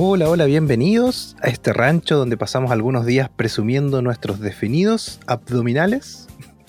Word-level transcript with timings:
Hola, 0.00 0.28
hola, 0.28 0.44
bienvenidos 0.44 1.36
a 1.42 1.48
este 1.48 1.72
rancho 1.72 2.16
donde 2.16 2.36
pasamos 2.36 2.70
algunos 2.70 3.04
días 3.04 3.28
presumiendo 3.34 4.00
nuestros 4.00 4.38
definidos 4.38 5.18
abdominales 5.26 6.28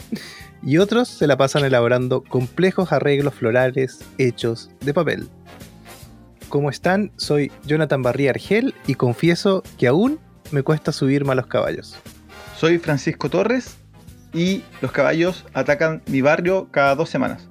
y 0.64 0.80
otros 0.80 1.10
se 1.10 1.28
la 1.28 1.38
pasan 1.38 1.64
elaborando 1.64 2.24
complejos 2.24 2.92
arreglos 2.92 3.36
florales 3.36 4.00
hechos 4.18 4.72
de 4.82 4.96
papel. 4.96 5.30
¿Cómo 6.50 6.72
están? 6.72 7.12
Soy 7.18 7.52
Jonathan 7.68 8.02
Barría 8.02 8.32
Argel 8.32 8.74
y 8.88 8.96
confieso 8.96 9.62
que 9.78 9.86
aún 9.86 10.18
me 10.50 10.64
cuesta 10.64 10.92
subirme 10.92 11.34
a 11.34 11.36
los 11.36 11.46
caballos. 11.46 11.98
Soy 12.58 12.80
Francisco 12.80 13.30
Torres 13.30 13.78
y 14.34 14.64
los 14.82 14.92
caballos 14.92 15.46
atacan 15.54 16.02
mi 16.08 16.22
barrio 16.22 16.70
cada 16.72 16.96
dos 16.96 17.12
semanas. 17.12 17.48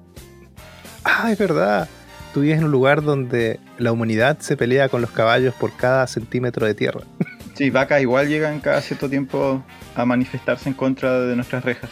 Ah, 1.05 1.31
es 1.31 1.37
verdad. 1.37 1.87
Tú 2.33 2.41
vives 2.41 2.59
en 2.59 2.65
un 2.65 2.71
lugar 2.71 3.01
donde 3.01 3.59
la 3.77 3.91
humanidad 3.91 4.39
se 4.39 4.55
pelea 4.55 4.89
con 4.89 5.01
los 5.01 5.11
caballos 5.11 5.53
por 5.55 5.75
cada 5.75 6.05
centímetro 6.07 6.65
de 6.65 6.73
tierra. 6.73 7.01
Sí, 7.55 7.71
vacas 7.71 8.01
igual 8.01 8.29
llegan 8.29 8.61
cada 8.61 8.79
cierto 8.81 9.09
tiempo 9.09 9.61
a 9.93 10.05
manifestarse 10.05 10.69
en 10.69 10.75
contra 10.75 11.19
de 11.19 11.35
nuestras 11.35 11.65
rejas. 11.65 11.89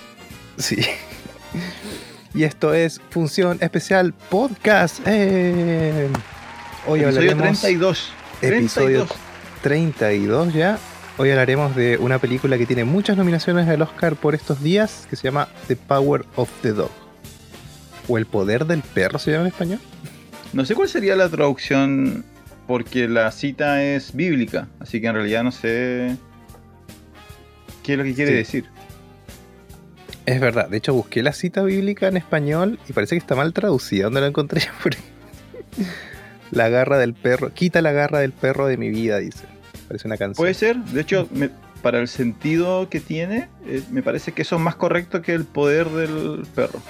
Sí. 0.58 0.78
Y 2.34 2.44
esto 2.46 2.74
es 2.74 3.02
Función 3.10 3.58
Especial 3.60 4.14
Podcast. 4.14 5.02
Eh. 5.06 6.08
Hoy 6.88 7.02
Episodio 7.02 7.32
hablaremos 7.32 7.60
32. 7.60 8.14
episodio 8.42 9.08
32. 9.62 10.48
32 10.48 10.54
ya. 10.54 10.80
Hoy 11.18 11.32
hablaremos 11.32 11.76
de 11.76 11.98
una 11.98 12.20
película 12.20 12.58
que 12.58 12.66
tiene 12.66 12.86
muchas 12.86 13.18
nominaciones 13.18 13.68
al 13.68 13.82
Oscar 13.82 14.16
por 14.16 14.36
estos 14.36 14.64
días, 14.64 15.06
que 15.10 15.18
se 15.18 15.24
llama 15.24 15.50
The 15.68 15.76
Power 15.76 16.24
of 16.38 16.50
the 16.62 16.72
Dog. 16.72 16.92
O 18.08 18.18
El 18.18 18.26
Poder 18.26 18.66
del 18.66 18.84
Perro 18.84 19.20
se 19.20 19.32
llama 19.32 19.44
en 19.44 19.48
español. 19.48 19.80
No 20.54 20.66
sé 20.66 20.76
cuál 20.76 20.90
sería 20.90 21.16
la 21.16 21.30
traducción 21.30 22.24
porque 22.68 23.08
la 23.08 23.32
cita 23.32 23.84
es 23.84 24.14
bíblica, 24.16 24.68
así 24.80 25.00
que 25.02 25.08
en 25.08 25.14
realidad 25.16 25.44
no 25.44 25.52
sé 25.52 26.16
qué 27.84 27.94
es 27.94 27.98
lo 27.98 28.04
que 28.04 28.14
quiere 28.14 28.32
Sí. 28.32 28.38
decir. 28.38 28.66
Es 30.26 30.42
verdad, 30.42 30.68
de 30.70 30.78
hecho 30.78 30.94
busqué 30.94 31.24
la 31.24 31.32
cita 31.32 31.64
bíblica 31.64 32.08
en 32.10 32.18
español 32.18 32.80
y 32.90 32.94
parece 32.94 33.16
que 33.16 33.20
está 33.20 33.36
mal 33.36 33.54
traducida. 33.54 34.06
¿Dónde 34.06 34.22
la 34.22 34.28
encontré? 34.28 34.62
La 36.52 36.70
garra 36.70 36.98
del 36.98 37.14
perro. 37.14 37.54
Quita 37.54 37.82
la 37.82 37.92
garra 37.92 38.20
del 38.20 38.32
perro 38.32 38.68
de 38.68 38.78
mi 38.78 38.90
vida, 38.90 39.18
dice. 39.20 39.46
Parece 39.88 40.08
una 40.08 40.16
canción. 40.18 40.36
Puede 40.42 40.54
ser, 40.54 40.78
de 40.78 41.02
hecho, 41.02 41.28
me- 41.32 41.50
para 41.82 42.00
el 42.00 42.08
sentido 42.08 42.90
que 42.90 43.00
tiene, 43.02 43.50
eh, 43.68 43.84
me 43.92 44.02
parece 44.02 44.32
que 44.32 44.42
eso 44.44 44.56
es 44.56 44.62
más 44.62 44.76
correcto 44.76 45.22
que 45.22 45.34
el 45.34 45.44
poder 45.46 45.90
del 45.90 46.46
perro. 46.56 46.82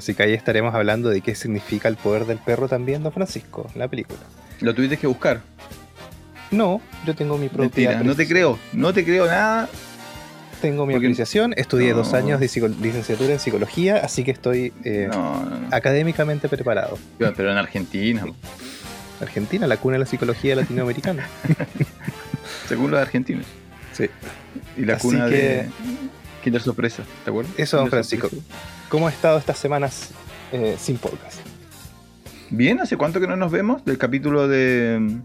Sí. 0.00 0.12
Así 0.12 0.14
que 0.14 0.22
ahí 0.24 0.32
estaremos 0.34 0.74
hablando 0.74 1.08
de 1.10 1.20
qué 1.20 1.34
significa 1.34 1.88
el 1.88 1.96
poder 1.96 2.24
del 2.26 2.38
perro 2.38 2.68
también, 2.68 3.02
don 3.02 3.12
Francisco, 3.12 3.68
en 3.72 3.78
la 3.78 3.88
película. 3.88 4.18
Lo 4.60 4.74
tuviste 4.74 4.96
que 4.96 5.06
buscar. 5.06 5.40
No, 6.50 6.80
yo 7.06 7.14
tengo 7.14 7.36
mi 7.38 7.48
propia. 7.48 7.90
Mentira, 7.90 8.02
no 8.02 8.14
te 8.14 8.26
creo, 8.26 8.58
no 8.72 8.92
te 8.92 9.04
creo 9.04 9.26
nada. 9.26 9.68
Tengo 10.62 10.86
mi 10.86 10.94
Porque- 10.94 11.06
apreciación. 11.06 11.52
Estudié 11.56 11.92
dos 11.92 12.14
años 12.14 12.40
de 12.40 12.46
licenciatura 12.80 13.32
en 13.34 13.38
psicología, 13.38 13.98
así 13.98 14.24
que 14.24 14.32
estoy 14.32 14.72
eh, 14.82 15.06
No, 15.10 15.44
no, 15.44 15.58
no. 15.60 15.68
académicamente 15.70 16.48
preparado. 16.48 16.98
Pero 17.18 17.52
en 17.52 17.58
Argentina, 17.58 18.24
Argentina, 19.20 19.66
la 19.66 19.76
cuna 19.76 19.94
de 19.94 19.98
la 20.00 20.06
psicología 20.06 20.56
latinoamericana. 20.56 21.28
según 22.68 22.90
los 22.90 23.00
argentinos. 23.00 23.46
Sí. 23.92 24.06
Y 24.76 24.84
la 24.84 24.94
Así 24.94 25.02
cuna 25.08 25.26
que- 25.28 25.36
de 25.36 25.66
Kinder 26.42 26.62
Sorpresa, 26.62 27.02
¿te 27.24 27.30
acuerdas? 27.30 27.52
Eso, 27.56 27.76
don 27.76 27.88
Francisco. 27.90 28.28
Sorpresa. 28.28 28.54
¿Cómo 28.88 29.06
ha 29.06 29.10
estado 29.10 29.38
estas 29.38 29.58
semanas 29.58 30.12
eh, 30.50 30.76
sin 30.78 30.96
podcast? 30.96 31.40
Bien, 32.50 32.80
¿hace 32.80 32.96
cuánto 32.96 33.20
que 33.20 33.26
no 33.26 33.36
nos 33.36 33.52
vemos? 33.52 33.84
Del 33.84 33.98
capítulo 33.98 34.48
de 34.48 35.18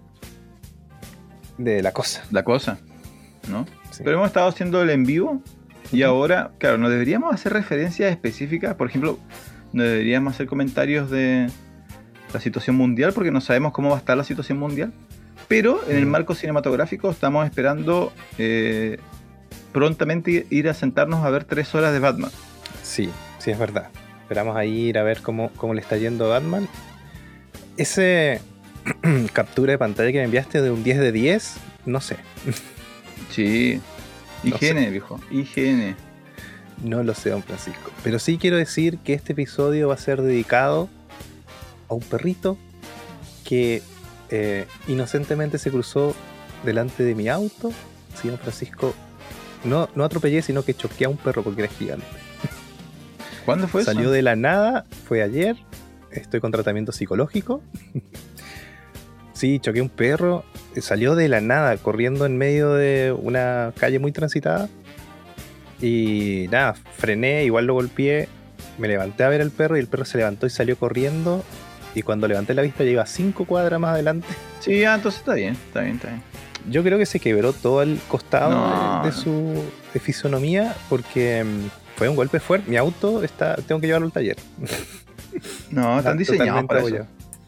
De 1.58 1.82
la 1.82 1.94
cosa. 1.94 2.26
La 2.32 2.44
Cosa, 2.44 2.80
¿no? 3.50 3.66
sí. 3.92 4.02
Pero 4.04 4.18
hemos 4.18 4.28
estado 4.28 4.50
haciendo 4.50 4.82
el 4.82 4.90
en 4.90 5.06
vivo 5.06 5.42
y 5.94 6.04
ahora, 6.04 6.52
claro, 6.58 6.78
no 6.78 6.90
deberíamos 6.90 7.34
hacer 7.34 7.54
referencias 7.54 8.12
específicas. 8.12 8.76
Por 8.76 8.90
ejemplo, 8.90 9.18
no 9.72 9.84
deberíamos 9.84 10.34
hacer 10.34 10.48
comentarios 10.48 11.10
de 11.10 11.50
la 12.34 12.42
situación 12.42 12.76
mundial 12.76 13.14
porque 13.14 13.32
no 13.32 13.40
sabemos 13.40 13.72
cómo 13.72 13.90
va 13.90 13.96
a 13.96 14.00
estar 14.00 14.18
la 14.18 14.26
situación 14.26 14.58
mundial. 14.58 14.92
Pero 15.48 15.80
en 15.88 15.96
el 15.98 16.06
marco 16.06 16.36
cinematográfico 16.36 17.10
estamos 17.10 17.46
esperando 17.46 18.12
eh, 18.38 18.98
prontamente 19.72 20.48
ir 20.50 20.68
a 20.68 20.74
sentarnos 20.74 21.24
a 21.24 21.30
ver 21.30 21.46
tres 21.46 21.74
horas 21.76 21.94
de 21.94 22.00
Batman. 22.00 22.32
Sí, 22.82 23.10
sí, 23.44 23.52
es 23.52 23.60
verdad. 23.60 23.90
Esperamos 24.22 24.56
ahí 24.56 24.88
ir 24.88 24.98
a 24.98 25.04
ver 25.04 25.22
cómo, 25.22 25.52
cómo 25.58 25.74
le 25.74 25.82
está 25.82 25.98
yendo 25.98 26.26
a 26.26 26.40
Batman. 26.40 26.68
Ese 27.76 28.40
captura 29.34 29.74
de 29.74 29.78
pantalla 29.78 30.12
que 30.12 30.20
me 30.20 30.24
enviaste 30.24 30.62
de 30.62 30.72
un 30.72 30.84
10 30.84 31.00
de 31.00 31.12
10, 31.12 31.56
no 31.86 32.02
sé. 32.02 32.18
Sí. 33.32 33.82
No 34.44 34.58
IGN, 34.58 34.92
viejo. 34.92 35.22
IGN. 35.32 35.96
No 36.84 37.02
lo 37.02 37.14
sé, 37.14 37.30
don 37.30 37.42
Francisco. 37.42 37.92
Pero 38.04 38.20
sí 38.20 38.38
quiero 38.38 38.58
decir 38.58 38.98
que 38.98 39.14
este 39.14 39.32
episodio 39.32 39.88
va 39.88 39.94
a 39.94 39.98
ser 39.98 40.22
dedicado 40.22 40.90
a 41.88 41.94
un 41.94 42.02
perrito 42.02 42.58
que 43.46 43.82
eh, 44.30 44.66
inocentemente 44.90 45.60
se 45.60 45.72
cruzó 45.72 46.14
delante 46.66 47.04
de 47.04 47.16
mi 47.16 47.30
auto. 47.30 47.72
Sí, 48.22 48.28
don 48.28 48.38
Francisco. 48.38 48.94
No, 49.64 49.88
no 49.96 50.04
atropellé, 50.04 50.42
sino 50.42 50.64
que 50.64 50.74
choqué 50.74 51.06
a 51.06 51.10
un 51.10 51.16
perro 51.16 51.42
porque 51.42 51.64
era 51.64 51.72
gigante. 51.72 52.23
¿Cuándo 53.46 53.68
fue 53.68 53.84
Salió 53.84 54.04
eso? 54.04 54.12
de 54.12 54.22
la 54.22 54.36
nada, 54.36 54.86
fue 55.08 55.22
ayer. 55.22 55.56
Estoy 56.12 56.40
con 56.40 56.52
tratamiento 56.52 56.92
psicológico. 56.92 57.62
sí, 59.34 59.60
choqué 59.60 59.82
un 59.82 59.90
perro. 59.90 60.44
Salió 60.80 61.16
de 61.16 61.28
la 61.30 61.42
nada, 61.42 61.78
corriendo 61.78 62.26
en 62.26 62.38
medio 62.38 62.74
de 62.74 63.16
una 63.18 63.74
calle 63.78 64.00
muy 64.00 64.12
transitada. 64.12 64.70
Y 65.82 66.48
nada, 66.52 66.76
frené, 66.98 67.44
igual 67.46 67.66
lo 67.66 67.74
golpeé. 67.74 68.28
Me 68.78 68.88
levanté 68.88 69.24
a 69.24 69.30
ver 69.30 69.42
al 69.42 69.52
perro 69.52 69.78
y 69.78 69.80
el 69.82 69.88
perro 69.88 70.06
se 70.06 70.18
levantó 70.18 70.48
y 70.48 70.50
salió 70.50 70.78
corriendo. 70.78 71.44
Y 71.96 72.02
cuando 72.02 72.28
levanté 72.28 72.54
la 72.54 72.64
vista, 72.64 72.84
iba 72.84 73.06
cinco 73.06 73.46
cuadras 73.46 73.80
más 73.80 73.92
adelante. 73.94 74.28
Sí, 74.64 74.80
ya, 74.80 74.96
entonces 74.96 75.20
está 75.20 75.34
bien, 75.34 75.56
está 75.56 75.82
bien, 75.82 75.96
está 75.98 76.08
bien. 76.08 76.22
Yo 76.70 76.84
creo 76.84 76.98
que 76.98 77.06
se 77.06 77.20
quebró 77.20 77.52
todo 77.52 77.82
el 77.82 78.00
costado 78.08 78.52
No, 78.52 79.04
de, 79.06 79.12
su 79.12 79.62
de 79.94 80.00
fisonomía 80.00 80.74
porque 80.88 81.44
mm, 81.44 81.83
fue 81.96 82.10
un 82.10 82.16
golpe 82.16 82.40
fuerte. 82.40 82.70
Mi 82.70 82.78
auto 82.78 83.24
está, 83.24 83.56
tengo 83.56 83.80
que 83.82 83.88
llevarlo 83.88 84.08
al 84.08 84.14
taller. 84.14 84.38
No, 85.72 85.98
están 85.98 86.20
Está 86.20 86.34
diseñados 86.34 86.66
para 86.66 86.82
eso. 86.82 87.08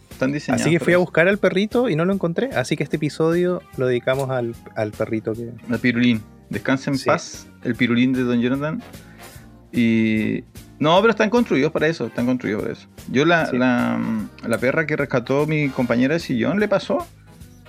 Están 0.09 0.31
diseñados 0.31 0.61
Así 0.61 0.71
que 0.71 0.79
fui 0.79 0.93
a 0.93 0.97
buscar 0.97 1.27
al 1.27 1.37
perrito 1.37 1.89
y 1.89 1.95
no 1.95 2.05
lo 2.05 2.13
encontré. 2.13 2.49
Así 2.55 2.75
que 2.77 2.83
este 2.83 2.95
episodio 2.95 3.61
lo 3.77 3.87
dedicamos 3.87 4.29
al, 4.29 4.55
al 4.75 4.91
perrito 4.91 5.33
que. 5.33 5.51
El 5.71 5.79
pirulín. 5.79 6.23
Descansa 6.49 6.91
en 6.91 6.97
Sí. 6.97 7.05
paz, 7.05 7.47
el 7.63 7.75
pirulín 7.75 8.13
de 8.13 8.23
Don 8.23 8.39
Jonathan. 8.41 8.81
Y. 9.71 10.43
No, 10.79 10.99
pero 11.01 11.11
están 11.11 11.29
construidos 11.29 11.71
para 11.71 11.87
eso, 11.87 12.05
están 12.07 12.25
construidos 12.25 12.61
para 12.63 12.73
eso. 12.73 12.87
Yo 13.11 13.25
la, 13.25 13.45
Sí. 13.47 13.57
la, 13.57 13.99
la 14.45 14.57
perra 14.57 14.85
que 14.85 14.95
rescató 14.95 15.45
mi 15.47 15.69
compañera 15.69 16.13
de 16.15 16.19
sillón 16.19 16.59
le 16.59 16.67
pasó. 16.67 17.05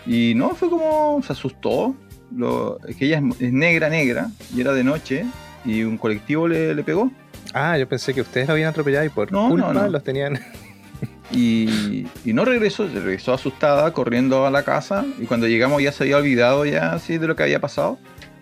Y 0.06 0.34
no, 0.37 0.50
fue 0.54 0.69
como. 0.70 1.20
se 1.22 1.32
asustó. 1.32 1.94
Lo, 2.34 2.81
es 2.87 2.97
que 2.97 3.06
ella 3.06 3.19
es, 3.20 3.41
es 3.41 3.53
negra, 3.53 3.88
negra, 3.88 4.31
y 4.54 4.60
era 4.60 4.72
de 4.72 4.82
noche, 4.82 5.25
y 5.66 5.82
un 5.82 5.99
colectivo 5.99 6.49
le, 6.49 6.75
le 6.75 6.82
pegó. 6.82 7.10
Ah, 7.53 7.77
yo 7.78 7.88
pensé 7.88 8.15
que 8.15 8.21
ustedes 8.22 8.47
lo 8.47 8.54
habían 8.54 8.69
atropellado 8.71 9.04
y 9.04 9.09
por 9.09 9.31
No, 9.32 9.49
culpa 9.49 9.72
no, 9.72 9.82
no. 9.82 9.88
los 9.88 10.03
tenían. 10.04 10.38
Y, 11.32 12.06
y 12.25 12.32
no 12.32 12.44
regresó, 12.44 12.87
regresó 12.87 13.34
asustada, 13.34 13.93
corriendo 13.93 14.47
a 14.47 14.50
la 14.50 14.62
casa. 14.62 15.05
Y 15.21 15.25
cuando 15.26 15.49
llegamos 15.49 15.82
ya 15.82 15.91
se 15.91 16.05
había 16.05 16.19
olvidado 16.19 16.64
ya 16.64 16.93
así 16.93 17.19
de 17.19 17.26
lo 17.26 17.35
que 17.35 17.43
había 17.43 17.61
pasado. 17.61 17.99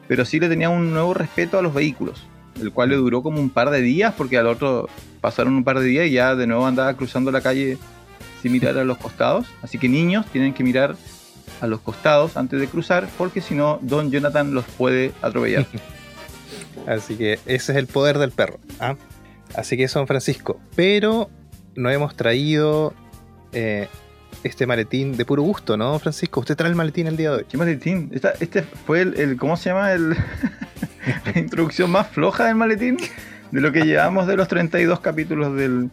Pero 0.07 0.25
sí 0.27 0.39
le 0.39 0.49
tenía 0.51 0.69
un 0.69 0.93
nuevo 0.93 1.15
respeto 1.15 1.59
a 1.59 1.63
los 1.63 1.73
vehículos. 1.73 2.27
El 2.61 2.73
cual 2.73 2.91
le 2.91 2.97
duró 2.97 3.23
como 3.23 3.41
un 3.41 3.49
par 3.51 3.71
de 3.71 3.81
días, 3.81 4.13
porque 4.17 4.37
al 4.39 4.47
otro 4.47 4.89
pasaron 5.23 5.55
un 5.55 5.65
par 5.65 5.81
de 5.81 5.87
días 5.87 6.07
y 6.09 6.11
ya 6.13 6.35
de 6.37 6.47
nuevo 6.47 6.67
andaba 6.67 6.93
cruzando 6.95 7.33
la 7.33 7.41
calle 7.41 7.79
sin 8.43 8.53
mirar 8.53 8.77
a 8.77 8.85
los 8.85 8.99
costados. 8.99 9.47
Así 9.63 9.79
que 9.79 9.89
niños 9.89 10.27
tienen 10.27 10.53
que 10.53 10.63
mirar 10.63 10.95
a 11.63 11.67
los 11.67 11.81
costados 11.81 12.37
antes 12.37 12.61
de 12.61 12.67
cruzar, 12.69 13.09
porque 13.17 13.41
si 13.41 13.55
no, 13.55 13.79
Don 13.81 14.11
Jonathan 14.11 14.53
los 14.55 14.65
puede 14.67 15.13
atropellar. 15.23 15.67
Así 16.87 17.17
que 17.17 17.35
ese 17.47 17.73
es 17.73 17.79
el 17.79 17.87
poder 17.87 18.19
del 18.19 18.31
perro. 18.31 18.59
¿ah? 18.81 18.97
Así 19.55 19.77
que 19.77 19.89
San 19.89 20.07
Francisco. 20.07 20.61
Pero 20.77 21.31
no 21.77 21.91
hemos 21.91 22.15
traído 22.17 22.93
eh, 23.53 23.89
este 24.43 24.67
maletín 24.67 25.17
de 25.17 25.25
puro 25.25 25.43
gusto, 25.43 25.77
¿no, 25.77 25.99
Francisco? 25.99 26.41
Usted 26.41 26.57
trae 26.57 26.71
el 26.71 26.77
maletín 26.77 27.07
el 27.07 27.17
día 27.17 27.31
de 27.31 27.37
hoy. 27.39 27.45
¿Qué 27.49 27.57
maletín? 27.57 28.11
Esta- 28.13 28.35
este 28.41 28.63
fue 28.63 29.01
el, 29.03 29.19
el- 29.19 29.37
¿cómo 29.37 29.57
se 29.57 29.71
llama? 29.71 29.93
El, 29.93 30.11
la 31.35 31.39
introducción 31.41 31.91
más 31.91 32.09
floja 32.09 32.47
del 32.47 32.57
maletín 32.57 32.97
de 33.51 33.61
lo 33.61 33.71
que 33.73 33.83
llevamos 33.83 34.27
de 34.27 34.37
los 34.37 34.49
32 34.49 35.01
capítulos 35.01 35.57
del, 35.57 35.91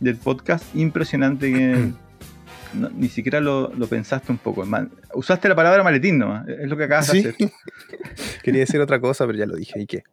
del 0.00 0.16
podcast. 0.16 0.64
Impresionante 0.74 1.52
que 1.52 1.90
ni 2.74 3.08
siquiera 3.08 3.40
lo, 3.40 3.70
pensaste 3.88 4.32
un 4.32 4.38
poco. 4.38 4.64
Usaste 5.14 5.48
la 5.48 5.54
palabra 5.54 5.82
maletín 5.82 6.18
nomás, 6.18 6.46
e, 6.48 6.62
es 6.62 6.68
lo 6.68 6.76
que 6.76 6.84
acabas 6.84 7.12
de 7.12 7.20
hacer. 7.20 7.36
Quería 8.42 8.60
decir 8.60 8.80
otra 8.80 9.00
cosa, 9.00 9.26
pero 9.26 9.38
ya 9.38 9.46
lo 9.46 9.56
dije, 9.56 9.80
¿y 9.80 9.86
qué? 9.86 10.04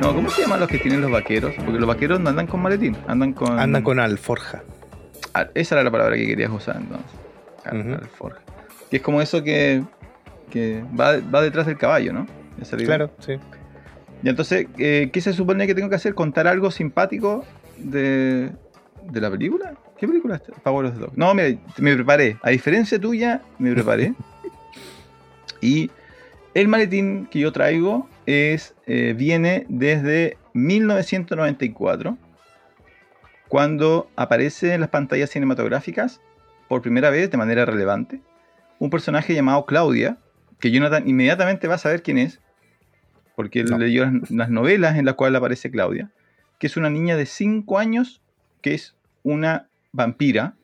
No, 0.00 0.14
¿cómo 0.14 0.28
se 0.28 0.42
llaman 0.42 0.60
los 0.60 0.68
que 0.68 0.78
tienen 0.78 1.00
los 1.00 1.10
vaqueros? 1.10 1.54
Porque 1.56 1.78
los 1.78 1.86
vaqueros 1.86 2.20
no 2.20 2.30
andan 2.30 2.46
con 2.46 2.60
maletín, 2.60 2.96
andan 3.06 3.32
con... 3.32 3.58
Andan 3.58 3.82
con 3.82 3.98
alforja. 4.00 4.62
Ah, 5.32 5.48
esa 5.54 5.74
era 5.74 5.84
la 5.84 5.90
palabra 5.90 6.16
que 6.16 6.26
querías 6.26 6.50
usar 6.50 6.76
entonces. 6.76 7.23
Alforja. 7.64 8.40
Que 8.90 8.96
es 8.96 9.02
como 9.02 9.20
eso 9.20 9.42
que, 9.42 9.82
que 10.50 10.84
va, 10.98 11.18
va 11.20 11.42
detrás 11.42 11.66
del 11.66 11.78
caballo, 11.78 12.12
¿no? 12.12 12.26
Claro, 12.84 13.10
sí. 13.18 13.34
Y 14.22 14.28
entonces, 14.28 14.66
eh, 14.78 15.10
¿qué 15.12 15.20
se 15.20 15.32
supone 15.32 15.66
que 15.66 15.74
tengo 15.74 15.90
que 15.90 15.96
hacer? 15.96 16.14
¿Contar 16.14 16.46
algo 16.46 16.70
simpático 16.70 17.44
de, 17.76 18.50
de 19.10 19.20
la 19.20 19.30
película? 19.30 19.74
¿Qué 19.98 20.06
película 20.06 20.36
es? 20.36 20.42
esta? 20.42 20.54
Power 20.62 20.86
of 20.86 20.94
the 20.94 21.00
Dog. 21.00 21.12
No, 21.16 21.34
mira, 21.34 21.58
me 21.78 21.94
preparé. 21.94 22.38
A 22.42 22.50
diferencia 22.50 22.98
tuya, 22.98 23.42
me 23.58 23.72
preparé. 23.72 24.14
y 25.60 25.90
el 26.54 26.68
maletín 26.68 27.26
que 27.26 27.40
yo 27.40 27.52
traigo 27.52 28.08
es, 28.26 28.74
eh, 28.86 29.14
viene 29.16 29.66
desde 29.68 30.38
1994, 30.54 32.16
cuando 33.48 34.08
aparece 34.16 34.72
en 34.72 34.80
las 34.80 34.90
pantallas 34.90 35.30
cinematográficas, 35.30 36.20
por 36.68 36.82
primera 36.82 37.10
vez, 37.10 37.30
de 37.30 37.36
manera 37.36 37.64
relevante, 37.64 38.20
un 38.78 38.90
personaje 38.90 39.34
llamado 39.34 39.66
Claudia, 39.66 40.18
que 40.60 40.70
Jonathan 40.70 41.08
inmediatamente 41.08 41.68
va 41.68 41.74
a 41.74 41.78
saber 41.78 42.02
quién 42.02 42.18
es, 42.18 42.40
porque 43.36 43.60
él 43.60 43.70
No. 43.70 43.78
leyó 43.78 44.04
las, 44.06 44.30
las 44.30 44.50
novelas 44.50 44.96
en 44.96 45.04
las 45.04 45.14
cuales 45.14 45.38
aparece 45.38 45.70
Claudia, 45.70 46.10
que 46.58 46.66
es 46.66 46.76
una 46.76 46.90
niña 46.90 47.16
de 47.16 47.26
5 47.26 47.78
años, 47.78 48.22
que 48.62 48.74
es 48.74 48.96
una 49.22 49.68
vampira, 49.92 50.54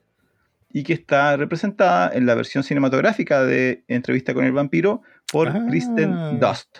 y 0.73 0.83
que 0.83 0.93
está 0.93 1.35
representada 1.35 2.09
en 2.13 2.25
la 2.25 2.33
versión 2.33 2.63
cinematográfica 2.63 3.43
de 3.43 3.83
Entrevista 3.89 4.33
con 4.33 4.45
el 4.45 4.53
vampiro 4.53 5.01
por 5.31 5.49
Ah. 5.49 5.65
Kristen 5.67 6.39
Dust. 6.39 6.79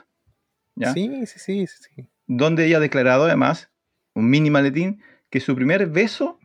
¿ya? 0.76 0.94
Sí, 0.94 1.10
sí, 1.26 1.40
sí, 1.40 1.68
sí, 1.68 1.84
sí. 1.96 2.08
donde 2.26 2.66
ella 2.66 2.78
ha 2.78 2.80
declarado 2.80 3.26
además, 3.26 3.70
un 4.16 4.30
mini 4.30 4.50
maletín, 4.50 5.02
que 5.30 5.42
su 5.42 5.54
primer 5.56 5.88
beso 5.88 6.40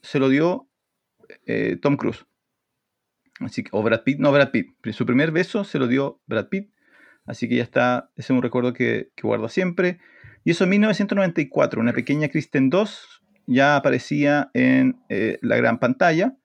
se 0.00 0.18
lo 0.18 0.30
dio 0.30 0.65
eh, 1.46 1.78
Tom 1.80 1.96
Cruise. 1.96 2.26
Así 3.40 3.62
que, 3.62 3.70
o 3.72 3.82
Brad 3.82 4.02
Pitt, 4.02 4.18
no 4.18 4.32
Brad 4.32 4.50
Pitt, 4.50 4.68
su 4.92 5.04
primer 5.04 5.30
beso 5.30 5.64
se 5.64 5.78
lo 5.78 5.86
dio 5.86 6.20
Brad 6.26 6.48
Pitt. 6.48 6.70
Así 7.26 7.48
que 7.48 7.56
ya 7.56 7.62
está, 7.62 8.10
ese 8.16 8.32
es 8.32 8.36
un 8.36 8.42
recuerdo 8.42 8.72
que, 8.72 9.10
que 9.14 9.26
guardo 9.26 9.48
siempre. 9.48 9.98
Y 10.44 10.52
eso 10.52 10.64
en 10.64 10.70
1994, 10.70 11.80
una 11.80 11.92
pequeña 11.92 12.28
Kristen 12.28 12.70
2 12.70 13.22
ya 13.46 13.76
aparecía 13.76 14.50
en 14.54 15.00
eh, 15.08 15.38
la 15.42 15.56
gran 15.56 15.78
pantalla. 15.78 16.36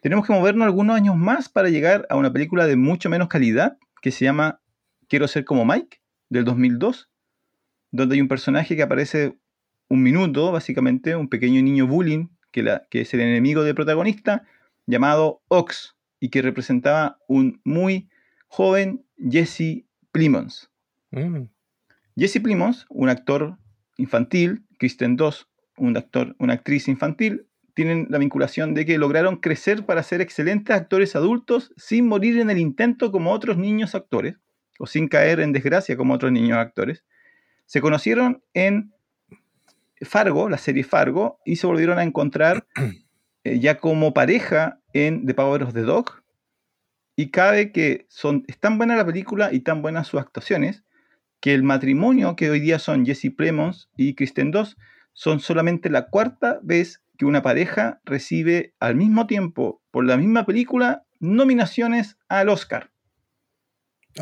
Tenemos 0.00 0.26
que 0.26 0.32
movernos 0.32 0.66
algunos 0.66 0.96
años 0.96 1.16
más 1.16 1.48
para 1.48 1.68
llegar 1.68 2.06
a 2.10 2.16
una 2.16 2.32
película 2.32 2.66
de 2.66 2.76
mucho 2.76 3.10
menos 3.10 3.28
calidad 3.28 3.78
que 4.00 4.10
se 4.10 4.24
llama 4.24 4.60
Quiero 5.08 5.28
ser 5.28 5.44
como 5.44 5.64
Mike, 5.64 5.98
del 6.28 6.44
2002, 6.44 7.10
donde 7.90 8.14
hay 8.14 8.20
un 8.20 8.28
personaje 8.28 8.76
que 8.76 8.82
aparece 8.82 9.38
un 9.88 10.02
minuto, 10.02 10.52
básicamente, 10.52 11.16
un 11.16 11.28
pequeño 11.28 11.62
niño 11.62 11.86
bullying, 11.86 12.28
que, 12.58 12.62
la- 12.64 12.86
que 12.90 13.00
es 13.02 13.14
el 13.14 13.20
enemigo 13.20 13.62
del 13.62 13.74
protagonista, 13.74 14.42
llamado 14.86 15.42
Ox, 15.48 15.94
y 16.20 16.30
que 16.30 16.42
representaba 16.42 17.18
un 17.28 17.60
muy 17.64 18.08
joven 18.48 19.04
Jesse 19.30 19.84
Plimons. 20.10 20.70
Mm. 21.12 21.44
Jesse 22.16 22.40
Plimons, 22.42 22.86
un 22.88 23.08
actor 23.08 23.56
infantil, 23.96 24.64
Kristen 24.78 25.16
Doss, 25.16 25.48
un 25.76 25.96
actor, 25.96 26.34
una 26.40 26.54
actriz 26.54 26.88
infantil, 26.88 27.46
tienen 27.74 28.08
la 28.10 28.18
vinculación 28.18 28.74
de 28.74 28.84
que 28.84 28.98
lograron 28.98 29.36
crecer 29.36 29.86
para 29.86 30.02
ser 30.02 30.20
excelentes 30.20 30.74
actores 30.74 31.14
adultos 31.14 31.72
sin 31.76 32.08
morir 32.08 32.40
en 32.40 32.50
el 32.50 32.58
intento 32.58 33.12
como 33.12 33.30
otros 33.30 33.56
niños 33.56 33.94
actores, 33.94 34.34
o 34.80 34.86
sin 34.86 35.06
caer 35.06 35.38
en 35.38 35.52
desgracia 35.52 35.96
como 35.96 36.14
otros 36.14 36.32
niños 36.32 36.58
actores. 36.58 37.04
Se 37.66 37.80
conocieron 37.80 38.42
en 38.54 38.92
Fargo, 40.02 40.48
la 40.48 40.58
serie 40.58 40.84
Fargo, 40.84 41.40
y 41.44 41.56
se 41.56 41.66
volvieron 41.66 41.98
a 41.98 42.02
encontrar 42.02 42.66
eh, 43.44 43.58
ya 43.58 43.78
como 43.78 44.14
pareja 44.14 44.80
en 44.92 45.26
The 45.26 45.34
Power 45.34 45.62
of 45.62 45.74
the 45.74 45.82
Dog. 45.82 46.22
Y 47.16 47.30
cabe 47.30 47.72
que 47.72 48.06
son, 48.08 48.44
es 48.46 48.58
tan 48.58 48.78
buena 48.78 48.96
la 48.96 49.04
película 49.04 49.52
y 49.52 49.60
tan 49.60 49.82
buenas 49.82 50.06
sus 50.06 50.20
actuaciones 50.20 50.84
que 51.40 51.54
el 51.54 51.62
matrimonio 51.62 52.36
que 52.36 52.50
hoy 52.50 52.60
día 52.60 52.78
son 52.78 53.04
Jesse 53.06 53.32
Plemons 53.36 53.90
y 53.96 54.14
Kristen 54.14 54.50
Doss 54.50 54.76
son 55.12 55.40
solamente 55.40 55.90
la 55.90 56.08
cuarta 56.08 56.60
vez 56.62 57.02
que 57.16 57.26
una 57.26 57.42
pareja 57.42 58.00
recibe 58.04 58.74
al 58.78 58.94
mismo 58.94 59.26
tiempo 59.26 59.82
por 59.90 60.04
la 60.04 60.16
misma 60.16 60.46
película 60.46 61.04
nominaciones 61.18 62.16
al 62.28 62.48
Oscar. 62.48 62.92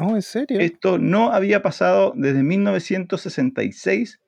Oh, 0.01 0.15
¿en 0.15 0.23
serio? 0.23 0.61
Esto 0.61 0.99
no 0.99 1.33
había 1.33 1.63
pasado 1.63 2.13
desde 2.17 2.43
1966, 2.43 4.21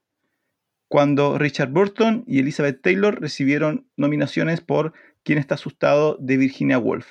cuando 0.88 1.38
Richard 1.38 1.68
Burton 1.70 2.24
y 2.26 2.38
Elizabeth 2.40 2.80
Taylor 2.82 3.20
recibieron 3.20 3.86
nominaciones 3.96 4.60
por 4.60 4.92
Quién 5.22 5.38
está 5.38 5.56
asustado 5.56 6.16
de 6.20 6.36
Virginia 6.38 6.78
Woolf. 6.78 7.06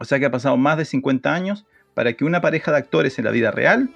O 0.00 0.04
sea 0.04 0.18
que 0.18 0.26
ha 0.26 0.30
pasado 0.30 0.56
más 0.56 0.76
de 0.78 0.84
50 0.84 1.32
años 1.32 1.64
para 1.94 2.14
que 2.14 2.24
una 2.24 2.40
pareja 2.40 2.72
de 2.72 2.78
actores 2.78 3.18
en 3.18 3.24
la 3.26 3.30
vida 3.30 3.52
real 3.52 3.90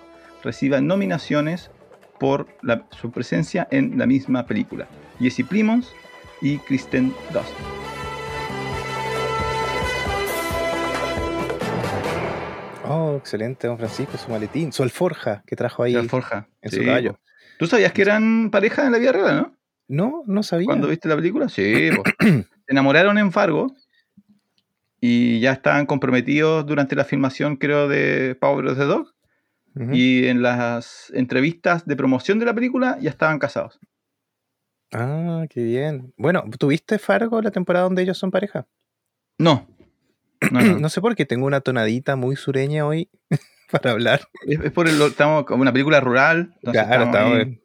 reciba 0.44 0.80
nominaciones 0.80 1.70
por 2.20 2.46
la- 2.62 2.86
su 2.92 3.10
presencia 3.10 3.66
en 3.72 3.98
la 3.98 4.06
misma 4.06 4.46
película. 4.46 4.86
Jesse 5.18 5.42
Plimons 5.48 5.92
y 6.40 6.58
Kristen 6.58 7.12
Dust. 7.32 7.50
Oh, 12.90 13.16
excelente, 13.18 13.66
don 13.66 13.76
Francisco, 13.76 14.16
su 14.16 14.30
maletín, 14.30 14.72
su 14.72 14.82
alforja 14.82 15.42
que 15.46 15.56
trajo 15.56 15.82
ahí 15.82 15.92
La 15.92 16.04
forja. 16.04 16.48
en 16.62 16.70
Sí, 16.70 16.78
su 16.78 16.84
caballo. 16.84 17.18
¿Tú 17.58 17.66
sabías 17.66 17.92
que 17.92 18.02
eran 18.02 18.50
pareja 18.50 18.86
en 18.86 18.92
la 18.92 18.98
vida 18.98 19.12
real, 19.12 19.36
no? 19.36 19.58
No, 19.88 20.22
no 20.26 20.42
sabía. 20.42 20.66
cuando 20.66 20.88
viste 20.88 21.08
la 21.08 21.16
película? 21.16 21.48
Sí, 21.48 21.90
po. 21.96 22.02
se 22.20 22.44
enamoraron 22.68 23.18
en 23.18 23.32
Fargo 23.32 23.74
y 25.00 25.40
ya 25.40 25.52
estaban 25.52 25.86
comprometidos 25.86 26.66
durante 26.66 26.94
la 26.94 27.04
filmación, 27.04 27.56
creo, 27.56 27.88
de 27.88 28.36
Power 28.40 28.66
of 28.66 28.78
the 28.78 28.84
Dog. 28.84 29.14
Y 29.92 30.26
en 30.26 30.42
las 30.42 31.12
entrevistas 31.14 31.86
de 31.86 31.94
promoción 31.94 32.40
de 32.40 32.46
la 32.46 32.54
película 32.54 32.98
ya 33.00 33.10
estaban 33.10 33.38
casados. 33.38 33.78
Ah, 34.92 35.44
qué 35.48 35.62
bien. 35.62 36.12
Bueno, 36.16 36.42
¿tuviste 36.58 36.98
Fargo 36.98 37.40
la 37.40 37.52
temporada 37.52 37.84
donde 37.84 38.02
ellos 38.02 38.18
son 38.18 38.32
pareja? 38.32 38.66
No. 39.38 39.68
No, 40.50 40.60
no. 40.60 40.78
No 40.80 40.88
sé 40.88 41.00
por 41.00 41.14
qué 41.14 41.26
tengo 41.26 41.46
una 41.46 41.60
tonadita 41.60 42.16
muy 42.16 42.34
sureña 42.34 42.86
hoy 42.86 43.08
para 43.72 43.92
hablar. 43.92 44.28
Es, 44.46 44.60
es 44.60 44.72
por 44.72 44.88
el, 44.88 45.00
estamos 45.02 45.44
como 45.44 45.62
una 45.62 45.72
película 45.72 46.00
rural. 46.00 46.54
Claro, 46.62 47.04
estamos 47.04 47.38
en, 47.40 47.62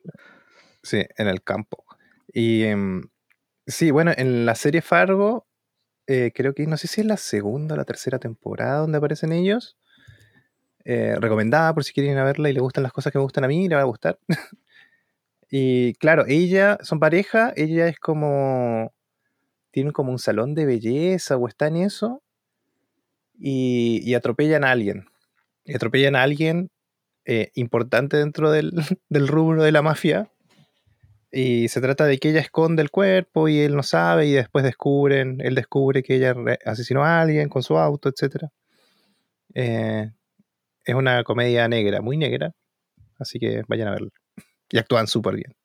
sí, 0.82 1.06
en 1.18 1.28
el 1.28 1.42
campo. 1.44 1.86
Y 2.34 2.64
em, 2.64 3.10
sí, 3.66 3.92
bueno, 3.92 4.12
en 4.16 4.46
la 4.46 4.56
serie 4.56 4.82
Fargo, 4.82 5.48
eh, 6.08 6.32
creo 6.36 6.54
que 6.54 6.68
no 6.68 6.78
sé 6.78 6.88
si 6.88 7.02
es 7.02 7.08
la 7.08 7.18
segunda 7.18 7.76
o 7.76 7.78
la 7.78 7.86
tercera 7.86 8.20
temporada 8.20 8.80
donde 8.80 8.98
aparecen 8.98 9.32
ellos. 9.32 9.78
Eh, 10.86 11.16
recomendada 11.18 11.74
por 11.74 11.86
si 11.86 11.94
quieren 11.94 12.12
ir 12.12 12.18
a 12.18 12.26
verla 12.26 12.50
y 12.50 12.54
les 12.54 12.62
gustan 12.62 12.84
las 12.84 12.92
cosas 12.92 13.14
que 13.14 13.18
me 13.18 13.24
gustan 13.24 13.46
a 13.46 13.48
mí, 13.48 13.70
le 13.70 13.76
va 13.76 13.82
a 13.82 13.86
gustar. 13.86 14.20
y 15.50 15.94
claro, 15.96 16.26
ella, 16.28 16.78
son 16.82 17.00
pareja, 17.00 17.54
ella 17.56 17.88
es 17.88 18.00
como, 18.00 18.94
tienen 19.72 19.94
como 19.94 20.12
un 20.12 20.20
salón 20.20 20.56
de 20.56 20.66
belleza 20.66 21.38
o 21.38 21.48
está 21.48 21.68
en 21.68 21.78
eso, 21.78 22.22
y, 23.40 24.02
y 24.04 24.14
atropellan 24.16 24.66
a 24.66 24.72
alguien. 24.72 25.06
Y 25.66 25.76
atropellan 25.76 26.16
a 26.16 26.24
alguien 26.24 26.70
eh, 27.26 27.52
importante 27.56 28.18
dentro 28.18 28.52
del, 28.52 28.72
del 29.10 29.28
rubro 29.28 29.64
de 29.64 29.72
la 29.72 29.82
mafia. 29.82 30.30
Y 31.32 31.68
se 31.70 31.82
trata 31.82 32.06
de 32.06 32.20
que 32.20 32.30
ella 32.30 32.42
esconde 32.42 32.84
el 32.84 32.92
cuerpo 32.92 33.48
y 33.48 33.60
él 33.60 33.76
no 33.76 33.82
sabe 33.82 34.28
y 34.28 34.34
después 34.34 34.64
descubren, 34.64 35.42
él 35.42 35.56
descubre 35.56 36.04
que 36.04 36.16
ella 36.16 36.36
asesinó 36.64 37.04
a 37.04 37.22
alguien 37.22 37.50
con 37.50 37.64
su 37.64 37.76
auto, 37.78 38.10
etc. 38.10 38.46
es 39.56 40.96
una 40.96 41.24
comedia 41.24 41.68
negra, 41.68 42.02
muy 42.02 42.18
negra, 42.18 42.54
así 43.18 43.40
que 43.40 43.64
vayan 43.68 43.88
a 43.88 43.92
verla. 43.92 44.10
Y 44.70 44.78
actúan 44.78 45.08
súper 45.08 45.36
bien. 45.36 45.56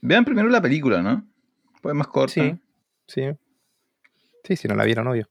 Vean 0.00 0.24
primero 0.24 0.48
la 0.48 0.60
película, 0.60 1.00
¿no? 1.02 1.24
Pues 1.80 1.94
más 1.94 2.08
corta. 2.08 2.32
Sí, 2.34 2.58
sí. 3.06 3.22
Sí, 4.42 4.56
si 4.56 4.68
no 4.68 4.74
la 4.74 4.84
vieron, 4.84 5.06
obvio. 5.06 5.30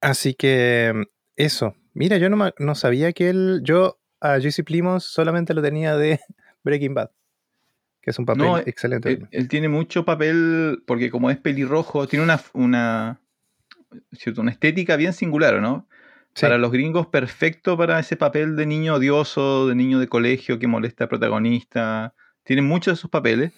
Así 0.00 0.34
que 0.34 0.94
eso. 1.36 1.74
Mira, 2.00 2.16
yo 2.16 2.30
no, 2.30 2.36
ma- 2.38 2.54
no 2.58 2.74
sabía 2.74 3.12
que 3.12 3.28
él. 3.28 3.60
Yo 3.62 3.98
a 4.20 4.40
Jesse 4.40 4.64
Plimons 4.64 5.04
solamente 5.04 5.52
lo 5.52 5.60
tenía 5.60 5.96
de 5.96 6.18
Breaking 6.64 6.94
Bad. 6.94 7.10
Que 8.00 8.10
es 8.10 8.18
un 8.18 8.24
papel 8.24 8.42
No, 8.42 8.56
excelente. 8.58 9.10
Él, 9.10 9.28
él 9.30 9.48
tiene 9.48 9.68
mucho 9.68 10.06
papel, 10.06 10.82
porque 10.86 11.10
como 11.10 11.30
es 11.30 11.36
pelirrojo, 11.36 12.06
tiene 12.08 12.24
una, 12.24 12.40
una, 12.54 13.20
¿cierto? 14.12 14.40
una 14.40 14.50
estética 14.50 14.96
bien 14.96 15.12
singular, 15.12 15.60
¿no? 15.60 15.86
Sí. 16.34 16.42
Para 16.46 16.56
los 16.56 16.72
gringos, 16.72 17.08
perfecto 17.08 17.76
para 17.76 17.98
ese 17.98 18.16
papel 18.16 18.56
de 18.56 18.64
niño 18.64 18.94
odioso, 18.94 19.68
de 19.68 19.74
niño 19.74 19.98
de 19.98 20.08
colegio 20.08 20.58
que 20.58 20.66
molesta 20.66 21.04
al 21.04 21.08
protagonista. 21.10 22.14
Tiene 22.44 22.62
muchos 22.62 22.92
de 22.92 22.94
esos 23.00 23.10
papeles. 23.10 23.52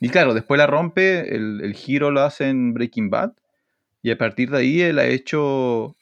Y 0.00 0.08
claro, 0.08 0.34
después 0.34 0.58
la 0.58 0.66
rompe, 0.66 1.34
el, 1.36 1.60
el 1.62 1.74
giro 1.74 2.10
lo 2.10 2.22
hace 2.22 2.48
en 2.48 2.74
Breaking 2.74 3.10
Bad. 3.10 3.32
Y 4.02 4.10
a 4.10 4.18
partir 4.18 4.50
de 4.50 4.58
ahí 4.58 4.80
él 4.82 4.98
ha 4.98 5.06
hecho. 5.06 5.95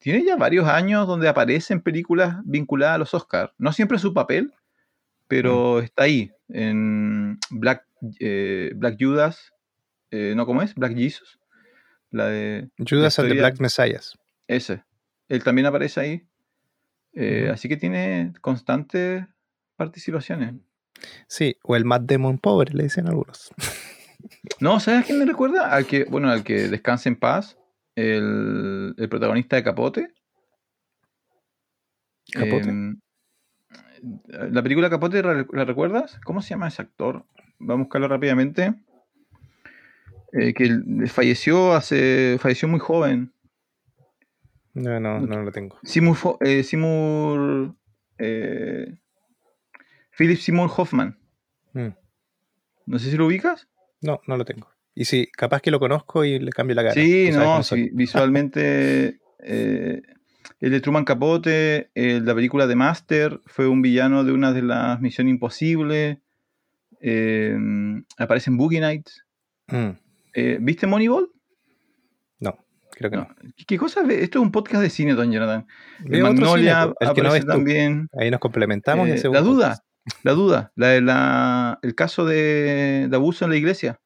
Tiene 0.00 0.24
ya 0.24 0.36
varios 0.36 0.66
años 0.66 1.06
donde 1.06 1.28
aparece 1.28 1.74
en 1.74 1.82
películas 1.82 2.38
vinculadas 2.44 2.96
a 2.96 2.98
los 2.98 3.14
Oscars. 3.14 3.52
No 3.58 3.72
siempre 3.72 3.98
su 3.98 4.14
papel, 4.14 4.52
pero 5.28 5.80
está 5.80 6.04
ahí, 6.04 6.32
en 6.48 7.38
Black, 7.50 7.86
eh, 8.18 8.72
Black 8.74 8.96
Judas, 8.98 9.52
eh, 10.10 10.32
¿no 10.34 10.46
cómo 10.46 10.62
es? 10.62 10.74
Black 10.74 10.96
Jesus. 10.96 11.38
La 12.10 12.26
de... 12.26 12.70
Judas 12.78 13.18
and 13.18 13.28
the 13.28 13.34
Black 13.34 13.60
Messiahs. 13.60 14.18
Ese. 14.48 14.82
Él 15.28 15.44
también 15.44 15.66
aparece 15.66 16.00
ahí. 16.00 16.26
Eh. 17.12 17.50
Así 17.52 17.68
que 17.68 17.76
tiene 17.76 18.32
constantes 18.40 19.24
participaciones. 19.76 20.54
Sí, 21.28 21.56
o 21.62 21.76
el 21.76 21.84
Matt 21.84 22.02
Damon 22.02 22.38
pobre, 22.38 22.72
le 22.72 22.84
dicen 22.84 23.06
algunos. 23.06 23.52
No, 24.60 24.80
¿sabes 24.80 25.00
a 25.00 25.02
quién 25.04 25.18
me 25.18 25.26
recuerda? 25.26 25.72
Al 25.72 25.86
que, 25.86 26.04
bueno, 26.04 26.30
al 26.30 26.42
que 26.42 26.68
descanse 26.68 27.08
en 27.08 27.16
paz, 27.16 27.56
el, 27.94 28.94
el 28.96 29.08
protagonista 29.08 29.56
de 29.56 29.62
Capote. 29.62 30.14
¿Capote? 32.32 32.68
Em, 32.68 33.00
la 34.32 34.62
película 34.62 34.90
Capote, 34.90 35.22
¿la 35.22 35.64
recuerdas? 35.64 36.20
¿Cómo 36.24 36.42
se 36.42 36.50
llama 36.50 36.68
ese 36.68 36.82
actor? 36.82 37.26
Vamos 37.58 37.82
a 37.82 37.84
buscarlo 37.84 38.08
rápidamente. 38.08 38.74
Eh, 40.32 40.54
que 40.54 41.06
falleció 41.08 41.72
hace. 41.72 42.38
falleció 42.40 42.68
muy 42.68 42.80
joven. 42.80 43.32
No, 44.74 45.00
no, 45.00 45.20
no 45.20 45.42
lo 45.42 45.50
tengo. 45.50 45.78
Seymour, 45.82 46.38
eh, 46.40 46.62
Seymour, 46.62 47.74
eh, 48.18 48.96
Philip 50.16 50.38
Seymour 50.38 50.70
Hoffman. 50.76 51.18
Mm. 51.72 51.88
No 52.86 52.98
sé 52.98 53.10
si 53.10 53.16
lo 53.16 53.26
ubicas. 53.26 53.68
No, 54.00 54.20
no 54.26 54.36
lo 54.36 54.44
tengo. 54.44 54.69
Y 54.94 55.04
sí, 55.04 55.28
capaz 55.32 55.60
que 55.62 55.70
lo 55.70 55.78
conozco 55.80 56.24
y 56.24 56.38
le 56.38 56.50
cambio 56.50 56.74
la 56.76 56.82
cara. 56.82 56.94
Sí, 56.94 57.30
no, 57.32 57.62
sí, 57.62 57.90
visualmente 57.92 59.20
eh, 59.44 60.02
el 60.60 60.70
de 60.70 60.80
Truman 60.80 61.04
Capote, 61.04 61.90
el 61.94 62.24
la 62.26 62.34
película 62.34 62.66
de 62.66 62.76
Master, 62.76 63.40
fue 63.46 63.66
un 63.68 63.82
villano 63.82 64.24
de 64.24 64.32
una 64.32 64.52
de 64.52 64.62
las 64.62 65.00
Misión 65.00 65.28
Imposible. 65.28 66.20
eh, 67.00 67.56
aparece 68.18 68.50
en 68.50 68.56
Boogie 68.58 68.80
Nights. 68.80 69.24
Mm, 69.68 69.90
Eh, 70.34 70.58
¿Viste 70.60 70.86
Moneyball? 70.86 71.30
no, 72.40 72.56
creo 72.92 73.10
que 73.10 73.16
no. 73.16 73.22
No. 73.22 73.50
¿Qué, 73.66 73.78
cosa? 73.78 74.02
Esto 74.02 74.38
es 74.38 74.42
un 74.44 74.52
podcast 74.52 74.82
de 74.82 74.90
cine, 74.90 75.14
don 75.14 75.32
Jonathan. 75.32 75.66
En 76.04 76.22
otro 76.22 76.22
Magnolia 76.34 76.82
cine, 76.82 76.94
el 77.00 77.12
que 77.14 77.22
no 77.22 77.28
aparece 77.28 77.46
tú. 77.46 77.52
también. 77.52 78.08
Ahí 78.18 78.30
nos 78.30 78.40
complementamos 78.40 79.08
y 79.08 79.12
Eh, 79.12 79.20
la 79.32 79.40
duda, 79.40 79.68
podcast. 79.68 79.84
la 80.24 80.32
duda, 80.32 80.72
la 80.76 81.00
la, 81.00 81.78
el 81.82 81.94
caso 81.94 82.24
de, 82.26 83.06
de 83.08 83.16
abuso 83.16 83.44
en 83.44 83.50
la 83.52 83.56
iglesia. 83.56 83.98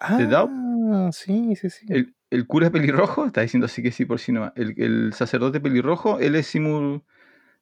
¿The? 0.00 0.28
Ah, 0.34 1.10
sí, 1.12 1.54
sí, 1.56 1.70
sí. 1.70 1.86
El, 1.88 2.14
el 2.30 2.46
cura 2.46 2.70
pelirrojo, 2.70 3.26
está 3.26 3.40
diciendo 3.42 3.66
así 3.66 3.82
que 3.82 3.90
sí 3.92 4.04
por 4.04 4.18
sí 4.20 4.32
nomás. 4.32 4.52
El, 4.56 4.74
el 4.80 5.12
sacerdote 5.12 5.60
pelirrojo, 5.60 6.18
él 6.20 6.34
es 6.34 6.46
Seymour, 6.46 7.02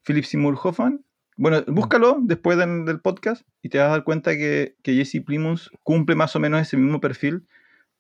Philip 0.04 0.24
Seymour 0.24 0.58
Hoffman. 0.62 1.04
Bueno, 1.36 1.62
búscalo 1.66 2.18
después 2.22 2.56
del, 2.56 2.84
del 2.86 3.00
podcast 3.00 3.46
y 3.62 3.68
te 3.68 3.78
vas 3.78 3.88
a 3.88 3.90
dar 3.90 4.04
cuenta 4.04 4.32
que, 4.36 4.74
que 4.82 4.94
Jesse 4.94 5.22
Plimons 5.24 5.70
cumple 5.82 6.14
más 6.14 6.34
o 6.34 6.40
menos 6.40 6.60
ese 6.62 6.76
mismo 6.78 7.00
perfil 7.00 7.46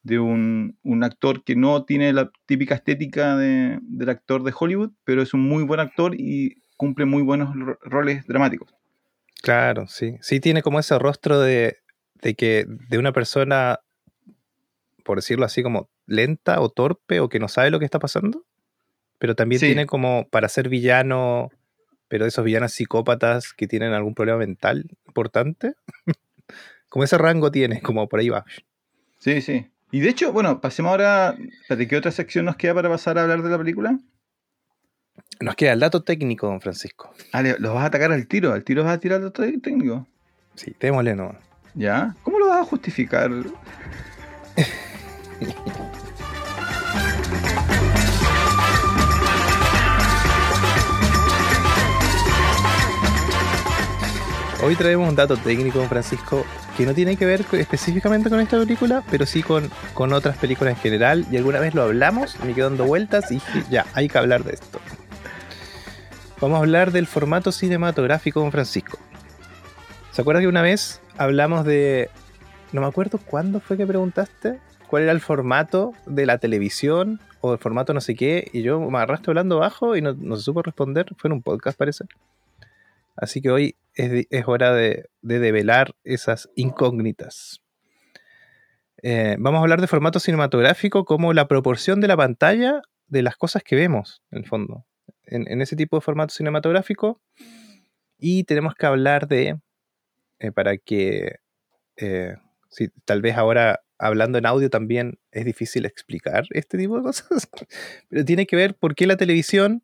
de 0.02 0.18
un, 0.18 0.78
un 0.82 1.04
actor 1.04 1.42
que 1.44 1.54
no 1.56 1.84
tiene 1.84 2.12
la 2.12 2.30
típica 2.46 2.76
estética 2.76 3.36
de- 3.36 3.78
del 3.82 4.08
actor 4.08 4.42
de 4.42 4.54
Hollywood, 4.58 4.92
pero 5.04 5.20
es 5.20 5.34
un 5.34 5.40
muy 5.46 5.64
buen 5.64 5.80
actor 5.80 6.14
y 6.14 6.62
cumple 6.76 7.04
muy 7.04 7.22
buenos 7.22 7.54
ro- 7.54 7.78
roles 7.82 8.26
dramáticos. 8.26 8.72
Claro, 9.42 9.86
sí. 9.86 10.16
Sí 10.22 10.40
tiene 10.40 10.62
como 10.62 10.78
ese 10.80 10.98
rostro 10.98 11.40
de, 11.40 11.76
de 12.22 12.34
que 12.34 12.64
de 12.88 12.98
una 12.98 13.12
persona, 13.12 13.80
por 15.06 15.16
decirlo 15.18 15.46
así, 15.46 15.62
como 15.62 15.88
lenta 16.06 16.60
o 16.60 16.68
torpe 16.68 17.20
o 17.20 17.28
que 17.28 17.38
no 17.38 17.48
sabe 17.48 17.70
lo 17.70 17.78
que 17.78 17.84
está 17.84 17.98
pasando. 17.98 18.44
Pero 19.18 19.34
también 19.34 19.60
Sí. 19.60 19.66
tiene 19.66 19.86
como 19.86 20.28
para 20.28 20.48
ser 20.48 20.68
villano, 20.68 21.50
pero 22.08 22.24
de 22.24 22.28
esos 22.28 22.44
villanos 22.44 22.72
psicópatas 22.72 23.52
que 23.54 23.66
tienen 23.66 23.92
algún 23.92 24.14
problema 24.14 24.38
mental 24.38 24.84
importante. 25.06 25.74
como 26.88 27.04
ese 27.04 27.16
rango 27.18 27.50
tiene, 27.50 27.80
como 27.80 28.08
por 28.08 28.20
ahí 28.20 28.28
va. 28.28 28.44
Sí, 29.18 29.40
sí. 29.40 29.70
Y 29.92 30.00
de 30.00 30.08
hecho, 30.10 30.32
bueno, 30.32 30.60
pasemos 30.60 30.90
ahora. 30.90 31.36
Espérate, 31.62 31.86
¿qué 31.88 31.96
otra 31.96 32.10
sección 32.10 32.44
nos 32.44 32.56
queda 32.56 32.74
para 32.74 32.88
pasar 32.90 33.16
a 33.18 33.22
hablar 33.22 33.42
de 33.42 33.48
la 33.50 33.58
película? 33.58 33.98
Nos 35.40 35.54
queda 35.54 35.72
el 35.72 35.80
dato 35.80 36.02
técnico, 36.02 36.46
don 36.48 36.60
Francisco. 36.60 37.14
Ah, 37.32 37.42
los 37.42 37.72
vas 37.72 37.84
a 37.84 37.86
atacar 37.86 38.12
al 38.12 38.26
tiro, 38.26 38.52
al 38.52 38.64
tiro 38.64 38.84
vas 38.84 38.94
a 38.94 39.00
tirar 39.00 39.18
el 39.20 39.26
dato 39.26 39.42
técnico. 39.60 40.06
Sí, 40.56 40.74
démosle 40.80 41.14
nomás. 41.14 41.36
¿Ya? 41.74 42.14
¿Cómo 42.22 42.38
lo 42.38 42.48
vas 42.48 42.60
a 42.60 42.64
justificar? 42.64 43.30
Hoy 54.62 54.74
traemos 54.74 55.08
un 55.08 55.14
dato 55.14 55.36
técnico, 55.36 55.80
Francisco, 55.84 56.44
que 56.76 56.86
no 56.86 56.92
tiene 56.92 57.16
que 57.16 57.24
ver 57.24 57.44
específicamente 57.52 58.28
con 58.28 58.40
esta 58.40 58.58
película, 58.58 59.04
pero 59.10 59.24
sí 59.24 59.42
con, 59.42 59.70
con 59.94 60.12
otras 60.12 60.36
películas 60.38 60.74
en 60.74 60.80
general. 60.80 61.24
Y 61.30 61.36
alguna 61.36 61.60
vez 61.60 61.72
lo 61.74 61.82
hablamos, 61.82 62.36
me 62.40 62.52
quedo 62.52 62.70
dando 62.70 62.84
vueltas 62.84 63.30
y 63.30 63.34
dije, 63.34 63.62
ya, 63.70 63.86
hay 63.94 64.08
que 64.08 64.18
hablar 64.18 64.42
de 64.42 64.54
esto. 64.54 64.80
Vamos 66.40 66.56
a 66.56 66.60
hablar 66.60 66.90
del 66.90 67.06
formato 67.06 67.52
cinematográfico, 67.52 68.40
don 68.40 68.50
Francisco. 68.50 68.98
¿Se 70.10 70.22
acuerda 70.22 70.40
que 70.40 70.48
una 70.48 70.62
vez 70.62 71.00
hablamos 71.16 71.64
de... 71.64 72.10
No 72.72 72.80
me 72.80 72.88
acuerdo 72.88 73.18
cuándo 73.18 73.60
fue 73.60 73.76
que 73.76 73.86
preguntaste 73.86 74.58
cuál 74.86 75.04
era 75.04 75.12
el 75.12 75.20
formato 75.20 75.92
de 76.06 76.26
la 76.26 76.38
televisión 76.38 77.20
o 77.40 77.52
el 77.52 77.58
formato 77.58 77.94
no 77.94 78.00
sé 78.00 78.14
qué, 78.14 78.48
y 78.52 78.62
yo 78.62 78.80
me 78.80 78.98
agarraste 78.98 79.30
hablando 79.30 79.58
bajo 79.58 79.96
y 79.96 80.02
no, 80.02 80.14
se 80.36 80.42
supo 80.42 80.62
responder. 80.62 81.06
Fue 81.16 81.28
en 81.28 81.32
un 81.32 81.42
podcast, 81.42 81.78
parece. 81.78 82.04
Así 83.16 83.40
que 83.40 83.50
hoy 83.50 83.76
es, 83.94 84.26
hora 84.46 84.72
de, 84.72 85.08
de 85.22 85.38
develar 85.38 85.94
esas 86.04 86.50
incógnitas. 86.54 87.62
Eh, 89.02 89.36
vamos 89.38 89.58
a 89.58 89.62
hablar 89.62 89.80
de 89.80 89.86
formato 89.86 90.18
cinematográfico 90.18 91.04
como 91.04 91.32
la 91.32 91.48
proporción 91.48 92.00
de 92.00 92.08
la 92.08 92.16
pantalla 92.16 92.82
de 93.08 93.22
las 93.22 93.36
cosas 93.36 93.62
que 93.62 93.76
vemos, 93.76 94.22
en 94.30 94.38
el 94.38 94.46
fondo. 94.46 94.84
En, 95.26 95.60
ese 95.60 95.76
tipo 95.76 95.96
de 95.96 96.00
formato 96.00 96.34
cinematográfico. 96.34 97.20
Y 98.18 98.44
tenemos 98.44 98.74
que 98.74 98.86
hablar 98.86 99.28
de, 99.28 99.60
eh, 100.38 100.52
para 100.52 100.76
que, 100.76 101.36
eh, 101.96 102.36
tal 103.04 103.22
vez 103.22 103.36
ahora 103.36 103.80
hablando 103.98 104.38
en 104.38 104.46
audio 104.46 104.70
también 104.70 105.18
es 105.30 105.44
difícil 105.44 105.86
explicar 105.86 106.44
este 106.50 106.78
tipo 106.78 106.96
de 106.96 107.02
cosas, 107.02 107.48
pero 108.08 108.24
tiene 108.24 108.46
que 108.46 108.56
ver 108.56 108.74
por 108.74 108.94
qué 108.94 109.06
la 109.06 109.16
televisión, 109.16 109.82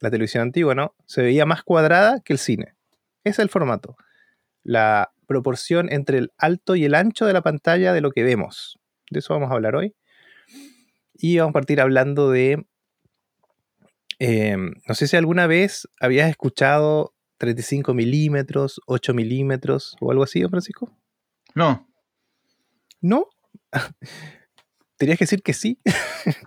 la 0.00 0.10
televisión 0.10 0.42
antigua, 0.42 0.74
¿no? 0.74 0.94
Se 1.06 1.22
veía 1.22 1.46
más 1.46 1.62
cuadrada 1.62 2.20
que 2.20 2.32
el 2.32 2.38
cine. 2.38 2.74
Ese 3.24 3.30
es 3.30 3.38
el 3.40 3.48
formato. 3.48 3.96
La 4.62 5.12
proporción 5.26 5.92
entre 5.92 6.18
el 6.18 6.32
alto 6.38 6.76
y 6.76 6.84
el 6.84 6.94
ancho 6.94 7.26
de 7.26 7.32
la 7.32 7.42
pantalla 7.42 7.92
de 7.92 8.00
lo 8.00 8.10
que 8.10 8.22
vemos. 8.22 8.78
De 9.10 9.20
eso 9.20 9.34
vamos 9.34 9.50
a 9.50 9.54
hablar 9.54 9.76
hoy. 9.76 9.94
Y 11.14 11.38
vamos 11.38 11.50
a 11.50 11.54
partir 11.54 11.80
hablando 11.80 12.30
de... 12.30 12.66
eh, 14.18 14.56
no 14.56 14.94
sé 14.94 15.06
si 15.06 15.16
alguna 15.16 15.46
vez 15.46 15.88
habías 16.00 16.28
escuchado 16.28 17.14
35 17.38 17.94
milímetros, 17.94 18.80
8 18.86 19.14
milímetros 19.14 19.96
o 20.00 20.10
algo 20.10 20.24
así, 20.24 20.40
don 20.40 20.50
Francisco. 20.50 20.90
No. 21.54 21.88
¿No? 23.00 23.28
Tenías 24.98 25.18
que 25.18 25.24
decir 25.24 25.42
que 25.42 25.52
sí. 25.52 25.78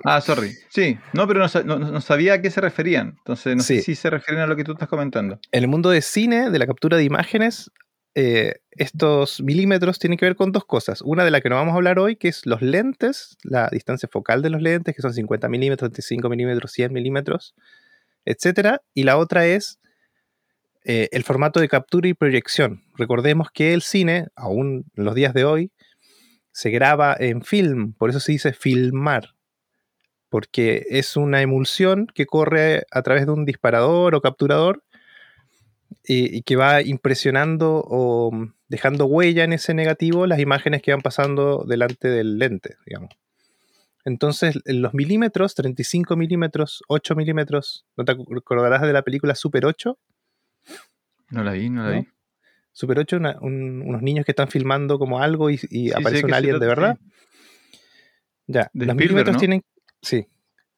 Ah, 0.05 0.21
sorry. 0.21 0.53
Sí. 0.69 0.97
No, 1.13 1.27
pero 1.27 1.41
no, 1.45 1.63
no- 1.77 1.91
no 1.91 2.01
sabía 2.01 2.35
a 2.35 2.41
qué 2.41 2.49
se 2.49 2.61
referían. 2.61 3.15
Entonces, 3.17 3.55
no 3.57 3.63
sé 3.63 3.77
Sí. 3.77 3.81
si 3.83 3.95
se 3.95 4.09
refieren 4.09 4.41
a 4.43 4.47
lo 4.47 4.55
que 4.55 4.63
tú 4.63 4.71
estás 4.73 4.87
comentando. 4.87 5.39
En 5.51 5.63
el 5.63 5.67
mundo 5.67 5.89
de 5.89 6.01
cine, 6.01 6.49
de 6.49 6.59
la 6.59 6.65
captura 6.65 6.95
de 6.95 7.03
imágenes, 7.03 7.69
eh, 8.13 8.53
estos 8.71 9.41
milímetros 9.41 9.99
tienen 9.99 10.17
que 10.17 10.25
ver 10.25 10.37
con 10.37 10.53
dos 10.53 10.63
cosas. 10.63 11.01
Una 11.01 11.25
de 11.25 11.31
la 11.31 11.41
que 11.41 11.49
no 11.49 11.55
vamos 11.55 11.73
a 11.73 11.75
hablar 11.75 11.99
hoy, 11.99 12.15
que 12.15 12.29
es 12.29 12.45
los 12.45 12.61
lentes, 12.61 13.35
la 13.43 13.67
distancia 13.69 14.07
focal 14.09 14.41
de 14.41 14.49
los 14.51 14.61
lentes, 14.61 14.95
que 14.95 15.01
son 15.01 15.13
50 15.13 15.49
milímetros, 15.49 15.89
35 15.91 16.29
milímetros, 16.29 16.71
100 16.71 16.93
milímetros, 16.93 17.55
etc. 18.23 18.77
Y 18.93 19.03
la 19.03 19.17
otra 19.17 19.45
es 19.47 19.79
eh, 20.85 21.09
el 21.11 21.23
formato 21.25 21.59
de 21.59 21.67
captura 21.67 22.07
y 22.07 22.13
proyección. 22.13 22.83
Recordemos 22.95 23.49
que 23.51 23.73
el 23.73 23.81
cine, 23.81 24.27
aún 24.37 24.85
en 24.95 25.03
los 25.03 25.13
días 25.15 25.33
de 25.33 25.43
hoy, 25.43 25.71
se 26.55 26.69
graba 26.69 27.17
en 27.19 27.43
film, 27.43 27.91
por 27.91 28.09
eso 28.09 28.21
se 28.21 28.31
dice 28.31 28.53
filmar, 28.53 29.35
porque 30.29 30.85
es 30.89 31.17
una 31.17 31.41
emulsión 31.41 32.07
que 32.07 32.25
corre 32.25 32.85
a 32.91 33.01
través 33.01 33.25
de 33.25 33.33
un 33.33 33.43
disparador 33.43 34.15
o 34.15 34.21
capturador 34.21 34.81
y, 36.01 36.37
y 36.37 36.43
que 36.43 36.55
va 36.55 36.81
impresionando 36.81 37.83
o 37.85 38.31
mm, 38.31 38.53
dejando 38.69 39.05
huella 39.05 39.43
en 39.43 39.51
ese 39.51 39.73
negativo 39.73 40.27
las 40.27 40.39
imágenes 40.39 40.81
que 40.81 40.91
van 40.91 41.01
pasando 41.01 41.65
delante 41.67 42.07
del 42.07 42.39
lente, 42.39 42.77
digamos. 42.85 43.11
Entonces, 44.05 44.57
en 44.63 44.81
los 44.81 44.93
milímetros, 44.93 45.55
35 45.55 46.15
milímetros, 46.15 46.83
8 46.87 47.15
milímetros, 47.15 47.85
¿no 47.97 48.05
te 48.05 48.13
acordarás 48.13 48.81
de 48.83 48.93
la 48.93 49.01
película 49.01 49.35
Super 49.35 49.65
8? 49.65 49.99
No 51.31 51.43
la 51.43 51.51
vi, 51.51 51.69
no 51.69 51.83
la 51.83 51.89
¿No? 51.95 52.01
vi. 52.01 52.07
Super 52.77 52.99
8, 52.99 53.15
una- 53.15 53.37
un- 53.39 53.81
unos 53.83 54.01
niños 54.01 54.25
que 54.25 54.33
están 54.33 54.49
filmando 54.49 54.99
como 54.99 55.21
algo 55.21 55.49
y, 55.49 55.53
y 55.69 55.87
Sí, 55.87 55.91
aparece 55.93 56.25
un 56.25 56.33
alien 56.33 56.59
de 56.59 56.67
verdad. 56.67 56.97
sí. 56.99 57.09
Ya, 58.47 58.69
De 58.73 58.85
los 58.85 58.95
milímetros 58.97 59.33
¿no? 59.33 59.39
tienen, 59.39 59.63
sí, 60.01 60.27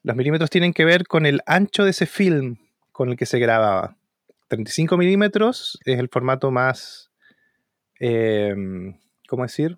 los 0.04 0.16
milímetros 0.16 0.52
tienen 0.52 0.74
que 0.74 0.86
ver 0.86 1.06
con 1.08 1.26
el 1.26 1.42
ancho 1.48 1.84
de 1.84 1.90
ese 1.90 2.06
film 2.06 2.58
con 2.92 3.10
el 3.10 3.18
que 3.18 3.26
se 3.26 3.40
grababa. 3.40 3.98
35 4.48 4.96
milímetros 4.96 5.80
es 5.86 5.98
el 5.98 6.08
formato 6.10 6.52
más, 6.52 7.10
em, 8.00 8.96
¿cómo 9.28 9.42
decir? 9.44 9.78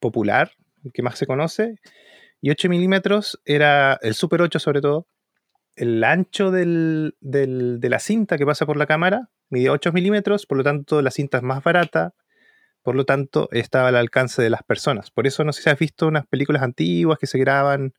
Popular, 0.00 0.50
el 0.84 0.92
que 0.92 1.02
más 1.02 1.16
se 1.18 1.26
conoce. 1.26 1.76
Y 2.42 2.50
8 2.50 2.68
milímetros 2.68 3.40
era 3.44 3.96
el 4.02 4.14
Super 4.14 4.42
8 4.42 4.58
sobre 4.58 4.80
todo. 4.80 5.06
El 5.80 6.04
ancho 6.04 6.50
de 6.50 7.14
la 7.22 7.98
cinta 8.00 8.36
que 8.36 8.44
pasa 8.44 8.66
por 8.66 8.76
la 8.76 8.84
cámara 8.84 9.30
mide 9.48 9.70
8 9.70 9.92
milímetros, 9.92 10.44
por 10.44 10.58
lo 10.58 10.62
tanto 10.62 11.00
la 11.00 11.10
cinta 11.10 11.38
es 11.38 11.42
más 11.42 11.64
barata, 11.64 12.12
por 12.82 12.94
lo 12.94 13.06
tanto 13.06 13.48
estaba 13.50 13.88
al 13.88 13.96
alcance 13.96 14.42
de 14.42 14.50
las 14.50 14.62
personas. 14.62 15.10
Por 15.10 15.26
eso 15.26 15.42
no 15.42 15.54
sé 15.54 15.62
si 15.62 15.70
has 15.70 15.78
visto 15.78 16.06
unas 16.06 16.26
películas 16.26 16.62
antiguas 16.62 17.18
que 17.18 17.26
se 17.26 17.38
graban 17.38 17.94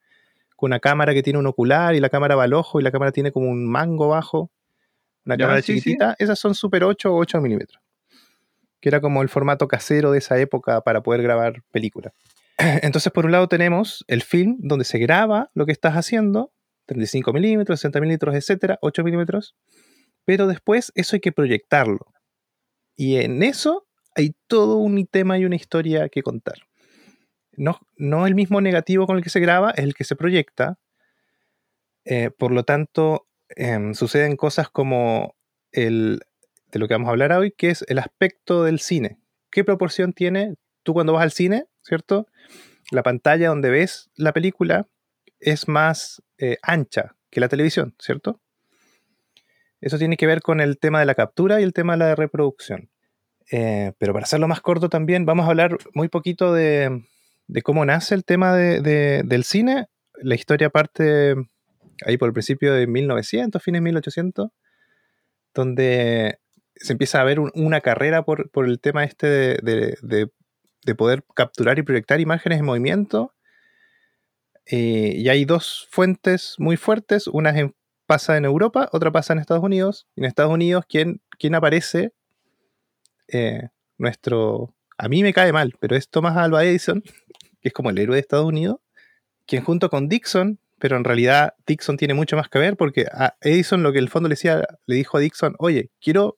con 0.55 0.69
una 0.69 0.79
cámara 0.79 1.15
que 1.15 1.23
tiene 1.23 1.39
un 1.39 1.47
ocular 1.47 1.95
y 1.95 1.99
la 1.99 2.09
cámara 2.09 2.35
va 2.35 2.43
al 2.43 2.53
ojo 2.53 2.79
y 2.79 2.83
la 2.83 2.91
cámara 2.91 3.11
tiene 3.11 3.31
como 3.31 3.49
un 3.49 3.67
mango 3.67 4.09
bajo, 4.09 4.51
una 5.25 5.35
cámara 5.35 5.63
chiquitita, 5.63 6.15
esas 6.19 6.37
son 6.37 6.53
Super 6.53 6.83
8 6.83 7.11
o 7.11 7.17
8 7.17 7.41
milímetros, 7.41 7.81
que 8.79 8.89
era 8.89 9.01
como 9.01 9.23
el 9.23 9.29
formato 9.29 9.67
casero 9.67 10.11
de 10.11 10.19
esa 10.19 10.37
época 10.37 10.81
para 10.81 11.01
poder 11.01 11.23
grabar 11.23 11.63
películas. 11.71 12.13
Entonces, 12.59 13.11
por 13.11 13.25
un 13.25 13.31
lado 13.31 13.47
tenemos 13.47 14.05
el 14.07 14.21
film 14.21 14.57
donde 14.59 14.85
se 14.85 14.99
graba 14.99 15.49
lo 15.55 15.65
que 15.65 15.71
estás 15.71 15.95
haciendo, 15.95 16.51
35 16.85 17.33
milímetros, 17.33 17.79
60 17.79 18.01
milímetros, 18.01 18.35
etcétera, 18.35 18.77
8 18.81 19.03
milímetros, 19.03 19.55
pero 20.25 20.47
después 20.47 20.91
eso 20.95 21.15
hay 21.15 21.19
que 21.19 21.31
proyectarlo. 21.31 22.05
Y 22.95 23.17
en 23.17 23.43
eso 23.43 23.87
hay 24.15 24.35
todo 24.47 24.77
un 24.77 25.05
tema 25.07 25.37
y 25.37 25.45
una 25.45 25.55
historia 25.55 26.09
que 26.09 26.21
contar 26.21 26.55
no, 27.57 27.79
no 27.97 28.27
el 28.27 28.35
mismo 28.35 28.61
negativo 28.61 29.05
con 29.05 29.17
el 29.17 29.23
que 29.23 29.29
se 29.29 29.39
graba, 29.39 29.71
es 29.71 29.83
el 29.83 29.93
que 29.93 30.03
se 30.03 30.15
proyecta. 30.15 30.79
Eh, 32.05 32.31
por 32.31 32.51
lo 32.51 32.63
tanto, 32.63 33.27
em, 33.49 33.93
suceden 33.93 34.35
cosas 34.35 34.69
como 34.69 35.35
el, 35.71 36.21
de 36.71 36.79
lo 36.79 36.87
que 36.87 36.93
vamos 36.93 37.07
a 37.07 37.11
hablar 37.11 37.31
hoy, 37.33 37.51
que 37.51 37.69
es 37.69 37.85
el 37.87 37.99
aspecto 37.99 38.63
del 38.63 38.79
cine. 38.79 39.19
¿Qué 39.51 39.63
proporción 39.63 40.13
tiene 40.13 40.55
tú 40.83 40.93
cuando 40.93 41.13
vas 41.13 41.23
al 41.23 41.31
cine, 41.31 41.65
cierto? 41.83 42.27
La 42.91 43.03
pantalla 43.03 43.49
donde 43.49 43.69
ves 43.69 44.09
la 44.15 44.33
película 44.33 44.87
es 45.39 45.67
más 45.67 46.23
eh, 46.41 46.57
ancha 46.61 47.15
que 47.29 47.39
la 47.39 47.47
televisión, 47.47 47.95
¿cierto? 47.99 48.41
Eso 49.79 49.97
tiene 49.97 50.17
que 50.17 50.27
ver 50.27 50.41
con 50.41 50.59
el 50.59 50.77
tema 50.77 50.99
de 50.99 51.05
la 51.05 51.15
captura 51.15 51.61
y 51.61 51.63
el 51.63 51.73
tema 51.73 51.93
de 51.93 51.99
la 51.99 52.15
reproducción. 52.15 52.89
Eh, 53.51 53.93
pero 53.97 54.13
para 54.13 54.23
hacerlo 54.23 54.47
más 54.47 54.61
corto 54.61 54.89
también, 54.89 55.25
vamos 55.25 55.45
a 55.45 55.49
hablar 55.49 55.77
muy 55.93 56.09
poquito 56.09 56.53
de, 56.53 57.03
de 57.47 57.61
cómo 57.61 57.85
nace 57.85 58.15
el 58.15 58.23
tema 58.23 58.55
del 58.55 59.43
cine. 59.43 59.87
La 60.21 60.35
historia 60.35 60.69
parte 60.69 61.35
ahí 62.05 62.17
por 62.17 62.29
el 62.29 62.33
principio 62.33 62.73
de 62.73 62.87
1900, 62.87 63.61
fines 63.61 63.79
de 63.79 63.83
1800, 63.83 64.49
donde 65.53 66.39
se 66.75 66.93
empieza 66.93 67.21
a 67.21 67.23
ver 67.23 67.39
una 67.39 67.81
carrera 67.81 68.23
por, 68.23 68.49
el 68.55 68.79
tema 68.79 69.03
este 69.03 69.27
de, 69.27 70.95
poder 70.95 71.23
capturar 71.35 71.77
y 71.79 71.83
proyectar 71.83 72.19
imágenes 72.19 72.59
en 72.59 72.65
movimiento. 72.65 73.33
Eh, 74.65 75.15
y 75.17 75.29
hay 75.29 75.45
dos 75.45 75.87
fuentes 75.89 76.55
muy 76.57 76.77
fuertes, 76.77 77.27
una 77.27 77.53
pasa 78.05 78.37
en 78.37 78.45
Europa, 78.45 78.89
otra 78.91 79.11
pasa 79.11 79.33
en 79.33 79.39
Estados 79.39 79.63
Unidos. 79.63 80.07
Y 80.15 80.21
en 80.21 80.25
Estados 80.25 80.51
Unidos, 80.51 80.85
¿quién, 80.87 81.21
quién 81.39 81.55
aparece? 81.55 82.11
Eh, 83.27 83.69
nuestro... 83.97 84.73
A 84.97 85.07
mí 85.07 85.23
me 85.23 85.33
cae 85.33 85.51
mal, 85.51 85.73
pero 85.79 85.95
es 85.95 86.09
Thomas 86.09 86.37
Alva 86.37 86.63
Edison, 86.63 87.01
que 87.61 87.69
es 87.69 87.73
como 87.73 87.89
el 87.89 87.97
héroe 87.97 88.15
de 88.15 88.21
Estados 88.21 88.45
Unidos, 88.45 88.77
quien 89.45 89.63
junto 89.63 89.89
con 89.89 90.09
Dixon, 90.09 90.59
pero 90.77 90.97
en 90.97 91.03
realidad 91.03 91.53
Dixon 91.65 91.97
tiene 91.97 92.13
mucho 92.13 92.35
más 92.35 92.49
que 92.49 92.59
ver 92.59 92.75
porque 92.75 93.05
a 93.11 93.35
Edison 93.41 93.83
lo 93.83 93.91
que 93.93 93.99
el 93.99 94.09
fondo 94.09 94.27
le 94.27 94.33
decía, 94.33 94.63
le 94.85 94.95
dijo 94.95 95.17
a 95.17 95.21
Dixon, 95.21 95.55
oye, 95.59 95.91
quiero 96.01 96.37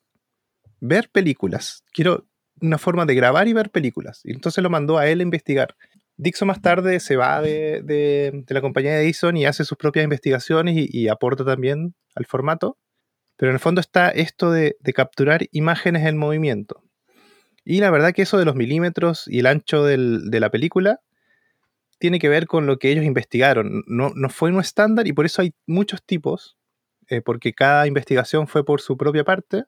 ver 0.79 1.09
películas, 1.09 1.83
quiero 1.91 2.27
una 2.61 2.77
forma 2.77 3.05
de 3.05 3.15
grabar 3.15 3.47
y 3.47 3.53
ver 3.53 3.69
películas. 3.69 4.21
Y 4.23 4.31
entonces 4.31 4.63
lo 4.63 4.69
mandó 4.69 4.97
a 4.97 5.07
él 5.07 5.19
a 5.19 5.23
investigar. 5.23 5.75
Dixon 6.17 6.47
más 6.47 6.61
tarde 6.61 6.99
se 6.99 7.15
va 7.15 7.41
de, 7.41 8.43
la 8.47 8.61
compañía 8.61 8.93
de 8.93 9.03
Edison 9.03 9.35
y 9.35 9.45
hace 9.45 9.65
sus 9.65 9.77
propias 9.77 10.03
investigaciones 10.03 10.75
y, 10.77 11.07
aporta 11.07 11.43
también 11.43 11.95
al 12.15 12.25
formato. 12.25 12.77
Pero 13.35 13.51
en 13.51 13.55
el 13.55 13.59
fondo 13.59 13.81
está 13.81 14.09
esto 14.09 14.51
de, 14.51 14.77
de, 14.79 14.93
capturar 14.93 15.47
imágenes 15.51 16.05
en 16.05 16.17
movimiento. 16.17 16.83
Y 17.65 17.79
la 17.79 17.89
verdad 17.91 18.13
que 18.13 18.21
eso 18.21 18.37
de 18.37 18.45
los 18.45 18.55
milímetros 18.55 19.27
y 19.27 19.39
el 19.39 19.47
ancho 19.47 19.83
del, 19.83 20.29
de 20.29 20.39
la 20.39 20.51
película 20.51 20.99
tiene 22.03 22.19
que 22.19 22.27
ver 22.27 22.47
con 22.47 22.65
lo 22.65 22.79
que 22.79 22.91
ellos 22.91 23.05
investigaron. 23.05 23.81
No, 23.87 24.11
fue 24.29 24.51
un 24.51 24.59
estándar 24.59 25.07
y 25.07 25.13
por 25.13 25.25
eso 25.25 25.41
hay 25.41 25.53
muchos 25.65 26.03
tipos, 26.03 26.57
eh, 27.07 27.21
porque 27.21 27.53
cada 27.53 27.87
investigación 27.87 28.47
fue 28.47 28.65
por 28.65 28.81
su 28.81 28.97
propia 28.97 29.23
parte. 29.23 29.63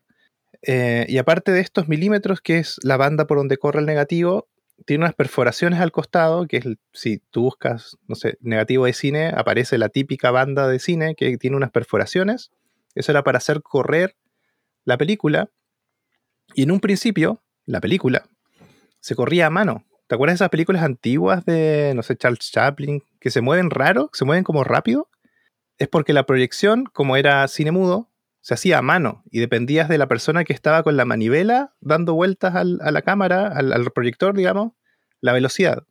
Eh, 0.61 1.05
y 1.07 1.17
aparte 1.17 1.53
de 1.53 1.61
estos 1.61 1.87
milímetros, 1.87 2.41
que 2.41 2.57
es 2.57 2.77
la 2.83 2.97
banda 2.97 3.25
por 3.25 3.37
donde 3.37 3.57
corre 3.57 3.79
el 3.79 3.85
negativo, 3.85 4.49
tiene 4.85 5.05
unas 5.05 5.15
perforaciones 5.15 5.79
al 5.79 5.91
costado, 5.91 6.47
que 6.47 6.57
es, 6.57 6.65
si 6.93 7.19
tú 7.29 7.43
buscas, 7.43 7.97
no 8.07 8.15
sé, 8.15 8.37
negativo 8.41 8.85
de 8.85 8.93
cine, 8.93 9.31
aparece 9.35 9.77
la 9.77 9.89
típica 9.89 10.31
banda 10.31 10.67
de 10.67 10.79
cine 10.79 11.15
que 11.15 11.37
tiene 11.37 11.55
unas 11.55 11.71
perforaciones. 11.71 12.51
Eso 12.93 13.11
era 13.11 13.23
para 13.23 13.37
hacer 13.37 13.61
correr 13.61 14.15
la 14.83 14.97
película. 14.97 15.49
Y 16.53 16.63
en 16.63 16.71
un 16.71 16.79
principio, 16.79 17.43
la 17.65 17.81
película 17.81 18.29
se 18.99 19.15
corría 19.15 19.47
a 19.47 19.49
mano. 19.49 19.85
¿Te 20.07 20.15
acuerdas 20.15 20.33
de 20.33 20.43
esas 20.43 20.49
películas 20.49 20.83
antiguas 20.83 21.45
de, 21.45 21.93
no 21.95 22.03
sé, 22.03 22.15
Charles 22.15 22.51
Chaplin, 22.51 23.03
que 23.19 23.31
se 23.31 23.41
mueven 23.41 23.71
raro, 23.71 24.09
se 24.13 24.25
mueven 24.25 24.43
como 24.43 24.63
rápido? 24.63 25.09
Es 25.77 25.87
porque 25.87 26.13
la 26.13 26.25
proyección, 26.25 26.85
como 26.85 27.17
era 27.17 27.47
cine 27.47 27.71
mudo, 27.71 28.09
se 28.45 28.53
hacía 28.53 28.77
a 28.77 28.83
mano 28.83 29.23
y 29.31 29.39
dependías 29.39 29.89
de 29.89 29.97
la 29.97 30.07
persona 30.07 30.43
que 30.43 30.53
estaba 30.53 30.83
con 30.83 30.95
la 30.95 31.03
manivela 31.03 31.73
dando 31.81 32.13
vueltas 32.13 32.53
a 32.53 32.63
la 32.63 33.01
cámara, 33.01 33.47
al, 33.47 33.89
proyector, 33.91 34.35
digamos, 34.35 34.73
la 35.19 35.33
velocidad. 35.33 35.87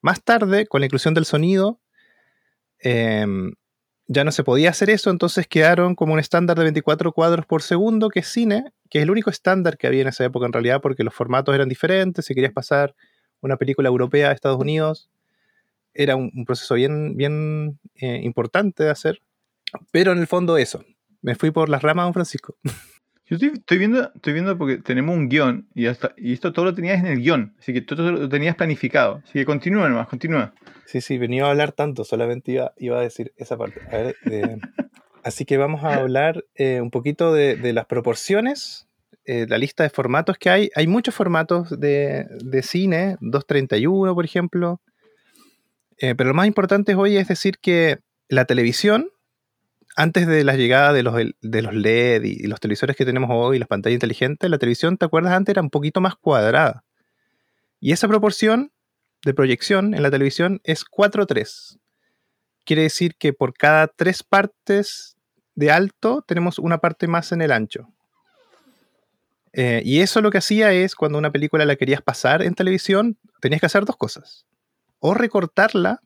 Más 0.00 0.24
tarde, 0.24 0.66
con 0.66 0.80
la 0.80 0.86
inclusión 0.86 1.12
del 1.12 1.26
sonido, 1.26 1.78
em, 2.78 3.52
ya 4.06 4.24
no 4.24 4.32
se 4.32 4.44
podía 4.44 4.70
hacer 4.70 4.88
eso, 4.88 5.10
entonces 5.10 5.46
quedaron 5.46 5.94
como 5.94 6.14
un 6.14 6.18
estándar 6.18 6.56
de 6.56 6.62
24 6.62 7.12
cuadros 7.12 7.44
por 7.44 7.60
segundo, 7.60 8.08
que 8.08 8.20
es 8.20 8.28
cine, 8.28 8.72
que 8.88 9.00
es 9.00 9.02
el 9.02 9.10
único 9.10 9.28
estándar 9.28 9.76
que 9.76 9.88
había 9.88 10.00
en 10.00 10.08
esa 10.08 10.24
época 10.24 10.46
en 10.46 10.54
realidad, 10.54 10.80
porque 10.80 11.04
los 11.04 11.12
formatos 11.12 11.54
eran 11.54 11.68
diferentes, 11.68 12.24
si 12.24 12.34
querías 12.34 12.54
pasar 12.54 12.94
una 13.42 13.58
película 13.58 13.90
europea 13.90 14.30
a 14.30 14.32
Estados 14.32 14.58
Unidos, 14.58 15.10
era 15.92 16.16
un, 16.16 16.46
proceso 16.46 16.76
bien, 16.76 17.14
bien 17.14 17.78
eh, 17.96 18.20
importante 18.22 18.84
de 18.84 18.90
hacer, 18.90 19.20
pero 19.90 20.12
en 20.12 20.18
el 20.18 20.26
fondo 20.26 20.56
eso, 20.56 20.84
me 21.20 21.34
fui 21.34 21.50
por 21.50 21.68
las 21.68 21.82
ramas, 21.82 22.06
don 22.06 22.14
Francisco. 22.14 22.56
Yo 23.26 23.36
estoy, 23.36 23.78
viendo, 23.78 24.12
estoy 24.14 24.34
viendo 24.34 24.58
porque 24.58 24.76
tenemos 24.76 25.16
un 25.16 25.28
guion 25.30 25.66
y, 25.74 25.86
hasta, 25.86 26.12
y 26.18 26.34
esto 26.34 26.52
todo 26.52 26.66
lo 26.66 26.74
tenías 26.74 27.00
en 27.00 27.06
el 27.06 27.20
guion, 27.20 27.54
así 27.58 27.72
que 27.72 27.80
todo 27.80 28.12
lo 28.12 28.28
tenías 28.28 28.56
planificado. 28.56 29.22
Así 29.24 29.38
que 29.38 29.46
continúa 29.46 29.88
nomás, 29.88 30.08
continúa. 30.08 30.52
Sí, 30.84 31.00
sí, 31.00 31.16
venía 31.16 31.46
a 31.46 31.50
hablar 31.50 31.72
tanto, 31.72 32.04
solamente 32.04 32.52
iba, 32.52 32.74
iba 32.76 32.98
a 32.98 33.00
decir 33.00 33.32
esa 33.38 33.56
parte. 33.56 33.80
así 35.24 35.46
que 35.46 35.56
vamos 35.56 35.82
a 35.82 35.94
hablar 35.94 36.44
eh, 36.56 36.82
un 36.82 36.90
poquito 36.90 37.32
de, 37.32 37.72
las 37.72 37.86
proporciones, 37.86 38.86
eh, 39.24 39.46
la 39.48 39.56
lista 39.56 39.82
de 39.82 39.88
formatos 39.88 40.36
que 40.36 40.50
hay. 40.50 40.70
Hay 40.74 40.86
muchos 40.86 41.14
formatos 41.14 41.70
de, 41.80 42.26
de 42.44 42.62
cine, 42.62 43.16
231 43.20 44.14
por 44.14 44.26
ejemplo, 44.26 44.82
eh, 46.02 46.14
pero 46.16 46.28
lo 46.28 46.34
más 46.34 46.48
importante 46.48 46.94
hoy 46.96 47.16
es 47.16 47.28
decir 47.28 47.58
que 47.62 48.00
la 48.28 48.44
televisión 48.44 49.08
antes 49.96 50.26
de 50.26 50.44
la 50.44 50.56
llegada 50.56 50.92
de 50.92 51.02
los, 51.02 51.14
de 51.14 51.62
los 51.62 51.74
LED 51.74 52.24
y, 52.24 52.46
los 52.46 52.60
televisores 52.60 52.96
que 52.96 53.04
tenemos 53.04 53.30
hoy, 53.32 53.58
las 53.58 53.68
pantallas 53.68 53.94
inteligentes, 53.94 54.48
la 54.48 54.58
televisión, 54.58 54.96
¿te 54.96 55.04
acuerdas? 55.04 55.32
Antes 55.32 55.52
era 55.52 55.62
un 55.62 55.70
poquito 55.70 56.00
más 56.00 56.16
cuadrada. 56.16 56.84
Y 57.80 57.92
esa 57.92 58.08
proporción 58.08 58.72
de 59.24 59.34
proyección 59.34 59.94
en 59.94 60.02
la 60.02 60.10
televisión 60.10 60.60
es 60.64 60.84
4-3. 60.84 61.78
Quiere 62.64 62.82
decir 62.82 63.16
que 63.16 63.32
por 63.32 63.54
cada 63.54 63.88
tres 63.88 64.22
partes 64.22 65.16
de 65.54 65.70
alto 65.70 66.24
tenemos 66.26 66.58
una 66.58 66.78
parte 66.78 67.06
más 67.06 67.32
en 67.32 67.42
el 67.42 67.52
ancho. 67.52 67.88
Eh, 69.52 69.82
y 69.84 70.00
eso 70.00 70.22
lo 70.22 70.30
que 70.30 70.38
hacía 70.38 70.72
es, 70.72 70.94
cuando 70.94 71.18
una 71.18 71.30
película 71.30 71.66
la 71.66 71.76
querías 71.76 72.00
pasar 72.00 72.42
en 72.42 72.54
televisión, 72.54 73.18
tenías 73.40 73.60
que 73.60 73.66
hacer 73.66 73.84
dos 73.84 73.96
cosas. 73.96 74.46
O 74.98 75.12
recortarla, 75.12 76.00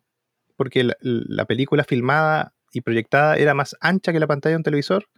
porque 0.56 0.90
la 1.00 1.44
película 1.44 1.84
filmada 1.84 2.55
y 2.72 2.80
proyectada 2.80 3.36
era 3.36 3.54
más 3.54 3.76
ancha 3.80 4.12
que 4.12 4.20
la 4.20 4.26
pantalla 4.26 4.52
de 4.52 4.56
un 4.58 4.62
televisor. 4.62 5.08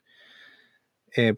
Eh, 1.16 1.34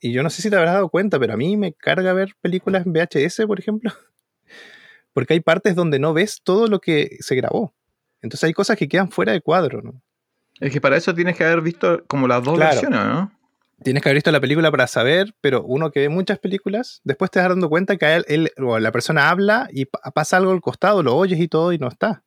y 0.00 0.12
yo 0.12 0.22
no 0.22 0.30
sé 0.30 0.42
si 0.42 0.50
te 0.50 0.56
habrás 0.56 0.74
dado 0.74 0.88
cuenta, 0.88 1.18
pero 1.18 1.34
a 1.34 1.36
mí 1.36 1.56
me 1.56 1.72
carga 1.72 2.12
ver 2.12 2.34
películas 2.40 2.86
en 2.86 2.92
VHS, 2.92 3.46
por 3.46 3.58
ejemplo, 3.58 3.92
porque 5.12 5.34
hay 5.34 5.40
partes 5.40 5.74
donde 5.74 5.98
no 5.98 6.14
ves 6.14 6.40
todo 6.42 6.68
lo 6.68 6.80
que 6.80 7.16
se 7.20 7.34
grabó. 7.34 7.74
Entonces 8.22 8.44
hay 8.44 8.52
cosas 8.52 8.76
que 8.76 8.88
quedan 8.88 9.10
fuera 9.10 9.32
de 9.32 9.40
cuadro, 9.40 9.82
¿no? 9.82 10.02
Es 10.60 10.72
que 10.72 10.80
para 10.80 10.96
eso 10.96 11.14
tienes 11.14 11.36
que 11.36 11.44
haber 11.44 11.60
visto 11.60 12.04
como 12.06 12.26
las 12.26 12.42
dos 12.42 12.58
versiones, 12.58 12.98
¿no? 12.98 13.32
Tienes 13.84 14.02
que 14.02 14.08
haber 14.08 14.16
visto 14.16 14.32
la 14.32 14.40
película 14.40 14.72
para 14.72 14.88
saber, 14.88 15.36
pero 15.40 15.62
uno 15.62 15.92
que 15.92 16.00
ve 16.00 16.08
muchas 16.08 16.40
películas, 16.40 17.00
después 17.04 17.30
te 17.30 17.38
das 17.38 17.48
dando 17.50 17.68
cuenta 17.68 17.96
que 17.96 18.24
él, 18.26 18.50
o 18.58 18.76
la 18.80 18.90
persona 18.90 19.30
habla 19.30 19.68
y 19.70 19.84
pasa 19.84 20.36
algo 20.36 20.50
al 20.50 20.60
costado, 20.60 21.04
lo 21.04 21.14
oyes 21.14 21.38
y 21.38 21.46
todo 21.46 21.72
y 21.72 21.78
no 21.78 21.86
está. 21.86 22.24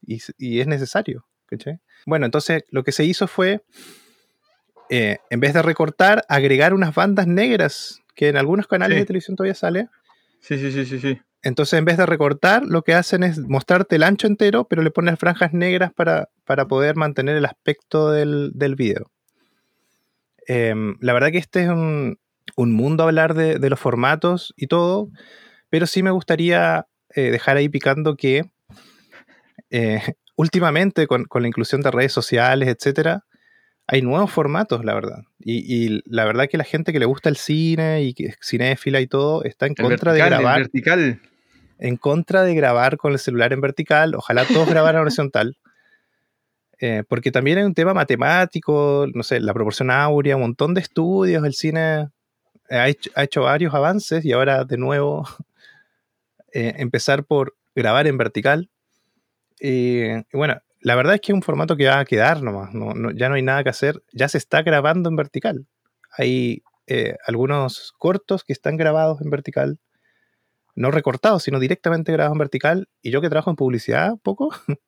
Y, 0.00 0.22
y 0.38 0.60
es 0.60 0.66
necesario. 0.66 1.27
¿Cachai? 1.48 1.78
Bueno, 2.06 2.26
entonces 2.26 2.64
lo 2.70 2.84
que 2.84 2.92
se 2.92 3.04
hizo 3.04 3.26
fue 3.26 3.62
eh, 4.90 5.18
en 5.30 5.40
vez 5.40 5.52
de 5.54 5.62
recortar, 5.62 6.24
agregar 6.28 6.72
unas 6.74 6.94
bandas 6.94 7.26
negras, 7.26 8.00
que 8.14 8.28
en 8.28 8.36
algunos 8.36 8.66
canales 8.66 8.96
Sí. 8.96 9.00
de 9.00 9.06
televisión 9.06 9.36
todavía 9.36 9.54
sale. 9.54 9.88
Sí, 10.40 10.58
sí, 10.58 10.70
sí, 10.72 10.84
sí, 10.86 10.98
sí. 10.98 11.20
Entonces, 11.42 11.78
en 11.78 11.84
vez 11.84 11.96
de 11.96 12.06
recortar, 12.06 12.64
lo 12.64 12.82
que 12.82 12.94
hacen 12.94 13.22
es 13.22 13.38
mostrarte 13.38 13.96
el 13.96 14.02
ancho 14.02 14.26
entero, 14.26 14.64
pero 14.66 14.82
le 14.82 14.90
ponen 14.90 15.16
franjas 15.16 15.52
negras 15.52 15.92
para, 15.92 16.30
para 16.44 16.66
poder 16.66 16.96
mantener 16.96 17.36
el 17.36 17.44
aspecto 17.44 18.10
del, 18.10 18.50
del 18.54 18.74
video. 18.74 19.10
Em, 20.46 20.96
la 21.00 21.12
verdad 21.12 21.30
que 21.30 21.38
este 21.38 21.62
es 21.64 21.68
un, 21.68 22.18
un 22.56 22.72
mundo 22.72 23.04
hablar 23.04 23.34
de, 23.34 23.58
de 23.58 23.70
los 23.70 23.78
formatos 23.78 24.54
y 24.56 24.66
todo, 24.66 25.10
pero 25.70 25.86
sí 25.86 26.02
me 26.02 26.10
gustaría 26.10 26.86
eh, 27.14 27.30
dejar 27.30 27.56
ahí 27.56 27.68
picando 27.68 28.16
que 28.16 28.50
eh, 29.70 30.00
últimamente 30.38 31.08
con, 31.08 31.24
con 31.24 31.42
la 31.42 31.48
inclusión 31.48 31.80
de 31.80 31.90
redes 31.90 32.12
sociales, 32.12 32.68
etcétera, 32.68 33.24
hay 33.88 34.02
nuevos 34.02 34.30
formatos, 34.30 34.84
la 34.84 34.94
verdad. 34.94 35.24
Y, 35.40 35.64
y 35.66 36.00
la 36.04 36.24
verdad 36.24 36.46
que 36.48 36.56
la 36.56 36.64
gente 36.64 36.92
que 36.92 37.00
le 37.00 37.06
gusta 37.06 37.28
el 37.28 37.36
cine 37.36 38.02
y 38.02 38.14
que 38.14 38.26
es 38.26 38.38
cinéfila 38.40 39.00
y 39.00 39.08
todo 39.08 39.42
está 39.42 39.66
en 39.66 39.74
El 39.76 39.84
contra 39.84 40.12
de 40.12 40.20
vertical, 40.20 40.40
grabar 40.40 40.60
vertical. 40.60 41.20
en 41.78 41.96
contra 41.96 42.44
de 42.44 42.54
grabar 42.54 42.98
con 42.98 43.12
el 43.12 43.18
celular 43.18 43.52
en 43.52 43.60
vertical. 43.60 44.14
Ojalá 44.14 44.44
todos 44.44 44.68
grabaran 44.70 45.02
horizontal. 45.02 45.56
Eh, 46.80 47.02
porque 47.08 47.32
también 47.32 47.58
hay 47.58 47.64
un 47.64 47.74
tema 47.74 47.92
matemático, 47.92 49.08
no 49.12 49.24
sé, 49.24 49.40
la 49.40 49.52
proporción 49.52 49.90
áurea, 49.90 50.36
un 50.36 50.42
montón 50.42 50.74
de 50.74 50.80
estudios. 50.80 51.44
El 51.44 51.54
cine 51.54 52.06
ha 52.70 52.88
hecho, 52.88 53.10
ha 53.16 53.24
hecho 53.24 53.42
varios 53.42 53.74
avances 53.74 54.24
y 54.24 54.30
ahora 54.30 54.64
de 54.64 54.76
nuevo 54.76 55.26
eh, 56.52 56.74
empezar 56.76 57.24
por 57.24 57.56
grabar 57.74 58.06
en 58.06 58.16
vertical. 58.16 58.70
Y, 59.60 60.04
y 60.12 60.24
bueno, 60.32 60.58
la 60.80 60.94
verdad 60.94 61.14
es 61.14 61.20
que 61.20 61.32
es 61.32 61.34
un 61.34 61.42
formato 61.42 61.76
que 61.76 61.86
va 61.86 62.00
a 62.00 62.04
quedar 62.04 62.42
nomás. 62.42 62.72
no- 62.74 62.94
no- 62.94 63.10
ya 63.12 63.28
no 63.28 63.34
hay 63.36 63.42
nada 63.42 63.62
que 63.64 63.70
hacer. 63.70 64.02
Ya 64.12 64.28
se 64.28 64.38
está 64.38 64.62
grabando 64.62 65.08
en 65.08 65.16
vertical. 65.16 65.66
Hay 66.16 66.62
eh, 66.86 67.16
algunos 67.26 67.92
cortos 67.98 68.44
que 68.44 68.52
están 68.52 68.76
grabados 68.76 69.20
en 69.20 69.30
vertical 69.30 69.78
no 70.74 70.90
recortados, 70.92 71.42
sino 71.42 71.58
directamente 71.58 72.12
grabados 72.12 72.34
en 72.36 72.38
vertical. 72.38 72.88
Y 73.02 73.10
yo 73.10 73.20
que 73.20 73.28
trabajo 73.28 73.50
en 73.50 73.56
publicidad 73.56 74.12
un 74.12 74.20
poco, 74.20 74.50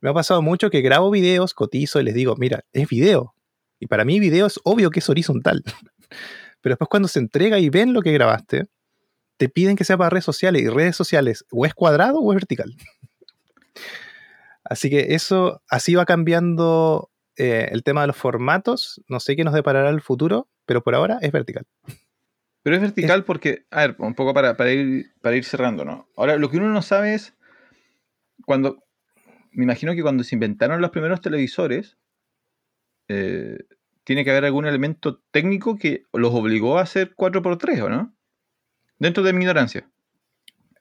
me 0.00 0.10
ha 0.10 0.14
pasado 0.14 0.42
mucho 0.42 0.70
que 0.70 0.80
grabo 0.80 1.10
videos, 1.10 1.54
cotizo 1.54 2.00
y 2.00 2.04
les 2.04 2.14
digo, 2.14 2.36
mira, 2.36 2.64
es 2.72 2.88
video. 2.88 3.34
Y 3.80 3.88
para 3.88 4.04
mí 4.04 4.20
video 4.20 4.46
es 4.46 4.60
obvio 4.64 4.90
que 4.90 5.00
es 5.00 5.08
horizontal. 5.10 5.62
Pero 6.60 6.74
después 6.74 6.88
cuando 6.88 7.08
se 7.08 7.18
entrega 7.18 7.58
y 7.58 7.68
ven 7.68 7.92
lo 7.92 8.00
que 8.02 8.12
grabaste, 8.12 8.66
te 9.38 9.48
piden 9.48 9.74
que 9.76 9.84
sea 9.84 9.96
para 9.98 10.10
redes 10.10 10.24
sociales. 10.24 10.62
Y 10.62 10.68
redes 10.68 10.94
sociales 10.94 11.44
o 11.50 11.66
es 11.66 11.74
cuadrado 11.74 12.20
o 12.20 12.32
es 12.32 12.36
vertical. 12.36 12.72
Así 14.64 14.90
que 14.90 15.14
eso, 15.14 15.62
así 15.68 15.94
va 15.94 16.04
cambiando 16.04 17.10
eh, 17.36 17.68
el 17.72 17.82
tema 17.82 18.02
de 18.02 18.08
los 18.08 18.16
formatos. 18.16 19.02
No 19.08 19.20
sé 19.20 19.36
qué 19.36 19.44
nos 19.44 19.54
deparará 19.54 19.90
el 19.90 20.00
futuro, 20.00 20.48
pero 20.66 20.82
por 20.82 20.94
ahora 20.94 21.18
es 21.20 21.32
vertical. 21.32 21.66
Pero 22.62 22.76
es 22.76 22.82
vertical 22.82 23.24
porque, 23.24 23.66
a 23.70 23.80
ver, 23.80 23.96
un 23.98 24.14
poco 24.14 24.34
para, 24.34 24.56
para, 24.56 24.72
ir, 24.72 25.12
para 25.20 25.36
ir 25.36 25.44
cerrando, 25.44 25.84
¿no? 25.84 26.08
Ahora, 26.16 26.36
lo 26.36 26.48
que 26.48 26.58
uno 26.58 26.68
no 26.68 26.80
sabe 26.82 27.14
es, 27.14 27.34
cuando, 28.46 28.84
me 29.50 29.64
imagino 29.64 29.94
que 29.94 30.02
cuando 30.02 30.22
se 30.22 30.36
inventaron 30.36 30.80
los 30.80 30.90
primeros 30.90 31.20
televisores, 31.20 31.96
eh, 33.08 33.58
tiene 34.04 34.24
que 34.24 34.30
haber 34.30 34.44
algún 34.44 34.66
elemento 34.66 35.20
técnico 35.32 35.76
que 35.76 36.04
los 36.12 36.32
obligó 36.32 36.78
a 36.78 36.82
hacer 36.82 37.14
4x3, 37.16 37.82
¿o 37.82 37.88
no? 37.88 38.14
Dentro 38.98 39.24
de 39.24 39.32
mi 39.32 39.40
ignorancia. 39.40 39.90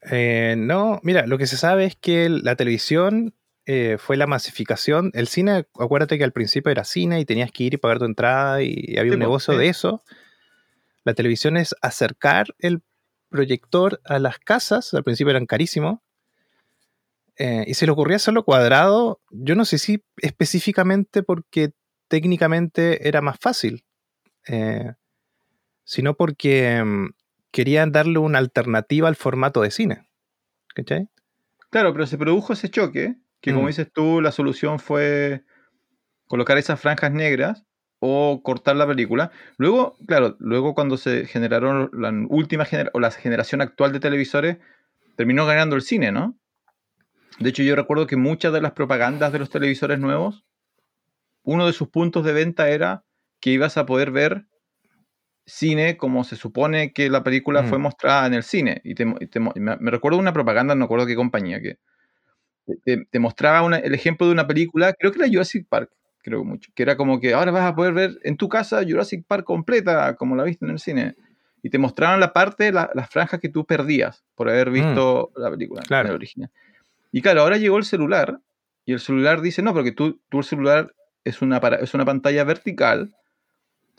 Eh, 0.09 0.55
no, 0.57 0.99
mira, 1.03 1.27
lo 1.27 1.37
que 1.37 1.47
se 1.47 1.57
sabe 1.57 1.85
es 1.85 1.95
que 1.95 2.29
la 2.29 2.55
televisión 2.55 3.35
eh, 3.65 3.97
fue 3.99 4.17
la 4.17 4.27
masificación. 4.27 5.11
El 5.13 5.27
cine, 5.27 5.65
acuérdate 5.79 6.17
que 6.17 6.23
al 6.23 6.31
principio 6.31 6.71
era 6.71 6.83
cine 6.83 7.19
y 7.19 7.25
tenías 7.25 7.51
que 7.51 7.65
ir 7.65 7.73
y 7.75 7.77
pagar 7.77 7.99
tu 7.99 8.05
entrada 8.05 8.63
y 8.63 8.97
había 8.97 9.11
Sí, 9.11 9.15
un 9.15 9.19
po, 9.19 9.25
negocio 9.27 9.53
sí. 9.53 9.59
de 9.59 9.67
eso. 9.69 10.03
La 11.03 11.13
televisión 11.13 11.57
es 11.57 11.75
acercar 11.81 12.55
el 12.59 12.81
proyector 13.29 14.01
a 14.05 14.19
las 14.19 14.39
casas. 14.39 14.93
Al 14.93 15.03
principio 15.03 15.31
eran 15.31 15.45
carísimos. 15.45 15.99
Eh, 17.37 17.63
y 17.67 17.73
se 17.75 17.85
le 17.85 17.91
ocurría 17.91 18.17
hacerlo 18.17 18.43
cuadrado. 18.43 19.19
Yo 19.31 19.55
no 19.55 19.65
sé 19.65 19.77
si 19.77 20.03
específicamente 20.17 21.23
porque 21.23 21.71
técnicamente 22.07 23.07
era 23.07 23.21
más 23.21 23.37
fácil, 23.39 23.83
eh, 24.47 24.93
sino 25.85 26.13
porque 26.15 26.83
mm, 26.83 27.07
querían 27.51 27.91
darle 27.91 28.19
una 28.19 28.39
alternativa 28.39 29.07
al 29.07 29.15
formato 29.15 29.61
de 29.61 29.71
cine. 29.71 30.07
¿Cachai? 30.73 31.07
Claro, 31.69 31.93
pero 31.93 32.05
se 32.05 32.17
produjo 32.17 32.53
ese 32.53 32.69
choque, 32.69 33.15
que 33.41 33.51
como 33.53 33.65
Mm. 33.65 33.67
dices 33.67 33.91
tú, 33.93 34.21
la 34.21 34.31
solución 34.31 34.79
fue 34.79 35.43
colocar 36.27 36.57
esas 36.57 36.79
franjas 36.79 37.11
negras 37.11 37.65
o 37.99 38.41
cortar 38.43 38.75
la 38.75 38.87
película. 38.87 39.31
Luego, 39.57 39.95
claro, 40.07 40.35
luego 40.39 40.73
cuando 40.73 40.97
se 40.97 41.25
generaron 41.25 41.89
la 41.93 42.11
última 42.29 42.65
generación, 42.65 42.91
o 42.93 42.99
la 42.99 43.11
generación 43.11 43.61
actual 43.61 43.91
de 43.91 43.99
televisores, 43.99 44.57
terminó 45.15 45.45
ganando 45.45 45.75
el 45.75 45.81
cine, 45.81 46.11
¿no? 46.11 46.37
De 47.39 47.49
hecho, 47.49 47.63
yo 47.63 47.75
recuerdo 47.75 48.07
que 48.07 48.17
muchas 48.17 48.53
de 48.53 48.61
las 48.61 48.71
propagandas 48.73 49.31
de 49.31 49.39
los 49.39 49.49
televisores 49.49 49.99
nuevos, 49.99 50.45
uno 51.43 51.65
de 51.65 51.73
sus 51.73 51.89
puntos 51.89 52.23
de 52.23 52.33
venta 52.33 52.69
era 52.69 53.03
que 53.39 53.51
ibas 53.51 53.77
a 53.77 53.85
poder 53.85 54.11
ver 54.11 54.45
cine 55.45 55.97
como 55.97 56.23
se 56.23 56.35
supone 56.35 56.93
que 56.93 57.09
la 57.09 57.23
película 57.23 57.61
Mm. 57.63 57.67
fue 57.67 57.77
mostrada 57.77 58.27
en 58.27 58.33
el 58.33 58.43
cine. 58.43 58.81
Y 58.83 58.95
te, 58.95 59.05
te- 59.27 59.39
me, 59.39 59.75
recuerdo 59.91 60.17
una 60.19 60.33
propaganda, 60.33 60.75
no 60.75 60.85
recuerdo 60.85 61.05
qué 61.07 61.15
compañía, 61.15 61.61
que 61.61 61.77
te, 62.85 63.05
te- 63.05 63.19
mostraba 63.19 63.63
una- 63.63 63.77
el 63.77 63.93
ejemplo 63.93 64.27
de 64.27 64.33
una 64.33 64.47
película, 64.47 64.93
creo 64.93 65.11
que 65.11 65.19
era 65.19 65.27
Jurassic 65.27 65.67
Park, 65.67 65.89
creo 66.23 66.43
mucho, 66.43 66.71
que 66.75 66.83
era 66.83 66.95
como 66.95 67.19
que 67.19 67.33
ahora 67.33 67.51
vas 67.51 67.63
a 67.69 67.75
poder 67.75 67.93
ver 67.93 68.19
en 68.23 68.37
tu 68.37 68.47
casa 68.47 68.81
Jurassic 68.87 69.25
Park 69.25 69.43
completa, 69.45 70.15
como 70.15 70.35
la 70.35 70.43
viste 70.43 70.65
en 70.65 70.71
el 70.71 70.79
cine. 70.79 71.15
Y 71.63 71.69
te 71.69 71.77
mostraban 71.77 72.19
la 72.19 72.33
parte, 72.33 72.71
la- 72.71 72.89
las 72.93 73.09
franjas 73.09 73.39
que 73.39 73.49
tú 73.49 73.65
perdías 73.65 74.23
por 74.35 74.49
haber 74.49 74.69
visto 74.69 75.31
la 75.35 75.49
película, 75.49 75.81
Claro. 75.81 76.07
en 76.07 76.09
el 76.11 76.15
original. 76.15 76.49
Y 77.11 77.21
claro, 77.21 77.41
ahora 77.41 77.57
llegó 77.57 77.77
el 77.77 77.83
celular, 77.83 78.39
y 78.85 78.93
el 78.93 78.99
celular 78.99 79.41
dice, 79.41 79.61
no, 79.61 79.73
porque 79.73 79.91
tú, 79.91 80.19
tú 80.29 80.39
el 80.39 80.43
celular 80.43 80.93
es 81.23 81.41
una, 81.41 81.59
para- 81.59 81.77
es 81.77 81.93
una 81.93 82.05
pantalla 82.05 82.43
vertical, 82.43 83.13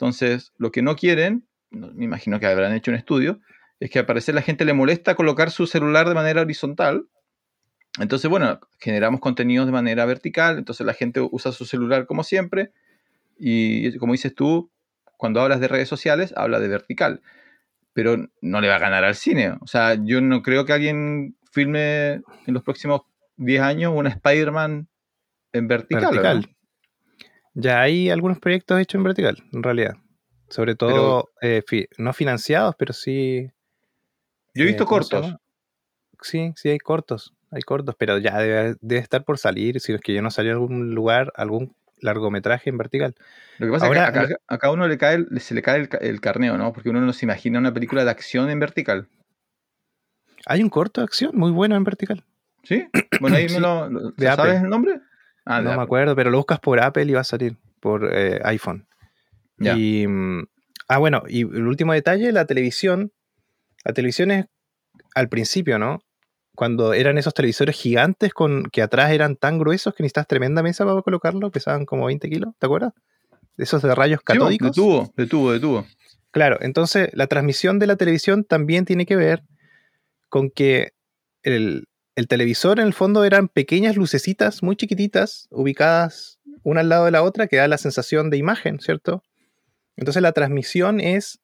entonces 0.03 0.51
lo 0.57 0.71
que 0.71 0.81
no 0.81 0.95
quieren, 0.95 1.47
me 1.71 2.03
imagino 2.03 2.39
que 2.39 2.45
habrán 2.45 2.73
hecho 2.73 2.91
un 2.91 2.97
estudio, 2.97 3.39
es 3.79 3.89
que 3.89 3.99
al 3.99 4.05
parecer 4.05 4.35
la 4.35 4.41
gente 4.41 4.65
le 4.65 4.73
molesta 4.73 5.15
colocar 5.15 5.49
su 5.49 5.65
celular 5.65 6.07
de 6.07 6.13
manera 6.13 6.41
horizontal. 6.41 7.07
Entonces, 7.99 8.29
bueno, 8.29 8.59
generamos 8.79 9.21
contenidos 9.21 9.65
de 9.65 9.71
manera 9.71 10.05
vertical, 10.05 10.57
entonces 10.57 10.85
la 10.85 10.93
gente 10.93 11.21
usa 11.21 11.51
su 11.51 11.65
celular 11.65 12.05
como 12.05 12.23
siempre, 12.23 12.71
y 13.37 13.97
como 13.97 14.13
dices 14.13 14.35
tú, 14.35 14.71
cuando 15.15 15.41
hablas 15.41 15.59
de 15.59 15.69
redes 15.69 15.87
sociales, 15.87 16.33
habla 16.35 16.59
de 16.59 16.67
vertical, 16.67 17.21
pero 17.93 18.17
no 18.41 18.61
le 18.61 18.67
va 18.67 18.75
a 18.75 18.79
ganar 18.79 19.05
al 19.05 19.15
cine. 19.15 19.53
O 19.61 19.67
sea, 19.67 19.95
yo 19.95 20.19
no 20.19 20.41
creo 20.43 20.65
que 20.65 20.73
alguien 20.73 21.37
filme 21.51 22.13
en 22.13 22.53
los 22.53 22.63
próximos 22.63 23.03
10 23.37 23.61
años 23.61 23.93
una 23.95 24.09
Spider-Man 24.09 24.89
en 25.53 25.67
vertical. 25.67 26.03
vertical. 26.03 26.55
Ya 27.53 27.81
hay 27.81 28.09
algunos 28.09 28.39
proyectos 28.39 28.79
hechos 28.79 28.95
en 28.99 29.03
vertical, 29.03 29.37
en 29.51 29.63
realidad. 29.63 29.95
Sobre 30.49 30.75
todo, 30.75 31.29
eh, 31.41 31.61
fi- 31.65 31.87
no 31.97 32.13
financiados, 32.13 32.75
pero 32.77 32.93
sí. 32.93 33.49
Yo 34.53 34.63
he 34.63 34.65
eh, 34.65 34.67
visto 34.69 34.85
¿cómo 34.85 35.03
se 35.03 35.09
cortos. 35.15 35.35
Sí, 36.21 36.53
sí, 36.55 36.69
hay 36.69 36.79
cortos. 36.79 37.33
Hay 37.51 37.61
cortos, 37.61 37.95
pero 37.97 38.17
ya 38.17 38.37
debe, 38.39 38.75
debe 38.81 39.01
estar 39.01 39.23
por 39.23 39.37
salir. 39.37 39.79
Si 39.79 39.93
es 39.93 40.01
que 40.01 40.13
yo 40.13 40.21
no 40.21 40.31
salió 40.31 40.51
en 40.51 40.57
algún 40.57 40.95
lugar, 40.95 41.31
algún 41.35 41.75
largometraje 41.99 42.69
en 42.69 42.77
vertical. 42.77 43.15
Lo 43.59 43.67
que 43.67 43.71
pasa 43.71 43.85
Ahora, 43.85 44.05
es 44.07 44.11
que 44.11 44.19
acá, 44.19 44.35
acá 44.47 44.67
a 44.67 44.71
uno 44.71 44.87
le 44.87 44.97
cae, 44.97 45.25
se 45.39 45.53
le 45.53 45.61
cae 45.61 45.79
el, 45.79 45.89
ca- 45.89 45.97
el 45.99 46.19
carneo, 46.21 46.57
¿no? 46.57 46.73
Porque 46.73 46.89
uno 46.89 47.01
no 47.01 47.13
se 47.13 47.25
imagina 47.25 47.59
una 47.59 47.73
película 47.73 48.03
de 48.03 48.11
acción 48.11 48.49
en 48.49 48.59
vertical. 48.59 49.07
Hay 50.45 50.61
un 50.61 50.69
corto 50.69 51.01
de 51.01 51.05
acción 51.05 51.31
muy 51.35 51.51
bueno 51.51 51.75
en 51.75 51.83
vertical. 51.83 52.23
¿Sí? 52.63 52.85
Bueno, 53.19 53.37
ahí 53.37 53.47
Sí, 53.47 53.55
me 53.55 53.61
lo. 53.61 53.89
¿Sabes 54.17 54.27
Apple. 54.29 54.55
el 54.57 54.69
nombre? 54.69 54.99
Ah, 55.45 55.59
no 55.59 55.69
me 55.69 55.71
Apple. 55.71 55.83
acuerdo, 55.83 56.15
pero 56.15 56.31
lo 56.31 56.37
buscas 56.37 56.59
por 56.59 56.79
Apple 56.79 57.05
y 57.05 57.13
va 57.13 57.21
a 57.21 57.25
salir 57.25 57.57
por 57.79 58.09
eh, 58.13 58.39
iPhone. 58.43 58.87
Ya. 59.57 59.77
Y, 59.77 60.07
mm, 60.07 60.45
ah, 60.87 60.97
bueno, 60.97 61.23
y 61.27 61.41
el 61.41 61.67
último 61.67 61.93
detalle, 61.93 62.31
la 62.31 62.45
televisión. 62.45 63.11
La 63.83 63.93
televisión 63.93 64.31
es 64.31 64.45
al 65.15 65.27
principio, 65.27 65.77
¿no? 65.77 65.99
Cuando 66.55 66.93
eran 66.93 67.17
esos 67.17 67.33
televisores 67.33 67.75
gigantes 67.75 68.33
con 68.33 68.63
que 68.65 68.81
atrás 68.81 69.11
eran 69.11 69.35
tan 69.35 69.59
gruesos 69.59 69.93
que 69.93 70.03
necesitas 70.03 70.27
tremenda 70.27 70.63
mesa 70.63 70.85
para 70.85 71.01
colocarlo, 71.01 71.51
pesaban 71.51 71.85
como 71.85 72.05
20 72.05 72.29
kilos, 72.29 72.53
¿te 72.59 72.65
acuerdas? 72.65 72.93
Esos 73.57 73.81
de 73.81 73.93
rayos 73.93 74.21
catódicos. 74.21 74.69
de 74.69 74.73
tubo, 74.73 75.13
de 75.17 75.27
tubo, 75.27 75.51
de 75.51 75.59
tubo. 75.59 75.85
Claro, 76.31 76.57
entonces 76.61 77.09
la 77.13 77.27
transmisión 77.27 77.79
de 77.79 77.87
la 77.87 77.95
televisión 77.95 78.43
también 78.43 78.85
tiene 78.85 79.05
que 79.05 79.15
ver 79.15 79.43
con 80.29 80.49
que 80.49 80.93
el, 81.43 81.87
el 82.15 82.27
televisor 82.27 82.79
en 82.79 82.87
el 82.87 82.93
fondo 82.93 83.23
eran 83.23 83.47
pequeñas 83.47 83.95
lucecitas 83.95 84.63
muy 84.63 84.75
chiquititas 84.75 85.47
ubicadas 85.49 86.39
una 86.63 86.81
al 86.81 86.89
lado 86.89 87.05
de 87.05 87.11
la 87.11 87.23
otra 87.23 87.47
que 87.47 87.57
da 87.57 87.67
la 87.67 87.77
sensación 87.77 88.29
de 88.29 88.37
imagen, 88.37 88.79
¿cierto? 88.79 89.23
Entonces 89.97 90.21
la 90.21 90.31
transmisión 90.31 90.99
es 90.99 91.41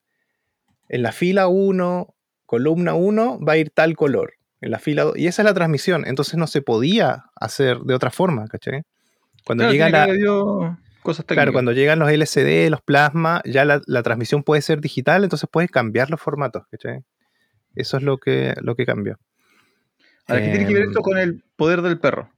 en 0.87 1.03
la 1.03 1.11
fila 1.11 1.47
1, 1.47 2.15
columna 2.45 2.93
1 2.93 3.39
va 3.45 3.53
a 3.53 3.57
ir 3.57 3.69
tal 3.69 3.95
color, 3.95 4.33
en 4.61 4.71
la 4.71 4.79
fila 4.79 5.03
2, 5.03 5.17
y 5.17 5.27
esa 5.27 5.41
es 5.41 5.45
la 5.45 5.53
transmisión, 5.53 6.05
entonces 6.07 6.35
no 6.35 6.47
se 6.47 6.61
podía 6.61 7.25
hacer 7.35 7.79
de 7.79 7.93
otra 7.93 8.11
forma, 8.11 8.47
¿cachai? 8.47 8.83
Cuando 9.45 9.63
Claro, 9.63 9.73
llega 9.73 9.89
la, 9.89 10.79
cosas 11.01 11.25
cuando 11.51 11.71
llegan 11.71 11.99
los 11.99 12.09
LCD, 12.09 12.69
los 12.69 12.81
plasma, 12.81 13.41
ya 13.45 13.65
la, 13.65 13.81
la 13.85 14.03
transmisión 14.03 14.43
puede 14.43 14.61
ser 14.61 14.81
digital, 14.81 15.23
entonces 15.23 15.49
puedes 15.51 15.71
cambiar 15.71 16.09
los 16.09 16.21
formatos. 16.21 16.63
¿cachai? 16.69 17.03
Eso 17.75 17.97
es 17.97 18.03
lo 18.03 18.17
que, 18.17 18.53
lo 18.61 18.75
que 18.75 18.85
cambió. 18.85 19.17
Ahora, 20.29 20.43
¿qué 20.43 20.49
tiene 20.51 20.67
que 20.67 20.73
ver 20.73 20.83
Em, 20.83 20.89
esto 20.89 21.01
con 21.01 21.17
el 21.17 21.43
poder 21.55 21.81
del 21.81 21.99
perro? 21.99 22.31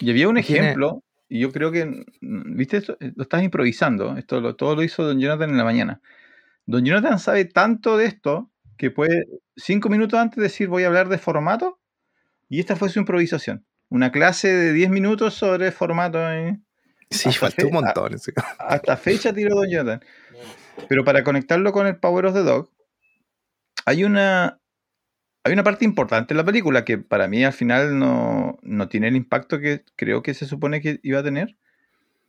Y 0.00 0.10
había 0.10 0.28
un 0.28 0.36
Tiene- 0.40 0.58
ejemplo, 0.68 1.02
y 1.28 1.40
yo 1.40 1.50
creo 1.52 1.72
que, 1.72 1.84
mm, 1.86 2.56
viste, 2.56 2.76
esto, 2.78 2.96
lo 3.00 3.22
estás 3.22 3.42
improvisando, 3.42 4.16
esto 4.16 4.40
lo, 4.40 4.54
todo 4.56 4.76
lo 4.76 4.82
hizo 4.82 5.04
Don 5.04 5.18
Jonathan 5.20 5.50
en 5.50 5.56
la 5.58 5.64
mañana. 5.64 6.00
Don 6.66 6.84
Jonathan 6.84 7.18
sabe 7.18 7.44
tanto 7.46 7.96
de 7.96 8.06
esto 8.06 8.50
que 8.76 8.90
puede 8.90 9.24
cinco 9.56 9.88
minutos 9.88 10.18
antes 10.20 10.40
decir 10.42 10.68
voy 10.68 10.84
a 10.84 10.86
hablar 10.86 11.08
de 11.08 11.18
formato, 11.18 11.80
y 12.48 12.60
esta 12.60 12.76
fue 12.76 12.88
su 12.88 12.98
improvisación. 13.00 13.64
Una 13.90 14.12
clase 14.12 14.48
de 14.48 14.72
10 14.72 14.90
minutos 14.90 15.34
sobre 15.34 15.72
formato. 15.72 16.18
¿eh? 16.30 16.58
Sí, 17.10 17.32
faltó 17.32 17.66
un 17.66 17.72
montón. 17.72 18.14
ese- 18.14 18.32
Hasta 18.58 18.96
fecha 18.96 19.32
tiró 19.32 19.56
Don 19.56 19.68
Jonathan. 19.70 20.00
Pero 20.88 21.04
para 21.04 21.24
conectarlo 21.24 21.72
con 21.72 21.86
el 21.86 21.96
Power 21.96 22.26
of 22.26 22.34
the 22.34 22.42
Dog, 22.42 22.70
hay 23.86 24.04
una, 24.04 24.60
hay 25.48 25.54
una 25.54 25.64
parte 25.64 25.84
importante 25.84 26.34
en 26.34 26.38
la 26.38 26.44
película 26.44 26.84
que 26.84 26.98
para 26.98 27.28
mí 27.28 27.44
al 27.44 27.52
final 27.52 27.98
no, 27.98 28.58
no 28.62 28.88
tiene 28.88 29.08
el 29.08 29.16
impacto 29.16 29.60
que 29.60 29.84
creo 29.96 30.22
que 30.22 30.34
se 30.34 30.46
supone 30.46 30.80
que 30.80 31.00
iba 31.02 31.20
a 31.20 31.24
tener, 31.24 31.56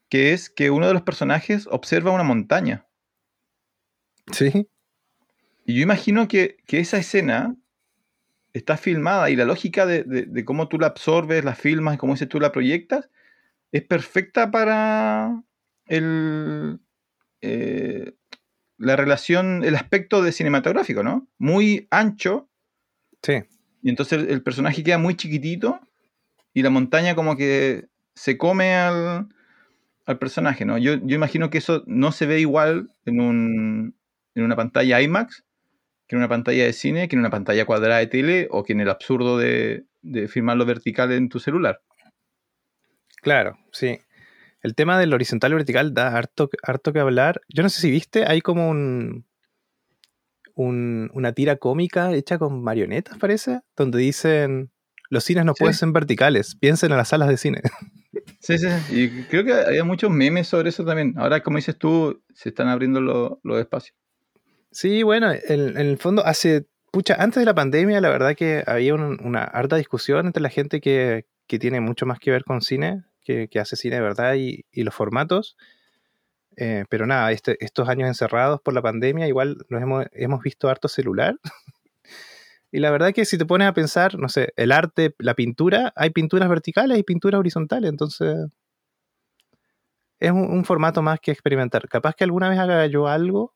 que 0.09 0.33
es 0.33 0.49
que 0.49 0.71
uno 0.71 0.87
de 0.87 0.93
los 0.93 1.03
personajes 1.03 1.67
observa 1.71 2.11
una 2.11 2.23
montaña. 2.23 2.85
Sí, 4.31 4.67
Y 5.65 5.75
yo 5.75 5.83
imagino 5.83 6.27
que, 6.27 6.57
que 6.65 6.79
esa 6.79 6.97
escena 6.97 7.55
está 8.53 8.77
filmada 8.77 9.29
y 9.29 9.35
la 9.35 9.45
lógica 9.45 9.85
de, 9.85 10.03
de- 10.03 10.25
de 10.25 10.45
cómo 10.45 10.67
tú 10.67 10.79
la 10.79 10.87
absorbes, 10.87 11.45
la 11.45 11.55
filmas 11.55 11.97
cómo 11.97 12.13
dices 12.13 12.29
tú 12.29 12.39
la 12.39 12.51
proyectas, 12.51 13.09
es 13.71 13.83
perfecta 13.83 14.51
para 14.51 15.43
el, 15.87 16.79
eh, 17.41 18.13
la 18.77 18.95
relación, 18.97 19.63
el 19.65 19.75
aspecto 19.75 20.21
de 20.23 20.31
cinematográfico, 20.33 21.03
¿no? 21.03 21.27
Muy 21.39 21.87
ancho 21.91 22.48
sí. 23.23 23.43
y 23.81 23.89
entonces 23.89 24.19
el, 24.19 24.29
el 24.29 24.43
personaje 24.43 24.83
queda 24.83 24.97
muy 24.97 25.15
chiquitito 25.15 25.79
y 26.53 26.63
la 26.63 26.69
montaña 26.69 27.15
como 27.15 27.35
que 27.37 27.85
se 28.15 28.37
come 28.37 28.75
al, 28.75 29.29
al 30.05 30.17
personaje, 30.19 30.65
¿no? 30.65 30.77
Yo, 30.77 30.95
yo 30.95 31.15
imagino 31.15 31.49
que 31.49 31.59
eso 31.59 31.83
no 31.87 32.11
se 32.11 32.25
ve 32.25 32.39
igual 32.39 32.89
en, 33.05 33.21
un, 33.21 33.95
en 34.35 34.43
una 34.43 34.55
pantalla 34.55 35.01
IMAX 35.01 35.43
que 36.09 36.15
en 36.15 36.21
una 36.21 36.27
pantalla 36.27 36.65
de 36.65 36.73
cine, 36.73 37.07
que 37.07 37.15
en 37.15 37.19
una 37.19 37.29
pantalla 37.29 37.65
cuadrada 37.65 37.99
de 37.99 38.07
tele 38.07 38.47
o 38.49 38.63
que 38.63 38.73
en 38.73 38.79
el 38.79 38.89
absurdo 38.89 39.37
de, 39.37 39.85
de 40.01 40.27
filmarlo 40.27 40.65
vertical 40.65 41.11
en 41.11 41.29
tu 41.29 41.39
celular. 41.39 41.81
Claro, 43.21 43.59
sí. 43.71 43.99
El 44.63 44.73
tema 44.73 44.99
del 44.99 45.13
horizontal 45.13 45.51
y 45.51 45.55
vertical 45.55 45.93
da 45.93 46.17
harto, 46.17 46.49
harto 46.63 46.91
que 46.93 46.99
hablar. 46.99 47.41
Yo 47.47 47.61
no 47.61 47.69
sé 47.69 47.81
si 47.81 47.91
viste, 47.91 48.25
hay 48.25 48.41
como 48.41 48.69
un, 48.71 49.27
un- 50.59 51.09
una 51.13 51.31
tira 51.31 51.55
cómica 51.55 52.11
hecha 52.13 52.37
con 52.37 52.61
marionetas, 52.61 53.17
parece, 53.17 53.61
donde 53.77 53.99
dicen 53.99 54.71
los 55.09 55.23
cines 55.23 55.45
no 55.45 55.53
Sí. 55.53 55.59
pueden 55.63 55.73
ser 55.73 55.89
verticales, 55.91 56.55
piensen 56.55 56.91
en 56.91 56.97
las 56.97 57.07
salas 57.09 57.29
de 57.29 57.37
cine. 57.37 57.61
Sí, 58.41 58.57
sí, 58.57 58.67
sí. 58.87 59.01
Y 59.03 59.23
creo 59.25 59.43
que 59.43 59.53
había 59.53 59.83
muchos 59.83 60.09
memes 60.09 60.47
sobre 60.47 60.69
eso 60.69 60.83
también. 60.85 61.13
Ahora, 61.17 61.41
como 61.43 61.57
dices 61.57 61.77
tú, 61.77 62.23
se 62.33 62.49
están 62.49 62.67
abriendo 62.69 63.01
lo- 63.01 63.39
los 63.43 63.59
espacios. 63.59 63.95
Sí, 64.71 65.03
bueno, 65.03 65.31
en, 65.31 65.41
en 65.69 65.77
el 65.77 65.97
fondo 65.97 66.25
hace, 66.25 66.65
pucha, 66.91 67.15
antes 67.19 67.41
de 67.41 67.45
la 67.45 67.53
pandemia, 67.53 67.99
la 68.01 68.07
verdad 68.09 68.35
que 68.35 68.63
había 68.65 68.95
un- 68.95 69.19
una 69.23 69.43
harta 69.43 69.75
discusión 69.75 70.25
entre 70.25 70.41
la 70.41 70.49
gente 70.49 70.79
que, 70.79 71.25
que 71.47 71.59
tiene 71.59 71.81
mucho 71.81 72.05
más 72.05 72.17
que 72.19 72.31
ver 72.31 72.43
con 72.45 72.61
cine, 72.61 73.03
que, 73.23 73.49
que 73.49 73.59
hace 73.59 73.75
cine 73.75 73.95
de 73.97 74.01
verdad 74.01 74.35
y, 74.35 74.65
y 74.71 74.83
los 74.83 74.95
formatos. 74.95 75.55
Eh, 76.61 76.83
pero 76.89 77.07
nada, 77.07 77.31
este- 77.31 77.57
estos 77.63 77.87
años 77.87 78.09
encerrados 78.09 78.59
por 78.61 78.73
la 78.73 78.81
pandemia, 78.81 79.27
igual 79.29 79.57
nos 79.69 79.81
hemos, 79.81 80.05
hemos 80.11 80.41
visto 80.43 80.67
harto 80.67 80.89
celular. 80.89 81.39
y 82.71 82.79
la 82.79 82.91
verdad 82.91 83.13
que 83.13 83.23
si 83.23 83.37
te 83.37 83.45
pones 83.45 83.69
a 83.69 83.73
pensar, 83.73 84.19
no 84.19 84.27
sé, 84.27 84.51
el 84.57 84.73
arte, 84.73 85.15
la 85.19 85.35
pintura, 85.35 85.93
hay 85.95 86.09
pinturas 86.09 86.49
verticales 86.49 86.99
y 86.99 87.03
pinturas 87.03 87.39
horizontales, 87.39 87.89
entonces 87.89 88.35
es 90.19 90.31
un, 90.31 90.65
formato 90.65 91.01
más 91.01 91.21
que 91.21 91.31
experimentar. 91.31 91.87
Capaz 91.87 92.13
que 92.13 92.25
alguna 92.25 92.49
vez 92.49 92.59
haga 92.59 92.85
yo 92.87 93.07
algo 93.07 93.53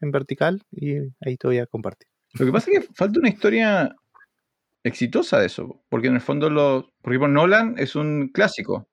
en 0.00 0.10
vertical 0.10 0.62
y 0.70 0.96
ahí 1.20 1.36
te 1.36 1.46
voy 1.46 1.58
a 1.58 1.66
compartir. 1.66 2.08
Lo 2.38 2.46
que 2.46 2.52
pasa 2.52 2.70
es 2.70 2.80
que 2.80 2.94
falta 2.94 3.20
una 3.20 3.28
historia 3.28 3.94
exitosa 4.82 5.40
de 5.40 5.46
eso, 5.46 5.84
porque 5.90 6.06
en 6.08 6.14
el 6.14 6.22
fondo, 6.22 6.48
lo, 6.48 6.90
por 7.02 7.28
Nolan 7.28 7.74
es 7.76 7.96
un 7.96 8.28
clásico. 8.28 8.88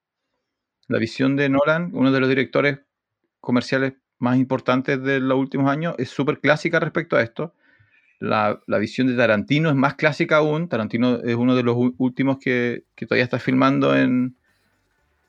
La 0.89 0.99
visión 0.99 1.37
de 1.37 1.47
Nolan, 1.47 1.91
uno 1.93 2.11
de 2.11 2.19
los 2.19 2.27
directores 2.27 2.79
comerciales 3.43 3.93
más 4.19 4.37
importantes 4.37 5.03
de 5.03 5.19
los 5.19 5.37
últimos 5.37 5.69
años, 5.69 5.95
es 5.97 6.09
súper 6.09 6.39
clásica 6.39 6.79
respecto 6.79 7.17
a 7.17 7.21
esto. 7.21 7.53
La, 8.19 8.61
la 8.67 8.77
visión 8.77 9.07
de 9.07 9.17
Tarantino 9.17 9.69
es 9.69 9.75
más 9.75 9.95
clásica 9.95 10.37
aún. 10.37 10.69
Tarantino 10.69 11.17
es 11.17 11.35
uno 11.35 11.55
de 11.55 11.63
los 11.63 11.75
últimos 11.97 12.37
que, 12.37 12.85
que 12.95 13.05
todavía 13.05 13.25
está 13.25 13.37
filmando 13.37 13.97
en, 13.97 14.37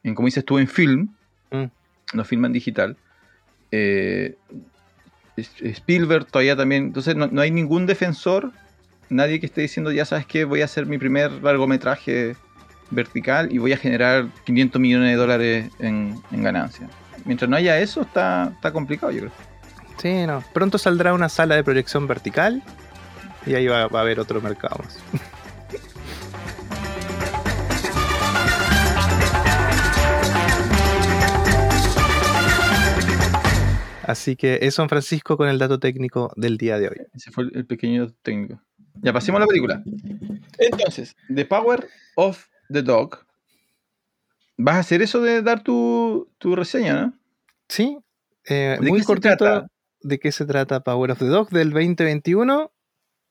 en, 0.05 0.15
como 0.15 0.27
dices 0.27 0.45
tú, 0.45 0.59
en 0.59 0.69
film. 0.69 1.09
Mm. 1.51 1.65
No 2.13 2.25
filma 2.25 2.47
en 2.47 2.53
digital. 2.53 2.97
Eh, 3.73 4.37
Spielberg 5.37 6.27
todavía 6.27 6.55
también. 6.55 6.85
Entonces 6.85 7.17
no, 7.17 7.27
no 7.27 7.41
hay 7.41 7.51
ningún 7.51 7.87
defensor, 7.87 8.53
nadie 9.09 9.41
que 9.41 9.47
esté 9.47 9.63
diciendo, 9.63 9.91
ya 9.91 10.05
sabes 10.05 10.25
que 10.25 10.45
voy 10.45 10.63
a 10.63 10.67
hacer 10.67 10.87
mi 10.87 10.99
primer 10.99 11.33
largometraje 11.43 12.37
vertical 12.91 13.53
y 13.53 13.59
voy 13.59 13.73
a 13.73 13.77
generar 13.77 14.29
500 14.45 14.81
millones 14.81 15.11
de 15.11 15.17
dólares 15.17 15.71
en, 15.81 16.15
en 16.31 16.43
ganancia. 16.45 16.89
Mientras 17.25 17.49
no 17.49 17.57
haya 17.57 17.79
eso, 17.79 18.03
está, 18.03 18.53
está 18.55 18.73
complicado, 18.73 19.13
yo 19.13 19.21
creo. 19.21 19.33
Sí, 19.99 20.27
no. 20.27 20.43
Pronto 20.53 20.79
saldrá 20.79 21.15
una 21.15 21.29
sala 21.29 21.55
de 21.55 21.65
proyección 21.65 22.07
vertical 22.07 22.63
y 23.47 23.55
ahí 23.55 23.67
va, 23.67 23.87
va 23.89 24.01
a 24.01 24.03
haber 24.03 24.21
otro 24.21 24.41
mercado 24.41 24.77
más. 24.83 24.99
Así 34.07 34.37
que 34.37 34.59
eso, 34.63 34.77
San 34.77 34.89
Francisco, 34.89 35.37
con 35.37 35.49
el 35.49 35.59
dato 35.59 35.79
técnico 35.79 36.33
del 36.37 36.59
día 36.59 36.79
de 36.79 36.89
hoy. 36.89 36.97
Ese 37.15 37.31
fue 37.31 37.45
el, 37.53 37.65
pequeño 37.65 38.09
técnico. 38.23 38.61
Ya 39.03 39.13
pasemos 39.13 39.39
a 39.39 39.41
la 39.41 39.47
película. 39.47 39.83
Entonces, 40.59 41.17
The 41.35 41.45
Power 41.47 41.89
of 42.17 42.47
the 42.71 42.83
Dog. 42.83 43.24
¿Vas 44.57 44.77
a 44.77 44.81
hacer 44.81 45.03
eso 45.03 45.21
de 45.21 45.43
dar 45.43 45.63
tu, 45.63 46.31
tu 46.39 46.55
reseña, 46.55 46.95
no? 46.95 47.19
Sí, 47.69 47.99
eh, 48.47 48.77
¿De 48.81 48.89
muy 48.89 48.99
qué 49.01 49.03
se 49.03 49.07
cortito. 49.07 49.37
trata? 49.37 49.67
¿De 50.01 50.19
qué 50.19 50.33
se 50.33 50.45
trata 50.47 50.81
Power 50.85 51.11
of 51.13 51.19
the 51.19 51.25
Dog 51.27 51.49
del 51.51 51.71
2021? 51.71 52.71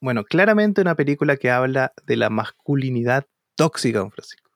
Bueno, 0.01 0.23
claramente 0.25 0.81
una 0.81 0.95
película 0.95 1.37
que 1.37 1.49
habla 1.51 1.93
de 2.05 2.17
la 2.17 2.29
masculinidad 2.29 3.25
tóxica, 3.55 3.99
don 3.99 4.11
Francisco. 4.11 4.49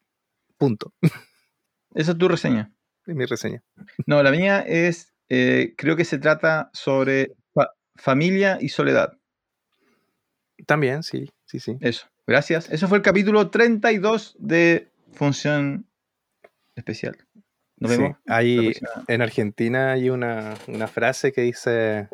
Punto. 0.58 0.93
Esa 1.95 2.12
es 2.12 2.17
tu 2.17 2.27
reseña. 2.27 2.71
Es 3.06 3.15
mi 3.15 3.25
reseña. 3.25 3.63
No, 4.06 4.21
la 4.21 4.32
mía 4.32 4.60
es, 4.60 5.13
eh, 5.30 5.73
creo 5.77 5.95
que 5.95 6.03
se 6.06 6.17
trata 6.17 6.69
sobre 6.73 7.32
fa- 7.53 7.71
familia 7.95 8.58
y 8.60 8.69
soledad. 8.69 9.13
También, 10.65 11.03
sí, 11.03 11.30
sí, 11.45 11.60
sí. 11.60 11.77
Eso, 11.80 12.08
gracias. 12.25 12.69
Eso 12.69 12.88
fue 12.88 12.97
el 12.97 13.03
capítulo 13.03 13.49
32 13.49 14.36
de 14.39 14.91
Función 15.13 15.87
Especial. 16.77 17.17
Nos 17.77 17.91
Sí, 17.91 17.97
vemos. 17.97 18.17
la 18.25 18.35
Hay, 18.37 18.73
en 19.07 19.21
Argentina 19.21 19.91
hay 19.91 20.09
una, 20.09 20.55
una 20.67 20.87
frase 20.87 21.31
que 21.33 21.41
dice, 21.41 22.07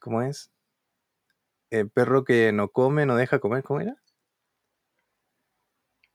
¿cómo 0.00 0.22
es? 0.22 0.50
El 1.70 1.88
perro 1.88 2.24
que 2.24 2.52
no 2.52 2.68
come 2.68 3.06
no 3.06 3.16
deja 3.16 3.38
comer, 3.38 3.62
¿cómo 3.62 3.80
era? 3.80 3.96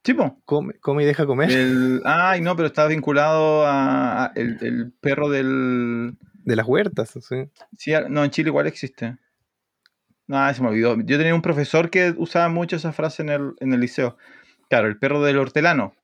Chipo. 0.04 0.40
Come, 0.44 0.74
come 0.80 1.02
y 1.02 1.06
deja 1.06 1.26
comer. 1.26 1.50
El, 1.50 2.00
ay, 2.04 2.40
no, 2.40 2.54
pero 2.56 2.68
está 2.68 2.86
vinculado 2.86 3.66
a, 3.66 4.26
a 4.26 4.32
el, 4.36 4.56
el 4.62 4.92
perro 4.92 5.28
del... 5.28 6.16
De 6.44 6.56
las 6.56 6.66
huertas, 6.66 7.10
sí. 7.10 7.50
Sí, 7.76 7.92
no, 8.08 8.24
en 8.24 8.30
Chile 8.30 8.48
igual 8.48 8.66
existe. 8.66 9.18
No, 10.26 10.54
se 10.54 10.62
me 10.62 10.68
olvidó. 10.68 10.96
Yo 11.00 11.18
tenía 11.18 11.34
un 11.34 11.42
profesor 11.42 11.90
que 11.90 12.14
usaba 12.16 12.48
mucho 12.48 12.76
esa 12.76 12.92
frase 12.92 13.22
en 13.22 13.28
el, 13.30 13.52
en 13.60 13.72
el 13.72 13.80
liceo. 13.80 14.16
Claro, 14.70 14.88
el 14.88 14.98
perro 14.98 15.22
del 15.22 15.38
hortelano. 15.38 15.94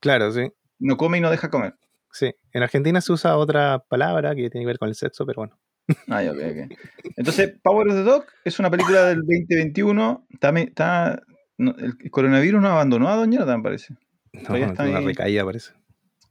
Claro, 0.00 0.32
sí. 0.32 0.52
No 0.78 0.96
come 0.96 1.18
y 1.18 1.20
no 1.20 1.30
deja 1.30 1.50
comer. 1.50 1.74
Sí. 2.12 2.34
En 2.52 2.62
Argentina 2.62 3.00
se 3.00 3.12
usa 3.12 3.36
otra 3.36 3.78
palabra 3.88 4.34
que 4.34 4.48
tiene 4.50 4.64
que 4.64 4.68
ver 4.68 4.78
con 4.78 4.88
el 4.88 4.94
sexo, 4.94 5.26
pero 5.26 5.36
bueno. 5.42 5.58
Ah, 6.08 6.22
ya, 6.22 6.32
ok, 6.32 6.38
ok. 6.38 6.78
Entonces, 7.16 7.54
Power 7.62 7.88
of 7.88 7.94
the 7.94 8.02
Dog 8.02 8.24
es 8.44 8.58
una 8.58 8.70
película 8.70 9.04
del 9.04 9.18
2021. 9.18 10.26
Está, 10.30 10.50
está- 10.58 11.22
no, 11.58 11.74
el 11.78 12.10
coronavirus 12.10 12.60
no 12.60 12.68
abandonó 12.68 13.08
a 13.08 13.16
Don 13.16 13.30
Jonathan, 13.30 13.62
parece. 13.62 13.94
No, 14.32 14.56
está 14.56 14.84
una 14.84 14.98
ahí. 14.98 15.04
recaída 15.06 15.44
parece. 15.44 15.72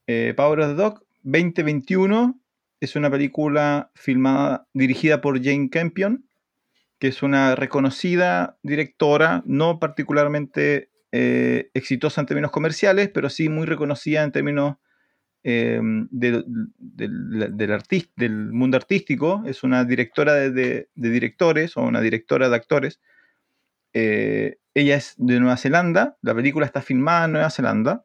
Eh, 0.07 0.33
Power 0.35 0.59
of 0.59 0.67
the 0.69 0.73
Dog 0.75 1.05
2021 1.23 2.39
es 2.79 2.95
una 2.95 3.09
película 3.09 3.91
filmada, 3.95 4.67
dirigida 4.73 5.21
por 5.21 5.41
Jane 5.43 5.69
Campion, 5.69 6.27
que 6.99 7.07
es 7.07 7.23
una 7.23 7.55
reconocida 7.55 8.57
directora, 8.61 9.41
no 9.45 9.79
particularmente 9.79 10.89
eh, 11.17 11.71
exitosa 11.73 12.19
en 12.19 12.27
términos 12.27 12.51
comerciales, 12.51 13.09
pero 13.09 13.29
sí 13.29 13.47
muy 13.47 13.65
reconocida 13.65 14.21
en 14.21 14.33
términos 14.33 14.75
eh, 15.45 15.79
del, 16.11 16.45
mundo 18.51 18.75
artístico, 18.75 19.41
es 19.45 19.63
una 19.63 19.85
directora 19.85 20.33
de, 20.33 20.89
directores 20.93 21.77
o 21.77 21.83
una 21.83 22.01
directora 22.01 22.49
de 22.49 22.55
actores. 22.57 22.99
Eh, 23.93 24.57
ella 24.73 24.97
es 24.97 25.13
de 25.15 25.39
Nueva 25.39 25.55
Zelanda, 25.55 26.17
la 26.21 26.35
película 26.35 26.65
está 26.65 26.81
filmada 26.81 27.23
en 27.23 27.31
Nueva 27.31 27.49
Zelanda 27.49 28.03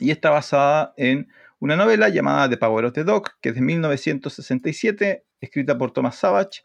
y 0.00 0.10
está 0.10 0.30
basada 0.30 0.94
en 0.96 1.28
una 1.60 1.76
novela 1.76 2.08
llamada 2.08 2.50
The 2.50 2.56
Power 2.56 2.86
of 2.86 2.94
the 2.94 3.04
Dog, 3.04 3.28
que 3.40 3.50
es 3.50 3.54
de 3.54 3.60
1967, 3.60 5.24
escrita 5.40 5.78
por 5.78 5.92
Thomas 5.92 6.16
Savage, 6.16 6.62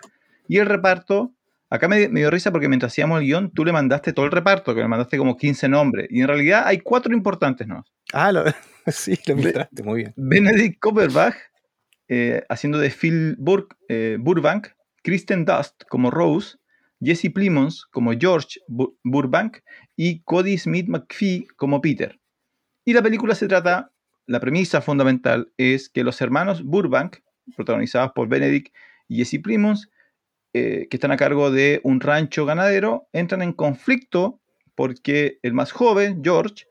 y 0.48 0.58
el 0.58 0.66
reparto, 0.66 1.32
acá 1.74 1.88
me, 1.88 2.08
dio 2.08 2.30
risa 2.30 2.52
porque 2.52 2.70
mientras 2.70 2.92
hacíamos 2.92 3.20
el 3.20 3.26
guion, 3.26 3.52
tú 3.52 3.66
le 3.66 3.72
mandaste 3.72 4.14
todo 4.14 4.28
el 4.28 4.32
reparto, 4.32 4.76
que 4.76 4.82
le 4.82 4.88
mandaste 4.88 5.18
como 5.18 5.36
15 5.36 5.68
nombres, 5.70 6.08
y 6.12 6.22
en 6.22 6.28
realidad 6.28 6.64
hay 6.66 6.80
cuatro 6.80 7.14
importantes, 7.14 7.68
¿no? 7.68 7.84
Ah, 8.14 8.32
sí, 8.88 9.18
lo 9.26 9.36
mostraste, 9.36 9.82
muy 9.82 10.02
bien. 10.02 10.14
Benedict 10.16 10.80
Cumberbatch, 10.80 11.36
eh, 12.08 12.44
haciendo 12.48 12.78
de 12.78 12.92
Phil 12.92 13.38
eh, 13.90 14.18
Burbank, 14.20 14.68
Kristen 15.02 15.46
Dust 15.46 15.84
como 15.90 16.12
Rose, 16.12 16.58
Jesse 17.02 17.32
Plimons 17.34 17.86
como 17.92 18.14
George 18.14 18.60
Burbank 19.04 19.58
y 19.96 20.22
Cody 20.22 20.58
Smith 20.58 20.88
McPhee 20.88 21.48
como 21.58 21.82
Peter. 21.82 22.20
Y 22.86 22.94
la 22.94 23.02
película 23.02 23.36
se 23.36 23.48
trata 23.48 23.92
la 24.26 24.40
premisa 24.40 24.80
fundamental 24.80 25.52
es 25.58 25.90
que 25.90 26.04
los 26.04 26.22
hermanos 26.22 26.64
Burbank, 26.64 27.18
protagonizados 27.58 28.12
por 28.14 28.30
Benedict 28.30 28.74
y 29.10 29.18
Jesse 29.18 29.42
Primons, 29.42 29.90
eh, 30.54 30.88
que 30.90 30.98
están 30.98 31.12
a 31.12 31.18
cargo 31.18 31.52
de 31.52 31.82
un 31.84 32.00
rancho 32.00 32.46
ganadero, 32.46 33.08
entran 33.12 33.42
en 33.42 33.54
conflicto 33.54 34.40
porque 34.76 35.40
el 35.42 35.54
más 35.54 35.72
joven, 35.72 36.22
George, 36.24 36.66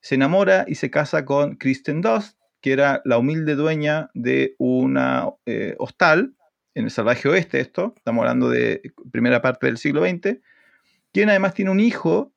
se 0.00 0.14
enamora 0.14 0.64
y 0.68 0.76
se 0.76 0.90
casa 0.90 1.24
con 1.24 1.56
Kristen 1.56 2.00
Dust, 2.00 2.38
que 2.60 2.72
era 2.72 3.02
la 3.04 3.18
humilde 3.18 3.54
dueña 3.54 4.10
de 4.14 4.54
una 4.58 5.28
eh, 5.46 5.74
hostal 5.78 6.34
en 6.74 6.84
el 6.84 6.90
salvaje 6.90 7.28
oeste, 7.28 7.60
esto, 7.60 7.94
estamos 7.96 8.22
hablando 8.22 8.48
de 8.48 8.92
primera 9.10 9.42
parte 9.42 9.66
del 9.66 9.78
siglo 9.78 10.02
XX, 10.06 10.38
quien 11.12 11.28
además 11.28 11.54
tiene 11.54 11.70
un 11.72 11.80
hijo 11.80 12.32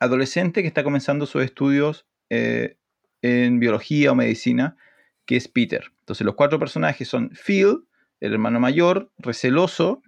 adolescente 0.00 0.62
que 0.62 0.68
está 0.68 0.84
comenzando 0.84 1.24
sus 1.24 1.42
estudios 1.42 2.06
eh, 2.28 2.76
en 3.22 3.58
biología 3.60 4.12
o 4.12 4.14
medicina, 4.14 4.76
que 5.24 5.36
es 5.36 5.48
Peter. 5.48 5.92
Entonces 6.00 6.26
los 6.26 6.34
cuatro 6.34 6.58
personajes 6.58 7.08
son 7.08 7.30
Phil, 7.30 7.86
el 8.24 8.32
hermano 8.32 8.58
mayor, 8.58 9.10
receloso 9.18 10.02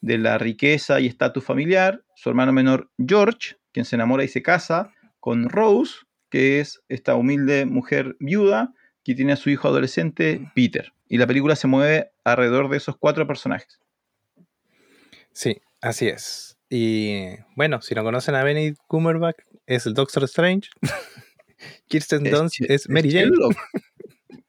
de 0.00 0.16
la 0.18 0.38
riqueza 0.38 1.00
y 1.00 1.06
estatus 1.06 1.44
familiar, 1.44 2.04
su 2.14 2.28
hermano 2.28 2.52
menor 2.52 2.90
George, 3.04 3.56
quien 3.72 3.84
se 3.84 3.96
enamora 3.96 4.22
y 4.22 4.28
se 4.28 4.42
casa 4.42 4.92
con 5.18 5.48
Rose, 5.48 5.94
que 6.30 6.60
es 6.60 6.80
esta 6.88 7.16
humilde 7.16 7.66
mujer 7.66 8.16
viuda 8.20 8.72
que 9.02 9.14
tiene 9.14 9.32
a 9.32 9.36
su 9.36 9.50
hijo 9.50 9.66
adolescente 9.66 10.40
Peter. 10.54 10.92
Y 11.08 11.18
la 11.18 11.26
película 11.26 11.56
se 11.56 11.66
mueve 11.66 12.12
alrededor 12.22 12.68
de 12.68 12.76
esos 12.76 12.96
cuatro 12.96 13.26
personajes. 13.26 13.80
Sí, 15.32 15.60
así 15.80 16.06
es. 16.08 16.58
Y 16.70 17.30
bueno, 17.56 17.80
si 17.80 17.94
no 17.94 18.04
conocen 18.04 18.36
a 18.36 18.44
Benedict 18.44 18.78
Cumberbatch, 18.86 19.38
es 19.66 19.86
el 19.86 19.94
Doctor 19.94 20.24
Strange. 20.24 20.68
Kirsten 21.88 22.22
Dunst 22.24 22.60
es, 22.60 22.88
Mary 22.88 23.10
Jane. 23.10 23.30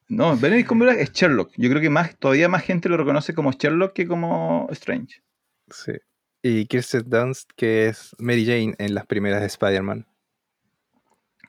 No, 0.10 0.36
Benedict 0.36 0.68
Cumberbatch 0.68 1.00
es 1.00 1.14
Sherlock. 1.14 1.52
Yo 1.56 1.70
creo 1.70 1.82
que 1.82 1.90
más, 1.92 2.18
todavía 2.18 2.50
más 2.50 2.64
gente 2.64 2.90
lo 2.90 2.98
reconoce 2.98 3.36
como 3.36 3.52
Sherlock 3.52 3.94
que 3.94 4.08
como 4.08 4.68
Strange. 4.72 5.22
Sí. 5.70 5.94
Y 6.42 6.66
Kirsten 6.66 7.04
Dunst, 7.08 7.52
que 7.56 7.88
es 7.88 8.16
Mary 8.18 8.44
Jane 8.44 8.74
en 8.80 8.96
las 8.96 9.06
primeras 9.06 9.42
de 9.42 9.48
Spider-Man. 9.48 10.08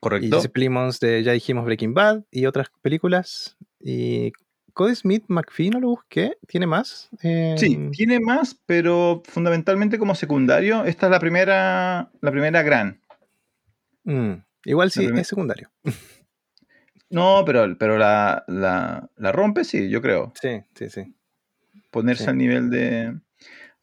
Correcto. 0.01 0.27
Y 0.27 0.31
Jesse 0.31 0.51
Plimons 0.51 1.01
de 1.01 1.23
ya 1.23 1.33
dijimos 1.33 1.65
Breaking 1.65 1.95
Bad 1.95 2.25
y 2.31 2.45
otras 2.47 2.69
películas. 2.83 3.57
Y 3.81 4.33
Cody 4.75 4.95
Smith 4.95 5.25
McPhee 5.29 5.71
no 5.71 5.81
lo 5.81 5.89
busqué. 5.89 6.37
¿Tiene 6.47 6.67
más? 6.67 7.09
Sí, 7.21 7.91
tiene 7.93 8.21
más, 8.21 8.59
pero 8.67 9.23
fundamentalmente 9.25 9.99
como 9.99 10.15
secundario. 10.15 10.85
Esta 10.85 11.07
es 11.07 11.13
la 11.13 11.21
primera, 11.21 12.11
la 12.21 12.31
primera 12.31 12.63
gran. 12.63 13.01
Mm. 14.05 14.35
Igual 14.65 14.91
sí 14.91 15.09
es 15.15 15.29
secundario. 15.29 15.71
No, 17.11 17.43
pero, 17.45 17.77
pero 17.77 17.99
la, 17.99 19.11
rompe, 19.19 19.65
sí, 19.65 19.91
yo 19.91 20.01
creo. 20.01 20.33
Sí, 20.41 20.63
sí, 20.75 20.89
sí. 20.89 21.15
Ponerse 21.91 22.31
al 22.31 22.39
nivel 22.39 22.71
de. 22.71 23.19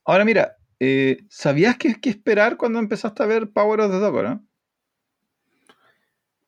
Ahora 0.05 0.23
mira, 0.23 0.57
eh, 0.79 1.17
¿sabías 1.29 1.77
qué, 1.77 1.99
que 1.99 2.09
esperar 2.09 2.55
cuando 2.57 2.79
empezaste 2.79 3.21
a 3.21 3.25
ver 3.25 3.49
Power 3.51 3.81
of 3.81 3.91
the 3.91 3.99
Dog, 3.99 4.23
no? 4.23 4.47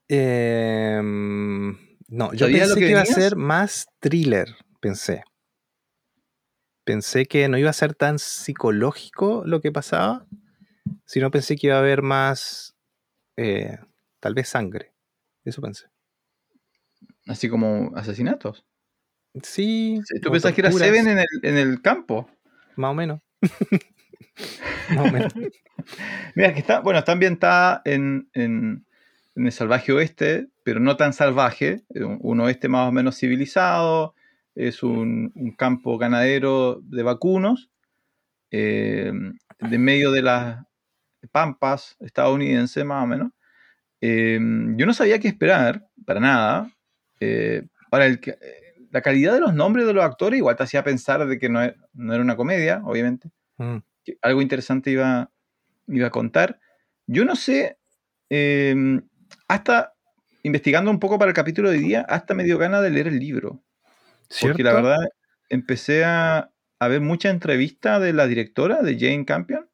Em, 0.08 1.78
no, 2.08 2.34
yo 2.34 2.48
pensé 2.48 2.80
que, 2.80 2.90
iba 2.90 3.02
a 3.02 3.06
ser 3.06 3.36
más 3.36 3.88
thriller, 4.00 4.56
pensé. 4.80 5.24
Pensé 6.86 7.26
que 7.26 7.48
no 7.50 7.58
iba 7.58 7.70
a 7.70 7.74
ser 7.74 7.94
tan 7.94 8.18
psicológico 8.18 9.44
lo 9.46 9.62
que 9.62 9.72
pasaba, 9.72 10.26
sino 11.06 11.30
pensé 11.30 11.58
que 11.58 11.68
iba 11.68 11.76
a 11.76 11.80
haber 11.80 12.02
más 12.02 12.76
eh, 13.38 13.78
Tal 14.20 14.34
vez 14.34 14.50
sangre. 14.50 14.94
Eso 15.44 15.62
pensé. 15.62 15.88
Así 17.30 17.48
como 17.48 17.92
asesinatos. 17.96 18.66
Sí. 19.44 20.02
¿Tú 20.22 20.32
pensás 20.32 20.54
que 20.54 20.62
era 20.62 20.72
Seven 20.72 21.08
en 21.44 21.58
el, 21.58 21.82
campo? 21.82 22.30
Más 22.76 22.92
o 22.92 22.94
menos. 22.96 23.22
Más 24.96 25.10
o 25.10 25.12
menos. 25.12 25.34
Mira, 26.36 26.54
que 26.54 26.60
está, 26.60 26.80
bueno, 26.80 27.00
está 27.00 27.12
ambientada 27.12 27.82
en, 27.86 28.30
el 28.34 29.52
salvaje 29.52 29.94
oeste, 29.94 30.48
pero 30.64 30.80
no 30.80 30.98
tan 30.98 31.14
salvaje, 31.14 31.84
un 31.90 32.40
oeste 32.42 32.68
más 32.68 32.90
o 32.90 32.92
menos 32.92 33.18
civilizado, 33.18 34.16
es 34.56 34.84
un, 34.84 35.32
campo 35.58 35.98
ganadero 35.98 36.82
de 36.82 37.04
vacunos, 37.04 37.70
eh, 38.52 39.14
de 39.60 39.78
medio 39.78 40.12
de 40.12 40.24
las 40.24 40.66
pampas 41.32 41.96
estadounidenses 42.00 42.84
más 42.84 43.04
o 43.04 43.08
menos, 43.08 43.32
Em, 44.02 44.78
yo 44.78 44.86
no 44.86 44.94
sabía 44.94 45.20
qué 45.20 45.28
esperar, 45.28 45.88
para 46.06 46.20
nada. 46.20 46.72
Eh, 47.20 47.64
para 47.90 48.06
el 48.06 48.20
que, 48.20 48.32
eh, 48.32 48.70
la 48.92 49.02
calidad 49.02 49.34
de 49.34 49.40
los 49.40 49.54
nombres 49.54 49.86
de 49.86 49.94
los 49.94 50.04
actores 50.04 50.38
igual 50.38 50.56
te 50.56 50.64
hacía 50.64 50.84
pensar 50.84 51.26
de 51.28 51.38
que 51.38 51.50
no, 51.50 51.64
e, 51.64 51.76
era 51.98 52.22
una 52.22 52.36
comedia, 52.36 52.82
obviamente. 52.84 53.30
Mm. 53.58 53.78
Que 54.04 54.18
algo 54.22 54.42
interesante 54.42 54.92
iba, 54.92 55.32
iba 55.88 56.08
a 56.08 56.12
contar. 56.12 56.60
Yo 57.08 57.26
no 57.26 57.36
sé, 57.36 57.78
em, 58.30 59.02
hasta 59.48 59.94
investigando 60.44 60.90
un 60.92 61.00
poco 61.00 61.20
para 61.20 61.30
el 61.30 61.36
capítulo 61.36 61.70
de 61.70 61.78
hoy 61.78 61.84
día, 61.84 62.02
hasta 62.08 62.34
me 62.34 62.44
dio 62.44 62.58
ganas 62.58 62.82
de 62.82 62.90
leer 62.90 63.08
el 63.08 63.20
libro. 63.20 63.62
Porque 64.42 64.64
la 64.64 64.74
verdad, 64.74 64.98
empecé 65.50 66.06
a, 66.06 66.52
a 66.80 66.88
ver 66.88 67.02
mucha 67.02 67.30
entrevista 67.30 68.00
de 68.00 68.14
la 68.14 68.28
directora, 68.28 68.82
de 68.82 68.98
Jane 68.98 69.26
Campion, 69.26 69.70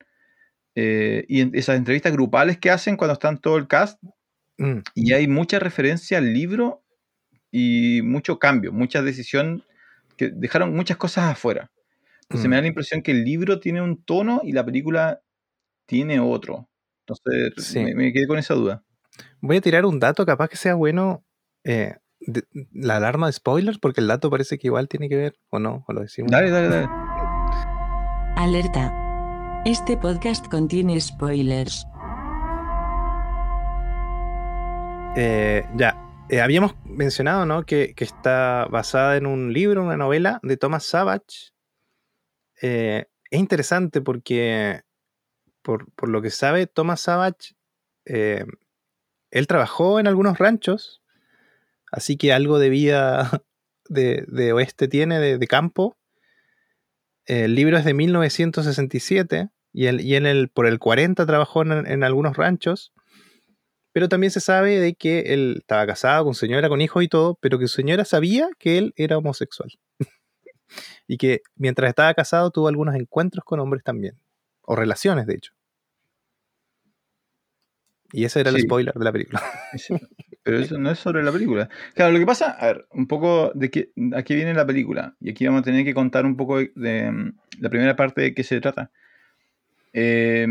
eh, 0.75 1.25
y 1.27 1.57
esas 1.57 1.77
entrevistas 1.77 2.11
grupales 2.11 2.57
que 2.57 2.71
hacen 2.71 2.97
cuando 2.97 3.13
están 3.13 3.37
todo 3.37 3.57
el 3.57 3.67
cast, 3.67 4.01
mm. 4.57 4.79
y 4.95 5.13
hay 5.13 5.27
mucha 5.27 5.59
referencia 5.59 6.17
al 6.17 6.33
libro 6.33 6.84
y 7.57 8.01
mucho 8.01 8.37
cambio, 8.37 8.73
mucha 8.73 9.01
decisión, 9.01 9.63
que 10.17 10.27
dejaron 10.27 10.75
muchas 10.75 10.97
cosas 10.97 11.31
afuera. 11.31 11.71
Entonces 12.23 12.49
me 12.49 12.57
da 12.57 12.61
mm. 12.61 12.63
la 12.63 12.67
impresión 12.67 13.01
que 13.01 13.11
el 13.11 13.23
libro 13.23 13.61
tiene 13.61 13.81
un 13.81 14.03
tono 14.03 14.41
y 14.43 14.51
la 14.51 14.65
película 14.65 15.21
tiene 15.85 16.19
otro. 16.19 16.67
Entonces 17.07 17.95
me, 17.95 18.11
quedé 18.11 18.27
con 18.27 18.39
esa 18.39 18.55
duda. 18.55 18.83
Voy 19.39 19.55
a 19.55 19.61
tirar 19.61 19.85
un 19.85 20.01
dato, 20.01 20.25
capaz 20.25 20.49
que 20.49 20.57
sea 20.57 20.73
bueno. 20.73 21.23
Eh, 21.63 21.95
la 22.73 22.97
alarma 22.97 23.27
de 23.27 23.33
spoilers, 23.33 23.77
porque 23.77 24.01
el 24.01 24.07
dato 24.07 24.29
parece 24.29 24.57
que 24.57 24.67
igual 24.67 24.89
tiene 24.89 25.07
que 25.07 25.15
ver, 25.15 25.35
o 25.49 25.59
no, 25.59 25.85
o 25.87 25.93
lo 25.93 26.01
decimos. 26.01 26.31
Dale, 26.31 26.49
dale, 26.49 26.67
dale. 26.67 26.89
Alerta. 28.35 29.61
Este 29.63 29.95
podcast 29.95 30.45
contiene 30.49 30.99
spoilers. 30.99 31.85
Eh, 35.15 35.63
ya, 35.77 36.04
eh, 36.29 36.41
habíamos 36.41 36.75
mencionado 36.85 37.45
¿no? 37.45 37.65
que, 37.65 37.93
está 37.97 38.67
basada 38.69 39.17
en 39.17 39.25
un 39.25 39.53
libro, 39.53 39.83
una 39.83 39.97
novela 39.97 40.39
de 40.43 40.57
Thomas 40.57 40.83
Savage. 40.83 41.51
Eh, 42.61 43.05
es 43.29 43.39
interesante 43.39 44.01
porque, 44.01 44.81
por, 45.61 46.09
lo 46.09 46.21
que 46.21 46.29
sabe, 46.29 46.67
Thomas 46.67 47.01
Savage, 47.01 47.55
él 48.05 49.47
trabajó 49.47 49.99
en 49.99 50.07
algunos 50.07 50.37
ranchos, 50.37 51.01
así 51.91 52.17
que 52.17 52.31
algo 52.31 52.57
de 52.57 52.69
vida 52.69 53.43
de, 53.89 54.53
oeste 54.53 54.87
tiene, 54.87 55.19
de, 55.19 55.47
campo. 55.47 55.97
El 57.25 57.55
libro 57.55 57.77
es 57.77 57.85
de 57.85 57.93
1967 57.93 59.49
y, 59.73 59.87
en 59.87 60.25
el, 60.25 60.47
por 60.47 60.67
el 60.67 60.79
40 60.79 61.25
trabajó 61.25 61.63
en, 61.63 62.03
algunos 62.03 62.37
ranchos, 62.37 62.93
pero 63.95 64.09
también 64.09 64.29
se 64.29 64.41
sabe 64.41 64.77
de 64.77 64.93
que 64.93 65.19
él 65.33 65.59
estaba 65.59 65.87
casado 65.87 66.25
con 66.25 66.35
señora, 66.35 66.67
con 66.67 66.81
hijos 66.81 67.01
y 67.01 67.07
todo, 67.07 67.35
pero 67.39 67.57
que 67.57 67.69
su 67.69 67.75
señora 67.77 68.03
sabía 68.03 68.49
que 68.59 68.77
él 68.77 68.93
era 68.97 69.17
homosexual. 69.17 69.69
y 71.07 71.15
que 71.15 71.43
mientras 71.55 71.87
estaba 71.87 72.13
casado 72.13 72.51
tuvo 72.51 72.67
algunos 72.67 72.95
encuentros 72.95 73.45
con 73.45 73.61
hombres 73.61 73.85
también, 73.85 74.19
o 74.63 74.75
relaciones 74.75 75.27
de 75.27 75.35
hecho. 75.35 75.53
Y 78.11 78.25
ese 78.25 78.41
era 78.41 78.49
el 78.49 78.59
spoiler 78.59 78.93
de 78.93 79.05
la 79.05 79.13
película. 79.13 79.41
pero 80.43 80.59
eso 80.59 80.77
no 80.77 80.91
es 80.91 80.99
sobre 80.99 81.23
la 81.23 81.31
película. 81.31 81.69
Claro, 81.93 82.11
lo 82.11 82.19
que 82.19 82.25
pasa, 82.25 82.51
a 82.51 82.65
ver, 82.65 82.87
un 82.91 83.07
poco 83.07 83.53
de 83.55 83.71
qué, 83.71 83.93
a 84.13 84.23
qué 84.23 84.35
viene 84.35 84.53
la 84.53 84.65
película. 84.65 85.15
Y 85.21 85.29
aquí 85.29 85.45
vamos 85.45 85.61
a 85.61 85.63
tener 85.63 85.85
que 85.85 85.93
contar 85.93 86.25
un 86.25 86.35
poco 86.35 86.57
de, 86.57 87.09
mm, 87.09 87.37
la 87.61 87.69
primera 87.69 87.95
parte 87.95 88.23
de 88.23 88.33
qué 88.33 88.43
se 88.43 88.59
trata. 88.59 88.91
Eh, 89.93 90.45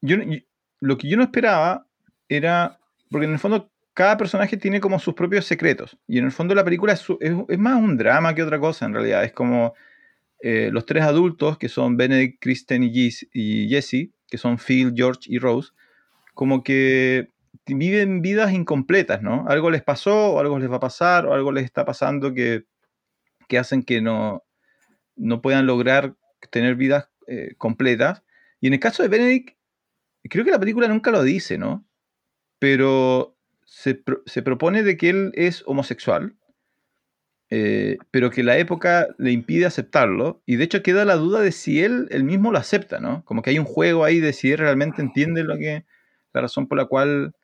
yo, 0.00 0.16
y- 0.16 0.44
lo 0.80 0.98
que 0.98 1.08
yo 1.08 1.16
no 1.16 1.22
esperaba 1.22 1.86
era, 2.36 2.78
porque 3.10 3.26
en 3.26 3.32
el 3.32 3.38
fondo 3.38 3.70
cada 3.94 4.16
personaje 4.16 4.56
tiene 4.56 4.80
como 4.80 4.98
sus 4.98 5.14
propios 5.14 5.44
secretos. 5.44 5.98
Y 6.06 6.18
en 6.18 6.24
el 6.24 6.32
fondo 6.32 6.54
la 6.54 6.64
película 6.64 6.92
es, 6.92 7.04
más 7.58 7.80
un 7.80 7.96
drama 7.96 8.34
que 8.34 8.42
otra 8.42 8.58
cosa, 8.58 8.86
en 8.86 8.94
realidad. 8.94 9.24
Es 9.24 9.32
como 9.32 9.74
eh, 10.40 10.70
los 10.72 10.86
tres 10.86 11.04
adultos, 11.04 11.58
que 11.58 11.68
son 11.68 11.96
Benedict, 11.96 12.40
Kristen 12.40 12.82
y, 12.84 12.90
Gis- 12.90 13.28
y 13.32 13.68
Jesse, 13.68 14.10
que 14.28 14.38
son 14.38 14.58
Phil, 14.58 14.92
George 14.96 15.20
y 15.26 15.38
Rose, 15.38 15.72
como 16.34 16.62
que 16.62 17.28
viven 17.66 18.22
vidas 18.22 18.52
incompletas, 18.52 19.22
¿no? 19.22 19.44
Algo 19.46 19.70
les 19.70 19.82
pasó, 19.82 20.32
o 20.32 20.40
algo 20.40 20.58
les 20.58 20.70
va 20.70 20.76
a 20.76 20.80
pasar, 20.80 21.26
o 21.26 21.34
algo 21.34 21.52
les 21.52 21.64
está 21.64 21.84
pasando 21.84 22.32
que, 22.32 22.64
que 23.46 23.58
hacen 23.58 23.82
que 23.82 24.00
no, 24.00 24.42
no 25.16 25.42
puedan 25.42 25.66
lograr 25.66 26.14
tener 26.50 26.76
vidas 26.76 27.08
eh, 27.26 27.54
completas. 27.58 28.22
Y 28.60 28.68
en 28.68 28.72
el 28.72 28.80
caso 28.80 29.02
de 29.02 29.10
Benedict, 29.10 29.56
creo 30.24 30.44
que 30.44 30.50
la 30.50 30.58
película 30.58 30.88
nunca 30.88 31.10
lo 31.10 31.22
dice, 31.22 31.58
¿no? 31.58 31.84
Pero 32.62 33.36
se, 33.66 34.04
se 34.26 34.42
propone 34.42 34.84
de 34.84 34.96
que 34.96 35.10
él 35.10 35.32
es 35.34 35.64
homosexual, 35.66 36.36
eh, 37.50 37.98
pero 38.10 38.30
que 38.30 38.42
la 38.42 38.56
época 38.58 39.08
le 39.18 39.30
impide 39.32 39.66
aceptarlo. 39.66 40.42
Y 40.46 40.56
de 40.56 40.64
hecho 40.64 40.82
queda 40.82 41.04
la 41.04 41.16
duda 41.16 41.40
de 41.40 41.52
si 41.52 41.82
él, 41.82 42.08
él 42.10 42.24
mismo 42.24 42.50
lo 42.52 42.58
acepta, 42.58 43.00
¿no? 43.00 43.24
Como 43.24 43.42
que 43.42 43.50
hay 43.50 43.58
un 43.58 43.64
juego 43.66 44.04
ahí 44.04 44.20
de 44.20 44.32
si 44.32 44.52
él 44.52 44.58
realmente 44.58 45.02
entiende 45.02 45.44
lo 45.44 45.56
que, 45.58 45.84
la 46.32 46.40
razón 46.40 46.66
por 46.66 46.78
la 46.78 46.86
cual 46.86 47.34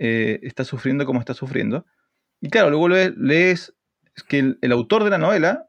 eh, 0.00 0.40
está 0.42 0.64
sufriendo 0.64 1.06
como 1.06 1.20
está 1.20 1.34
sufriendo. 1.34 1.86
Y 2.40 2.50
claro, 2.50 2.70
luego 2.70 2.88
le- 2.88 3.12
lees 3.16 3.74
que 4.28 4.40
el, 4.40 4.58
el 4.62 4.72
autor 4.72 5.04
de 5.04 5.10
la 5.10 5.18
novela, 5.18 5.68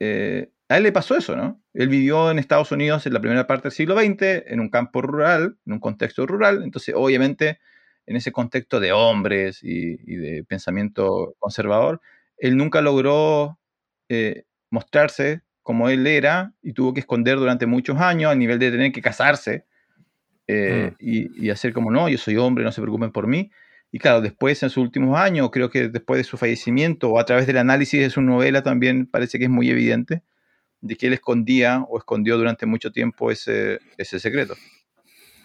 eh, 0.00 0.50
a 0.68 0.78
él 0.78 0.84
le 0.84 0.92
pasó 0.92 1.16
eso, 1.16 1.36
¿no? 1.36 1.62
Él 1.74 1.88
vivió 1.88 2.30
en 2.30 2.38
Estados 2.38 2.72
Unidos 2.72 3.06
en 3.06 3.14
la 3.14 3.20
primera 3.20 3.46
parte 3.46 3.64
del 3.64 3.72
siglo 3.72 3.94
XX, 3.94 4.44
en 4.46 4.60
un 4.60 4.70
campo 4.70 5.02
rural, 5.02 5.58
en 5.66 5.74
un 5.74 5.80
contexto 5.80 6.26
rural, 6.26 6.62
entonces 6.62 6.94
obviamente 6.96 7.58
en 8.06 8.16
ese 8.16 8.32
contexto 8.32 8.80
de 8.80 8.92
hombres 8.92 9.62
y, 9.62 9.98
y 10.04 10.16
de 10.16 10.44
pensamiento 10.44 11.34
conservador, 11.38 12.00
él 12.38 12.56
nunca 12.56 12.80
logró 12.80 13.58
eh, 14.08 14.44
mostrarse 14.70 15.42
como 15.62 15.88
él 15.88 16.06
era 16.06 16.52
y 16.62 16.72
tuvo 16.72 16.92
que 16.92 17.00
esconder 17.00 17.38
durante 17.38 17.66
muchos 17.66 17.98
años 17.98 18.32
al 18.32 18.38
nivel 18.38 18.58
de 18.58 18.70
tener 18.70 18.92
que 18.92 19.00
casarse 19.00 19.64
eh, 20.48 20.94
y, 20.98 21.46
y 21.46 21.50
hacer 21.50 21.72
como 21.72 21.90
no, 21.90 22.08
yo 22.08 22.18
soy 22.18 22.36
hombre, 22.36 22.64
no 22.64 22.72
se 22.72 22.82
preocupen 22.82 23.12
por 23.12 23.26
mí. 23.26 23.50
Y 23.92 23.98
claro, 23.98 24.20
después 24.20 24.62
en 24.62 24.70
sus 24.70 24.82
últimos 24.82 25.18
años, 25.18 25.50
creo 25.52 25.70
que 25.70 25.88
después 25.88 26.18
de 26.18 26.24
su 26.24 26.36
fallecimiento 26.36 27.10
o 27.10 27.18
a 27.20 27.26
través 27.26 27.46
del 27.46 27.58
análisis 27.58 28.00
de 28.00 28.10
su 28.10 28.22
novela 28.22 28.62
también 28.62 29.06
parece 29.06 29.38
que 29.38 29.44
es 29.44 29.50
muy 29.50 29.70
evidente 29.70 30.22
de 30.80 30.96
que 30.96 31.06
él 31.06 31.12
escondía 31.12 31.84
o 31.88 31.98
escondió 31.98 32.36
durante 32.36 32.66
mucho 32.66 32.90
tiempo 32.90 33.30
ese, 33.30 33.78
ese 33.98 34.18
secreto. 34.18 34.54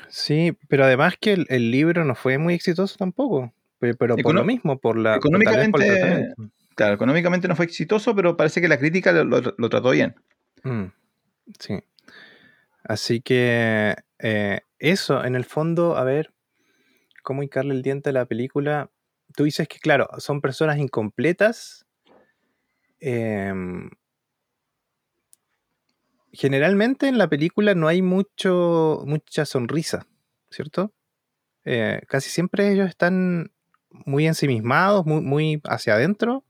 Sí, 0.10 0.58
pero 0.68 0.86
además 0.86 1.16
que 1.20 1.34
el, 1.34 1.46
el 1.50 1.72
libro 1.72 2.06
no 2.06 2.16
fue 2.16 2.38
muy 2.38 2.54
exitoso 2.54 2.96
tampoco. 2.98 3.54
Pe- 3.80 3.94
Pero, 3.96 4.16
por 4.16 4.20
Econo- 4.26 4.40
lo 4.40 4.46
mismo, 4.46 4.78
por 4.80 4.98
la 4.98 5.20
por 5.20 5.34
el 5.36 5.40
económicamente-. 5.42 6.34
Claro, 6.76 6.94
económicamente 6.94 7.48
no 7.48 7.56
fue 7.56 7.66
exitoso, 7.66 8.16
pero 8.16 8.38
parece 8.38 8.62
que 8.62 8.68
la 8.68 8.78
crítica 8.80 9.12
lo, 9.12 9.24
lo- 9.24 9.56
lo 9.58 9.70
trató 9.70 9.92
bien. 9.92 10.16
Mm, 10.64 10.86
sí. 11.60 11.80
Así 12.84 13.20
que 13.22 13.96
eh, 14.20 14.62
eso, 14.80 15.26
en 15.26 15.36
el 15.36 15.44
fondo, 15.46 15.98
a 15.98 16.04
ver, 16.04 16.34
cómo 17.24 17.44
hincarle 17.44 17.74
el 17.74 17.82
diente 17.82 18.12
a 18.12 18.14
la 18.14 18.26
película. 18.26 18.90
Tú 19.36 19.44
dices 19.44 19.68
que, 19.68 19.80
claro, 19.80 20.08
son 20.20 20.40
personas 20.42 20.78
incompletas. 20.78 21.86
em, 23.00 23.90
generalmente 26.38 27.08
en 27.08 27.18
la 27.18 27.28
película 27.28 27.74
no 27.74 27.88
hay 27.88 28.02
mucho, 28.04 29.02
mucha 29.06 29.46
sonrisa, 29.46 30.06
¿cierto? 30.52 30.94
Eh, 31.66 32.02
casi 32.08 32.30
siempre 32.30 32.72
ellos 32.72 32.88
están 32.88 33.52
muy 33.90 34.28
ensimismados, 34.28 35.06
muy, 35.06 35.22
muy 35.22 35.62
hacia 35.66 35.96
adentro. 35.96 36.46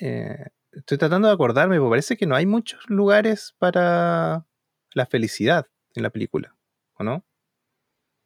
Eh, 0.00 0.46
estoy 0.72 0.96
tratando 0.98 1.28
de 1.28 1.34
acordarme, 1.34 1.78
porque 1.78 1.90
parece 1.90 2.16
que 2.16 2.26
no 2.26 2.34
hay 2.34 2.46
muchos 2.46 2.88
lugares 2.88 3.54
para 3.58 4.46
la 4.94 5.06
felicidad 5.06 5.66
en 5.94 6.02
la 6.02 6.10
película, 6.10 6.56
¿o 6.94 7.04
no? 7.04 7.24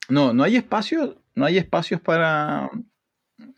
No, 0.09 0.33
no 0.33 0.45
hay 0.45 0.57
espacios, 0.57 1.17
no 1.35 1.45
hay 1.45 1.59
espacios 1.59 2.01
para, 2.01 2.71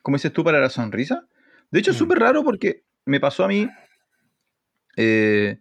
como 0.02 0.16
dices 0.16 0.32
tú, 0.32 0.42
para 0.42 0.58
la 0.60 0.70
sonrisa. 0.70 1.26
De 1.70 1.80
hecho, 1.80 1.90
es 1.90 1.96
Mm. 1.96 1.98
súper 1.98 2.18
raro 2.18 2.42
porque 2.44 2.84
me 3.04 3.20
pasó 3.20 3.44
a 3.44 3.48
mí, 3.48 3.68
eh, 4.96 5.58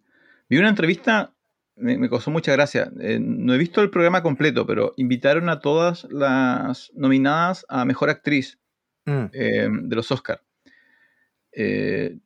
vi 0.51 0.59
una 0.59 0.69
entrevista, 0.69 1.33
me, 1.75 1.97
me 1.97 2.09
causó 2.09 2.29
mucha 2.31 2.51
gracia. 2.51 2.91
Eh, 2.99 3.19
no 3.21 3.53
he 3.53 3.57
visto 3.57 3.81
el 3.81 3.89
programa 3.89 4.21
completo, 4.21 4.65
pero 4.67 4.93
invitaron 4.97 5.49
a 5.49 5.59
todas 5.59 6.05
las 6.11 6.91
nominadas 6.93 7.65
a 7.69 7.85
Mejor 7.85 8.09
Actriz 8.09 8.57
Mm, 9.05 9.25
eh, 9.33 9.67
de 9.71 9.95
los 9.95 10.11
Oscars. 10.11 10.41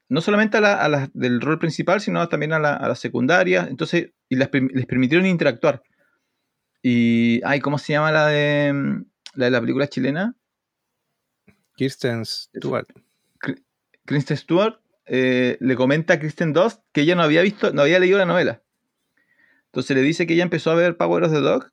no 0.09 0.21
solamente 0.21 0.57
a, 0.57 0.61
la- 0.61 0.81
a 0.83 0.89
las 0.89 1.09
del 1.13 1.39
rol 1.39 1.57
principal, 1.57 2.01
sino 2.01 2.27
también 2.27 2.51
a, 2.53 2.59
la- 2.59 2.75
a 2.75 2.87
las 2.89 2.99
secundarias. 2.99 3.69
Entonces, 3.69 4.11
y 4.27 4.35
las 4.35 4.49
les 4.51 4.85
permitieron 4.85 5.25
interactuar. 5.25 5.81
Y, 6.81 7.41
ay, 7.45 7.59
¿cómo 7.61 7.77
se 7.77 7.93
llama 7.93 8.11
la 8.11 8.27
de 8.27 8.73
mm, 8.73 9.05
la, 9.35 9.45
de 9.45 9.51
la 9.51 9.61
película 9.61 9.87
chilena? 9.87 10.35
Kirsten 11.77 12.25
Stewart. 12.25 12.87
Kristen 14.05 14.37
Stewart 14.37 14.79
eh, 15.05 15.57
le 15.59 15.75
comenta 15.75 16.15
a 16.15 16.19
Kristen 16.19 16.53
Dunst 16.53 16.81
que 16.91 17.01
ella 17.01 17.15
no 17.15 17.23
había 17.23 17.41
visto, 17.41 17.71
no 17.73 17.81
había 17.81 17.99
leído 17.99 18.17
la 18.17 18.25
novela. 18.25 18.61
Entonces 19.67 19.95
le 19.95 20.01
dice 20.01 20.25
que 20.25 20.33
ella 20.33 20.43
empezó 20.43 20.71
a 20.71 20.75
ver 20.75 20.97
Power 20.97 21.23
of 21.23 21.33
the 21.33 21.39
Dog 21.39 21.71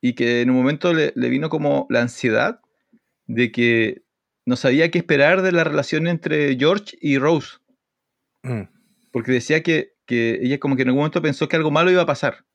y 0.00 0.14
que 0.14 0.42
en 0.42 0.50
un 0.50 0.56
momento 0.56 0.94
le, 0.94 1.12
le 1.16 1.28
vino 1.28 1.48
como 1.48 1.86
la 1.90 2.02
ansiedad 2.02 2.60
de 3.26 3.50
que 3.50 4.02
no 4.46 4.56
sabía 4.56 4.90
qué 4.90 4.98
esperar 4.98 5.42
de 5.42 5.52
la 5.52 5.64
relación 5.64 6.06
entre 6.06 6.56
George 6.56 6.96
y 7.00 7.18
Rose. 7.18 7.58
Mm. 8.42 8.62
Porque 9.10 9.32
decía 9.32 9.62
que, 9.62 9.94
que 10.06 10.38
ella 10.40 10.58
como 10.58 10.76
que 10.76 10.82
en 10.82 10.88
algún 10.88 11.00
momento 11.00 11.20
pensó 11.20 11.48
que 11.48 11.56
algo 11.56 11.70
malo 11.70 11.90
iba 11.90 12.02
a 12.02 12.06
pasar. 12.06 12.45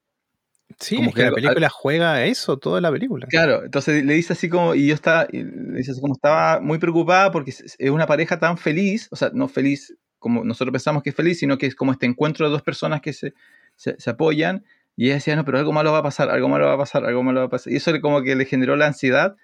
Sí, 0.82 0.96
Como 0.96 1.10
es 1.10 1.16
que 1.16 1.22
que 1.22 1.30
la 1.30 1.36
película 1.36 1.70
juega 1.70 2.14
a 2.14 2.26
eso, 2.26 2.58
toda 2.58 2.82
la 2.82 2.92
película. 2.92 3.28
Claro, 3.28 3.64
entonces 3.64 4.04
le 4.04 4.14
dice 4.16 4.34
así 4.34 4.50
como, 4.50 4.76
y 4.76 4.88
yo 4.88 4.96
estaba, 4.96 5.28
le 5.32 5.78
dice 5.78 5.92
así 5.92 6.02
como 6.02 6.14
estaba 6.14 6.60
muy 6.60 6.80
preocupada 6.80 7.32
porque 7.32 7.52
es 7.52 7.78
una 7.90 8.08
pareja 8.08 8.40
tan 8.40 8.58
feliz, 8.58 9.08
o 9.12 9.16
sea, 9.16 9.30
no 9.34 9.48
feliz 9.48 9.96
como 10.20 10.44
nosotros 10.44 10.72
pensamos 10.72 11.04
que 11.04 11.12
es 11.12 11.16
feliz, 11.16 11.40
sino 11.40 11.58
que 11.58 11.68
es 11.68 11.76
como 11.76 11.92
este 11.92 12.06
encuentro 12.06 12.46
de 12.46 12.52
dos 12.52 12.62
personas 12.62 13.02
que 13.02 13.14
se, 13.14 13.34
se, 13.76 13.96
se 14.00 14.10
apoyan, 14.10 14.64
y 14.96 15.06
ella 15.06 15.16
decía, 15.16 15.36
no, 15.36 15.46
pero 15.46 15.58
algo 15.58 15.72
malo 15.72 15.92
va 15.92 16.00
a 16.00 16.04
pasar, 16.04 16.30
algo 16.30 16.50
malo 16.50 16.68
va 16.68 16.74
a 16.74 16.78
pasar, 16.78 17.06
algo 17.06 17.24
malo 17.24 17.40
va 17.40 17.46
a 17.48 17.50
pasar. 17.50 17.72
Y 17.74 17.78
eso 17.78 17.92
como 18.02 18.22
que 18.22 18.36
le 18.36 18.46
generó 18.46 18.76
la 18.76 18.88
ansiedad 18.88 19.36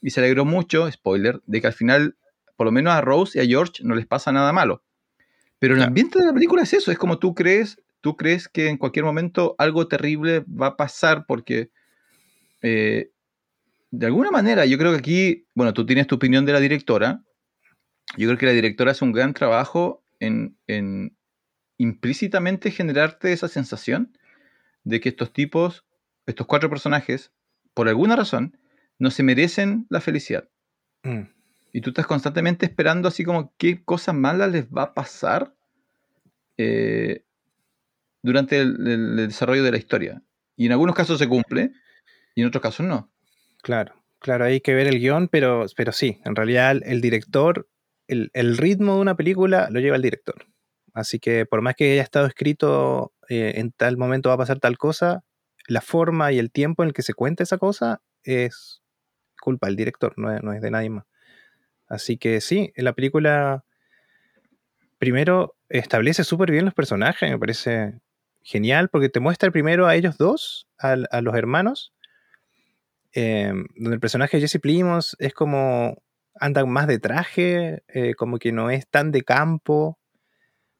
y 0.00 0.10
se 0.10 0.20
alegró 0.20 0.44
mucho, 0.44 0.90
spoiler, 0.90 1.40
de 1.46 1.60
que 1.60 1.66
al 1.66 1.72
final, 1.72 2.16
por 2.56 2.66
lo 2.66 2.72
menos 2.72 2.94
a 2.94 3.00
Rose 3.00 3.38
y 3.38 3.42
a 3.42 3.46
George 3.46 3.82
no 3.84 3.94
les 3.94 4.06
pasa 4.06 4.32
nada 4.32 4.52
malo. 4.52 4.82
Pero 5.58 5.76
el 5.76 5.82
ambiente 5.82 6.18
de 6.18 6.26
la 6.26 6.32
película 6.32 6.62
es 6.62 6.74
eso, 6.74 6.90
es 6.90 6.98
como 6.98 7.18
tú 7.18 7.34
crees, 7.34 7.80
tú 8.04 8.18
crees 8.18 8.48
que 8.48 8.68
en 8.68 8.76
cualquier 8.76 9.06
momento 9.06 9.54
algo 9.56 9.88
terrible 9.88 10.40
va 10.40 10.66
a 10.66 10.76
pasar 10.76 11.24
porque 11.24 11.70
eh, 12.60 13.12
de 13.90 14.06
alguna 14.06 14.30
manera 14.30 14.66
yo 14.66 14.76
creo 14.76 14.92
que 14.92 14.98
aquí, 14.98 15.46
bueno, 15.54 15.72
tú 15.72 15.86
tienes 15.86 16.06
tu 16.06 16.16
opinión 16.16 16.44
de 16.44 16.52
la 16.52 16.60
directora, 16.60 17.22
yo 18.18 18.28
creo 18.28 18.36
que 18.36 18.44
la 18.44 18.52
directora 18.52 18.90
hace 18.90 19.06
un 19.06 19.12
gran 19.12 19.32
trabajo 19.32 20.04
en, 20.20 20.54
en 20.66 21.16
implícitamente 21.78 22.70
generarte 22.70 23.32
esa 23.32 23.48
sensación 23.48 24.18
de 24.82 25.00
que 25.00 25.08
estos 25.08 25.32
tipos, 25.32 25.86
estos 26.26 26.46
cuatro 26.46 26.68
personajes, 26.68 27.32
por 27.72 27.88
alguna 27.88 28.16
razón, 28.16 28.58
no 28.98 29.10
se 29.10 29.22
merecen 29.22 29.86
la 29.88 30.02
felicidad. 30.02 30.46
Mm. 31.04 31.22
Y 31.72 31.80
tú 31.80 31.88
estás 31.88 32.06
constantemente 32.06 32.66
esperando 32.66 33.08
así 33.08 33.24
como 33.24 33.54
qué 33.56 33.82
cosas 33.82 34.14
malas 34.14 34.52
les 34.52 34.66
va 34.66 34.82
a 34.82 34.92
pasar 34.92 35.54
eh, 36.58 37.24
durante 38.24 38.58
el, 38.60 38.76
el- 38.86 39.18
el 39.20 39.28
desarrollo 39.28 39.62
de 39.62 39.70
la 39.70 39.76
historia. 39.78 40.22
Y 40.56 40.66
en 40.66 40.72
algunos 40.72 40.94
casos 40.96 41.18
se 41.18 41.28
cumple 41.28 41.70
y 42.34 42.40
en 42.42 42.48
otros 42.48 42.62
casos 42.62 42.86
no. 42.86 43.12
Claro, 43.62 43.94
claro, 44.18 44.44
hay 44.46 44.60
que 44.60 44.74
ver 44.74 44.86
el 44.86 44.98
guion, 44.98 45.28
pero, 45.28 45.66
pero 45.76 45.92
sí, 45.92 46.20
en 46.24 46.34
realidad 46.34 46.76
el, 46.84 47.00
director, 47.00 47.68
el, 48.08 48.30
el 48.34 48.56
ritmo 48.56 48.94
de 48.96 49.00
una 49.00 49.16
película 49.16 49.68
lo 49.70 49.80
lleva 49.80 49.96
el 49.96 50.02
director. 50.02 50.46
Así 50.92 51.18
que 51.18 51.44
por 51.46 51.60
más 51.60 51.74
que 51.74 51.92
haya 51.92 52.02
estado 52.02 52.26
escrito 52.26 53.12
eh, 53.28 53.54
en 53.56 53.72
tal 53.72 53.96
momento 53.96 54.28
va 54.28 54.36
a 54.36 54.38
pasar 54.38 54.60
tal 54.60 54.78
cosa, 54.78 55.24
la 55.66 55.80
forma 55.80 56.30
y 56.32 56.38
el 56.38 56.50
tiempo 56.50 56.82
en 56.82 56.88
el 56.88 56.92
que 56.94 57.02
se 57.02 57.14
cuenta 57.14 57.42
esa 57.42 57.58
cosa 57.58 58.00
es 58.22 58.82
culpa 59.40 59.66
del 59.66 59.76
director, 59.76 60.14
no 60.16 60.32
es, 60.32 60.42
no 60.42 60.52
es 60.52 60.62
de 60.62 60.70
nadie 60.70 60.90
más. 60.90 61.04
Así 61.88 62.16
que 62.16 62.40
sí, 62.40 62.72
la 62.76 62.92
película 62.94 63.64
primero 64.98 65.56
establece 65.68 66.24
súper 66.24 66.50
bien 66.50 66.64
los 66.64 66.74
personajes, 66.74 67.30
me 67.30 67.38
parece 67.38 68.00
genial, 68.44 68.90
porque 68.90 69.08
te 69.08 69.20
muestra 69.20 69.50
primero 69.50 69.86
a 69.86 69.96
ellos 69.96 70.18
dos, 70.18 70.68
a, 70.78 70.96
los 70.96 71.34
hermanos, 71.34 71.94
eh, 73.14 73.52
donde 73.76 73.94
el 73.94 74.00
personaje 74.00 74.36
de 74.36 74.42
Jesse 74.42 74.60
Plimos 74.60 75.16
es 75.18 75.32
como 75.32 76.02
andan 76.38 76.68
más 76.68 76.86
de 76.86 76.98
traje, 76.98 77.82
eh, 77.88 78.14
como 78.14 78.38
que 78.38 78.52
no 78.52 78.70
es 78.70 78.86
tan 78.88 79.12
de 79.12 79.22
campo, 79.22 79.98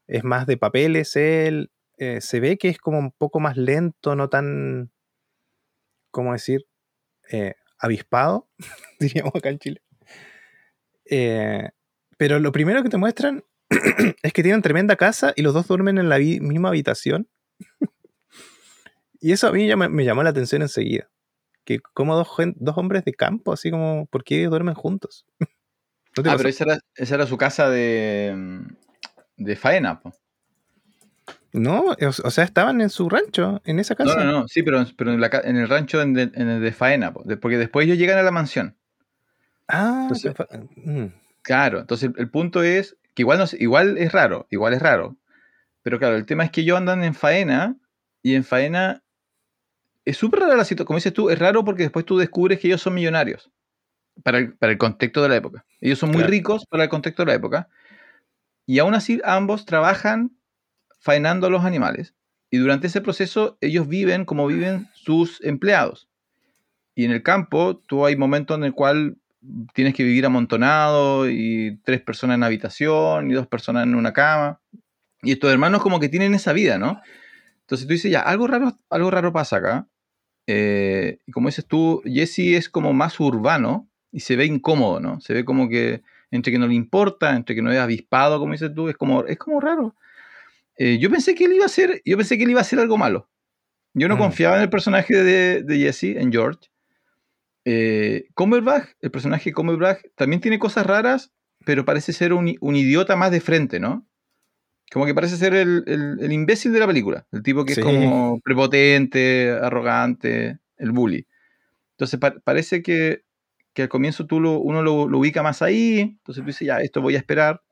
es 0.07 0.25
más 0.25 0.47
de 0.47 0.57
papeles 0.59 1.17
él. 1.17 1.71
eh, 1.97 2.21
se 2.21 2.41
ve 2.41 2.59
que 2.59 2.69
es 2.69 2.79
como 2.79 2.99
un 2.99 3.13
poco 3.13 3.41
más 3.41 3.57
lento, 3.57 4.15
no 4.15 4.29
tan, 4.29 4.93
¿cómo 6.11 6.33
decir? 6.33 6.67
Avispado, 7.79 8.49
diríamos 9.01 9.35
acá 9.35 9.49
en 9.49 9.59
Chile. 9.59 9.83
Pero 12.19 12.39
lo 12.41 12.53
primero 12.53 12.83
que 12.83 12.91
te 12.91 12.99
muestran 12.99 13.45
es 14.23 14.33
que 14.33 14.43
tienen 14.43 14.61
tremenda 14.61 14.97
casa 14.97 15.33
y 15.35 15.43
los 15.43 15.55
dos 15.55 15.67
duermen 15.67 15.97
en 15.99 16.11
la 16.11 16.19
misma 16.19 16.69
habitación. 16.69 17.29
Y 19.21 19.33
eso 19.33 19.49
a 19.49 19.53
mí 19.53 19.67
ya 19.67 19.77
me, 19.77 19.89
me 19.89 20.05
llamó 20.05 20.23
la 20.23 20.31
atención 20.31 20.63
enseguida. 20.63 21.09
Que 21.65 21.81
como 21.81 22.15
dos, 22.17 22.29
hombres 22.77 23.05
de 23.05 23.15
campo, 23.15 23.53
así 23.53 23.71
como, 23.71 24.07
¿por 24.07 24.23
qué 24.25 24.45
duermen 24.47 24.75
juntos? 24.75 25.27
¿No 26.17 26.31
Ah, 26.31 26.35
pero 26.37 26.49
esa 26.49 26.65
era, 26.65 26.79
esa 26.95 27.15
era 27.17 27.27
su 27.27 27.37
casa 27.37 27.69
de, 27.71 28.63
de 29.37 29.57
faena. 29.57 30.01
po. 30.01 30.13
No, 31.53 31.95
o, 32.25 32.31
sea, 32.31 32.45
estaban 32.45 32.81
en 32.81 32.91
su 32.91 33.09
rancho, 33.09 33.63
en 33.65 33.79
esa 33.79 33.95
No, 33.99 34.05
casa. 34.05 34.25
no, 34.25 34.33
no, 34.33 34.49
sí, 34.49 34.63
pero, 34.63 34.85
pero 34.97 35.13
en, 35.13 35.21
la 35.21 35.31
en 35.45 35.57
el 35.57 35.69
rancho 35.69 36.03
en, 36.03 36.13
de, 36.13 36.23
en 36.35 36.49
el 36.49 36.61
de 36.63 36.73
faena, 36.73 37.13
po, 37.13 37.25
porque 37.41 37.59
después 37.59 37.87
ellos 37.87 37.97
llegan 37.99 38.19
a 38.19 38.23
la 38.23 38.31
mansión. 38.33 38.77
Ah, 39.69 40.01
Entonces- 40.03 40.33
que 40.33 40.35
fa- 40.35 40.49
mm, 40.77 41.07
Claro, 41.43 41.81
entonces 41.81 42.11
el, 42.11 42.21
el 42.21 42.31
punto 42.31 42.63
es 42.63 42.97
que 43.15 43.23
igual, 43.23 43.39
no, 43.39 43.45
igual 43.59 43.99
es 43.99 44.13
raro, 44.13 44.47
igual 44.51 44.75
es 44.75 44.83
raro. 44.83 45.17
Pero 45.85 45.99
claro, 46.01 46.17
el 46.17 46.27
tema 46.27 46.43
es 46.45 46.51
que 46.51 46.63
ellos 46.63 46.77
andan 46.77 47.05
en 47.05 47.15
faena 47.15 47.77
y 48.23 48.35
en 48.35 48.43
faena 48.43 49.05
es 50.05 50.17
súper 50.17 50.41
rara 50.41 50.57
la 50.57 50.65
situación. 50.65 50.87
Como 50.87 50.97
dices 50.97 51.13
tú, 51.13 51.31
es 51.31 51.39
raro 51.39 51.65
porque 51.65 51.85
después 51.85 52.05
tú 52.05 52.19
descubres 52.19 52.59
que 52.59 52.67
ellos 52.67 52.83
son 52.83 52.95
millonarios 52.95 53.51
para 54.23 54.39
el, 54.39 54.55
para 54.55 54.73
el 54.73 54.79
contexto 54.79 55.23
de 55.23 55.29
la 55.29 55.37
época. 55.37 55.65
Ellos 55.81 55.99
son 55.99 56.09
muy 56.11 56.19
Claro. 56.19 56.31
ricos 56.31 56.67
para 56.67 56.83
el 56.85 56.89
contexto 56.89 57.23
de 57.23 57.27
la 57.27 57.35
época. 57.35 57.69
Y 58.67 58.79
aún 58.79 58.95
así 58.95 59.21
ambos 59.25 59.67
trabajan 59.67 60.37
faenando 61.01 61.47
a 61.47 61.51
los 61.51 61.65
animales. 61.65 62.15
Y 62.51 62.59
durante 62.59 62.87
ese 62.87 63.01
proceso 63.03 63.59
ellos 63.61 63.87
viven 63.87 64.25
como 64.25 64.47
viven 64.47 64.89
sus 64.95 65.43
empleados. 65.45 66.09
Y 66.95 67.05
en 67.05 67.11
el 67.11 67.23
campo 67.23 67.77
tú 67.87 68.07
hay 68.07 68.17
momentos 68.17 68.57
en 68.57 68.65
el 68.65 68.73
cual 68.73 69.19
tienes 69.75 69.93
que 69.95 70.05
vivir 70.05 70.25
amontonado 70.25 71.29
y 71.29 71.79
tres 71.85 72.01
personas 72.01 72.37
en 72.37 72.45
habitación 72.45 73.31
y 73.31 73.35
dos 73.35 73.47
personas 73.47 73.83
en 73.85 73.95
una 73.95 74.15
cama. 74.15 74.61
Y 75.25 75.33
estos 75.33 75.51
hermanos 75.53 75.83
como 75.83 76.01
que 76.01 76.09
tienen 76.09 76.35
esa 76.35 76.53
vida, 76.53 76.79
¿no? 76.79 77.01
Entonces 77.63 77.87
tú 77.87 77.93
dices, 77.93 78.11
ya, 78.11 78.21
algo 78.21 78.47
raro, 78.47 78.77
algo 78.91 79.11
raro 79.11 79.33
pasa 79.33 79.57
acá. 79.57 79.89
Eh, 80.47 81.19
y 81.27 81.33
como 81.33 81.49
dices 81.49 81.67
tú, 81.67 82.03
Jesse 82.05 82.57
es 82.57 82.69
como 82.69 82.93
más 82.93 83.19
urbano 83.21 83.89
y 84.13 84.21
se 84.21 84.37
ve 84.37 84.45
incómodo, 84.45 85.01
¿no? 85.01 85.21
Se 85.21 85.33
ve 85.33 85.45
como 85.45 85.69
que 85.69 86.03
entre 86.31 86.53
que 86.53 86.59
no 86.59 86.67
le 86.67 86.75
importa, 86.75 87.35
entre 87.37 87.55
que 87.55 87.63
no 87.63 87.73
es 87.73 87.79
avispado, 87.79 88.39
como 88.39 88.53
dices 88.53 88.73
tú, 88.75 88.89
es 88.89 88.97
como, 88.97 89.25
es 89.25 89.39
como 89.39 89.61
raro. 89.61 89.95
Eh, 90.77 90.99
yo 90.99 91.09
pensé 91.09 91.35
que 91.35 91.45
él 91.45 91.53
iba 91.55 91.65
a 91.65 91.67
hacer, 91.67 92.03
yo 92.05 92.17
pensé 92.17 92.37
que 92.37 92.45
él 92.45 92.51
iba 92.51 92.61
a 92.61 92.63
hacer 92.63 92.79
algo 92.81 92.99
malo. 92.99 93.31
Yo 93.95 94.09
no 94.09 94.17
Mm. 94.17 94.19
confiaba 94.19 94.57
en 94.57 94.63
el 94.63 94.71
personaje 94.71 95.15
de, 95.23 95.63
de 95.63 95.79
Jesse, 95.79 96.17
en 96.17 96.33
George. 96.33 96.69
Eh, 97.65 98.27
Cumberbatch, 98.35 98.89
el 99.01 99.11
personaje 99.11 99.51
de 99.51 99.55
Cumberbatch, 99.55 100.01
también 100.17 100.41
tiene 100.41 100.59
cosas 100.59 100.85
raras, 100.87 101.33
pero 101.65 101.85
parece 101.85 102.13
ser 102.13 102.33
un, 102.33 102.57
un 102.61 102.77
idiota 102.77 103.17
más 103.17 103.31
de 103.31 103.41
frente, 103.41 103.81
¿no? 103.81 104.07
Como 104.93 105.07
que 105.07 105.15
parece 105.15 105.37
ser 105.37 105.55
el, 105.55 105.83
el- 105.87 106.19
el 106.21 106.33
imbécil 106.33 106.73
de 106.73 106.79
la 106.81 106.87
película, 106.87 107.27
el 107.33 107.43
tipo 107.43 107.65
que 107.65 107.75
Sí. 107.75 107.81
es 107.81 107.87
como 107.87 108.41
prepotente, 108.41 109.51
arrogante, 109.51 110.59
el 110.77 110.93
bully. 110.93 111.27
Entonces 111.93 112.19
pa- 112.21 112.35
parece 112.45 112.83
que, 112.83 113.25
que 113.73 113.83
al 113.83 113.89
comienzo 113.89 114.27
tú 114.27 114.41
lo- 114.41 114.59
uno 114.59 114.83
lo, 114.83 115.09
lo 115.09 115.19
ubica 115.19 115.43
más 115.43 115.63
ahí, 115.63 116.01
entonces 116.01 116.43
tú 116.43 116.47
dices, 116.47 116.67
ya, 116.67 116.79
esto 116.79 117.01
voy 117.01 117.15
a 117.17 117.19
esperar. 117.19 117.63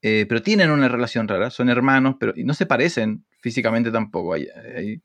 Eh, 0.00 0.26
pero 0.28 0.42
tienen 0.42 0.70
una 0.70 0.88
relación 0.88 1.28
rara, 1.28 1.50
son 1.50 1.68
hermanos, 1.68 2.16
pero 2.18 2.32
y 2.34 2.44
no 2.44 2.54
se 2.54 2.66
parecen 2.66 3.24
físicamente 3.40 3.90
tampoco. 3.90 4.32
Ahí- 4.34 4.48
ahí- 4.76 5.00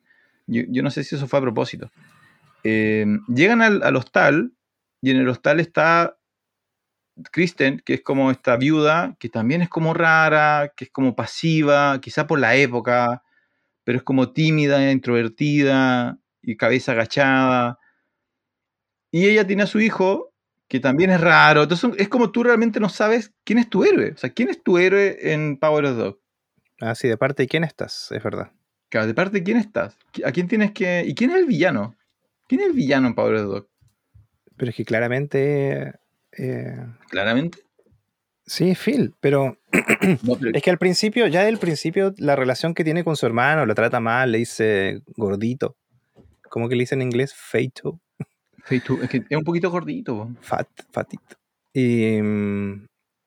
yo, 0.48 0.64
yo 0.70 0.82
no 0.84 0.90
sé 0.92 1.04
si 1.04 1.16
eso 1.16 1.28
fue 1.28 1.40
a 1.40 1.42
propósito. 1.42 1.92
Eh, 2.64 3.06
llegan 3.28 3.62
al, 3.62 3.84
al 3.84 3.96
hostal 3.96 4.54
y 5.02 5.12
en 5.12 5.18
el 5.18 5.28
hostal 5.30 5.60
está 5.60 6.17
Kristen, 7.32 7.82
que 7.86 7.96
es 7.96 8.02
como 8.02 8.32
esta 8.32 8.58
viuda, 8.58 9.16
que 9.20 9.30
también 9.30 9.62
es 9.62 9.70
como 9.70 9.94
rara, 9.94 10.74
que 10.76 10.86
es 10.86 10.92
como 10.92 11.16
pasiva, 11.16 12.00
quizá 12.02 12.28
por 12.28 12.40
la 12.40 12.56
época, 12.56 13.24
pero 13.84 13.98
es 13.98 14.04
como 14.04 14.32
tímida, 14.32 14.92
introvertida 14.92 16.20
y 16.42 16.58
cabeza 16.58 16.92
agachada. 16.92 17.80
Y 19.12 19.28
ella 19.28 19.48
tiene 19.48 19.64
a 19.64 19.68
su 19.68 19.80
hijo, 19.80 20.34
que 20.68 20.80
también 20.80 21.10
es 21.10 21.22
raro. 21.22 21.64
Entonces 21.64 21.92
es 21.98 22.10
como 22.10 22.32
tú 22.32 22.44
realmente 22.44 22.80
no 22.80 22.90
sabes 22.90 23.34
quién 23.44 23.60
es 23.60 23.70
tu 23.70 23.84
héroe. 23.84 24.12
O 24.12 24.18
sea, 24.18 24.32
quién 24.32 24.50
es 24.50 24.62
tu 24.64 24.78
héroe 24.78 25.18
en 25.34 25.58
Power 25.58 25.86
of 25.86 25.98
Dog. 25.98 26.20
Ah, 26.82 26.96
sí, 26.96 27.08
de 27.08 27.18
parte 27.18 27.44
de 27.44 27.48
quién 27.48 27.64
estás, 27.64 28.12
es 28.12 28.22
verdad. 28.22 28.52
Claro, 28.90 29.08
de 29.08 29.14
parte 29.14 29.38
de 29.40 29.44
quién 29.44 29.58
estás. 29.58 29.98
¿A 30.24 30.32
quién 30.32 30.48
tienes 30.48 30.72
que.? 30.72 31.04
¿Y 31.06 31.16
quién 31.16 31.32
es 31.32 31.38
el 31.38 31.46
villano? 31.46 31.96
¿Quién 32.48 32.62
es 32.62 32.68
el 32.68 32.74
villano 32.74 33.08
en 33.08 33.16
Power 33.16 33.36
of 33.36 33.52
Dog? 33.52 33.70
Pero 34.56 34.70
es 34.70 34.76
que 34.76 34.86
claramente. 34.86 35.94
Eh, 36.38 36.78
Claramente. 37.10 37.60
sí, 38.46 38.76
Phil, 38.76 39.14
pero 39.20 39.58
No, 40.24 40.36
pero- 40.36 40.52
es 40.54 40.62
que 40.64 40.70
al 40.70 40.78
principio, 40.78 41.28
ya 41.28 41.44
del 41.44 41.58
principio, 41.58 42.14
la 42.18 42.36
relación 42.36 42.74
que 42.74 42.84
tiene 42.84 43.04
con 43.04 43.16
su 43.16 43.26
hermano 43.26 43.66
lo 43.66 43.76
trata 43.76 44.00
mal, 44.00 44.32
le 44.32 44.40
dice 44.40 45.02
gordito. 45.16 45.76
¿Cómo 46.50 46.70
que 46.70 46.76
le 46.76 46.82
dice 46.84 46.96
en 46.96 47.02
inglés? 47.02 47.34
Feito. 47.36 48.00
Fate- 48.64 49.04
es 49.04 49.10
que 49.10 49.18
es 49.30 49.38
un 49.38 49.44
poquito 49.44 49.70
gordito. 49.70 50.30
Fat, 50.42 50.68
fatito. 50.92 51.36
Y 51.74 52.22
mm, 52.22 52.86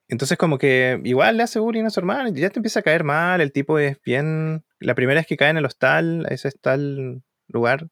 entonces 0.09 0.37
como 0.37 0.57
que 0.57 0.99
igual 1.03 1.37
le 1.37 1.43
hace 1.43 1.59
bullying 1.59 1.83
a 1.85 1.89
su 1.89 1.99
hermano, 1.99 2.29
y 2.29 2.33
ya 2.39 2.49
te 2.49 2.59
empieza 2.59 2.79
a 2.81 2.83
caer 2.83 3.03
mal, 3.03 3.41
el 3.41 3.51
tipo 3.51 3.77
es 3.79 4.01
bien... 4.03 4.63
La 4.79 4.95
primera 4.95 5.19
vez 5.19 5.27
que 5.27 5.37
cae 5.37 5.51
en 5.51 5.57
el 5.57 5.65
hostal, 5.65 6.25
a 6.27 6.33
ese 6.33 6.51
tal 6.51 7.21
lugar, 7.47 7.87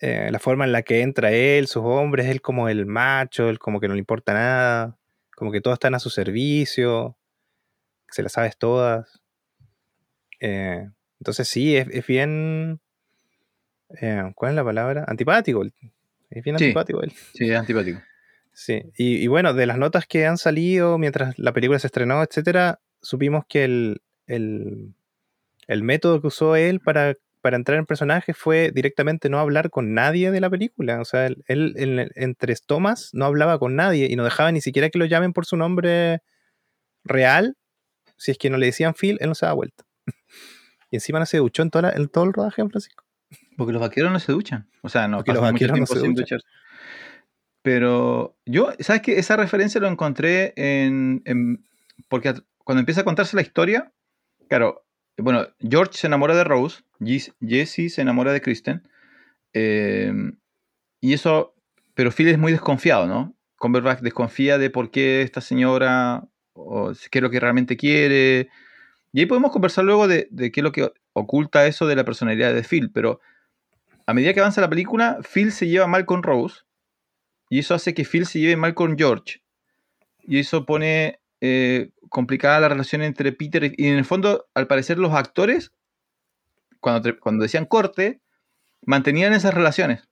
eh, 0.00 0.28
la 0.30 0.38
forma 0.38 0.64
en 0.64 0.72
la 0.72 0.82
que 0.82 1.02
entra 1.02 1.30
él, 1.32 1.66
sus 1.66 1.82
hombres, 1.84 2.26
él 2.26 2.40
como 2.40 2.68
el 2.68 2.86
macho, 2.86 3.48
él 3.48 3.58
como 3.58 3.80
que 3.80 3.88
no 3.88 3.94
le 3.94 4.00
importa 4.00 4.32
nada, 4.34 4.96
como 5.36 5.52
que 5.52 5.60
todos 5.60 5.74
están 5.74 5.94
a 5.94 5.98
su 5.98 6.10
servicio, 6.10 7.16
se 8.08 8.22
las 8.22 8.32
sabes 8.32 8.56
todas. 8.56 9.20
Eh, 10.40 10.88
entonces 11.18 11.48
sí, 11.48 11.76
es, 11.76 11.86
es 11.90 12.06
bien... 12.06 12.80
eh, 14.00 14.22
¿Cuál 14.34 14.52
es 14.52 14.56
la 14.56 14.64
palabra? 14.64 15.04
Antipático. 15.06 15.64
Es 16.30 16.44
bien 16.44 16.58
Sí. 16.58 16.64
antipático 16.66 17.02
él. 17.02 17.12
Sí, 17.34 17.50
es 17.50 17.56
antipático. 17.58 18.00
Sí, 18.52 18.82
y, 18.96 19.16
y 19.16 19.26
bueno, 19.26 19.54
de 19.54 19.66
las 19.66 19.78
notas 19.78 20.06
que 20.06 20.26
han 20.26 20.36
salido 20.38 20.98
mientras 20.98 21.38
la 21.38 21.52
película 21.52 21.78
se 21.78 21.86
estrenó, 21.86 22.22
etcétera, 22.22 22.80
supimos 23.00 23.44
que 23.48 23.64
el, 23.64 24.02
el, 24.26 24.94
el 25.66 25.82
método 25.82 26.20
que 26.20 26.26
usó 26.26 26.56
él 26.56 26.80
para, 26.80 27.14
para 27.40 27.56
entrar 27.56 27.78
en 27.78 27.86
personaje 27.86 28.34
fue 28.34 28.70
directamente 28.74 29.28
no 29.30 29.38
hablar 29.38 29.70
con 29.70 29.94
nadie 29.94 30.30
de 30.30 30.40
la 30.40 30.50
película. 30.50 31.00
O 31.00 31.04
sea, 31.04 31.26
él, 31.26 31.42
él 31.46 31.74
en- 31.76 32.10
entre 32.14 32.54
tomas 32.56 33.10
no 33.12 33.24
hablaba 33.24 33.58
con 33.58 33.76
nadie 33.76 34.06
y 34.10 34.16
no 34.16 34.24
dejaba 34.24 34.52
ni 34.52 34.60
siquiera 34.60 34.90
que 34.90 34.98
lo 34.98 35.04
llamen 35.06 35.32
por 35.32 35.46
su 35.46 35.56
nombre 35.56 36.20
real. 37.04 37.56
Si 38.16 38.30
es 38.30 38.38
que 38.38 38.50
no 38.50 38.58
le 38.58 38.66
decían 38.66 38.94
Phil, 38.94 39.16
él 39.20 39.28
no 39.28 39.34
se 39.34 39.46
daba 39.46 39.54
vuelta. 39.54 39.84
y 40.90 40.96
encima 40.96 41.18
no 41.18 41.26
se 41.26 41.38
duchó 41.38 41.62
en, 41.62 41.70
toda 41.70 41.82
la- 41.90 41.96
en 41.96 42.08
todo 42.08 42.24
el 42.24 42.32
rodaje, 42.32 42.62
Francisco. 42.68 43.04
Porque 43.56 43.72
los 43.72 43.80
vaqueros 43.80 44.12
no 44.12 44.18
se 44.18 44.32
duchan. 44.32 44.68
O 44.82 44.88
sea, 44.88 45.06
no 45.08 45.18
Porque 45.18 45.32
los 45.32 45.40
mucho 45.42 45.52
vaqueros 45.52 45.78
no 45.78 45.86
se 45.86 45.94
sin 46.00 46.14
duchan. 46.14 46.38
ducharse. 46.38 46.46
Pero 47.62 48.36
yo, 48.46 48.72
¿sabes 48.80 49.02
qué? 49.02 49.18
Esa 49.18 49.36
referencia 49.36 49.80
lo 49.80 49.88
encontré 49.88 50.52
en. 50.56 51.22
en- 51.26 51.64
porque 52.08 52.34
cuando 52.64 52.80
empieza 52.80 53.02
a 53.02 53.04
contarse 53.04 53.36
la 53.36 53.42
historia, 53.42 53.92
claro, 54.48 54.84
bueno, 55.22 55.46
George 55.60 55.94
se 55.98 56.06
enamora 56.06 56.34
de 56.34 56.44
Rose, 56.44 56.82
Jess- 57.00 57.34
Jesse 57.40 57.92
se 57.94 58.02
enamora 58.02 58.32
de 58.32 58.40
Kristen. 58.40 58.88
eh, 59.52 60.12
y 61.00 61.12
eso. 61.14 61.54
Pero 61.94 62.10
Phil 62.12 62.28
es 62.28 62.38
muy 62.38 62.52
desconfiado, 62.52 63.06
¿no? 63.06 63.34
Cumberbatch 63.58 64.00
desconfía 64.00 64.58
de 64.58 64.70
por 64.70 64.90
qué 64.90 65.22
esta 65.22 65.40
señora. 65.40 66.24
o 66.54 66.92
qué 67.10 67.18
es 67.18 67.22
lo 67.22 67.30
que 67.30 67.40
realmente 67.40 67.76
quiere. 67.76 68.48
Y 69.12 69.20
ahí 69.20 69.26
podemos 69.26 69.50
conversar 69.52 69.84
luego 69.84 70.06
de, 70.08 70.28
de 70.30 70.50
qué 70.52 70.60
es 70.60 70.64
lo 70.64 70.72
que 70.72 70.92
oculta 71.14 71.66
eso 71.66 71.86
de 71.86 71.96
la 71.96 72.04
personalidad 72.04 72.52
de 72.54 72.62
Phil, 72.62 72.90
pero 72.92 73.20
a 74.06 74.12
medida 74.14 74.34
que 74.34 74.40
avanza 74.40 74.60
la 74.60 74.68
película, 74.70 75.18
Phil 75.32 75.52
se 75.52 75.68
lleva 75.68 75.86
mal 75.86 76.04
con 76.06 76.22
Rose 76.22 76.62
y 77.48 77.60
eso 77.60 77.74
hace 77.74 77.94
que 77.94 78.04
Phil 78.04 78.26
se 78.26 78.40
lleve 78.40 78.56
mal 78.56 78.74
con 78.74 78.96
George. 78.98 79.42
Y 80.22 80.38
eso 80.40 80.66
pone 80.66 81.19
eh, 81.40 81.90
complicada 82.08 82.60
la 82.60 82.68
relación 82.68 83.02
entre 83.02 83.32
Peter 83.32 83.64
y, 83.64 83.74
y 83.76 83.86
en 83.88 83.96
el 83.98 84.04
fondo, 84.04 84.48
al 84.54 84.66
parecer, 84.66 84.98
los 84.98 85.12
actores, 85.14 85.72
cuando, 86.80 87.18
cuando 87.18 87.42
decían 87.42 87.66
corte, 87.66 88.20
mantenían 88.84 89.32
esas 89.32 89.54
relaciones. 89.54 90.08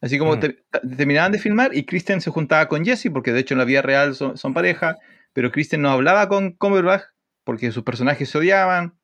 Así 0.00 0.18
como 0.18 0.36
Mm. 0.36 0.40
te- 0.40 0.64
te- 0.70 0.80
terminaban 0.96 1.32
de 1.32 1.38
filmar 1.38 1.74
y 1.74 1.84
Kristen 1.84 2.20
se 2.20 2.30
juntaba 2.30 2.68
con 2.68 2.84
Jesse, 2.84 3.10
porque 3.12 3.32
de 3.32 3.40
hecho 3.40 3.54
en 3.54 3.58
la 3.58 3.64
vida 3.64 3.82
real 3.82 4.14
son, 4.14 4.36
son 4.36 4.52
pareja, 4.54 4.96
pero 5.32 5.50
Kristen 5.50 5.82
no 5.82 5.90
hablaba 5.90 6.28
con 6.28 6.52
Cumberbatch 6.52 7.04
porque 7.44 7.70
sus 7.72 7.82
personajes 7.84 8.28
se 8.28 8.38
odiaban 8.38 8.98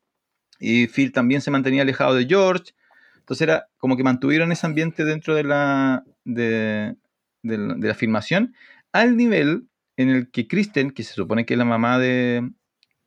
y 0.59 0.87
Phil 0.87 1.11
también 1.11 1.41
se 1.41 1.51
mantenía 1.51 1.81
alejado 1.81 2.13
de 2.15 2.25
George. 2.25 2.73
Entonces 3.17 3.41
era 3.41 3.67
como 3.77 3.95
que 3.97 4.03
mantuvieron 4.03 4.51
ese 4.51 4.67
ambiente 4.67 5.03
dentro 5.05 5.33
de 5.35 5.43
la, 5.43 6.03
de, 6.25 6.95
de 7.41 7.87
la 7.87 7.95
filmación 7.95 8.53
al 8.91 9.15
nivel 9.17 9.67
en 10.03 10.09
el 10.15 10.31
que 10.31 10.47
Kristen, 10.47 10.91
que 10.91 11.03
se 11.03 11.13
supone 11.13 11.45
que 11.45 11.53
es 11.55 11.57
la 11.57 11.65
mamá 11.65 11.97
de. 11.99 12.49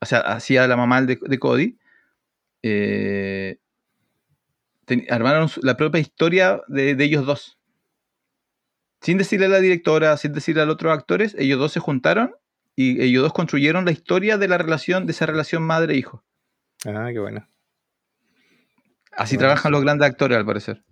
O 0.01 0.07
sea, 0.07 0.18
hacía 0.20 0.66
la 0.66 0.76
mamá 0.76 1.01
de, 1.03 1.18
de 1.20 1.38
Cody, 1.38 1.78
eh, 2.62 3.59
ten- 4.84 5.07
armaron 5.11 5.49
la 5.62 5.76
propia 5.76 6.01
historia 6.01 6.61
de, 6.68 6.94
de 6.94 7.05
ellos 7.05 7.24
dos. 7.24 7.59
Sin 9.01 9.18
decirle 9.18 9.47
a 9.47 9.51
la 9.51 9.61
directora, 9.61 10.16
sin 10.16 10.32
decirle 10.32 10.62
a 10.62 10.66
los 10.66 10.74
otros 10.74 10.92
actores, 10.92 11.34
ellos 11.38 11.59
dos 11.59 11.72
se 11.72 11.80
juntaron 11.80 12.34
y 12.74 13.01
ellos 13.03 13.22
dos 13.22 13.32
construyeron 13.32 13.84
la 13.84 13.92
historia 13.92 14.36
de 14.38 14.49
la 14.49 14.59
relación, 14.59 15.07
de 15.07 15.12
esa 15.12 15.26
relación 15.26 15.62
madre-hijo. 15.62 16.24
Ah, 16.84 17.09
qué 17.12 17.18
bueno. 17.18 17.49
Así 19.12 19.38
trabajan 19.38 19.72
los 19.72 19.82
grandes 19.82 20.09
actores, 20.09 20.36
al 20.36 20.44
parecer. 20.44 20.84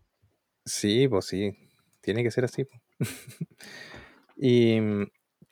Sí, 0.64 1.08
pues 1.08 1.26
sí. 1.26 1.52
Tiene 2.00 2.22
que 2.22 2.30
ser 2.30 2.44
así. 2.44 2.66
y 4.36 4.78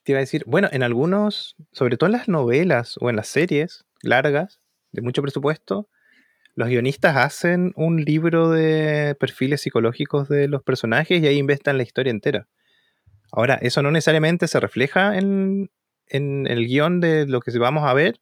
te 0.03 0.12
iba 0.12 0.18
a 0.18 0.20
decir, 0.20 0.44
bueno, 0.46 0.68
en 0.72 0.82
algunos, 0.82 1.57
sobre 1.72 1.96
todo 1.96 2.09
en 2.09 2.12
las 2.12 2.28
novelas 2.28 2.96
o 3.00 3.11
en 3.11 3.16
las 3.16 3.28
series 3.28 3.84
largas, 4.03 4.61
de 4.92 5.03
mucho 5.03 5.22
presupuesto, 5.22 5.88
los 6.55 6.68
guionistas 6.68 7.16
hacen 7.16 7.72
un 7.76 8.05
libro 8.05 8.50
de 8.50 9.16
perfiles 9.18 9.62
psicológicos 9.62 10.28
de 10.28 10.48
los 10.48 10.62
personajes 10.62 11.22
y 11.22 11.26
ahí 11.26 11.38
inventan 11.38 11.78
la 11.78 11.82
historia 11.82 12.11
entera. 12.11 12.46
Ahora, 13.30 13.55
eso 13.62 13.82
no 13.82 13.90
necesariamente 13.90 14.46
se 14.48 14.61
refleja 14.61 15.16
en, 15.16 15.70
el 16.09 16.66
guion 16.66 17.00
de 17.00 17.26
lo 17.26 17.40
que 17.40 17.59
vamos 17.59 17.84
a 17.88 17.94
ver, 17.94 18.20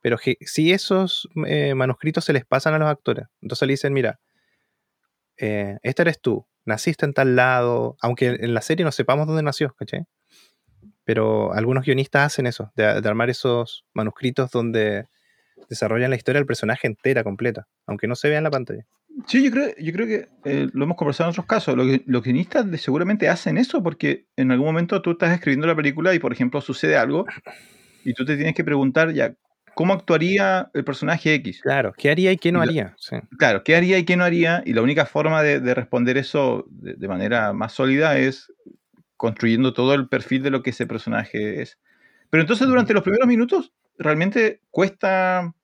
pero 0.00 0.18
que 0.18 0.36
sí 0.42 0.72
esos 0.72 1.28
eh, 1.46 1.74
manuscritos 1.74 2.24
se 2.24 2.32
les 2.32 2.44
pasan 2.44 2.74
a 2.74 2.78
los 2.78 2.88
actores. 2.88 3.26
Entonces 3.42 3.66
le 3.66 3.72
dicen, 3.72 3.92
mira, 3.92 4.20
eh, 5.36 5.78
este 5.82 6.02
eres 6.02 6.20
tú, 6.20 6.46
naciste 6.64 7.06
en 7.06 7.12
tal 7.12 7.34
lado, 7.34 7.96
aunque 8.00 8.28
en 8.28 8.54
la 8.54 8.60
serie 8.60 8.84
no 8.84 8.92
sepamos 8.92 9.26
dónde 9.26 9.42
nació, 9.42 9.74
¿cachai? 9.74 10.06
Pero 11.04 11.52
algunos 11.52 11.84
guionistas 11.84 12.26
hacen 12.26 12.46
eso, 12.46 12.72
de, 12.76 13.00
de 13.00 13.08
armar 13.08 13.30
esos 13.30 13.84
manuscritos 13.92 14.50
donde 14.50 15.06
desarrollan 15.68 16.10
la 16.10 16.16
historia 16.16 16.38
del 16.40 16.46
personaje 16.46 16.86
entera, 16.86 17.22
completa, 17.24 17.66
aunque 17.86 18.06
no 18.08 18.14
se 18.14 18.28
vea 18.28 18.38
en 18.38 18.44
la 18.44 18.50
pantalla. 18.50 18.84
Sí, 19.26 19.44
yo 19.44 19.50
creo, 19.50 19.68
yo 19.78 19.92
creo 19.92 20.06
que 20.06 20.28
eh, 20.44 20.68
lo 20.72 20.84
hemos 20.84 20.96
conversado 20.96 21.28
en 21.28 21.32
otros 21.32 21.46
casos. 21.46 21.76
Los, 21.76 21.86
gui- 21.86 22.02
los 22.06 22.22
guionistas 22.22 22.68
de- 22.70 22.78
seguramente 22.78 23.28
hacen 23.28 23.58
eso 23.58 23.82
porque 23.82 24.26
en 24.36 24.50
algún 24.50 24.66
momento 24.66 25.00
tú 25.02 25.12
estás 25.12 25.32
escribiendo 25.32 25.66
la 25.66 25.76
película 25.76 26.12
y, 26.14 26.18
por 26.18 26.32
ejemplo, 26.32 26.60
sucede 26.60 26.96
algo 26.96 27.24
y 28.04 28.12
tú 28.14 28.24
te 28.24 28.36
tienes 28.36 28.54
que 28.54 28.64
preguntar 28.64 29.12
ya, 29.12 29.34
¿cómo 29.74 29.92
actuaría 29.94 30.68
el 30.74 30.84
personaje 30.84 31.34
X? 31.34 31.60
Claro, 31.62 31.92
¿qué 31.96 32.10
haría 32.10 32.32
y 32.32 32.36
qué 32.38 32.50
no 32.50 32.60
haría? 32.60 32.94
Sí. 32.98 33.16
Claro, 33.38 33.62
¿qué 33.62 33.76
haría 33.76 33.98
y 33.98 34.04
qué 34.04 34.16
no 34.16 34.24
haría? 34.24 34.62
Y 34.66 34.72
la 34.72 34.82
única 34.82 35.06
forma 35.06 35.42
de, 35.42 35.60
de 35.60 35.74
responder 35.74 36.16
eso 36.18 36.66
de, 36.68 36.94
de 36.94 37.08
manera 37.08 37.52
más 37.52 37.72
sólida 37.72 38.18
es 38.18 38.52
construyendo 39.16 39.72
todo 39.72 39.94
el 39.94 40.08
perfil 40.08 40.42
de 40.42 40.50
lo 40.50 40.62
que 40.62 40.70
ese 40.70 40.86
personaje 40.86 41.62
es. 41.62 41.78
Pero 42.30 42.40
entonces 42.42 42.66
durante 42.66 42.94
los 42.94 43.02
primeros 43.02 43.28
minutos 43.28 43.72
realmente 43.98 44.60
cuesta, 44.70 45.54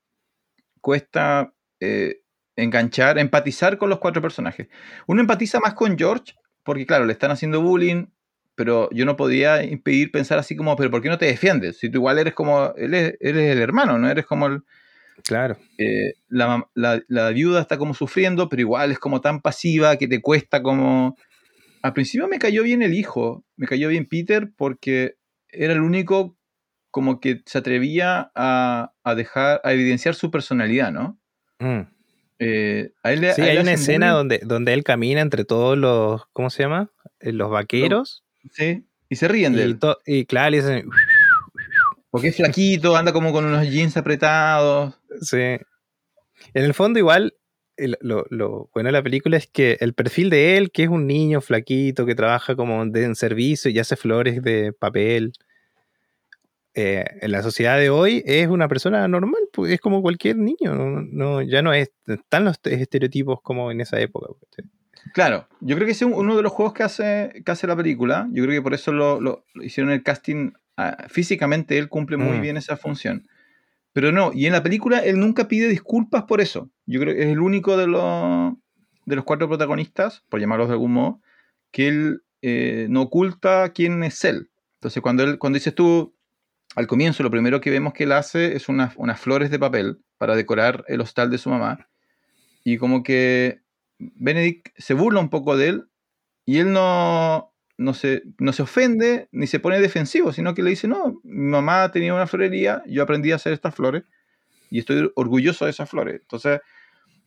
cuesta 0.80 1.53
eh, 1.80 2.20
enganchar, 2.57 3.18
empatizar 3.18 3.78
con 3.78 3.90
los 3.90 3.98
cuatro 3.98 4.22
personajes. 4.22 4.68
Uno 5.07 5.20
empatiza 5.20 5.61
más 5.61 5.74
con 5.74 5.96
George 5.98 6.34
porque, 6.62 6.86
claro, 6.86 7.07
le 7.07 7.12
están 7.12 7.30
haciendo 7.30 7.61
bullying, 7.61 8.07
pero 8.55 8.88
yo 8.92 9.05
no 9.07 9.16
podía 9.16 9.64
impedir 9.64 10.11
pensar 10.12 10.38
así 10.38 10.55
como, 10.55 10.76
pero 10.76 10.90
¿por 10.90 11.01
qué 11.03 11.09
no 11.09 11.18
te 11.18 11.26
defiendes? 11.26 11.78
Si 11.78 11.88
tú 11.90 11.98
igual 11.98 12.18
eres 12.18 12.34
como, 12.34 12.72
él 12.76 12.94
es- 12.94 13.16
eres 13.20 13.51
el 13.51 13.61
hermano, 13.61 13.98
no 13.98 14.09
eres 14.11 14.26
como 14.26 14.46
el, 14.46 14.62
Claro. 15.24 15.57
eh, 15.78 16.14
la, 16.28 16.66
la- 16.74 17.03
la 17.09 17.30
viuda 17.30 17.61
está 17.62 17.78
como 17.78 17.94
sufriendo, 17.94 18.48
pero 18.48 18.61
igual 18.61 18.92
es 18.92 18.98
como 18.98 19.20
tan 19.20 19.40
pasiva 19.40 19.96
que 19.96 20.09
te 20.09 20.20
cuesta 20.20 20.62
como... 20.62 21.16
Al 21.83 21.93
principio 21.95 22.28
me 22.28 22.39
cayó 22.39 22.62
bien 22.62 22.83
el 22.83 22.95
hijo, 22.95 23.45
me 23.57 23.66
cayó 23.66 23.89
bien 23.89 24.07
Peter 24.07 24.51
porque 24.57 25.16
era 25.49 25.72
el 25.72 25.81
único 25.81 26.37
como 26.91 27.20
que 27.20 27.43
se 27.47 27.59
atrevía 27.59 28.31
a, 28.35 28.93
a 29.05 29.14
dejar, 29.14 29.61
a 29.64 29.72
evidenciar 29.72 30.14
su 30.14 30.31
personalidad, 30.31 30.93
¿no? 30.93 31.18
Mm. 31.61 31.83
Eh, 32.39 32.93
a 33.03 33.12
él 33.12 33.20
le- 33.20 33.35
Sí, 33.35 33.43
a 33.43 33.45
él 33.45 33.51
hay 33.51 33.59
una 33.59 33.72
escena 33.72 34.07
bullying, 34.12 34.16
donde, 34.18 34.39
donde 34.45 34.72
él 34.74 34.83
camina 34.85 35.20
entre 35.20 35.45
todos 35.45 35.76
los, 35.78 36.22
¿cómo 36.33 36.51
se 36.51 36.62
llama? 36.64 36.91
Eh, 37.20 37.33
Los 37.33 37.51
vaqueros. 37.51 38.24
sí, 38.51 38.85
y 39.09 39.16
se 39.16 39.28
ríen 39.28 39.53
de 39.55 39.61
Y, 39.61 39.64
él. 39.64 39.78
y 40.07 40.24
claro, 40.26 40.51
le 40.51 40.57
dicen, 40.59 40.89
Porque 42.11 42.28
es 42.28 42.37
flaquito, 42.37 42.97
anda 42.97 43.12
como 43.12 43.33
con 43.33 43.45
unos 43.45 43.68
jeans 43.68 43.97
apretados. 43.97 44.99
Sí. 45.20 45.37
En 46.55 46.64
el 46.64 46.74
fondo, 46.74 46.99
igual, 46.99 47.35
el- 47.81 47.99
lo, 48.01 48.24
lo 48.31 48.70
bueno 48.74 48.89
de 48.89 48.93
la 48.93 49.03
película 49.03 49.37
es 49.37 49.47
que 49.47 49.76
el 49.81 49.95
perfil 49.95 50.31
de 50.31 50.57
él, 50.57 50.70
que 50.70 50.85
es 50.85 50.89
un 50.89 51.07
niño 51.07 51.41
flaquito 51.41 52.07
que 52.07 52.14
trabaja 52.14 52.55
como 52.57 52.85
de, 52.87 53.05
en 53.05 53.14
servicio 53.16 53.70
y 53.70 53.78
hace 53.78 53.97
flores 53.97 54.43
de 54.43 54.72
papel, 54.72 55.33
eh, 56.74 57.05
en 57.20 57.33
la 57.33 57.43
sociedad 57.43 57.78
de 57.78 57.91
hoy 57.91 58.22
es 58.26 58.47
una 58.49 58.68
persona 58.68 59.07
normal, 59.09 59.41
pues, 59.53 59.72
es 59.72 59.81
como 59.81 60.03
cualquier 60.03 60.37
niño. 60.37 60.74
No, 60.74 61.01
no- 61.03 61.43
ya 61.43 61.62
no 61.62 61.72
es, 61.72 61.91
están 62.07 62.45
los 62.45 62.61
estereotipos 62.64 63.41
como 63.43 63.70
en 63.72 63.81
esa 63.81 63.99
época. 64.01 64.28
pues, 64.39 64.68
Claro, 65.14 65.49
yo 65.61 65.74
creo 65.76 65.87
que 65.87 65.93
es 65.93 66.03
uno 66.03 66.37
de 66.37 66.43
los 66.43 66.53
juegos 66.53 66.74
que 66.74 66.83
hace, 66.85 67.43
que 67.45 67.51
hace 67.51 67.66
la 67.66 67.74
película. 67.74 68.28
Yo 68.33 68.45
creo 68.45 68.55
que 68.55 68.62
por 68.62 68.74
eso 68.74 68.93
lo, 68.93 69.20
lo- 69.20 69.45
lo 69.55 69.64
hicieron 69.64 69.93
el 69.93 70.03
casting. 70.03 70.53
ah, 70.76 71.07
físicamente 71.09 71.76
él 71.76 71.89
cumple 71.91 72.16
muy 72.16 72.39
Mm. 72.39 72.41
bien 72.43 72.57
esa 72.57 72.76
función. 72.76 73.26
Pero 73.93 74.12
no, 74.12 74.30
y 74.32 74.47
en 74.47 74.53
la 74.53 74.62
película 74.62 74.99
él 74.99 75.18
nunca 75.18 75.49
pide 75.49 75.68
disculpas 75.68 76.24
por 76.24 76.41
eso. 76.41 76.70
Yo 76.86 77.01
creo 77.01 77.14
que 77.14 77.22
es 77.22 77.28
el 77.28 77.41
único 77.41 77.76
de 77.76 77.86
los, 77.86 78.55
de 79.05 79.16
los 79.16 79.24
cuatro 79.24 79.49
protagonistas, 79.49 80.22
por 80.28 80.41
llamarlos 80.41 80.68
de 80.68 80.74
algún 80.74 80.93
modo, 80.93 81.20
que 81.72 81.88
él 81.88 82.22
eh, 82.43 82.86
no 82.88 83.03
oculta 83.03 83.72
quién 83.72 84.03
es 84.05 84.24
él. 84.24 84.51
Entonces, 84.74 85.03
cuando, 85.03 85.24
él, 85.24 85.38
cuando 85.38 85.59
dices 85.59 85.74
tú, 85.74 86.14
al 86.76 86.86
comienzo, 86.86 87.22
lo 87.22 87.30
primero 87.30 87.61
que 87.61 87.70
vemos 87.70 87.93
que 87.93 88.05
él 88.05 88.12
hace 88.12 88.57
es 88.57 88.68
unas, 88.68 88.95
unas 88.97 89.20
flores 89.20 89.51
de 89.51 89.59
papel 89.59 89.99
para 90.18 90.36
decorar 90.36 90.84
el 90.88 91.01
hostal 91.01 91.30
de 91.30 91.38
su 91.38 91.51
mamá. 91.51 91.88
Y 92.64 92.78
como 92.78 93.03
que 93.03 93.61
Benedict 93.99 94.68
se 94.76 94.95
burla 94.95 95.20
un 95.20 95.30
poco 95.30 95.57
de 95.57 95.68
él 95.68 95.88
y 96.47 96.59
él 96.59 96.72
no, 96.72 97.53
no, 97.81 97.95
se, 97.95 98.22
no 98.39 98.53
se 98.53 98.62
ofende 98.62 99.28
ni 99.33 99.47
se 99.47 99.59
pone 99.59 99.81
defensivo, 99.81 100.33
sino 100.33 100.55
que 100.55 100.62
le 100.62 100.70
dice, 100.70 100.87
no, 100.87 101.18
mi 101.24 101.51
mamá 101.51 101.91
tenía 101.91 102.12
una 102.12 102.26
florería, 102.26 102.83
yo 102.87 103.03
aprendí 103.03 103.33
a 103.33 103.37
hacer 103.37 103.55
estas 103.55 103.74
flores 103.74 104.05
y 104.70 104.81
estoy 104.81 105.11
orgulloso 105.14 105.64
de 105.64 105.70
esas 105.70 105.89
flores. 105.89 106.20
Entonces, 106.20 106.61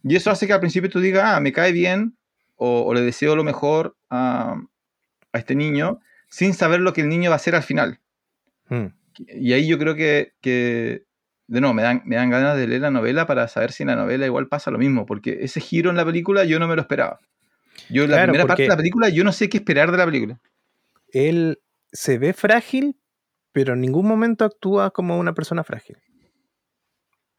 y 0.04 0.16
eso 0.16 0.30
hace 0.30 0.45
que 0.45 0.54
al 0.54 0.60
principio 0.60 0.91
tú 0.91 0.99
digas, 0.99 1.24
ah, 1.26 1.39
me 1.39 1.51
cae 1.51 1.72
bien 1.72 2.16
o, 2.56 2.84
o 2.84 2.93
le 2.93 3.01
deseo 3.01 3.36
lo 3.36 3.43
mejor 3.43 3.97
a, 4.12 4.62
a 5.32 5.38
este 5.39 5.56
niño 5.56 5.99
sin 6.30 6.54
saber 6.54 6.82
lo 6.82 6.93
que 6.93 7.01
el 7.01 7.10
niño 7.10 7.32
va 7.32 7.36
a 7.36 7.38
hacer 7.38 7.56
al 7.56 7.64
final. 7.64 7.99
Mm. 8.70 8.86
Y 9.30 9.54
ahí 9.54 9.68
yo 9.68 9.80
creo 9.80 9.95
que, 9.95 10.34
que 10.39 11.04
de 11.47 11.62
nuevo, 11.62 11.74
me 11.74 11.82
dan, 11.82 12.04
me 12.06 12.16
dan 12.16 12.30
ganas 12.30 12.56
de 12.58 12.68
leer 12.68 12.82
la 12.82 12.91
novela 12.91 13.26
para 13.26 13.47
saber 13.47 13.72
si 13.72 13.82
en 13.82 13.88
la 13.88 13.95
novela 13.95 14.28
igual 14.28 14.47
pasa 14.47 14.70
lo 14.70 14.78
mismo, 14.78 15.08
porque 15.08 15.39
ese 15.41 15.60
giro 15.62 15.89
en 15.89 15.97
la 15.97 16.06
película 16.06 16.43
yo 16.43 16.60
no 16.60 16.68
me 16.68 16.76
lo 16.76 16.82
esperaba. 16.82 17.20
Yo 17.89 18.03
la 18.07 18.15
Claro, 18.17 18.32
primera 18.34 18.47
parte 18.47 18.63
de 18.63 18.69
la 18.69 18.78
película 18.78 19.09
yo 19.09 19.24
no 19.24 19.32
sé 19.32 19.49
qué 19.49 19.57
esperar 19.57 19.91
de 19.91 19.97
la 19.97 20.05
película. 20.05 20.39
Él 21.11 21.59
se 21.91 22.17
ve 22.17 22.34
frágil, 22.34 22.97
pero 23.51 23.74
en 23.74 23.82
ningún 23.82 24.07
momento 24.07 24.45
actúa 24.45 24.91
como 24.91 25.17
una 25.19 25.34
persona 25.34 25.63
frágil. 25.63 25.97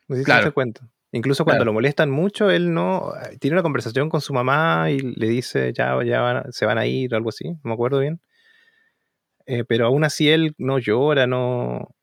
No 0.09 0.17
sé 0.17 0.21
si 0.23 0.25
Claro. 0.27 0.45
se 0.47 0.53
cuenta. 0.53 0.89
Incluso 1.13 1.45
cuando 1.45 1.59
Claro. 1.61 1.67
lo 1.71 1.73
molestan 1.75 2.11
mucho, 2.11 2.51
él 2.51 2.75
no 2.75 3.13
tiene 3.41 3.55
una 3.55 3.63
conversación 3.63 4.09
con 4.11 4.21
su 4.21 4.33
mamá 4.35 4.91
y 4.91 4.99
le 4.99 5.29
dice 5.29 5.73
ya, 5.73 5.97
ya 6.05 6.21
van 6.21 6.53
se 6.53 6.67
van 6.67 6.77
a 6.79 6.87
ir 6.87 7.15
o 7.15 7.17
algo 7.17 7.29
así, 7.31 7.49
no 7.51 7.61
me 7.63 7.73
acuerdo 7.73 8.01
bien. 8.01 8.21
Eh, 9.47 9.65
pero 9.65 9.87
aún 9.87 10.05
así 10.05 10.29
él 10.31 10.55
no 10.59 10.79
llora, 10.79 11.27
no, 11.27 11.95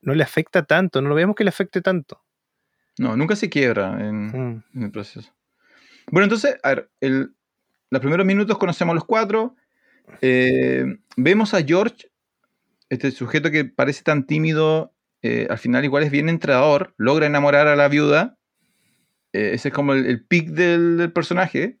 no 0.00 0.14
le 0.14 0.22
afecta 0.22 0.64
tanto, 0.64 1.02
no 1.02 1.08
lo 1.10 1.14
vemos 1.14 1.36
que 1.36 1.44
le 1.44 1.50
afecte 1.50 1.80
tanto. 1.82 2.22
No, 2.98 3.16
nunca 3.16 3.36
se 3.36 3.50
quiebra 3.50 3.98
en, 4.00 4.28
Mm, 4.28 4.62
en 4.74 4.82
el 4.82 4.90
proceso. 4.90 5.30
Bueno, 6.10 6.24
entonces, 6.24 6.56
a 6.62 6.68
ver, 6.70 6.90
los 7.00 8.00
primeros 8.00 8.26
minutos 8.26 8.58
conocemos 8.58 8.92
a 8.92 8.96
los 8.96 9.04
cuatro. 9.04 9.56
eh, 10.22 10.84
vemos 11.16 11.54
a 11.54 11.62
George, 11.62 12.10
este 12.90 13.10
sujeto 13.10 13.50
que 13.50 13.64
parece 13.64 14.02
tan 14.04 14.26
tímido, 14.26 14.94
eh, 15.22 15.46
al 15.50 15.58
final 15.58 15.84
igual 15.84 16.04
es 16.04 16.10
bien 16.10 16.28
entrenador, 16.28 16.94
logra 16.98 17.26
enamorar 17.26 17.68
a 17.68 17.76
la 17.76 17.88
viuda. 17.88 18.38
eh, 19.32 19.52
ese 19.54 19.68
es 19.68 19.74
como 19.74 19.94
el, 19.94 20.06
el 20.06 20.24
pic 20.26 20.50
del, 20.50 21.12
personaje. 21.12 21.78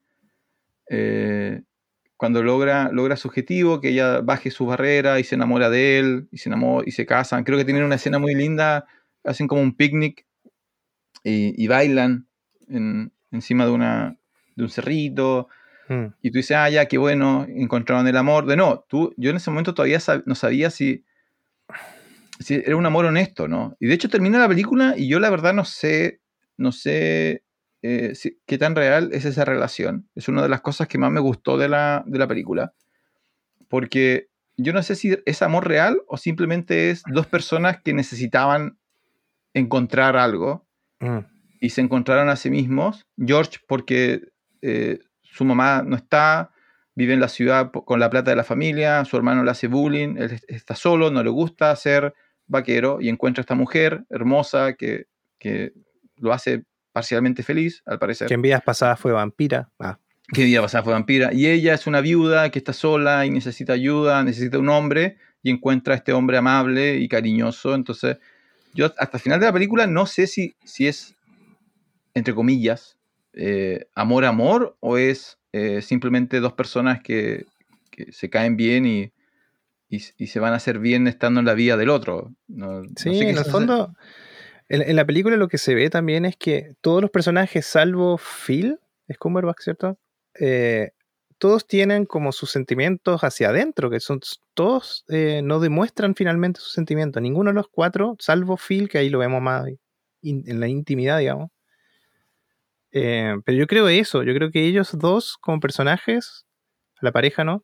cuando 2.16 2.42
logra, 2.42 2.90
logra 2.92 3.16
su 3.16 3.28
objetivo, 3.28 3.80
que 3.80 3.90
ella 3.90 4.20
baje 4.20 4.50
su 4.50 4.66
barrera 4.66 5.20
y 5.20 5.24
se 5.24 5.34
enamora 5.34 5.68
de 5.70 5.98
él, 5.98 6.28
y 6.30 6.38
se, 6.38 6.48
enamora, 6.48 6.84
y 6.86 6.92
se 6.92 7.04
casan. 7.06 7.44
Creo 7.44 7.58
que 7.58 7.64
tienen 7.64 7.84
una 7.84 7.96
escena 7.96 8.18
muy 8.18 8.34
linda, 8.34 8.86
hacen 9.24 9.46
como 9.48 9.60
un 9.62 9.76
picnic 9.76 10.26
y, 11.24 11.62
y 11.62 11.66
bailan 11.68 12.28
en- 12.68 13.12
encima 13.36 13.64
de, 13.64 13.70
una, 13.70 14.16
de 14.56 14.64
un 14.64 14.70
cerrito. 14.70 15.48
mm. 15.88 16.06
Y 16.22 16.30
tú 16.32 16.38
dices, 16.38 16.56
ah, 16.56 16.68
ya, 16.68 16.86
qué 16.86 16.98
bueno, 16.98 17.46
encontraron 17.48 18.06
el 18.08 18.16
amor. 18.16 18.46
De 18.46 18.56
no, 18.56 18.84
tú, 18.88 19.14
yo 19.16 19.30
en 19.30 19.36
ese 19.36 19.50
momento 19.50 19.74
todavía 19.74 19.98
sab- 19.98 20.24
no 20.26 20.34
sabía 20.34 20.70
si, 20.70 21.04
si 22.40 22.54
era 22.54 22.76
un 22.76 22.86
amor 22.86 23.04
honesto, 23.06 23.48
¿no? 23.48 23.76
Y 23.80 23.86
de 23.86 23.94
hecho 23.94 24.08
termina 24.08 24.38
la 24.38 24.48
película 24.48 24.94
y 24.96 25.08
yo 25.08 25.20
la 25.20 25.30
verdad 25.30 25.54
no 25.54 25.64
sé, 25.64 26.20
no 26.56 26.72
sé 26.72 27.44
eh, 27.82 28.14
si- 28.14 28.38
qué 28.46 28.58
tan 28.58 28.74
real 28.74 29.10
es 29.12 29.24
esa 29.24 29.44
relación. 29.44 30.08
Es 30.14 30.28
una 30.28 30.42
de 30.42 30.48
las 30.48 30.60
cosas 30.60 30.88
que 30.88 30.98
más 30.98 31.12
me 31.12 31.20
gustó 31.20 31.56
de 31.56 31.68
la, 31.68 32.02
de 32.06 32.18
la 32.18 32.26
película. 32.26 32.72
Porque 33.68 34.28
yo 34.56 34.72
no 34.72 34.82
sé 34.82 34.94
si 34.96 35.16
es 35.26 35.42
amor 35.42 35.68
real 35.68 36.00
o 36.08 36.16
simplemente 36.16 36.90
es 36.90 37.02
dos 37.12 37.26
personas 37.26 37.80
que 37.82 37.92
necesitaban 37.94 38.78
encontrar 39.54 40.16
algo 40.16 40.64
Mm, 40.98 41.18
y 41.60 41.70
se 41.70 41.80
encontraron 41.80 42.28
a 42.28 42.36
sí 42.36 42.50
mismos. 42.50 43.06
George 43.18 43.58
porque 43.66 44.22
eh, 44.62 44.98
su 45.22 45.44
mamá 45.44 45.82
no 45.86 45.96
está, 45.96 46.50
vive 46.94 47.12
en 47.14 47.20
la 47.20 47.28
ciudad 47.28 47.70
con 47.70 48.00
la 48.00 48.08
plata 48.10 48.30
de 48.30 48.36
la 48.36 48.44
familia, 48.44 49.04
su 49.04 49.16
hermano 49.16 49.44
le 49.44 49.50
hace 49.50 49.66
bullying, 49.68 50.16
él 50.16 50.32
est- 50.32 50.44
está 50.48 50.74
solo, 50.74 51.10
no 51.10 51.22
le 51.22 51.30
gusta 51.30 51.74
ser 51.76 52.14
vaquero 52.46 52.98
y 53.00 53.08
encuentra 53.08 53.40
a 53.40 53.42
esta 53.44 53.54
mujer 53.54 54.04
hermosa 54.08 54.74
que, 54.74 55.06
que 55.38 55.72
lo 56.16 56.32
hace 56.32 56.64
parcialmente 56.92 57.42
feliz, 57.42 57.82
al 57.84 57.98
parecer. 57.98 58.28
Que 58.28 58.34
en 58.34 58.42
vidas 58.42 58.62
pasadas 58.62 58.98
fue 58.98 59.12
vampira. 59.12 59.68
Ah, 59.78 59.98
¿Qué 60.32 60.44
día 60.44 60.62
pasada 60.62 60.82
fue 60.84 60.92
vampira? 60.94 61.32
Y 61.34 61.46
ella 61.48 61.74
es 61.74 61.86
una 61.86 62.00
viuda 62.00 62.50
que 62.50 62.58
está 62.58 62.72
sola 62.72 63.26
y 63.26 63.30
necesita 63.30 63.74
ayuda, 63.74 64.22
necesita 64.24 64.58
un 64.58 64.68
hombre 64.70 65.18
y 65.42 65.50
encuentra 65.50 65.92
a 65.94 65.96
este 65.98 66.12
hombre 66.12 66.38
amable 66.38 66.96
y 66.96 67.08
cariñoso. 67.08 67.74
Entonces, 67.74 68.16
yo 68.72 68.86
hasta 68.98 69.18
el 69.18 69.22
final 69.22 69.40
de 69.40 69.46
la 69.46 69.52
película 69.52 69.86
no 69.86 70.06
sé 70.06 70.26
si, 70.26 70.56
si 70.64 70.86
es, 70.86 71.15
entre 72.16 72.34
comillas, 72.34 72.96
eh, 73.34 73.86
amor 73.94 74.24
amor 74.24 74.76
o 74.80 74.96
es 74.96 75.38
eh, 75.52 75.82
simplemente 75.82 76.40
dos 76.40 76.54
personas 76.54 77.02
que, 77.02 77.44
que 77.90 78.10
se 78.12 78.30
caen 78.30 78.56
bien 78.56 78.86
y, 78.86 79.12
y, 79.88 80.02
y 80.16 80.26
se 80.28 80.40
van 80.40 80.54
a 80.54 80.56
hacer 80.56 80.78
bien 80.78 81.06
estando 81.06 81.40
en 81.40 81.46
la 81.46 81.54
vida 81.54 81.76
del 81.76 81.90
otro. 81.90 82.32
No- 82.48 82.82
no 82.82 82.88
Sí, 82.96 83.14
sé 83.14 83.30
en 83.30 83.36
el 83.36 83.44
fondo, 83.44 83.94
en, 84.68 84.82
en 84.82 84.96
la 84.96 85.04
película 85.04 85.36
lo 85.36 85.48
que 85.48 85.58
se 85.58 85.74
ve 85.74 85.90
también 85.90 86.24
es 86.24 86.36
que 86.36 86.74
todos 86.80 87.02
los 87.02 87.10
personajes, 87.10 87.66
salvo 87.66 88.18
Phil, 88.18 88.78
es 89.08 89.18
Cumberbatch, 89.18 89.60
¿cierto? 89.60 89.98
Eh, 90.40 90.92
todos 91.38 91.66
tienen 91.66 92.06
como 92.06 92.32
sus 92.32 92.50
sentimientos 92.50 93.20
hacia 93.22 93.50
adentro, 93.50 93.90
que 93.90 94.00
son 94.00 94.20
todos 94.54 95.04
eh, 95.08 95.42
no 95.44 95.60
demuestran 95.60 96.14
finalmente 96.14 96.60
sus 96.60 96.72
sentimientos. 96.72 97.22
Ninguno 97.22 97.50
de 97.50 97.54
los 97.54 97.68
cuatro, 97.68 98.16
salvo 98.18 98.56
Phil, 98.56 98.88
que 98.88 98.96
ahí 98.98 99.10
lo 99.10 99.18
vemos 99.18 99.42
más 99.42 99.68
in- 100.22 100.44
en 100.46 100.60
la 100.60 100.68
intimidad, 100.68 101.18
digamos. 101.18 101.50
Eh, 102.98 103.34
pero 103.44 103.58
yo 103.58 103.66
creo 103.66 103.88
eso, 103.88 104.22
yo 104.22 104.32
creo 104.32 104.50
que 104.50 104.64
ellos 104.64 104.96
dos 104.98 105.36
como 105.38 105.60
personajes, 105.60 106.46
la 107.02 107.12
pareja, 107.12 107.44
¿no? 107.44 107.62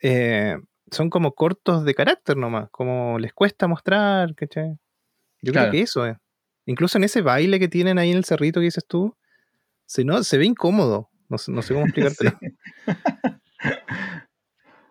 Eh, 0.00 0.56
son 0.92 1.10
como 1.10 1.32
cortos 1.34 1.84
de 1.84 1.92
carácter 1.92 2.36
nomás, 2.36 2.68
como 2.70 3.18
les 3.18 3.32
cuesta 3.32 3.66
mostrar, 3.66 4.32
¿cachai? 4.36 4.76
Yo 5.42 5.52
Claro. 5.52 5.70
creo 5.70 5.72
que 5.72 5.80
eso 5.82 6.06
es. 6.06 6.16
Incluso 6.66 6.98
en 6.98 7.04
ese 7.04 7.20
baile 7.20 7.58
que 7.58 7.66
tienen 7.66 7.98
ahí 7.98 8.12
en 8.12 8.16
el 8.18 8.24
cerrito 8.24 8.60
que 8.60 8.66
dices 8.66 8.86
tú, 8.86 9.16
se, 9.86 10.04
no, 10.04 10.22
se 10.22 10.38
ve 10.38 10.44
incómodo. 10.44 11.10
No, 11.28 11.36
sé- 11.36 11.50
no 11.50 11.60
sé 11.62 11.74
cómo 11.74 11.86
explicártelo. 11.86 12.38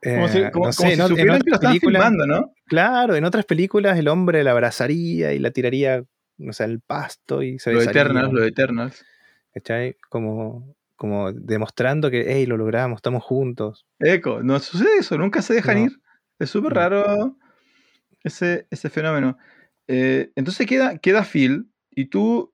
Como 0.04 0.28
si, 0.28 0.38
Eh, 0.40 0.50
como- 0.52 0.66
no 0.68 0.72
como 0.74 0.90
sé, 0.90 0.96
si 0.96 1.02
en, 1.02 1.02
o- 1.02 1.18
en 1.18 1.30
otras 1.30 1.44
están 1.48 1.60
películas, 1.62 2.04
filmando, 2.04 2.28
¿no? 2.28 2.54
claro, 2.68 3.16
en 3.16 3.24
otras 3.26 3.46
películas 3.46 3.98
el 3.98 4.08
hombre 4.10 4.44
la 4.44 4.52
abrazaría 4.52 5.34
y 5.34 5.40
la 5.40 5.52
tiraría, 5.52 6.04
no 6.38 6.52
sé, 6.54 6.66
al 6.66 6.82
pasto 6.82 7.42
y 7.44 7.60
se 7.60 7.72
Los 7.72 7.88
Eternals, 7.88 8.32
los 8.34 8.46
Eternals. 8.46 9.06
¿Cachai? 9.58 9.96
Como, 10.10 10.76
como 10.96 11.32
demostrando 11.32 12.12
que, 12.12 12.26
hey, 12.28 12.46
lo 12.46 12.58
logramos, 12.58 12.98
estamos 12.98 13.24
juntos. 13.24 13.86
Eco, 14.00 14.44
no 14.44 14.60
sucede 14.60 14.98
eso, 15.00 15.18
nunca 15.18 15.42
se 15.42 15.56
dejan 15.56 15.78
No. 15.78 15.86
ir. 15.86 15.92
Es 16.40 16.50
súper 16.52 16.74
No. 16.74 16.80
raro 16.80 17.36
ese, 18.24 18.68
ese 18.70 18.90
fenómeno. 18.90 19.38
Eh, 19.88 20.32
entonces 20.36 20.68
queda, 20.68 20.98
queda 21.00 21.24
Phil 21.24 21.72
y 21.92 22.06
tú 22.06 22.54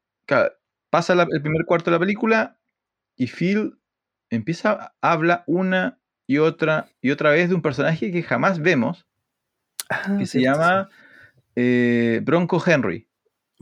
pasa 0.90 1.16
la- 1.16 1.28
el 1.30 1.42
primer 1.42 1.66
cuarto 1.66 1.90
de 1.92 1.96
la 1.96 2.00
película 2.00 2.60
y 3.18 3.28
Phil 3.28 3.78
empieza, 4.30 4.96
habla 5.02 5.44
una 5.48 6.00
y 6.28 6.38
otra 6.38 6.88
y 7.02 7.12
otra 7.12 7.32
vez 7.32 7.50
de 7.50 7.56
un 7.56 7.62
personaje 7.62 8.12
que 8.12 8.24
jamás 8.24 8.60
vemos, 8.60 9.06
Ah, 9.90 10.16
que 10.18 10.26
se 10.26 10.42
llama 10.42 10.90
eh, 11.56 12.22
Bronco 12.24 12.62
Henry. 12.66 13.08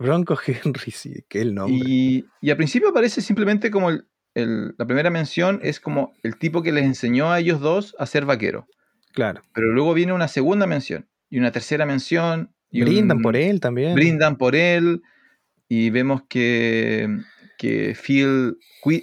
Bronco 0.02 0.38
Henry, 0.46 0.92
sí, 0.92 1.24
que 1.30 1.42
el 1.42 1.54
nombre. 1.56 1.82
Y, 1.88 2.26
y 2.42 2.50
al 2.50 2.58
principio 2.58 2.90
aparece 2.90 3.22
simplemente 3.22 3.70
como 3.72 3.90
el- 3.90 4.06
el- 4.34 4.74
la 4.78 4.86
primera 4.86 5.10
mención 5.10 5.60
es 5.62 5.80
como 5.80 6.14
el 6.24 6.38
tipo 6.38 6.62
que 6.64 6.72
les 6.72 6.86
enseñó 6.86 7.32
a 7.32 7.40
ellos 7.40 7.60
dos 7.60 7.96
a 8.00 8.06
ser 8.06 8.26
vaquero. 8.26 8.68
Claro. 9.14 9.42
Pero 9.54 9.68
luego 9.74 9.94
viene 9.94 10.14
una 10.14 10.28
segunda 10.30 10.66
mención 10.68 11.08
y 11.30 11.38
una 11.40 11.52
tercera 11.52 11.86
mención. 11.86 12.54
Y 12.70 12.82
Brindan 12.84 13.18
un- 13.18 13.24
por 13.24 13.36
él 13.36 13.60
también. 13.60 13.94
Brindan 13.96 14.38
por 14.38 14.56
él. 14.56 15.02
Y 15.68 15.90
vemos 15.90 16.22
que, 16.30 17.10
que 17.58 17.94
Phil 18.02 18.58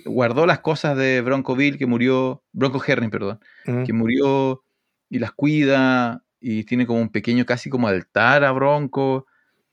guardó 0.06 0.46
las 0.46 0.60
cosas 0.60 0.96
de 0.96 1.20
Bronco 1.20 1.54
Bill, 1.54 1.76
que 1.78 1.86
murió. 1.86 2.42
Bronco 2.52 2.82
Herring, 2.86 3.10
perdón. 3.10 3.38
Que 3.86 3.92
murió 3.92 4.64
y 5.10 5.18
las 5.18 5.32
cuida. 5.32 6.24
Y 6.40 6.64
tiene 6.64 6.86
como 6.86 7.00
un 7.00 7.10
pequeño, 7.10 7.44
casi 7.44 7.68
como 7.68 7.88
altar 7.88 8.44
a 8.44 8.52
Bronco. 8.52 9.26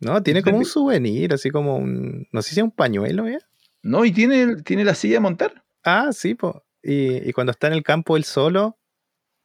No, 0.06 0.22
tiene 0.24 0.44
como 0.44 0.58
un 0.58 0.66
souvenir, 0.66 1.34
así 1.34 1.50
como 1.50 1.78
un. 1.78 2.28
No 2.32 2.42
sé 2.42 2.54
si 2.54 2.60
es 2.60 2.64
un 2.64 2.72
pañuelo, 2.72 3.28
¿eh? 3.28 3.40
No, 3.82 4.06
y 4.06 4.12
tiene, 4.12 4.58
tiene 4.64 4.84
la 4.86 4.96
silla 4.96 5.18
a 5.18 5.22
montar. 5.22 5.64
Ah, 5.84 6.10
sí, 6.12 6.36
pues. 6.36 6.54
Y, 6.84 7.28
y 7.28 7.34
cuando 7.34 7.52
está 7.52 7.68
en 7.68 7.74
el 7.74 7.84
campo 7.84 8.16
él 8.16 8.24
solo 8.24 8.78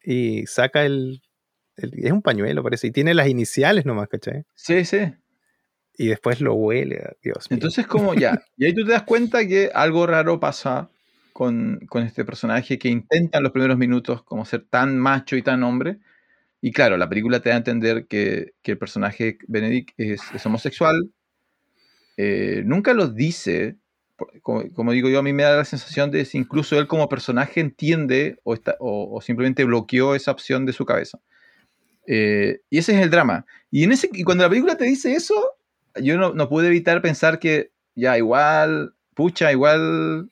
y 0.03 0.45
saca 0.45 0.85
el, 0.85 1.21
el- 1.77 1.93
Es 2.05 2.11
un 2.11 2.21
pañuelo, 2.21 2.61
parece. 2.63 2.87
Y 2.87 2.91
tiene 2.91 3.13
las 3.13 3.27
iniciales 3.27 3.85
nomás, 3.85 4.07
¿cachai? 4.07 4.43
Sí, 4.55 4.85
sí. 4.85 4.99
Y 5.97 6.07
después 6.07 6.41
lo 6.41 6.53
huele, 6.53 7.15
Dios 7.23 7.49
mío. 7.49 7.57
Entonces, 7.57 7.87
como 7.87 8.13
ya. 8.13 8.39
Y 8.57 8.65
ahí 8.65 8.73
tú 8.73 8.85
te 8.85 8.91
das 8.91 9.03
cuenta 9.03 9.45
que 9.47 9.71
algo 9.73 10.05
raro 10.07 10.39
pasa 10.39 10.89
con, 11.33 11.79
con 11.89 12.03
este 12.03 12.23
personaje 12.25 12.77
que 12.77 12.89
intenta 12.89 13.37
en 13.39 13.43
los 13.43 13.51
primeros 13.51 13.77
minutos 13.77 14.23
como 14.23 14.45
ser 14.45 14.65
tan 14.69 14.97
macho 14.99 15.35
y 15.35 15.41
tan 15.41 15.63
hombre. 15.63 15.97
Y 16.61 16.71
claro, 16.71 16.95
la 16.97 17.09
película 17.09 17.39
te 17.39 17.49
da 17.49 17.55
a 17.55 17.57
entender 17.57 18.05
que, 18.07 18.53
que 18.61 18.73
el 18.73 18.77
personaje 18.77 19.37
Benedict 19.47 19.91
es, 19.97 20.21
es 20.33 20.45
homosexual. 20.45 21.09
Eh, 22.17 22.61
nunca 22.65 22.93
lo 22.93 23.07
dice. 23.07 23.77
Como, 24.43 24.71
como 24.73 24.91
digo 24.91 25.09
yo, 25.09 25.17
a 25.17 25.23
mí 25.23 25.33
me 25.33 25.41
da 25.41 25.57
la 25.57 25.65
sensación 25.65 26.11
de 26.11 26.25
si 26.25 26.37
incluso 26.37 26.77
él 26.77 26.85
como 26.85 27.09
personaje 27.09 27.59
entiende 27.59 28.37
o, 28.43 28.53
está, 28.53 28.75
o, 28.79 29.15
o 29.15 29.21
simplemente 29.21 29.63
bloqueó 29.63 30.13
esa 30.13 30.29
opción 30.31 30.67
de 30.67 30.73
su 30.73 30.85
cabeza. 30.85 31.19
Eh, 32.05 32.59
y 32.69 32.77
ese 32.77 32.93
es 32.95 33.01
el 33.01 33.09
drama. 33.09 33.45
Y, 33.71 33.83
en 33.83 33.93
ese, 33.93 34.09
y 34.13 34.23
cuando 34.23 34.43
la 34.43 34.49
película 34.49 34.77
te 34.77 34.85
dice 34.85 35.13
eso, 35.13 35.33
yo 35.99 36.17
no, 36.17 36.33
no 36.33 36.47
pude 36.49 36.67
evitar 36.67 37.01
pensar 37.01 37.39
que 37.39 37.71
ya 37.95 38.15
igual, 38.17 38.93
pucha, 39.15 39.51
igual 39.51 40.29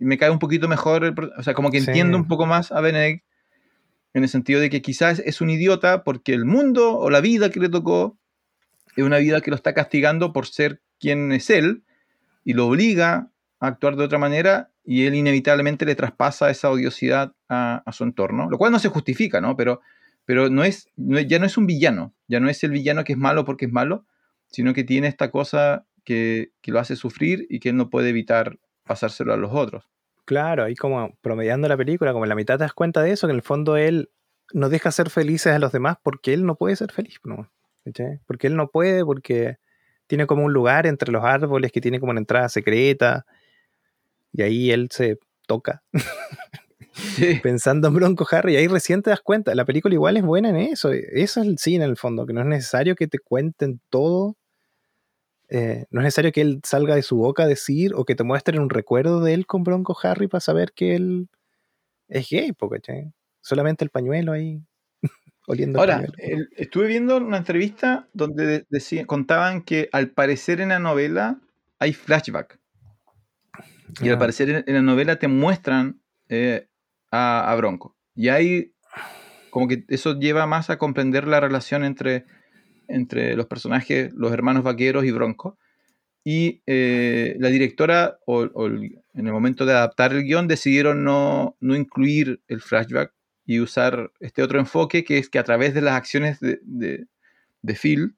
me 0.00 0.18
cae 0.18 0.30
un 0.30 0.40
poquito 0.40 0.66
mejor, 0.66 1.04
el 1.04 1.14
o 1.38 1.42
sea, 1.44 1.54
como 1.54 1.70
que 1.70 1.80
Sí. 1.80 1.86
entiendo 1.86 2.16
un 2.16 2.26
poco 2.26 2.46
más 2.46 2.72
a 2.72 2.80
Benedict 2.80 3.24
en 4.14 4.22
el 4.22 4.28
sentido 4.28 4.60
de 4.60 4.70
que 4.70 4.80
quizás 4.80 5.18
es 5.18 5.40
un 5.40 5.50
idiota 5.50 6.04
porque 6.04 6.32
el 6.32 6.44
mundo 6.44 6.96
o 6.96 7.10
la 7.10 7.20
vida 7.20 7.50
que 7.50 7.60
le 7.60 7.68
tocó 7.68 8.16
es 8.96 9.04
una 9.04 9.18
vida 9.18 9.40
que 9.40 9.50
lo 9.50 9.56
está 9.56 9.74
castigando 9.74 10.32
por 10.32 10.46
ser 10.46 10.80
quien 11.00 11.32
es 11.32 11.50
él 11.50 11.82
y 12.44 12.54
lo 12.54 12.68
obliga 12.68 13.30
a 13.58 13.66
actuar 13.66 13.96
de 13.96 14.04
otra 14.04 14.18
manera 14.18 14.70
y 14.84 15.06
él 15.06 15.14
inevitablemente 15.14 15.84
le 15.84 15.96
traspasa 15.96 16.50
esa 16.50 16.70
odiosidad 16.70 17.34
a, 17.48 17.82
su 17.92 18.04
entorno, 18.04 18.48
lo 18.48 18.58
cual 18.58 18.70
no 18.70 18.78
se 18.78 18.88
justifica, 18.88 19.40
¿no? 19.40 19.56
Pero, 19.56 19.80
pero 20.24 20.48
no 20.48 20.62
es- 20.62 20.88
ya 20.96 21.38
no 21.38 21.46
es 21.46 21.56
un 21.56 21.66
villano, 21.66 22.14
ya 22.28 22.38
no 22.38 22.48
es 22.48 22.62
el 22.62 22.70
villano 22.70 23.02
que 23.02 23.14
es 23.14 23.18
malo 23.18 23.44
porque 23.44 23.64
es 23.64 23.72
malo, 23.72 24.06
sino 24.46 24.74
que 24.74 24.84
tiene 24.84 25.08
esta 25.08 25.30
cosa 25.30 25.86
que, 26.04 26.52
que 26.60 26.70
lo 26.70 26.78
hace 26.78 26.96
sufrir 26.96 27.46
y 27.48 27.58
que 27.60 27.70
él 27.70 27.76
no 27.76 27.90
puede 27.90 28.10
evitar 28.10 28.58
pasárselo 28.84 29.32
a 29.32 29.36
los 29.36 29.50
otros. 29.52 29.93
Claro, 30.26 30.64
ahí 30.64 30.74
como 30.74 31.16
promediando 31.20 31.68
la 31.68 31.76
película, 31.76 32.12
como 32.12 32.24
en 32.24 32.30
la 32.30 32.34
mitad 32.34 32.56
te 32.56 32.64
das 32.64 32.72
cuenta 32.72 33.02
de 33.02 33.10
eso, 33.12 33.26
que 33.26 33.32
en 33.32 33.36
el 33.36 33.42
fondo 33.42 33.76
él 33.76 34.10
no 34.52 34.68
deja 34.68 34.90
ser 34.90 35.10
felices 35.10 35.52
a 35.52 35.58
los 35.58 35.72
demás 35.72 35.96
porque 36.02 36.32
él 36.32 36.46
no 36.46 36.56
puede 36.56 36.76
ser 36.76 36.92
feliz, 36.92 37.18
¿no? 37.24 37.50
Porque 38.26 38.46
él 38.46 38.56
no 38.56 38.68
puede, 38.68 39.04
porque 39.04 39.58
tiene 40.06 40.26
como 40.26 40.44
un 40.44 40.52
lugar 40.52 40.86
entre 40.86 41.12
los 41.12 41.24
árboles 41.24 41.72
que 41.72 41.80
tiene 41.80 42.00
como 42.00 42.10
una 42.12 42.20
entrada 42.20 42.48
secreta, 42.48 43.26
y 44.32 44.42
ahí 44.42 44.70
él 44.70 44.88
se 44.90 45.18
toca 45.46 45.82
Sí. 46.92 47.40
pensando 47.42 47.88
en 47.88 47.94
Bronco 47.94 48.26
Harry, 48.30 48.54
y 48.54 48.56
ahí 48.56 48.68
recién 48.68 49.02
te 49.02 49.10
das 49.10 49.20
cuenta, 49.20 49.54
la 49.54 49.64
película 49.64 49.94
igual 49.94 50.16
es 50.16 50.22
buena 50.24 50.50
en 50.50 50.56
eso, 50.56 50.92
eso 50.92 51.40
es 51.40 51.46
el 51.46 51.58
cine 51.58 51.84
en 51.84 51.90
el 51.90 51.96
fondo, 51.96 52.24
que 52.26 52.32
no 52.32 52.40
es 52.40 52.46
necesario 52.46 52.94
que 52.94 53.08
te 53.08 53.18
cuenten 53.18 53.80
todo, 53.90 54.36
eh, 55.48 55.86
no 55.90 56.00
es 56.00 56.04
necesario 56.04 56.32
que 56.32 56.40
él 56.40 56.60
salga 56.64 56.94
de 56.94 57.02
su 57.02 57.16
boca 57.16 57.44
a 57.44 57.46
decir 57.46 57.92
o 57.94 58.04
que 58.04 58.14
te 58.14 58.24
muestren 58.24 58.60
un 58.60 58.70
recuerdo 58.70 59.20
de 59.20 59.34
él 59.34 59.46
con 59.46 59.62
Bronco 59.64 59.96
Harry 60.02 60.26
para 60.28 60.40
saber 60.40 60.72
que 60.72 60.96
él 60.96 61.28
es 62.08 62.28
gay, 62.30 62.52
po, 62.52 62.68
¿cachai? 62.68 63.12
Solamente 63.40 63.84
el 63.84 63.90
pañuelo 63.90 64.32
ahí, 64.32 64.62
oliendo 65.46 65.78
el 65.78 65.80
Ahora, 65.80 65.96
pañuelo. 66.06 66.14
el- 66.18 66.48
estuve 66.56 66.86
viendo 66.86 67.16
una 67.18 67.36
entrevista 67.38 68.08
donde 68.12 68.64
de- 68.68 69.06
contaban 69.06 69.62
que 69.62 69.88
al 69.92 70.10
parecer 70.10 70.60
en 70.60 70.70
la 70.70 70.78
novela 70.78 71.40
hay 71.78 71.92
flashback. 71.92 72.58
Y 74.02 74.08
al 74.08 74.16
Ah, 74.16 74.18
parecer 74.18 74.48
en, 74.50 74.64
en 74.66 74.74
la 74.74 74.82
novela 74.82 75.16
te 75.18 75.28
muestran 75.28 76.00
eh, 76.28 76.68
a, 77.10 77.50
a 77.50 77.54
Bronco. 77.56 77.96
Y 78.14 78.28
ahí 78.28 78.72
como 79.50 79.68
que 79.68 79.84
eso 79.88 80.18
lleva 80.18 80.46
más 80.46 80.68
a 80.70 80.78
comprender 80.78 81.28
la 81.28 81.38
relación 81.38 81.84
entre, 81.84 82.24
entre 82.88 83.36
los 83.36 83.46
personajes, 83.46 84.12
los 84.14 84.32
hermanos 84.32 84.62
vaqueros 84.62 85.04
y 85.04 85.10
Bronco. 85.10 85.58
Y 86.24 86.62
eh, 86.66 87.36
la 87.38 87.48
directora, 87.48 88.18
o, 88.26 88.48
o 88.54 88.66
el- 88.66 89.00
en 89.14 89.26
el 89.26 89.32
momento 89.32 89.66
de 89.66 89.72
adaptar 89.74 90.12
el 90.12 90.24
guion, 90.24 90.48
decidieron 90.48 91.04
no, 91.04 91.56
no 91.60 91.76
incluir 91.76 92.40
el 92.48 92.60
flashback 92.60 93.12
y 93.46 93.60
usar 93.60 94.10
este 94.20 94.42
otro 94.42 94.58
enfoque 94.58 95.04
que 95.04 95.18
es 95.18 95.28
que 95.28 95.38
a 95.38 95.44
través 95.44 95.74
de 95.74 95.82
las 95.82 95.94
acciones 95.94 96.40
de, 96.40 96.60
de, 96.62 97.06
de 97.62 97.74
Phil, 97.74 98.16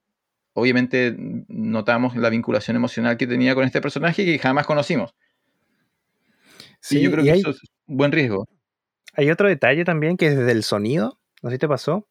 obviamente 0.52 1.16
notamos 1.48 2.16
la 2.16 2.30
vinculación 2.30 2.76
emocional 2.76 3.16
que 3.16 3.26
tenía 3.26 3.54
con 3.54 3.64
este 3.64 3.80
personaje 3.80 4.24
que 4.24 4.38
jamás 4.38 4.66
conocimos. 4.66 5.14
Sí, 6.80 7.00
yo 7.00 7.10
creo 7.10 7.24
que 7.24 7.30
eso 7.40 7.50
es 7.50 7.60
un 7.86 7.96
buen 7.96 8.12
riesgo. 8.12 8.46
Hay 9.14 9.30
otro 9.30 9.48
detalle 9.48 9.84
también 9.84 10.16
que 10.16 10.28
es 10.28 10.36
desde 10.36 10.52
el 10.52 10.62
sonido, 10.62 11.18
no 11.42 11.50
sé 11.50 11.56
si 11.56 11.58
te 11.58 11.68
pasó. 11.68 12.06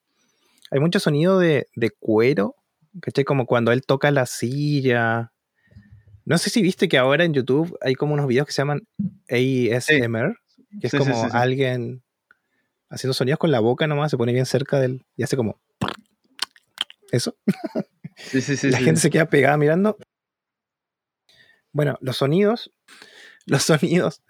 Hay 0.71 0.79
mucho 0.79 0.99
sonido 0.99 1.39
de, 1.39 1.67
de 1.75 1.91
cuero, 1.91 2.55
¿cachai? 3.01 3.23
Como 3.23 3.45
cuando 3.45 3.71
él 3.71 3.85
toca 3.85 4.11
la 4.11 4.25
silla. 4.25 5.31
No 6.25 6.37
sé 6.37 6.49
si 6.49 6.61
viste 6.61 6.87
que 6.89 6.97
ahora 6.97 7.23
en 7.23 7.33
YouTube 7.33 7.77
hay 7.81 7.95
como 7.95 8.13
unos 8.13 8.27
videos 8.27 8.47
que 8.47 8.53
se 8.53 8.61
llaman 8.61 8.87
ASMR, 9.29 10.37
que 10.79 10.87
es 10.87 10.91
Sí, 10.91 10.97
como 10.97 11.13
sí, 11.13 11.29
alguien 11.33 12.03
haciendo 12.89 13.13
sonidos 13.13 13.39
con 13.39 13.51
la 13.51 13.59
boca 13.59 13.87
nomás, 13.87 14.11
se 14.11 14.17
pone 14.17 14.33
bien 14.33 14.45
cerca 14.45 14.79
del 14.79 15.05
y 15.15 15.23
hace 15.23 15.37
como 15.37 15.59
eso. 17.11 17.37
Sí, 18.17 18.41
sí, 18.41 18.57
sí. 18.57 18.69
la 18.71 18.79
gente 18.79 19.01
se 19.01 19.09
queda 19.09 19.29
pegada 19.29 19.57
mirando. 19.57 19.97
Bueno, 21.71 21.97
los 22.01 22.17
sonidos, 22.17 22.71
los 23.45 23.63
sonidos 23.63 24.23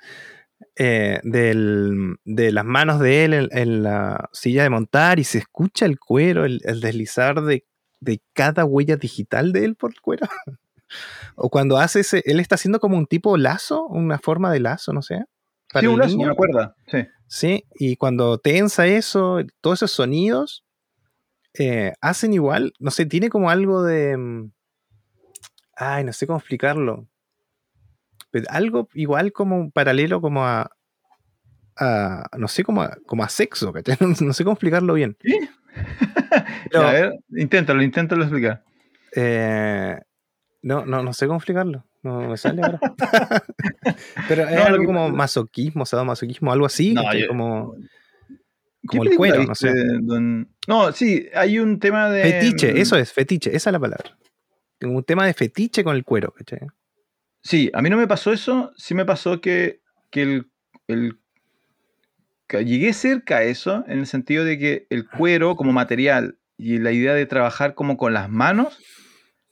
eh, 0.78 1.20
del- 1.24 2.18
de 2.26 2.52
las 2.52 2.66
manos 2.66 3.00
de 3.00 3.26
él 3.26 3.34
en, 3.34 3.48
en 3.52 3.84
la 3.84 4.30
silla 4.34 4.64
de 4.64 4.70
montar 4.70 5.20
y 5.20 5.24
se 5.24 5.38
escucha 5.40 5.86
el 5.86 6.00
cuero, 6.00 6.46
el, 6.46 6.62
el 6.66 6.82
deslizar 6.82 7.42
de, 7.44 7.66
de 8.00 8.22
cada 8.34 8.66
huella 8.66 8.98
digital 8.98 9.54
de 9.54 9.66
él 9.66 9.76
por 9.76 9.92
el 9.94 10.02
cuero. 10.02 10.28
o 11.36 11.50
cuando 11.50 11.78
hace 11.78 12.02
ese, 12.02 12.22
él 12.26 12.40
está 12.40 12.56
haciendo 12.56 12.80
como 12.80 12.98
un 12.98 13.06
tipo 13.08 13.38
lazo, 13.38 13.86
una 13.88 14.20
forma 14.20 14.52
de 14.52 14.60
lazo, 14.60 14.92
no 14.94 15.02
sé. 15.02 15.24
para 15.72 15.82
Sí, 15.82 15.88
un 15.88 16.00
lazo, 16.00 16.12
niño. 16.18 16.28
me 16.28 16.34
acuerda. 16.34 16.76
Sí. 16.88 16.98
Sí, 17.28 17.64
y 17.80 17.96
cuando 17.96 18.38
tensa 18.38 18.86
eso, 18.86 19.40
todos 19.62 19.80
esos 19.80 19.92
sonidos 19.92 20.64
eh, 21.58 21.94
hacen 22.02 22.34
igual, 22.34 22.74
no 22.80 22.92
sé, 22.92 23.06
tiene 23.06 23.30
como 23.30 23.50
algo 23.50 23.82
de... 23.84 24.16
mm, 24.18 24.52
Ay, 25.78 26.04
no 26.04 26.14
sé 26.14 26.26
cómo 26.28 26.40
explicarlo. 26.40 27.08
Pero 28.36 28.48
algo 28.50 28.90
igual 28.96 29.32
como 29.32 29.58
un 29.58 29.72
paralelo 29.72 30.20
como 30.20 30.46
a... 30.46 30.70
a- 31.78 32.30
no 32.38 32.50
sé, 32.50 32.66
como 32.66 32.82
a, 32.82 32.98
como 33.06 33.24
a 33.24 33.30
sexo, 33.30 33.72
¿cachai? 33.72 33.96
No, 34.22 34.34
sé 34.34 34.44
cómo 34.44 34.56
explicarlo 34.56 34.94
bien. 34.96 35.16
¿Sí? 35.24 35.40
Pero- 36.70 36.82
Ya, 36.84 36.90
a 36.90 36.92
ver, 36.92 37.14
inténtalo, 37.30 37.82
inténtalo 37.82 38.24
explicar. 38.24 38.62
Eh, 39.16 39.98
no, 40.64 40.86
no, 40.86 41.02
no 41.02 41.14
sé 41.14 41.28
cómo 41.28 41.38
explicarlo. 41.38 41.86
No 42.04 42.28
me 42.28 42.36
sale 42.36 42.62
ahora. 42.62 42.80
Pero 44.28 44.44
es 44.44 44.52
No, 44.60 44.64
algo 44.66 44.80
que 44.80 44.86
como 44.86 45.10
masoquismo, 45.12 45.86
sadomasoquismo, 45.86 46.52
algo 46.52 46.66
así. 46.66 46.94
No, 46.94 47.14
yo- 47.14 47.28
como 47.30 47.74
¿Qué 48.82 48.98
como 48.98 49.04
el 49.10 49.16
cuero, 49.16 49.44
no 49.46 49.56
sé. 49.56 49.72
don- 50.02 50.50
No, 50.68 50.92
sí, 50.92 51.28
hay 51.34 51.58
un 51.60 51.80
tema 51.80 52.10
de. 52.10 52.22
Fetiche, 52.24 52.82
eso 52.82 52.98
es, 52.98 53.14
fetiche, 53.14 53.56
esa 53.56 53.70
es 53.70 53.72
la 53.74 53.80
palabra. 53.80 54.18
Tengo 54.78 54.98
un 54.98 55.04
tema 55.06 55.26
de 55.26 55.34
fetiche 55.34 55.86
con 55.86 55.96
el 55.96 56.04
cuero, 56.04 56.34
¿cachai? 56.34 56.60
Sí, 57.46 57.70
a 57.76 57.82
mí 57.84 57.92
no 57.92 57.98
me 57.98 58.08
pasó 58.08 58.34
eso, 58.34 58.72
sí 58.76 58.96
me 58.96 59.06
pasó 59.06 59.40
que, 59.40 59.80
que 60.10 60.24
el, 60.24 60.48
el- 60.88 61.20
que 62.48 62.66
llegué 62.66 62.92
cerca 62.94 63.38
a 63.38 63.44
eso, 63.44 63.84
en 63.88 64.00
el 64.00 64.08
sentido 64.08 64.44
de 64.44 64.58
que 64.58 64.88
el 64.90 65.08
cuero 65.08 65.56
como 65.56 65.72
material 65.72 66.38
y 66.58 66.80
la 66.80 66.92
idea 66.92 67.14
de 67.14 67.28
trabajar 67.28 67.76
como 67.76 67.98
con 67.98 68.14
las 68.14 68.30
manos, 68.30 68.80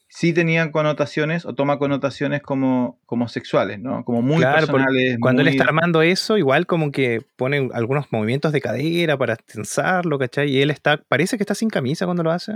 sí 0.10 0.34
tenían 0.34 0.72
connotaciones 0.72 1.46
o 1.46 1.54
toma 1.54 1.78
connotaciones 1.78 2.42
como, 2.42 3.00
como 3.06 3.28
sexuales, 3.28 3.80
¿no? 3.80 4.04
Como 4.06 4.24
muy 4.24 4.38
Claro, 4.40 4.68
personales. 4.68 5.18
Cuando 5.20 5.44
él 5.44 5.50
está 5.50 5.66
armando 5.66 6.02
eso, 6.02 6.38
igual 6.38 6.66
como 6.66 6.92
que 6.92 7.22
pone 7.36 7.70
algunos 7.74 8.12
movimientos 8.12 8.52
de 8.54 8.62
cadera 8.62 9.18
para 9.18 9.36
tensarlo, 9.36 10.18
¿cachai? 10.18 10.50
Y 10.50 10.62
él 10.64 10.72
está, 10.72 10.98
parece 10.98 11.38
que 11.38 11.44
está 11.44 11.54
sin 11.56 11.70
camisa 11.70 12.06
cuando 12.06 12.24
lo 12.24 12.32
hace. 12.32 12.54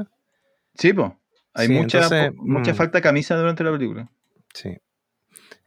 Sí, 0.76 0.94
po. 0.94 1.20
Hay 1.54 1.68
Sí, 1.68 1.74
mucha, 1.74 1.98
entonces, 2.00 2.32
mucha 2.36 2.74
mm. 2.74 2.76
falta 2.76 2.98
de 3.00 3.02
camisa 3.04 3.36
durante 3.38 3.64
la 3.64 3.72
película. 3.72 4.12
Sí. 4.54 4.78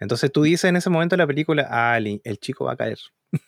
Entonces 0.01 0.33
tú 0.33 0.43
dices 0.43 0.65
en 0.65 0.77
ese 0.77 0.91
momento 0.91 1.15
de 1.15 1.19
la 1.19 1.27
película, 1.27 1.69
ah, 1.71 1.97
el, 1.99 2.21
el 2.25 2.39
chico 2.39 2.65
va 2.65 2.73
a 2.73 2.77
caer. 2.77 2.99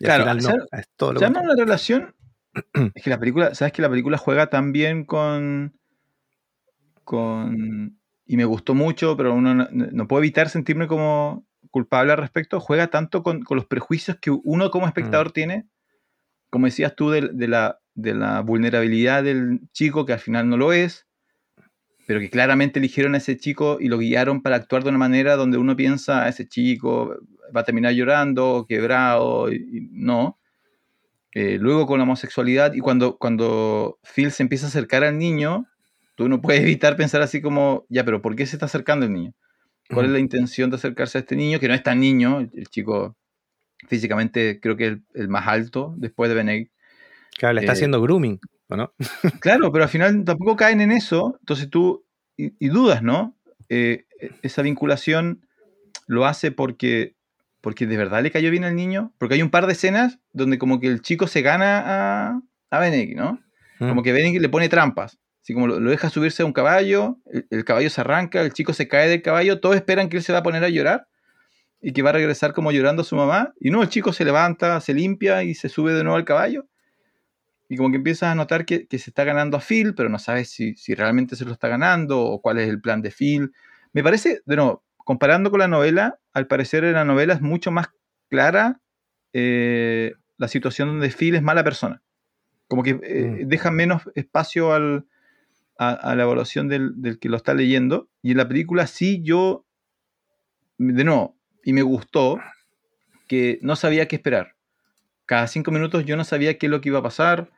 Y 0.00 0.04
Claro, 0.04 0.24
al 0.24 0.38
final 0.40 0.42
¿sabes- 0.42 0.68
no, 0.72 0.78
es 0.78 0.88
todo 0.96 1.12
lo 1.12 1.20
llama 1.20 1.40
una 1.42 1.54
relación. 1.54 2.14
Es 2.94 3.02
que 3.02 3.10
la 3.10 3.18
película, 3.20 3.54
¿sabes 3.54 3.72
que 3.72 3.82
la 3.82 3.90
película 3.90 4.16
juega 4.18 4.48
tan 4.48 4.72
bien 4.72 5.04
con. 5.04 5.78
con. 7.04 7.98
y 8.26 8.36
me 8.36 8.44
gustó 8.44 8.74
mucho, 8.74 9.16
pero 9.16 9.34
uno 9.34 9.54
no, 9.54 9.68
no 9.70 10.08
puedo 10.08 10.22
evitar 10.22 10.48
sentirme 10.48 10.86
como 10.88 11.46
culpable 11.70 12.12
al 12.12 12.18
respecto. 12.18 12.60
Juega 12.60 12.88
tanto 12.88 13.22
con, 13.22 13.42
con 13.42 13.56
los 13.56 13.66
prejuicios 13.66 14.18
que 14.20 14.30
uno 14.30 14.70
como 14.70 14.86
espectador 14.86 15.32
tiene. 15.32 15.66
Como 16.50 16.66
decías 16.66 16.94
tú, 16.94 17.10
de, 17.10 17.30
de 17.32 17.48
la, 17.48 17.80
de 17.94 18.14
la 18.14 18.40
vulnerabilidad 18.40 19.24
del 19.24 19.60
chico, 19.72 20.06
que 20.06 20.12
al 20.12 20.20
final 20.20 20.48
no 20.48 20.56
lo 20.56 20.72
es, 20.72 21.03
pero 22.06 22.20
que 22.20 22.30
claramente 22.30 22.78
eligieron 22.78 23.14
a 23.14 23.18
ese 23.18 23.36
chico 23.36 23.78
y 23.80 23.88
lo 23.88 23.98
guiaron 23.98 24.42
para 24.42 24.56
actuar 24.56 24.82
de 24.82 24.90
una 24.90 24.98
manera 24.98 25.36
donde 25.36 25.58
uno 25.58 25.76
piensa, 25.76 26.24
"Ah, 26.24 26.28
ese 26.28 26.46
chico 26.46 27.16
va 27.54 27.60
a 27.60 27.64
terminar 27.64 27.92
llorando, 27.92 28.66
quebrado, 28.68 29.52
y, 29.52 29.56
y 29.56 29.80
no. 29.92 30.38
Eh, 31.32 31.58
luego 31.60 31.86
con 31.86 31.98
la 31.98 32.04
homosexualidad 32.04 32.74
y 32.74 32.78
cuando, 32.78 33.16
cuando 33.16 33.98
Phil 34.14 34.30
se 34.30 34.42
empieza 34.42 34.66
a 34.66 34.68
acercar 34.68 35.02
al 35.02 35.18
niño, 35.18 35.66
tú 36.14 36.28
no 36.28 36.40
puedes 36.40 36.62
evitar 36.62 36.96
pensar 36.96 37.22
así 37.22 37.40
como, 37.40 37.86
ya, 37.88 38.04
pero 38.04 38.22
¿por 38.22 38.36
qué 38.36 38.46
se 38.46 38.54
está 38.56 38.66
acercando 38.66 39.04
el 39.06 39.12
niño? 39.12 39.34
¿Cuál 39.90 40.06
es 40.06 40.12
la 40.12 40.18
intención 40.18 40.70
de 40.70 40.76
acercarse 40.76 41.18
a 41.18 41.20
este 41.22 41.36
niño? 41.36 41.58
Que 41.58 41.68
no 41.68 41.74
es 41.74 41.82
tan 41.82 42.00
niño, 42.00 42.40
el, 42.40 42.50
el 42.54 42.68
chico 42.68 43.16
físicamente 43.88 44.60
creo 44.60 44.76
que 44.76 44.86
es 44.86 44.92
el, 44.92 45.02
el 45.14 45.28
más 45.28 45.46
alto 45.46 45.94
después 45.98 46.28
de 46.30 46.36
Benedict. 46.36 46.72
Claro, 47.36 47.54
le 47.54 47.60
está 47.60 47.72
eh, 47.72 47.74
haciendo 47.74 48.00
grooming, 48.00 48.38
¿o 48.68 48.76
no? 48.76 48.92
Claro, 49.40 49.72
pero 49.72 49.84
al 49.84 49.90
final 49.90 50.24
tampoco 50.24 50.56
caen 50.56 50.80
en 50.80 50.92
eso, 50.92 51.36
entonces 51.40 51.70
tú, 51.70 52.04
y, 52.36 52.54
y 52.58 52.68
dudas, 52.68 53.02
¿no? 53.02 53.36
Eh, 53.68 54.06
esa 54.42 54.62
vinculación 54.62 55.46
lo 56.06 56.26
hace 56.26 56.50
porque, 56.52 57.14
porque 57.60 57.86
de 57.86 57.96
verdad 57.96 58.22
le 58.22 58.30
cayó 58.30 58.50
bien 58.50 58.64
al 58.64 58.76
niño, 58.76 59.12
porque 59.18 59.34
hay 59.34 59.42
un 59.42 59.50
par 59.50 59.66
de 59.66 59.72
escenas 59.72 60.18
donde 60.32 60.58
como 60.58 60.80
que 60.80 60.88
el 60.88 61.00
chico 61.00 61.26
se 61.26 61.42
gana 61.42 61.82
a, 61.84 62.40
a 62.70 62.78
Benedict, 62.78 63.16
¿no? 63.16 63.40
Como 63.78 64.02
que 64.02 64.12
Benedict 64.12 64.40
le 64.40 64.48
pone 64.48 64.68
trampas, 64.68 65.18
así 65.42 65.52
como 65.52 65.66
lo, 65.66 65.80
lo 65.80 65.90
deja 65.90 66.08
subirse 66.08 66.42
a 66.42 66.46
un 66.46 66.52
caballo, 66.52 67.18
el, 67.26 67.46
el 67.50 67.64
caballo 67.64 67.90
se 67.90 68.00
arranca, 68.00 68.40
el 68.40 68.52
chico 68.52 68.72
se 68.72 68.88
cae 68.88 69.08
del 69.08 69.20
caballo, 69.20 69.60
todos 69.60 69.76
esperan 69.76 70.08
que 70.08 70.16
él 70.16 70.22
se 70.22 70.32
va 70.32 70.38
a 70.38 70.42
poner 70.42 70.64
a 70.64 70.68
llorar 70.68 71.06
y 71.82 71.92
que 71.92 72.00
va 72.00 72.10
a 72.10 72.14
regresar 72.14 72.54
como 72.54 72.72
llorando 72.72 73.02
a 73.02 73.04
su 73.04 73.14
mamá, 73.14 73.52
y 73.60 73.70
no, 73.70 73.82
el 73.82 73.90
chico 73.90 74.14
se 74.14 74.24
levanta, 74.24 74.80
se 74.80 74.94
limpia 74.94 75.42
y 75.42 75.54
se 75.54 75.68
sube 75.68 75.92
de 75.92 76.02
nuevo 76.02 76.16
al 76.16 76.24
caballo. 76.24 76.66
Y 77.74 77.76
como 77.76 77.90
que 77.90 77.96
empiezas 77.96 78.30
a 78.30 78.36
notar 78.36 78.64
que, 78.66 78.86
que 78.86 79.00
se 79.00 79.10
está 79.10 79.24
ganando 79.24 79.56
a 79.56 79.60
Phil, 79.60 79.96
pero 79.96 80.08
no 80.08 80.20
sabes 80.20 80.48
si, 80.48 80.76
si 80.76 80.94
realmente 80.94 81.34
se 81.34 81.44
lo 81.44 81.50
está 81.50 81.66
ganando 81.66 82.20
o 82.20 82.40
cuál 82.40 82.58
es 82.60 82.68
el 82.68 82.80
plan 82.80 83.02
de 83.02 83.10
Phil. 83.10 83.50
Me 83.92 84.04
parece, 84.04 84.42
de 84.46 84.54
nuevo, 84.54 84.84
comparando 84.96 85.50
con 85.50 85.58
la 85.58 85.66
novela, 85.66 86.20
al 86.32 86.46
parecer 86.46 86.84
en 86.84 86.92
la 86.92 87.04
novela 87.04 87.34
es 87.34 87.40
mucho 87.40 87.72
más 87.72 87.88
clara 88.30 88.80
eh, 89.32 90.14
la 90.36 90.46
situación 90.46 90.86
donde 90.86 91.10
Phil 91.10 91.34
es 91.34 91.42
mala 91.42 91.64
persona. 91.64 92.00
Como 92.68 92.84
que 92.84 93.00
eh, 93.02 93.44
Mm. 93.44 93.48
deja 93.48 93.72
menos 93.72 94.02
espacio 94.14 94.72
al, 94.72 95.06
a, 95.76 95.90
a 95.90 96.14
la 96.14 96.22
evaluación 96.22 96.68
del, 96.68 96.92
del 97.02 97.18
que 97.18 97.28
lo 97.28 97.36
está 97.36 97.54
leyendo. 97.54 98.08
Y 98.22 98.30
en 98.30 98.36
la 98.36 98.46
película 98.46 98.86
sí 98.86 99.20
yo, 99.24 99.66
de 100.78 101.02
nuevo, 101.02 101.36
y 101.64 101.72
me 101.72 101.82
gustó 101.82 102.38
que 103.26 103.58
no 103.62 103.74
sabía 103.74 104.06
qué 104.06 104.14
esperar. 104.14 104.54
Cada 105.26 105.48
cinco 105.48 105.72
minutos 105.72 106.04
yo 106.04 106.16
no 106.16 106.22
sabía 106.22 106.56
qué 106.56 106.66
es 106.66 106.70
lo 106.70 106.80
que 106.80 106.90
iba 106.90 107.00
a 107.00 107.02
pasar 107.02 107.50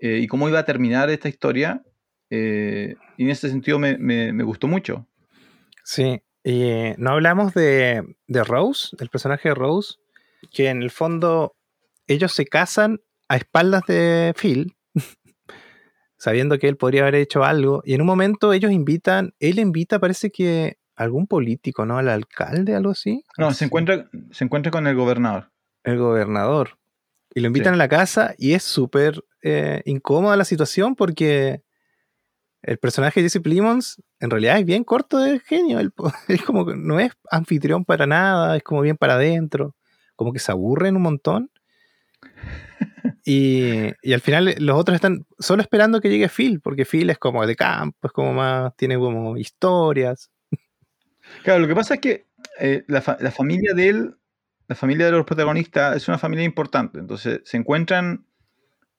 eh, 0.00 0.18
y 0.18 0.26
cómo 0.26 0.48
iba 0.48 0.58
a 0.58 0.64
terminar 0.64 1.10
esta 1.10 1.28
historia. 1.28 1.82
eh, 2.30 2.96
y 3.16 3.24
en 3.24 3.30
ese 3.30 3.48
sentido 3.50 3.78
me, 3.78 3.98
me- 3.98 4.32
me 4.32 4.44
gustó 4.44 4.66
mucho. 4.68 5.06
Sí, 5.84 6.22
y 6.44 6.62
eh, 6.62 6.94
no 6.98 7.10
hablamos 7.10 7.52
de, 7.54 8.02
de 8.28 8.44
Rose, 8.44 8.96
del 8.98 9.08
personaje 9.10 9.48
de 9.50 9.54
Rose, 9.54 9.94
que 10.52 10.68
en 10.68 10.82
el 10.82 10.90
fondo 10.90 11.54
ellos 12.06 12.32
se 12.32 12.46
casan 12.46 13.00
a 13.28 13.36
espaldas 13.36 13.82
de 13.86 14.32
Phil, 14.40 14.74
sabiendo 16.16 16.58
que 16.58 16.68
él 16.68 16.76
podría 16.76 17.02
haber 17.02 17.14
hecho 17.16 17.44
algo, 17.44 17.82
y 17.84 17.94
en 17.94 18.00
un 18.02 18.06
momento 18.06 18.52
ellos 18.52 18.70
invitan, 18.72 19.34
él 19.38 19.58
invita, 19.58 19.98
parece 19.98 20.30
que 20.30 20.78
algún 20.96 21.26
político, 21.26 21.86
¿no? 21.86 21.96
Al 21.98 22.08
alcalde, 22.08 22.74
algo 22.74 22.90
así. 22.90 23.24
No, 23.38 23.52
se 23.52 23.64
encuentra, 23.64 24.08
se 24.32 24.44
encuentra 24.44 24.70
con 24.70 24.86
el 24.86 24.94
gobernador. 24.96 25.50
El 25.82 25.98
gobernador. 25.98 26.78
Y 27.34 27.40
lo 27.40 27.46
invitan 27.48 27.72
Sí. 27.72 27.76
a 27.76 27.78
la 27.78 27.88
casa 27.88 28.34
y 28.38 28.52
es 28.54 28.62
súper 28.62 29.24
eh, 29.42 29.82
incómoda 29.84 30.36
la 30.36 30.44
situación 30.44 30.96
porque 30.96 31.62
el 32.62 32.78
personaje 32.78 33.20
de 33.22 33.28
Jesse 33.30 33.42
Plimons 33.42 34.02
en 34.18 34.30
realidad 34.30 34.58
es 34.58 34.64
bien 34.66 34.84
corto 34.84 35.18
de 35.18 35.40
genio. 35.40 35.78
Él 35.80 35.92
es 36.28 36.42
como 36.42 36.66
que 36.66 36.74
no 36.76 36.98
es 37.00 37.12
anfitrión 37.30 37.84
para 37.84 38.06
nada, 38.06 38.56
es 38.56 38.62
como 38.62 38.80
bien 38.82 38.96
para 38.96 39.14
adentro, 39.14 39.74
como 40.16 40.32
que 40.32 40.38
se 40.40 40.52
aburren 40.52 40.96
un 40.96 41.02
montón. 41.02 41.50
Y, 43.24 43.90
y 44.02 44.12
al 44.12 44.20
final 44.20 44.54
los 44.58 44.76
otros 44.78 44.94
están 44.94 45.26
solo 45.38 45.62
esperando 45.62 46.00
que 46.00 46.08
llegue 46.08 46.28
Phil, 46.28 46.60
porque 46.60 46.84
Phil 46.84 47.10
es 47.10 47.18
como 47.18 47.46
de 47.46 47.54
campo, 47.54 48.08
es 48.08 48.12
como 48.12 48.32
más, 48.32 48.74
tiene 48.76 48.96
como 48.96 49.36
historias. 49.36 50.30
Claro, 51.44 51.60
lo 51.60 51.68
que 51.68 51.74
pasa 51.74 51.94
es 51.94 52.00
que 52.00 52.26
eh, 52.58 52.82
la, 52.88 53.00
fa- 53.02 53.18
la 53.20 53.30
familia 53.30 53.72
de 53.74 53.88
él 53.88 54.16
la 54.70 54.76
familia 54.76 55.06
de 55.06 55.10
los 55.10 55.26
protagonistas 55.26 55.96
es 55.96 56.06
una 56.06 56.16
familia 56.16 56.44
importante. 56.44 57.00
Entonces 57.00 57.40
se 57.44 57.56
encuentran 57.56 58.24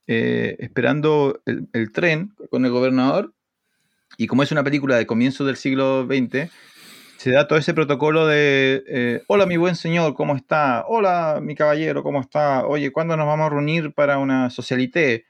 eh, 0.06 0.58
esperando 0.60 1.42
el, 1.46 1.70
el 1.72 1.94
tren 1.94 2.34
con 2.50 2.66
el 2.66 2.72
gobernador 2.72 3.34
y 4.18 4.28
como 4.28 4.44
es 4.44 4.52
una 4.52 4.66
película 4.66 4.98
de 4.98 5.06
comienzo 5.06 5.46
del 5.46 5.56
siglo 5.56 6.06
XX, 6.06 6.52
se 7.16 7.32
da 7.32 7.48
todo 7.48 7.58
ese 7.58 7.74
protocolo 7.74 8.28
de, 8.28 8.84
eh, 8.86 9.24
hola 9.28 9.46
mi 9.46 9.56
buen 9.56 9.78
señor, 9.78 10.14
¿cómo 10.14 10.36
está? 10.36 10.84
Hola 10.90 11.40
mi 11.42 11.56
caballero, 11.56 12.04
¿cómo 12.04 12.20
está? 12.20 12.68
Oye, 12.68 12.92
¿cuándo 12.92 13.16
nos 13.16 13.26
vamos 13.26 13.46
a 13.46 13.52
reunir 13.52 13.94
para 13.94 14.18
una 14.18 14.50
socialité? 14.50 15.26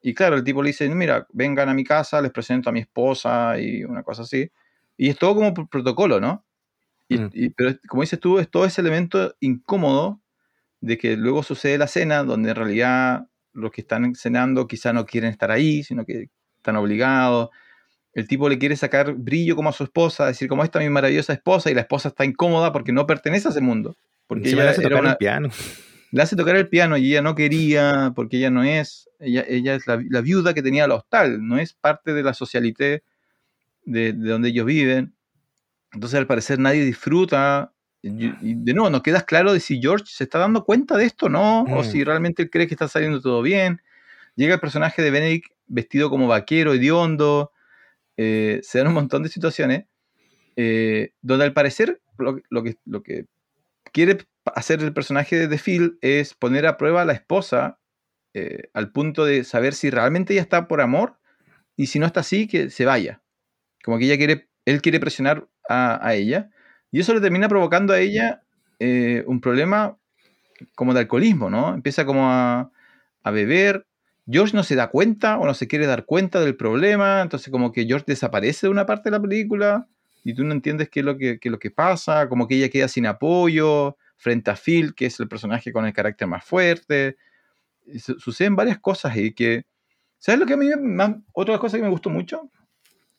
Y 0.00 0.14
claro, 0.14 0.36
el 0.36 0.44
tipo 0.44 0.62
le 0.62 0.68
dice, 0.68 0.88
mira, 0.90 1.26
vengan 1.32 1.68
a 1.68 1.74
mi 1.74 1.82
casa, 1.82 2.22
les 2.22 2.30
presento 2.30 2.70
a 2.70 2.72
mi 2.72 2.78
esposa 2.78 3.58
y 3.58 3.82
una 3.82 4.04
cosa 4.04 4.22
así. 4.22 4.48
Y 4.96 5.08
es 5.08 5.18
todo 5.18 5.34
como 5.34 5.52
protocolo, 5.54 6.20
¿no? 6.20 6.44
Y- 7.14 7.18
Mm. 7.18 7.30
y- 7.32 7.48
pero 7.50 7.76
como 7.88 8.02
dices 8.02 8.18
tú, 8.20 8.38
es 8.38 8.50
todo 8.50 8.64
ese 8.64 8.80
elemento 8.80 9.34
incómodo 9.40 10.20
de 10.80 10.98
que 10.98 11.16
luego 11.16 11.42
sucede 11.42 11.78
la 11.78 11.86
cena, 11.86 12.24
donde 12.24 12.50
en 12.50 12.56
realidad 12.56 13.26
los 13.52 13.70
que 13.70 13.82
están 13.82 14.14
cenando 14.14 14.66
quizá 14.66 14.92
no 14.92 15.04
quieren 15.06 15.30
estar 15.30 15.50
ahí, 15.50 15.82
sino 15.84 16.04
que 16.04 16.28
están 16.56 16.76
obligados. 16.76 17.50
El 18.14 18.26
tipo 18.28 18.48
le 18.48 18.58
quiere 18.58 18.76
sacar 18.76 19.14
brillo 19.14 19.56
como 19.56 19.68
a 19.70 19.72
su 19.72 19.84
esposa, 19.84 20.26
decir 20.26 20.48
como 20.48 20.64
esta 20.64 20.78
es 20.80 20.84
mi 20.86 20.90
maravillosa 20.92 21.32
esposa, 21.32 21.70
y 21.70 21.74
la 21.74 21.82
esposa 21.82 22.08
está 22.08 22.24
incómoda 22.24 22.72
porque 22.72 22.92
no 22.92 23.06
pertenece 23.06 23.48
a 23.48 23.50
ese 23.52 23.60
mundo. 23.60 23.96
Porque 24.26 24.48
ella 24.48 24.64
le 24.64 24.70
hace 24.70 24.82
tocar 24.82 25.00
una- 25.00 25.10
el 25.12 25.16
piano. 25.18 25.48
le 26.10 26.22
hace 26.22 26.36
tocar 26.36 26.56
el 26.56 26.68
piano 26.68 26.96
y 26.98 27.06
ella 27.10 27.22
no 27.22 27.34
quería, 27.34 28.12
porque 28.14 28.36
ella 28.38 28.50
no 28.50 28.62
es, 28.64 29.08
ella, 29.18 29.44
ella 29.48 29.74
es 29.74 29.86
la, 29.86 30.02
la 30.10 30.20
viuda 30.20 30.52
que 30.52 30.62
tenía 30.62 30.84
el 30.84 30.90
hostal, 30.92 31.46
no 31.46 31.58
es 31.58 31.72
parte 31.72 32.12
de 32.12 32.22
la 32.22 32.34
socialité 32.34 33.02
de, 33.84 34.12
de 34.12 34.30
donde 34.30 34.50
ellos 34.50 34.66
viven. 34.66 35.14
Entonces, 35.92 36.18
al 36.18 36.26
parecer, 36.26 36.58
nadie 36.58 36.84
disfruta. 36.84 37.72
Y, 38.02 38.32
de 38.40 38.74
nuevo, 38.74 38.90
nos 38.90 39.02
queda 39.02 39.22
claro 39.22 39.52
de 39.52 39.60
si 39.60 39.80
George 39.80 40.06
se 40.08 40.24
está 40.24 40.38
dando 40.38 40.64
cuenta 40.64 40.96
de 40.96 41.04
esto 41.04 41.26
o 41.26 41.28
no, 41.28 41.62
o 41.62 41.82
Mm. 41.82 41.84
si 41.84 42.02
realmente 42.04 42.42
él 42.42 42.50
cree 42.50 42.66
que 42.66 42.74
está 42.74 42.88
saliendo 42.88 43.20
todo 43.20 43.42
bien. 43.42 43.80
Llega 44.34 44.54
el 44.54 44.60
personaje 44.60 45.02
de 45.02 45.10
Benedict 45.10 45.52
vestido 45.66 46.10
como 46.10 46.26
vaquero, 46.26 46.72
hediondo. 46.74 47.52
eh, 48.18 48.60
se 48.62 48.78
dan 48.78 48.88
un 48.88 48.94
montón 48.94 49.22
de 49.22 49.30
situaciones 49.30 49.86
eh, 50.56 51.12
donde, 51.22 51.44
al 51.46 51.54
parecer, 51.54 52.02
lo, 52.18 52.40
lo 52.50 52.62
que, 52.62 52.76
lo 52.84 53.02
que 53.02 53.24
quiere 53.92 54.18
hacer 54.54 54.82
el 54.82 54.92
personaje 54.92 55.48
de 55.48 55.58
Phil 55.58 55.98
es 56.02 56.34
poner 56.34 56.66
a 56.66 56.76
prueba 56.76 57.02
a 57.02 57.04
la 57.06 57.14
esposa 57.14 57.78
eh, 58.34 58.68
al 58.74 58.92
punto 58.92 59.24
de 59.24 59.44
saber 59.44 59.74
si 59.74 59.88
realmente 59.90 60.32
ella 60.34 60.42
está 60.42 60.68
por 60.68 60.80
amor 60.80 61.18
y 61.76 61.86
si 61.86 61.98
no 61.98 62.06
está 62.06 62.20
así, 62.20 62.46
que 62.46 62.68
se 62.70 62.84
vaya. 62.84 63.22
Como 63.82 63.98
que 63.98 64.04
ella 64.04 64.16
quiere, 64.18 64.50
él 64.64 64.82
quiere 64.82 65.00
presionar 65.00 65.46
a, 65.68 66.06
a 66.06 66.14
ella 66.14 66.50
y 66.90 67.00
eso 67.00 67.14
le 67.14 67.20
termina 67.20 67.48
provocando 67.48 67.92
a 67.92 67.98
ella 68.00 68.42
eh, 68.78 69.24
un 69.26 69.40
problema 69.40 69.96
como 70.74 70.94
de 70.94 71.00
alcoholismo, 71.00 71.50
¿no? 71.50 71.74
Empieza 71.74 72.04
como 72.04 72.30
a, 72.30 72.70
a 73.22 73.30
beber. 73.30 73.86
George 74.28 74.54
no 74.54 74.62
se 74.62 74.76
da 74.76 74.88
cuenta 74.88 75.38
o 75.38 75.46
no 75.46 75.54
se 75.54 75.66
quiere 75.66 75.86
dar 75.86 76.04
cuenta 76.04 76.40
del 76.40 76.56
problema, 76.56 77.22
entonces 77.22 77.50
como 77.50 77.72
que 77.72 77.86
George 77.86 78.04
desaparece 78.06 78.66
de 78.66 78.70
una 78.70 78.86
parte 78.86 79.10
de 79.10 79.16
la 79.16 79.22
película 79.22 79.88
y 80.22 80.34
tú 80.34 80.44
no 80.44 80.52
entiendes 80.52 80.88
qué 80.90 81.00
es 81.00 81.06
lo 81.06 81.16
que, 81.16 81.40
qué 81.40 81.48
es 81.48 81.52
lo 81.52 81.58
que 81.58 81.70
pasa, 81.70 82.28
como 82.28 82.46
que 82.46 82.56
ella 82.56 82.68
queda 82.68 82.86
sin 82.88 83.06
apoyo 83.06 83.96
frente 84.16 84.50
a 84.52 84.56
Phil, 84.56 84.94
que 84.94 85.06
es 85.06 85.18
el 85.18 85.28
personaje 85.28 85.72
con 85.72 85.84
el 85.84 85.92
carácter 85.92 86.28
más 86.28 86.44
fuerte. 86.44 87.16
Suceden 87.96 88.54
varias 88.54 88.78
cosas 88.78 89.16
y 89.16 89.32
que... 89.32 89.64
¿Sabes 90.18 90.38
lo 90.38 90.46
que 90.46 90.52
a 90.52 90.56
mí 90.56 90.68
más... 90.80 91.16
Otra 91.32 91.58
cosa 91.58 91.76
que 91.76 91.82
me 91.82 91.88
gustó 91.88 92.08
mucho? 92.08 92.48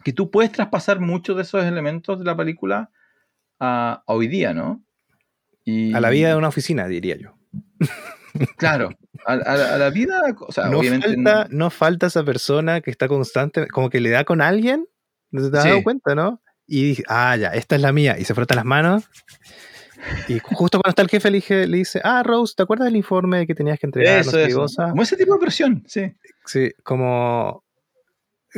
Que 0.04 0.14
tú 0.14 0.30
puedes 0.32 0.52
traspasar 0.52 1.00
muchos 1.00 1.36
de 1.36 1.44
esos 1.44 1.64
elementos 1.64 2.20
de 2.20 2.26
la 2.26 2.36
película 2.36 2.90
a, 3.60 4.04
a 4.06 4.14
hoy 4.14 4.28
día, 4.28 4.54
¿no? 4.54 4.84
Y, 5.64 5.94
A 5.94 6.00
la 6.02 6.10
vida 6.10 6.30
de 6.30 6.36
una 6.36 6.50
oficina, 6.50 6.88
diría 6.88 7.16
yo. 7.18 7.36
Claro, 8.58 8.90
a, 9.26 9.34
a- 9.34 9.76
a 9.76 9.78
la 9.78 9.90
vida... 9.92 10.22
O 10.48 10.52
sea, 10.52 10.66
No 10.68 10.80
obviamente... 10.80 11.08
falta, 11.08 11.48
no 11.52 11.70
falta 11.70 12.08
esa 12.08 12.24
persona 12.24 12.82
que 12.82 12.92
está 12.92 13.08
constante, 13.08 13.68
como 13.68 13.90
que 13.90 14.02
le 14.02 14.10
da 14.10 14.24
con 14.26 14.42
alguien, 14.42 14.88
¿no 15.32 15.50
te 15.50 15.56
has 15.58 15.64
Sí. 15.64 15.70
dado 15.70 15.84
cuenta, 15.84 16.16
no? 16.16 16.42
Y 16.66 16.84
dice, 16.90 17.04
ah, 17.08 17.36
ya, 17.38 17.50
esta 17.50 17.76
es 17.76 17.82
la 17.82 17.92
mía, 17.94 18.18
y 18.20 18.26
se 18.26 18.34
frota 18.34 18.56
las 18.56 18.66
manos. 18.66 19.08
Y 20.28 20.40
justo 20.40 20.80
cuando 20.80 20.90
está 20.90 21.02
el 21.02 21.10
jefe 21.10 21.30
le, 21.32 21.38
dije- 21.38 21.68
dice, 21.68 22.02
ah, 22.04 22.24
Rose, 22.24 22.54
¿te 22.58 22.64
acuerdas 22.64 22.86
del 22.88 22.96
informe 22.98 23.46
que 23.48 23.56
tenías 23.56 23.80
que 23.80 23.86
entregar? 23.86 24.20
Eso, 24.20 24.32
no 24.32 24.38
sé 24.38 24.44
qué 24.44 24.50
eso. 24.50 24.60
cosa?" 24.62 24.90
Como 24.90 25.04
ese 25.04 25.16
tipo 25.16 25.34
de 25.36 25.40
presión, 25.40 25.84
sí. 25.88 26.14
Sí, 26.46 26.72
como, 26.84 27.63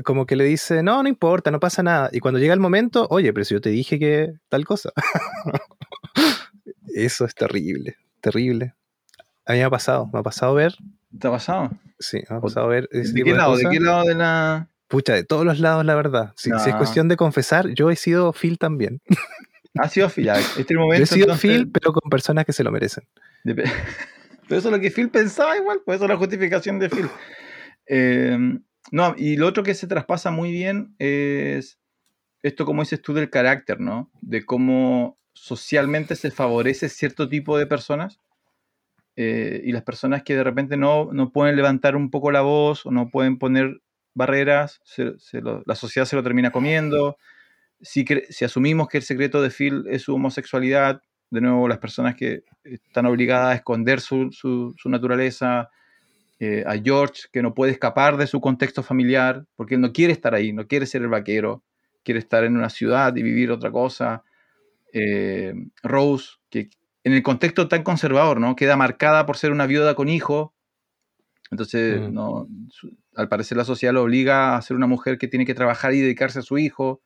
como 0.03 0.25
que 0.25 0.35
le 0.35 0.43
dice, 0.43 0.83
no, 0.83 1.01
no 1.03 1.09
importa, 1.09 1.51
no 1.51 1.59
pasa 1.59 1.81
nada. 1.83 2.09
Y 2.11 2.19
cuando 2.19 2.39
llega 2.39 2.53
el 2.53 2.59
momento, 2.59 3.07
oye, 3.09 3.31
pero 3.33 3.45
si 3.45 3.53
yo 3.53 3.61
te 3.61 3.69
dije 3.69 3.97
que 3.99 4.33
tal 4.49 4.65
cosa. 4.65 4.91
Eso 6.93 7.25
es 7.25 7.35
terrible, 7.35 7.95
terrible. 8.21 8.73
A 9.45 9.53
mí 9.53 9.59
me 9.59 9.65
ha 9.65 9.69
pasado, 9.69 10.09
me 10.11 10.19
ha 10.19 10.23
pasado 10.23 10.53
ver, 10.53 10.75
¿Te 11.19 11.27
ha 11.27 11.31
pasado? 11.31 11.69
sí, 11.99 12.21
me 12.29 12.35
ha 12.37 12.41
pasado 12.41 12.67
ver 12.67 12.89
¿De 12.91 13.03
qué 13.13 13.23
de 13.23 13.37
lado? 13.37 13.55
¿De 13.57 13.63
cosas. 13.63 13.71
qué 13.71 13.79
lado 13.83 14.03
de 14.05 14.15
la...? 14.15 14.67
Pucha, 14.87 15.13
de 15.13 15.23
todos 15.23 15.45
los 15.45 15.59
lados, 15.59 15.83
la 15.85 15.95
verdad. 15.95 16.33
Si, 16.35 16.49
si 16.51 16.55
es 16.55 16.67
No. 16.67 16.77
cuestión 16.77 17.07
de 17.07 17.17
confesar, 17.17 17.69
yo 17.69 17.89
he 17.89 17.95
sido 17.95 18.33
Phil 18.33 18.57
también. 18.57 19.01
Ha 19.77 19.89
sido 19.89 20.07
Phil. 20.09 20.29
Este 20.29 20.61
es 20.61 20.71
el 20.71 20.77
momento. 20.77 20.99
Yo 20.99 21.03
he 21.03 21.05
sido 21.07 21.25
entonces, 21.25 21.41
Phil, 21.51 21.69
pero 21.69 21.91
con 21.91 22.09
personas 22.09 22.45
que 22.45 22.53
se 22.53 22.63
lo 22.63 22.71
merecen. 22.71 23.03
de- 23.43 23.55
Pero 24.47 24.59
eso 24.59 24.69
es 24.69 24.73
lo 24.73 24.79
que 24.79 24.89
Phil 24.89 25.09
pensaba 25.09 25.57
igual, 25.57 25.81
pues 25.83 25.97
eso 25.97 26.05
es 26.05 26.09
la 26.11 26.15
justificación 26.17 26.79
de 26.79 26.89
Phil. 26.89 27.09
Eh, 27.87 28.37
no, 28.91 29.15
y 29.17 29.35
lo 29.37 29.47
otro 29.47 29.63
que 29.63 29.73
se 29.73 29.87
traspasa 29.87 30.31
muy 30.31 30.51
bien 30.51 30.95
es 30.99 31.79
esto, 32.43 32.65
como 32.65 32.83
dices 32.83 33.01
tú, 33.01 33.13
del 33.13 33.29
carácter, 33.29 33.79
¿no? 33.81 34.11
De 34.21 34.45
cómo 34.45 35.19
socialmente 35.33 36.15
se 36.15 36.31
favorece 36.31 36.89
cierto 36.89 37.29
tipo 37.29 37.57
de 37.57 37.67
personas 37.67 38.19
eh, 39.15 39.61
y 39.63 39.71
las 39.71 39.83
personas 39.83 40.23
que 40.23 40.35
de 40.35 40.43
repente 40.43 40.77
no, 40.77 41.11
no 41.13 41.31
pueden 41.31 41.55
levantar 41.55 41.95
un 41.95 42.09
poco 42.11 42.31
la 42.31 42.41
voz 42.41 42.85
o 42.85 42.91
no 42.91 43.09
pueden 43.09 43.37
poner 43.37 43.81
barreras, 44.13 44.81
la 45.65 45.75
sociedad 45.75 46.05
se 46.05 46.15
lo 46.15 46.23
termina 46.23 46.51
comiendo. 46.51 47.17
Si, 47.81 48.05
si 48.29 48.45
asumimos 48.45 48.87
que 48.89 48.97
el 48.97 49.03
secreto 49.03 49.41
de 49.41 49.49
Phil 49.51 49.85
es 49.89 50.03
su 50.03 50.15
homosexualidad, 50.15 51.01
de 51.31 51.41
nuevo 51.41 51.67
las 51.67 51.79
personas 51.79 52.15
que 52.15 52.43
están 52.63 53.05
obligadas 53.07 53.49
a 53.53 53.55
esconder 53.55 54.01
su- 54.01 54.31
su 54.31 54.89
naturaleza, 54.89 55.69
eh, 56.39 56.63
a 56.67 56.75
George 56.77 57.23
que 57.31 57.41
no 57.41 57.53
puede 57.53 57.71
escapar 57.71 58.17
de 58.17 58.27
su 58.27 58.41
contexto 58.41 58.83
familiar, 58.83 59.45
porque 59.55 59.75
él 59.75 59.81
no 59.81 59.93
quiere 59.93 60.13
estar 60.13 60.33
ahí, 60.35 60.51
no 60.53 60.67
quiere 60.67 60.85
ser 60.85 61.01
el 61.01 61.07
vaquero, 61.09 61.63
quiere 62.03 62.19
estar 62.19 62.43
en 62.43 62.55
una 62.57 62.69
ciudad 62.69 63.15
y 63.15 63.23
vivir 63.23 63.51
otra 63.51 63.71
cosa. 63.71 64.23
Eh, 64.93 65.53
Rose, 65.83 66.29
que 66.49 66.69
en 67.03 67.13
el 67.13 67.23
contexto 67.23 67.67
tan 67.67 67.83
conservador, 67.83 68.39
¿no? 68.39 68.55
Queda 68.55 68.75
marcada 68.77 69.25
por 69.25 69.37
ser 69.37 69.51
una 69.51 69.65
viuda 69.67 69.95
con 69.95 70.09
hijo. 70.09 70.53
Entonces, 71.51 72.01
Mm. 72.01 72.13
no, 72.13 72.47
su- 72.69 72.97
al 73.15 73.29
parecer 73.29 73.57
la 73.57 73.65
sociedad 73.65 73.93
lo 73.93 74.03
obliga 74.03 74.55
a 74.57 74.61
ser 74.61 74.75
una 74.75 74.87
mujer 74.87 75.17
que 75.17 75.27
tiene 75.27 75.45
que 75.45 75.53
trabajar 75.53 75.93
y 75.93 76.01
dedicarse 76.01 76.39
a 76.39 76.41
su 76.41 76.57
hijo. 76.57 77.01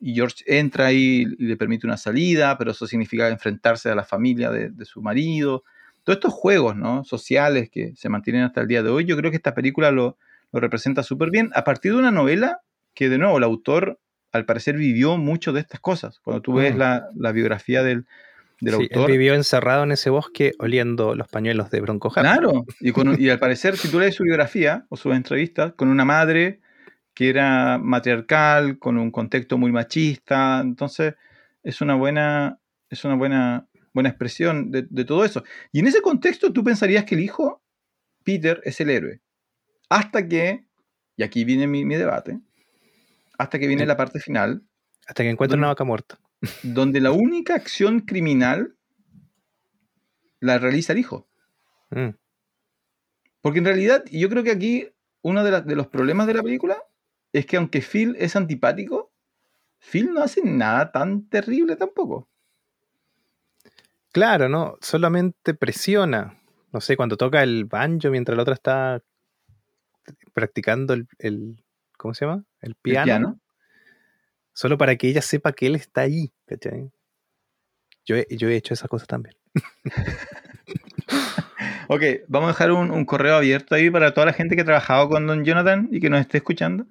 Y 0.00 0.14
George 0.14 0.42
entra 0.46 0.86
ahí 0.86 1.24
y 1.38 1.44
le 1.46 1.56
permite 1.56 1.86
una 1.86 1.96
salida, 1.96 2.58
pero 2.58 2.72
eso 2.72 2.86
significa 2.86 3.28
enfrentarse 3.28 3.88
a 3.88 3.94
la 3.94 4.04
familia 4.04 4.50
de, 4.50 4.70
de 4.70 4.84
su 4.84 5.00
marido. 5.00 5.62
Todos 6.04 6.16
estos 6.16 6.32
juegos 6.32 6.76
¿no? 6.76 7.04
sociales 7.04 7.70
que 7.70 7.92
se 7.96 8.08
mantienen 8.08 8.42
hasta 8.42 8.60
el 8.62 8.68
día 8.68 8.82
de 8.82 8.90
hoy, 8.90 9.04
yo 9.04 9.16
creo 9.16 9.30
que 9.30 9.36
esta 9.36 9.54
película 9.54 9.90
lo, 9.90 10.18
lo 10.52 10.60
representa 10.60 11.02
súper 11.02 11.30
bien 11.30 11.50
a 11.54 11.64
partir 11.64 11.92
de 11.92 11.98
una 11.98 12.10
novela 12.10 12.60
que, 12.94 13.08
de 13.08 13.18
nuevo, 13.18 13.38
el 13.38 13.44
autor 13.44 13.98
al 14.32 14.44
parecer 14.44 14.76
vivió 14.76 15.16
mucho 15.18 15.52
de 15.52 15.60
estas 15.60 15.80
cosas. 15.80 16.18
Cuando 16.20 16.40
tú 16.42 16.54
ves 16.54 16.74
Mm. 16.74 16.78
la, 16.78 17.06
la 17.14 17.32
biografía 17.32 17.82
del, 17.82 18.06
del 18.60 18.74
Sí, 18.74 18.88
él 18.90 18.98
autor. 18.98 19.10
vivió 19.10 19.34
encerrado 19.34 19.84
en 19.84 19.92
ese 19.92 20.10
bosque 20.10 20.52
oliendo 20.58 21.14
los 21.14 21.28
pañuelos 21.28 21.70
de 21.70 21.80
Bronco. 21.80 22.10
Claro, 22.10 22.64
y, 22.80 22.92
con- 22.92 23.20
y 23.20 23.28
al 23.28 23.38
parecer, 23.40 23.76
si 23.76 23.88
tú 23.88 23.98
lees 24.00 24.14
su 24.14 24.24
biografía 24.24 24.86
o 24.88 24.96
sus 24.96 25.14
entrevistas, 25.14 25.72
con 25.74 25.88
una 25.88 26.04
madre 26.04 26.60
que 27.14 27.28
era 27.28 27.78
matriarcal, 27.78 28.78
con 28.78 28.96
un 28.98 29.10
contexto 29.10 29.58
muy 29.58 29.70
machista, 29.70 30.60
entonces 30.60 31.14
es 31.62 31.80
una 31.82 31.94
buena, 31.94 32.58
es 32.88 33.04
una 33.04 33.14
buena, 33.16 33.66
buena 33.94 34.08
expresión 34.08 34.70
de, 34.70 34.86
de 34.88 35.04
todo 35.04 35.24
eso. 35.24 35.44
Y 35.72 35.80
en 35.80 35.86
ese 35.86 36.00
contexto 36.02 36.52
tú 36.52 36.64
pensarías 36.64 37.04
que 37.04 37.14
el 37.14 37.20
hijo, 37.22 37.62
Peter, 38.24 38.60
es 38.64 38.80
el 38.80 38.90
héroe. 38.90 39.20
Hasta 39.88 40.26
que, 40.26 40.64
y 41.16 41.22
aquí 41.22 41.44
viene 41.44 41.66
mi, 41.66 41.84
mi 41.84 41.96
debate, 41.96 42.40
hasta 43.38 43.58
que 43.58 43.66
viene 43.66 43.86
la 43.86 43.96
parte 43.96 44.20
final, 44.20 44.62
Hasta 45.06 45.22
que 45.22 45.30
encuentra 45.30 45.58
una 45.58 45.68
vaca 45.68 45.84
muerta. 45.84 46.18
donde 46.62 47.00
la 47.00 47.12
única 47.12 47.54
acción 47.54 48.00
criminal 48.00 48.76
la 50.40 50.58
realiza 50.58 50.92
el 50.92 50.98
hijo. 51.00 51.28
Mm. 51.90 52.10
Porque 53.40 53.58
en 53.58 53.64
realidad, 53.64 54.04
yo 54.10 54.28
creo 54.28 54.42
que 54.44 54.52
aquí 54.52 54.88
uno 55.22 55.44
de, 55.44 55.60
de 55.62 55.76
los 55.76 55.88
problemas 55.88 56.26
de 56.26 56.34
la 56.34 56.42
película 56.42 56.82
es 57.32 57.46
que 57.46 57.56
aunque 57.56 57.80
Phil 57.80 58.16
es 58.18 58.36
antipático, 58.36 59.12
Phil 59.78 60.12
no 60.12 60.22
hace 60.22 60.42
nada 60.44 60.92
tan 60.92 61.28
terrible 61.28 61.76
tampoco. 61.76 62.28
Claro, 64.12 64.48
¿no? 64.48 64.76
Solamente 64.80 65.54
presiona. 65.54 66.38
No 66.72 66.80
sé, 66.80 66.96
cuando 66.96 67.16
toca 67.16 67.42
el 67.42 67.64
banjo 67.64 68.10
mientras 68.10 68.36
la 68.36 68.42
otra 68.42 68.54
está 68.54 69.02
practicando 70.34 70.94
el, 70.94 71.06
el- 71.18 71.62
¿cómo 71.98 72.14
se 72.14 72.24
llama? 72.26 72.44
El 72.60 72.70
El 72.70 72.76
piano. 72.76 73.40
Solo 74.54 74.76
para 74.76 74.96
que 74.96 75.08
ella 75.08 75.22
sepa 75.22 75.52
que 75.52 75.66
él 75.66 75.74
está 75.76 76.02
ahí, 76.02 76.30
¿cachai? 76.46 76.90
Yo 78.04 78.16
he, 78.16 78.26
yo 78.30 78.48
he 78.48 78.56
hecho 78.56 78.74
esas 78.74 78.88
cosas 78.88 79.08
también. 79.08 79.34
Ok, 81.88 82.02
vamos 82.28 82.48
a 82.48 82.52
dejar 82.52 82.72
un, 82.72 82.90
un 82.90 83.04
correo 83.04 83.34
abierto 83.36 83.74
ahí 83.74 83.90
para 83.90 84.14
toda 84.14 84.26
la 84.26 84.32
gente 84.32 84.54
que 84.56 84.62
ha 84.62 84.64
trabajado 84.64 85.08
con 85.10 85.26
Don 85.26 85.44
Jonathan 85.44 85.88
y 85.90 86.00
que 86.00 86.08
nos 86.08 86.20
esté 86.20 86.38
escuchando 86.38 86.86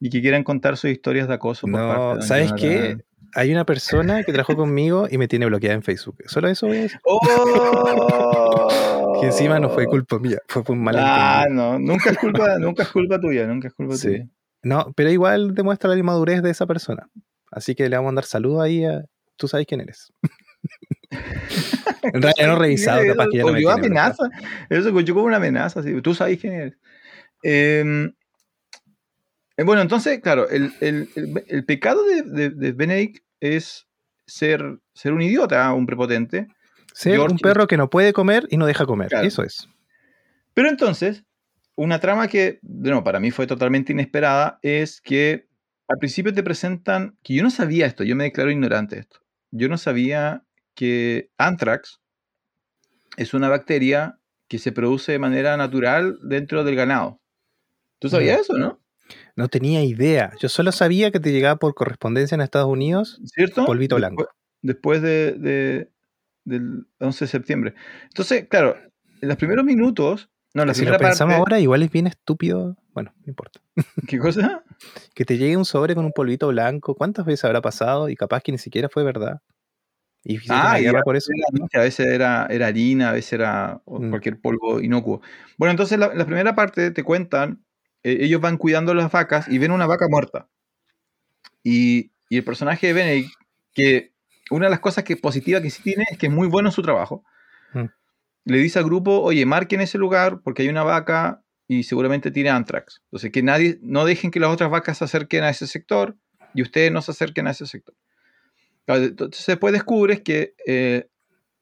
y 0.00 0.10
que 0.10 0.20
quieran 0.20 0.42
contar 0.42 0.76
sus 0.76 0.90
historias 0.90 1.28
de 1.28 1.34
acoso. 1.34 1.68
por 1.68 1.78
parte 1.80 2.08
de 2.08 2.14
No, 2.16 2.22
¿sabes 2.22 2.52
qué? 2.54 2.98
Hay 3.36 3.52
una 3.52 3.64
persona 3.66 4.22
que 4.24 4.32
trabajó 4.32 4.56
conmigo 4.56 5.06
y 5.10 5.18
me 5.18 5.28
tiene 5.28 5.46
bloqueada 5.46 5.74
en 5.76 5.82
Facebook. 5.82 6.16
Solo 6.26 6.48
eso 6.48 6.66
voy 6.66 6.78
a 6.78 6.82
decir. 6.82 6.98
¡Oh! 7.04 8.68
Que 9.20 9.26
encima 9.28 9.58
no 9.58 9.70
fue 9.70 9.86
culpa 9.86 10.18
mía, 10.18 10.36
fue 10.46 10.62
un 10.68 10.82
mal 10.84 10.94
Ah, 10.98 11.46
no, 11.50 11.78
nunca 11.78 12.10
es 12.10 12.18
culpa, 12.18 12.58
nunca 12.58 12.82
es 12.82 12.90
culpa 12.90 13.18
tuya, 13.18 13.46
nunca 13.46 13.68
es 13.68 13.74
culpa 13.74 13.96
Sí. 13.96 14.08
tuya. 14.08 14.28
No, 14.62 14.92
pero 14.94 15.10
igual 15.10 15.54
demuestra 15.54 15.88
la 15.88 15.96
inmadurez 15.96 16.42
de 16.42 16.50
esa 16.50 16.66
persona. 16.66 17.08
Así 17.50 17.74
que 17.74 17.88
le 17.88 17.96
vamos 17.96 18.08
a 18.08 18.12
mandar 18.12 18.24
saludos 18.24 18.62
ahí 18.62 18.84
a. 18.84 19.06
Tú 19.36 19.48
sabes 19.48 19.66
quién 19.66 19.80
eres. 19.80 20.12
en 22.02 22.20
realidad 22.22 22.46
no 22.46 22.52
he 22.52 22.58
revisado, 22.58 23.00
Eso 23.00 23.12
capaz 23.14 23.28
que 23.30 23.38
ya 23.38 23.42
no 23.44 23.52
me 23.52 23.52
volvió 23.52 23.74
tiene 23.76 23.88
bloqueado. 23.88 24.16
amenaza. 24.24 24.64
Eso 24.68 24.82
se 24.82 24.88
escuchó 24.88 25.14
como 25.14 25.26
una 25.26 25.36
amenaza. 25.38 25.82
sí. 25.82 26.00
Tú 26.02 26.14
sabes 26.14 26.38
quién 26.38 26.52
eres. 26.52 26.74
Eh, 27.42 28.10
eh, 29.56 29.62
bueno, 29.64 29.80
entonces, 29.80 30.20
claro, 30.20 30.48
el, 30.50 30.72
el- 30.80 31.08
el- 31.16 31.44
el 31.48 31.64
pecado 31.64 32.04
de, 32.04 32.22
de, 32.22 32.50
de 32.50 32.72
Benedict 32.72 33.24
es 33.40 33.86
ser, 34.26 34.80
ser 34.94 35.12
un 35.12 35.22
idiota, 35.22 35.72
un 35.72 35.86
prepotente. 35.86 36.48
Ser 36.92 37.14
George- 37.16 37.32
un 37.32 37.38
perro 37.38 37.66
que 37.66 37.76
no 37.76 37.90
puede 37.90 38.12
comer 38.12 38.46
y 38.50 38.56
no 38.56 38.66
deja 38.66 38.86
comer. 38.86 39.08
Claro. 39.08 39.26
Eso 39.26 39.42
es. 39.42 39.68
Pero 40.54 40.68
entonces, 40.68 41.24
una 41.74 42.00
trama 42.00 42.28
que, 42.28 42.58
nuevo, 42.62 43.04
para 43.04 43.20
mí 43.20 43.30
fue 43.30 43.46
totalmente 43.46 43.92
inesperada 43.92 44.58
es 44.62 45.00
que 45.00 45.46
al 45.88 45.98
principio 45.98 46.32
te 46.32 46.42
presentan, 46.42 47.16
que 47.22 47.34
yo 47.34 47.42
no 47.42 47.50
sabía 47.50 47.86
esto, 47.86 48.02
yo 48.02 48.16
me 48.16 48.24
declaro 48.24 48.50
ignorante 48.50 48.96
de 48.96 49.02
esto. 49.02 49.20
Yo 49.50 49.68
no 49.68 49.78
sabía 49.78 50.42
que 50.74 51.30
Anthrax 51.38 52.00
es 53.16 53.34
una 53.34 53.48
bacteria 53.48 54.18
que 54.48 54.58
se 54.58 54.72
produce 54.72 55.12
de 55.12 55.18
manera 55.18 55.56
natural 55.56 56.18
dentro 56.22 56.64
del 56.64 56.76
ganado. 56.76 57.20
¿Tú 57.98 58.08
sabías 58.08 58.40
eso, 58.40 58.58
no? 58.58 58.80
No 59.36 59.48
tenía 59.48 59.84
idea. 59.84 60.32
Yo 60.40 60.48
solo 60.48 60.72
sabía 60.72 61.10
que 61.10 61.20
te 61.20 61.30
llegaba 61.30 61.56
por 61.56 61.74
correspondencia 61.74 62.34
en 62.34 62.40
Estados 62.40 62.68
Unidos. 62.68 63.20
¿Cierto? 63.26 63.64
Polvito 63.66 63.96
Después- 63.96 64.14
blanco. 64.16 64.30
Después 64.62 65.02
de, 65.02 65.32
de- 65.34 65.90
del 66.44 66.86
11 66.98 67.24
de 67.26 67.28
septiembre. 67.28 67.74
Entonces, 68.04 68.46
claro, 68.48 68.76
en 69.20 69.28
los 69.28 69.36
primeros 69.36 69.64
minutos, 69.64 70.30
no, 70.54 70.64
la 70.64 70.72
si 70.74 70.80
lo 70.82 70.92
primera 70.92 71.10
pensamos 71.10 71.34
parte, 71.34 71.40
ahora, 71.40 71.60
igual 71.60 71.82
es 71.82 71.90
bien 71.90 72.06
estúpido. 72.06 72.76
Bueno, 72.94 73.12
no 73.18 73.24
importa. 73.30 73.60
¿qué 74.08 74.18
cosa? 74.18 74.64
Que 75.14 75.24
te 75.26 75.36
llegue 75.36 75.56
un 75.56 75.64
sobre 75.66 75.94
con 75.94 76.04
un 76.06 76.12
polvito 76.12 76.48
blanco. 76.48 76.94
¿Cuántas 76.94 77.26
veces 77.26 77.44
habrá 77.44 77.60
pasado? 77.60 78.08
Y 78.08 78.16
capaz 78.16 78.42
que 78.42 78.52
ni 78.52 78.58
siquiera 78.58 78.88
fue 78.88 79.04
verdad. 79.04 79.42
Y 80.24 80.38
Ah, 80.48 80.80
ya, 80.80 80.92
por 81.02 81.14
eso. 81.14 81.30
era- 81.36 81.82
a 81.82 81.84
veces 81.84 82.06
era, 82.06 82.46
era 82.50 82.66
harina, 82.68 83.10
a 83.10 83.12
veces 83.12 83.34
era 83.34 83.82
Mm. 83.86 84.08
cualquier 84.10 84.40
polvo 84.40 84.80
inocuo. 84.80 85.20
Bueno, 85.58 85.72
entonces 85.72 85.98
la, 85.98 86.12
la 86.14 86.24
primera 86.24 86.54
parte 86.54 86.90
te 86.90 87.04
cuentan, 87.04 87.62
ellos 88.10 88.40
van 88.40 88.56
cuidando 88.56 88.94
las 88.94 89.10
vacas 89.10 89.48
y 89.48 89.58
ven 89.58 89.70
una 89.70 89.86
vaca 89.86 90.06
muerta. 90.08 90.48
Y, 91.62 92.12
y 92.28 92.36
el 92.36 92.44
personaje 92.44 92.88
de 92.88 92.92
Benedict, 92.92 93.34
que 93.74 94.12
una 94.50 94.66
de 94.66 94.70
las 94.70 94.80
cosas 94.80 95.04
que 95.04 95.16
positiva 95.16 95.60
que 95.60 95.70
sí 95.70 95.82
tiene 95.82 96.04
es 96.10 96.18
que 96.18 96.26
es 96.26 96.32
muy 96.32 96.48
bueno 96.48 96.68
en 96.68 96.72
su 96.72 96.82
trabajo, 96.82 97.24
Mm. 97.72 97.86
le 98.44 98.58
dice 98.58 98.78
al 98.78 98.84
grupo, 98.84 99.20
oye, 99.20 99.44
marquen 99.46 99.80
ese 99.80 99.98
lugar 99.98 100.40
porque 100.42 100.62
hay 100.62 100.68
una 100.68 100.84
vaca 100.84 101.42
y 101.68 101.82
seguramente 101.82 102.30
tiene 102.30 102.50
anthrax. 102.50 103.02
Entonces, 103.06 103.32
que 103.32 103.42
nadie, 103.42 103.78
no 103.82 104.04
dejen 104.04 104.30
que 104.30 104.40
las 104.40 104.50
otras 104.50 104.70
vacas 104.70 104.98
se 104.98 105.04
acerquen 105.04 105.44
a 105.44 105.50
ese 105.50 105.66
sector 105.66 106.16
y 106.54 106.62
ustedes 106.62 106.92
no 106.92 107.02
se 107.02 107.10
acerquen 107.10 107.46
a 107.48 107.50
ese 107.50 107.66
sector. 107.66 107.94
Entonces 108.86 109.44
después 109.46 109.72
descubres 109.72 110.20
que 110.20 110.54
eh, 110.64 111.08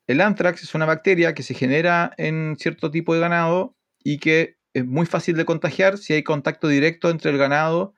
el 0.06 0.20
anthrax 0.20 0.62
es 0.62 0.74
una 0.74 0.84
bacteria 0.84 1.34
que 1.34 1.42
se 1.42 1.54
genera 1.54 2.12
en 2.18 2.56
cierto 2.58 2.90
tipo 2.90 3.14
de 3.14 3.20
ganado 3.20 3.74
y 4.02 4.18
que 4.18 4.53
es 4.74 4.84
muy 4.86 5.06
fácil 5.06 5.36
de 5.36 5.44
contagiar 5.44 5.98
si 5.98 6.12
hay 6.12 6.22
contacto 6.22 6.68
directo 6.68 7.10
entre 7.10 7.30
el 7.30 7.38
ganado 7.38 7.94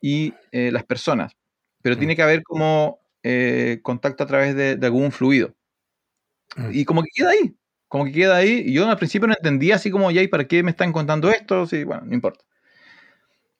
y 0.00 0.32
eh, 0.52 0.70
las 0.72 0.84
personas. 0.84 1.36
Pero 1.82 1.96
Mm. 1.96 1.98
tiene 1.98 2.16
que 2.16 2.22
haber 2.22 2.42
como 2.42 3.00
eh, 3.22 3.80
contacto 3.82 4.24
a 4.24 4.26
través 4.26 4.54
de, 4.56 4.76
de 4.76 4.86
algún 4.86 5.12
fluido. 5.12 5.54
Mm. 6.56 6.70
Y 6.72 6.84
como 6.86 7.02
que 7.02 7.10
queda 7.14 7.30
ahí, 7.30 7.54
como 7.88 8.04
que 8.06 8.12
queda 8.12 8.36
ahí. 8.36 8.62
Y 8.66 8.72
yo 8.72 8.88
al 8.88 8.96
principio 8.96 9.28
no 9.28 9.34
entendía 9.34 9.74
así 9.76 9.90
como, 9.90 10.10
ya, 10.10 10.22
¿y 10.22 10.28
para 10.28 10.46
qué 10.46 10.62
me 10.62 10.70
están 10.70 10.92
contando 10.92 11.30
esto? 11.30 11.66
Sí, 11.66 11.84
bueno, 11.84 12.02
no 12.06 12.14
importa. 12.14 12.44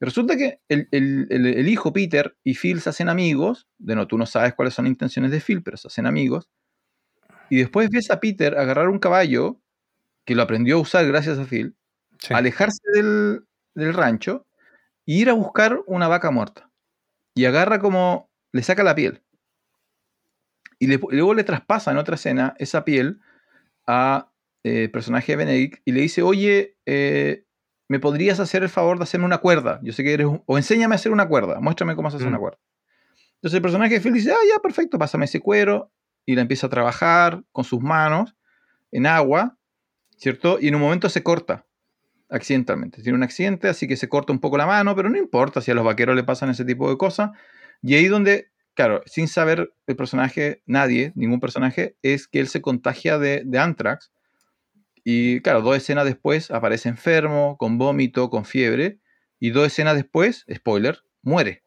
Resulta 0.00 0.36
que 0.36 0.60
el, 0.68 0.88
el- 0.92 1.26
el- 1.30 1.46
el 1.46 1.68
hijo 1.68 1.92
Peter 1.92 2.34
y 2.42 2.54
Phil 2.54 2.80
se 2.80 2.88
hacen 2.90 3.08
amigos. 3.10 3.68
De 3.78 3.94
no, 3.94 4.06
tú 4.06 4.16
no 4.16 4.24
sabes 4.26 4.54
cuáles 4.54 4.72
son 4.74 4.86
las 4.86 4.92
intenciones 4.92 5.30
de 5.30 5.40
Phil, 5.40 5.62
pero 5.62 5.76
se 5.76 5.88
hacen 5.88 6.06
amigos. 6.06 6.48
Y 7.50 7.58
después 7.58 7.90
ves 7.90 8.10
a 8.10 8.20
Peter 8.20 8.56
agarrar 8.56 8.88
un 8.88 8.98
caballo, 8.98 9.60
que 10.24 10.34
lo 10.34 10.42
aprendió 10.42 10.76
a 10.76 10.80
usar 10.80 11.06
gracias 11.06 11.38
a 11.38 11.44
Phil, 11.44 11.74
Sí. 12.20 12.34
alejarse 12.34 12.80
del, 12.94 13.46
del 13.74 13.94
rancho 13.94 14.46
e 15.06 15.12
ir 15.14 15.30
a 15.30 15.34
buscar 15.34 15.80
una 15.86 16.08
vaca 16.08 16.30
muerta. 16.30 16.70
Y 17.34 17.44
agarra 17.46 17.78
como, 17.80 18.30
le 18.52 18.62
saca 18.62 18.82
la 18.82 18.94
piel. 18.94 19.22
Y 20.78 20.86
le- 20.86 20.98
luego 21.10 21.34
le 21.34 21.44
traspasa 21.44 21.90
en 21.90 21.98
otra 21.98 22.14
escena 22.14 22.54
esa 22.58 22.84
piel 22.84 23.20
a 23.86 24.30
eh, 24.64 24.88
personaje 24.88 25.32
de 25.32 25.36
Benedict 25.36 25.82
y 25.84 25.92
le 25.92 26.00
dice, 26.02 26.22
oye, 26.22 26.76
eh, 26.86 27.44
¿me 27.88 27.98
podrías 28.00 28.40
hacer 28.40 28.62
el 28.62 28.68
favor 28.68 28.98
de 28.98 29.04
hacerme 29.04 29.26
una 29.26 29.38
cuerda? 29.38 29.80
Yo 29.82 29.92
sé 29.92 30.04
que 30.04 30.12
eres 30.12 30.26
un... 30.26 30.42
O 30.46 30.58
enséñame 30.58 30.94
a 30.94 30.96
hacer 30.96 31.12
una 31.12 31.28
cuerda, 31.28 31.60
muéstrame 31.60 31.96
cómo 31.96 32.10
se 32.10 32.16
hace 32.16 32.26
Mm. 32.26 32.28
una 32.28 32.38
cuerda. 32.38 32.58
Entonces 33.36 33.56
el 33.56 33.62
personaje 33.62 33.94
de 33.94 34.00
Phil 34.00 34.12
dice, 34.12 34.32
ah, 34.32 34.44
ya, 34.52 34.58
perfecto, 34.60 34.98
pásame 34.98 35.24
ese 35.24 35.40
cuero. 35.40 35.90
Y 36.26 36.34
la 36.34 36.42
empieza 36.42 36.66
a 36.66 36.70
trabajar 36.70 37.42
con 37.52 37.64
sus 37.64 37.80
manos 37.80 38.36
en 38.92 39.06
agua, 39.06 39.56
¿cierto? 40.18 40.58
Y 40.60 40.68
en 40.68 40.74
un 40.74 40.82
momento 40.82 41.08
se 41.08 41.22
corta 41.22 41.66
accidentalmente. 42.30 43.02
Tiene 43.02 43.16
un 43.16 43.22
accidente, 43.22 43.68
así 43.68 43.86
que 43.88 43.96
se 43.96 44.08
corta 44.08 44.32
un 44.32 44.40
poco 44.40 44.56
la 44.56 44.66
mano, 44.66 44.94
pero 44.96 45.10
no 45.10 45.18
importa 45.18 45.60
si 45.60 45.70
a 45.70 45.74
los 45.74 45.84
vaqueros 45.84 46.16
le 46.16 46.24
pasan 46.24 46.50
ese 46.50 46.64
tipo 46.64 46.88
de 46.88 46.96
cosas. 46.96 47.30
Y 47.82 47.94
ahí 47.94 48.06
donde, 48.06 48.50
claro, 48.74 49.02
sin 49.06 49.28
saber 49.28 49.72
el 49.86 49.96
personaje, 49.96 50.62
nadie, 50.66 51.12
ningún 51.14 51.40
personaje, 51.40 51.96
es 52.02 52.28
que 52.28 52.40
él 52.40 52.48
se 52.48 52.62
contagia 52.62 53.18
de, 53.18 53.44
anthrax. 53.58 54.12
Y 55.04 55.40
claro, 55.40 55.62
dos 55.62 55.76
escenas 55.76 56.04
después 56.04 56.50
aparece 56.50 56.88
enfermo, 56.88 57.56
con 57.58 57.78
vómito, 57.78 58.30
con 58.30 58.44
fiebre. 58.44 59.00
Y 59.38 59.50
dos 59.50 59.66
escenas 59.66 59.96
después, 59.96 60.44
spoiler, 60.52 60.98
muere. 61.22 61.64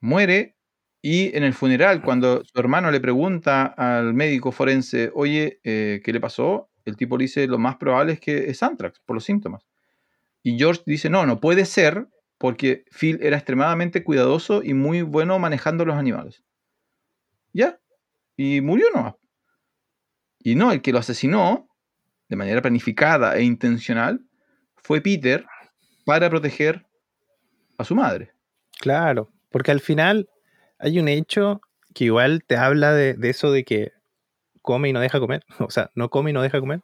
Muere 0.00 0.56
y 1.02 1.34
en 1.34 1.44
el 1.44 1.54
funeral, 1.54 2.02
cuando 2.02 2.44
su 2.44 2.58
hermano 2.60 2.90
le 2.90 3.00
pregunta 3.00 3.64
al 3.64 4.12
médico 4.12 4.52
forense, 4.52 5.10
oye, 5.14 5.60
eh, 5.64 6.02
¿qué 6.04 6.12
le 6.12 6.20
pasó? 6.20 6.69
El 6.84 6.96
tipo 6.96 7.18
dice, 7.18 7.46
lo 7.46 7.58
más 7.58 7.76
probable 7.76 8.14
es 8.14 8.20
que 8.20 8.50
es 8.50 8.62
anthrax, 8.62 9.00
por 9.00 9.14
los 9.14 9.24
síntomas. 9.24 9.66
Y 10.42 10.58
George 10.58 10.82
dice, 10.86 11.10
no, 11.10 11.26
no 11.26 11.40
puede 11.40 11.64
ser, 11.64 12.08
porque 12.38 12.84
Phil 12.90 13.18
era 13.22 13.36
extremadamente 13.36 14.02
cuidadoso 14.02 14.62
y 14.62 14.74
muy 14.74 15.02
bueno 15.02 15.38
manejando 15.38 15.84
los 15.84 15.96
animales. 15.96 16.42
Ya. 17.52 17.78
Y 18.36 18.60
murió 18.60 18.86
nomás. 18.94 19.14
Y 20.38 20.54
no, 20.54 20.72
el 20.72 20.80
que 20.80 20.92
lo 20.92 20.98
asesinó, 20.98 21.68
de 22.28 22.36
manera 22.36 22.62
planificada 22.62 23.36
e 23.36 23.42
intencional, 23.42 24.24
fue 24.76 25.02
Peter 25.02 25.44
para 26.06 26.30
proteger 26.30 26.86
a 27.76 27.84
su 27.84 27.94
madre. 27.94 28.32
Claro, 28.80 29.30
porque 29.50 29.70
al 29.70 29.80
final 29.80 30.30
hay 30.78 30.98
un 30.98 31.08
hecho 31.08 31.60
que 31.94 32.04
igual 32.04 32.42
te 32.46 32.56
habla 32.56 32.94
de 32.94 33.16
eso 33.28 33.52
de 33.52 33.64
que 33.64 33.92
come 34.62 34.88
y 34.88 34.92
no 34.92 35.00
deja 35.00 35.20
comer, 35.20 35.44
o 35.58 35.70
sea, 35.70 35.90
no 35.94 36.08
come 36.10 36.30
y 36.30 36.32
no 36.34 36.42
deja 36.42 36.60
comer, 36.60 36.80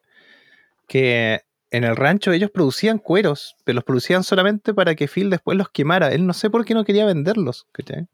que 0.89 1.43
en 1.70 1.85
el 1.85 1.97
rancho 1.97 2.32
ellos 2.32 2.51
producían 2.51 2.98
cueros, 2.98 3.57
pero 3.65 3.74
los 3.77 3.85
producían 3.85 4.23
solamente 4.24 4.73
para 4.74 4.94
que 4.94 5.09
Phil 5.09 5.31
después 5.31 5.59
los 5.59 5.69
quemara. 5.69 6.12
Él 6.12 6.27
no 6.27 6.32
sé 6.32 6.48
por 6.48 6.65
qué 6.65 6.74
no 6.74 6.85
quería 6.85 7.05
venderlos, 7.05 7.66
¿cachai? 7.73 8.07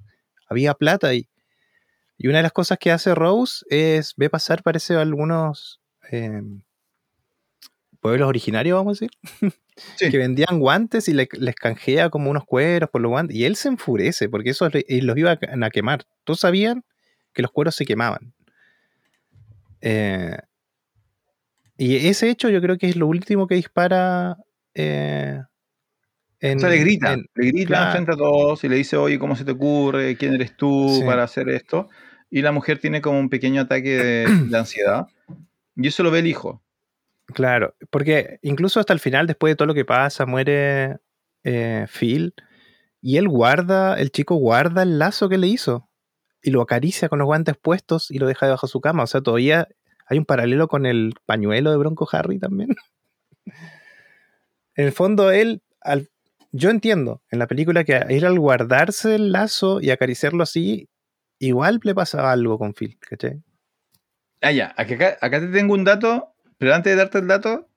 Había 0.49 0.75
plata 0.75 1.09
ahí. 1.09 1.29
Y 2.19 2.29
una 2.29 2.39
de 2.39 2.45
las 2.45 2.53
cosas 2.53 2.79
que 2.79 2.91
hace 2.91 3.15
Rose 3.15 3.65
es, 3.69 4.15
ve 4.17 4.31
pasar, 4.31 4.63
parece, 4.63 4.95
algunos 4.97 5.81
eh, 6.11 6.41
pueblos 8.01 8.29
originarios, 8.29 8.77
vamos 8.77 8.99
a 9.01 9.05
decir, 9.05 9.11
Sí. 9.97 10.11
que 10.11 10.19
vendían 10.19 10.59
guantes 10.59 11.09
y 11.09 11.15
le- 11.15 11.29
les 11.33 11.55
canjea 11.55 12.11
como 12.11 12.31
unos 12.31 12.45
cueros 12.45 12.91
por 12.91 13.01
los 13.01 13.11
guantes. 13.11 13.37
Y 13.37 13.45
él 13.45 13.57
se 13.57 13.69
enfurece 13.69 14.29
porque 14.29 14.51
eso 14.51 14.69
los 14.71 15.17
iba 15.19 15.31
a, 15.31 15.39
a 15.67 15.71
quemar. 15.71 16.05
Todos 16.25 16.41
sabían 16.41 16.85
que 17.33 17.43
los 17.43 17.51
cueros 17.51 17.75
se 17.75 17.85
quemaban. 17.87 18.33
Eh, 19.83 20.37
y 21.77 22.09
ese 22.09 22.31
hecho 22.31 22.49
yo 22.49 22.61
creo 22.61 22.79
que 22.79 22.89
es 22.89 22.97
lo 22.97 23.07
último 23.07 23.47
que 23.47 23.57
dispara. 23.57 24.37
eh, 24.75 25.41
en, 26.41 26.57
O 26.59 26.61
sea, 26.61 26.71
le 26.71 26.79
grita, 26.79 27.13
en- 27.13 27.27
le 27.35 27.47
grita 27.49 27.67
claro. 27.69 27.91
frente 27.93 28.13
a 28.13 28.17
todos 28.17 28.65
y 28.65 28.69
le 28.69 28.77
dice, 28.77 28.97
oye, 28.97 29.19
¿cómo 29.19 29.37
se 29.37 29.45
te 29.45 29.53
ocurre? 29.53 30.17
¿Quién 30.17 30.35
eres 30.35 30.57
tú 30.57 30.97
Sí. 31.01 31.05
para 31.05 31.25
hacer 31.25 31.49
esto? 31.51 31.89
Y 32.31 32.41
la 32.43 32.53
mujer 32.53 32.79
tiene 32.79 33.01
como 33.03 33.19
un 33.21 33.29
pequeño 33.29 33.61
ataque 33.63 33.91
de, 33.97 34.25
de 34.55 34.59
ansiedad. 34.59 35.07
Y 35.77 35.89
eso 35.89 36.03
lo 36.03 36.11
ve 36.11 36.21
el 36.21 36.27
hijo. 36.27 36.63
Claro, 37.27 37.75
porque 37.91 38.39
incluso 38.43 38.81
hasta 38.81 38.93
el 38.93 38.99
final, 39.01 39.27
después 39.27 39.53
de 39.53 39.57
todo 39.57 39.67
lo 39.67 39.75
que 39.75 39.85
pasa, 39.85 40.27
muere 40.27 40.99
eh, 41.45 41.87
Phil 41.89 42.35
y 43.01 43.17
él 43.17 43.29
guarda, 43.29 43.99
el 43.99 44.11
chico 44.11 44.35
guarda 44.35 44.83
el 44.83 44.99
lazo 44.99 45.29
que 45.29 45.39
le 45.39 45.47
hizo. 45.47 45.89
Y 46.43 46.51
lo 46.51 46.61
acaricia 46.61 47.09
con 47.09 47.19
los 47.19 47.27
guantes 47.27 47.57
puestos 47.57 48.11
y 48.11 48.19
lo 48.19 48.27
deja 48.27 48.47
debajo 48.47 48.67
de 48.67 48.71
su 48.71 48.81
cama. 48.81 49.05
O 49.05 49.07
sea, 49.07 49.21
todavía 49.21 49.69
hay 50.07 50.19
un 50.19 50.25
paralelo 50.25 50.69
con 50.69 50.87
el 50.87 51.15
pañuelo 51.25 51.71
de 51.71 51.77
Bronco 51.77 52.09
Harry 52.13 52.39
también. 52.39 52.71
en 54.75 54.87
el 54.87 54.93
fondo, 54.93 55.31
él, 55.31 55.63
yo 56.51 56.71
entiendo 56.71 57.23
en 57.31 57.39
la 57.39 57.47
película 57.47 57.85
que 57.85 57.97
él 58.09 58.25
al 58.25 58.39
guardarse 58.39 59.15
el 59.15 59.33
lazo 59.33 59.81
y 59.81 59.91
acariciarlo 59.91 60.43
así, 60.43 60.89
igual 61.39 61.81
le 61.83 61.95
pasaba 61.95 62.33
algo 62.33 62.59
con 62.59 62.75
Phil, 62.75 62.99
¿cachai? 63.01 63.43
Ah, 64.41 64.51
ya, 64.51 64.75
acá, 64.77 65.19
acá 65.21 65.41
te 65.41 65.49
tengo 65.49 65.75
un 65.75 65.85
dato, 65.85 66.35
pero 66.59 66.75
antes 66.75 66.93
de 66.93 66.97
darte 66.97 67.19
el 67.19 67.29
dato, 67.29 67.69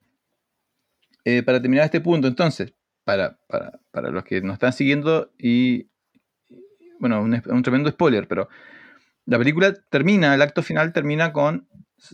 eh, 1.24 1.44
para 1.44 1.62
terminar 1.62 1.86
este 1.86 2.02
punto, 2.02 2.28
entonces, 2.28 2.74
para, 3.04 3.38
para, 3.48 3.80
para, 3.92 4.10
los 4.10 4.24
que 4.24 4.42
nos 4.42 4.54
están 4.54 4.74
siguiendo 4.74 5.32
y, 5.38 5.90
bueno, 7.00 7.22
un, 7.22 7.42
un, 7.46 7.64
tremendo 7.64 7.90
spoiler, 7.90 8.28
pero 8.28 8.50
la 9.26 9.38
película 9.38 9.74
termina, 9.90 10.34
el 10.34 10.42
acto 10.42 10.62
final 10.62 10.94
termina 10.94 11.34
con, 11.34 11.68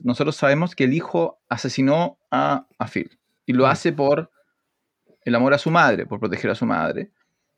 nosotros 0.04 0.36
sabemos 0.36 0.76
que 0.76 0.86
el 0.86 0.94
hijo 0.94 1.40
asesinó 1.50 2.18
a, 2.30 2.68
a 2.78 2.88
Phil 2.88 3.20
y 3.46 3.54
lo 3.54 3.68
hace 3.68 3.92
por 3.92 4.32
el 5.24 5.36
amor 5.36 5.54
a 5.54 5.58
su 5.58 5.72
madre, 5.72 6.06
por 6.06 6.20
proteger 6.20 6.52
a 6.52 6.56
su 6.56 6.66
madre. 6.66 7.12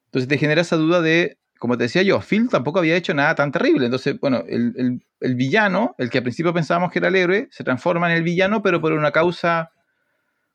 Entonces 0.06 0.28
te 0.28 0.38
genera 0.38 0.62
esa 0.62 0.76
duda 0.76 1.02
de, 1.02 1.38
como 1.60 1.78
te 1.78 1.84
decía 1.84 2.02
yo, 2.02 2.20
Phil 2.22 2.50
tampoco 2.50 2.80
había 2.80 2.96
hecho 2.96 3.14
nada 3.14 3.36
tan 3.36 3.52
terrible. 3.52 3.86
Entonces, 3.86 4.20
bueno, 4.20 4.44
el, 4.48 4.74
el, 4.78 5.06
el 5.20 5.36
villano, 5.36 5.96
el 5.98 6.10
que 6.10 6.20
al 6.20 6.24
principio 6.24 6.54
pensábamos 6.54 6.92
que 6.92 7.00
era 7.00 7.08
el 7.08 7.16
héroe, 7.16 7.48
se 7.52 7.64
transforma 7.64 8.12
en 8.12 8.18
el 8.18 8.24
villano, 8.24 8.62
pero 8.62 8.82
por 8.82 8.92
una 8.94 9.12
causa 9.12 9.72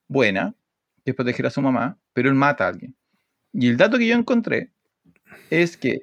buena, 0.07 0.55
que 1.03 1.11
es 1.11 1.15
proteger 1.15 1.45
a 1.47 1.49
su 1.49 1.61
mamá, 1.61 1.97
pero 2.13 2.29
él 2.29 2.35
mata 2.35 2.65
a 2.65 2.69
alguien. 2.69 2.95
Y 3.53 3.69
el 3.69 3.77
dato 3.77 3.97
que 3.97 4.07
yo 4.07 4.15
encontré 4.15 4.71
es 5.49 5.77
que 5.77 6.01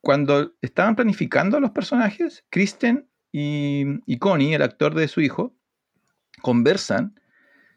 cuando 0.00 0.54
estaban 0.62 0.96
planificando 0.96 1.56
a 1.56 1.60
los 1.60 1.70
personajes, 1.70 2.44
Kristen 2.50 3.08
y, 3.32 3.84
y, 4.06 4.18
Connie, 4.18 4.54
el 4.54 4.62
actor 4.62 4.94
de 4.94 5.08
su 5.08 5.20
hijo, 5.20 5.54
conversan 6.42 7.20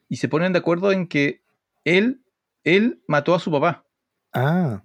y 0.09 0.17
se 0.17 0.29
ponen 0.29 0.53
de 0.53 0.59
acuerdo 0.59 0.91
en 0.91 1.07
que 1.07 1.43
él, 1.83 2.23
él 2.63 3.01
mató 3.07 3.35
a 3.35 3.39
su 3.39 3.51
papá. 3.51 3.85
Ah, 4.31 4.83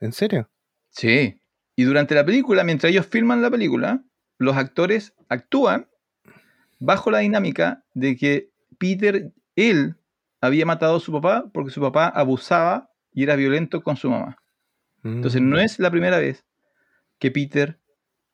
¿en 0.00 0.12
serio? 0.12 0.50
Sí. 0.90 1.40
Y 1.76 1.84
durante 1.84 2.14
la 2.14 2.24
película, 2.24 2.64
mientras 2.64 2.90
ellos 2.90 3.06
filman 3.06 3.42
la 3.42 3.50
película, 3.50 4.04
los 4.38 4.56
actores 4.56 5.14
actúan 5.28 5.88
bajo 6.78 7.10
la 7.10 7.20
dinámica 7.20 7.84
de 7.94 8.16
que 8.16 8.50
Peter, 8.78 9.32
él, 9.56 9.96
había 10.40 10.66
matado 10.66 10.96
a 10.96 11.00
su 11.00 11.12
papá 11.12 11.44
porque 11.52 11.70
su 11.70 11.80
papá 11.80 12.08
abusaba 12.08 12.90
y 13.12 13.22
era 13.22 13.36
violento 13.36 13.82
con 13.82 13.96
su 13.96 14.10
mamá. 14.10 14.36
Entonces 15.04 15.40
no 15.40 15.58
es 15.58 15.78
la 15.78 15.90
primera 15.90 16.18
vez 16.18 16.44
que 17.22 17.30
Peter 17.30 17.78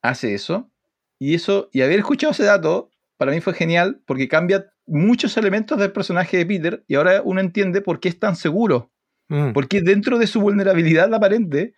hace 0.00 0.32
eso. 0.32 0.70
Y 1.18 1.34
eso, 1.34 1.68
y 1.72 1.82
haber 1.82 1.98
escuchado 1.98 2.30
ese 2.30 2.44
dato, 2.44 2.90
para 3.18 3.32
mí 3.32 3.40
fue 3.42 3.52
genial 3.52 4.00
porque 4.06 4.28
cambia 4.28 4.72
muchos 4.86 5.36
elementos 5.36 5.78
del 5.78 5.92
personaje 5.92 6.38
de 6.38 6.46
Peter 6.46 6.84
y 6.88 6.94
ahora 6.94 7.20
uno 7.22 7.42
entiende 7.42 7.82
por 7.82 8.00
qué 8.00 8.08
es 8.08 8.18
tan 8.18 8.34
seguro. 8.34 8.90
Mm. 9.28 9.52
Porque 9.52 9.82
dentro 9.82 10.18
de 10.18 10.26
su 10.26 10.40
vulnerabilidad 10.40 11.12
aparente 11.12 11.74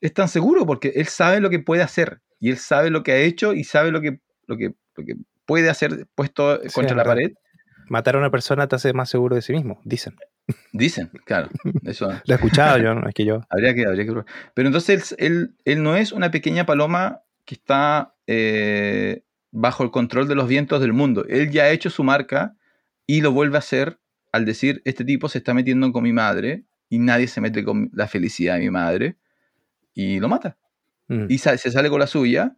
es 0.00 0.14
tan 0.14 0.26
seguro 0.26 0.64
porque 0.64 0.92
él 0.94 1.06
sabe 1.06 1.40
lo 1.40 1.50
que 1.50 1.58
puede 1.58 1.82
hacer 1.82 2.22
y 2.40 2.48
él 2.48 2.56
sabe 2.56 2.88
lo 2.88 3.02
que 3.02 3.12
ha 3.12 3.18
hecho 3.18 3.52
y 3.52 3.64
sabe 3.64 3.90
lo 3.90 4.00
que, 4.00 4.20
lo 4.46 4.56
que, 4.56 4.74
lo 4.96 5.04
que 5.04 5.16
puede 5.44 5.68
hacer 5.68 6.06
puesto 6.14 6.62
sí, 6.62 6.70
contra 6.72 6.96
la 6.96 7.04
pared. 7.04 7.32
Matar 7.90 8.16
a 8.16 8.20
una 8.20 8.30
persona 8.30 8.66
te 8.68 8.76
hace 8.76 8.94
más 8.94 9.10
seguro 9.10 9.36
de 9.36 9.42
sí 9.42 9.52
mismo, 9.52 9.82
dicen. 9.84 10.16
Dicen, 10.72 11.10
claro. 11.24 11.48
Eso. 11.84 12.08
Lo 12.08 12.34
he 12.34 12.34
escuchado 12.34 12.78
yo, 12.78 12.94
no 12.94 13.08
es 13.08 13.14
que 13.14 13.24
yo. 13.24 13.40
Habría 13.50 13.74
que, 13.74 13.86
habría 13.86 14.04
que 14.06 14.12
Pero 14.54 14.68
entonces 14.68 15.14
él, 15.18 15.54
él, 15.64 15.82
no 15.82 15.96
es 15.96 16.12
una 16.12 16.30
pequeña 16.30 16.66
paloma 16.66 17.22
que 17.44 17.54
está 17.54 18.14
eh, 18.26 19.24
bajo 19.50 19.84
el 19.84 19.90
control 19.90 20.28
de 20.28 20.34
los 20.34 20.48
vientos 20.48 20.80
del 20.80 20.92
mundo. 20.92 21.24
Él 21.28 21.50
ya 21.50 21.64
ha 21.64 21.70
hecho 21.70 21.90
su 21.90 22.04
marca 22.04 22.56
y 23.06 23.20
lo 23.20 23.32
vuelve 23.32 23.56
a 23.56 23.58
hacer 23.58 23.98
al 24.32 24.44
decir, 24.44 24.82
este 24.84 25.04
tipo 25.04 25.28
se 25.28 25.38
está 25.38 25.54
metiendo 25.54 25.92
con 25.92 26.02
mi 26.02 26.12
madre 26.12 26.64
y 26.88 26.98
nadie 26.98 27.28
se 27.28 27.40
mete 27.40 27.62
con 27.62 27.90
la 27.94 28.08
felicidad 28.08 28.54
de 28.54 28.60
mi 28.62 28.70
madre 28.70 29.16
y 29.94 30.18
lo 30.18 30.28
mata. 30.28 30.58
Mm. 31.06 31.26
Y 31.28 31.38
se 31.38 31.56
sale 31.56 31.88
con 31.88 32.00
la 32.00 32.08
suya 32.08 32.56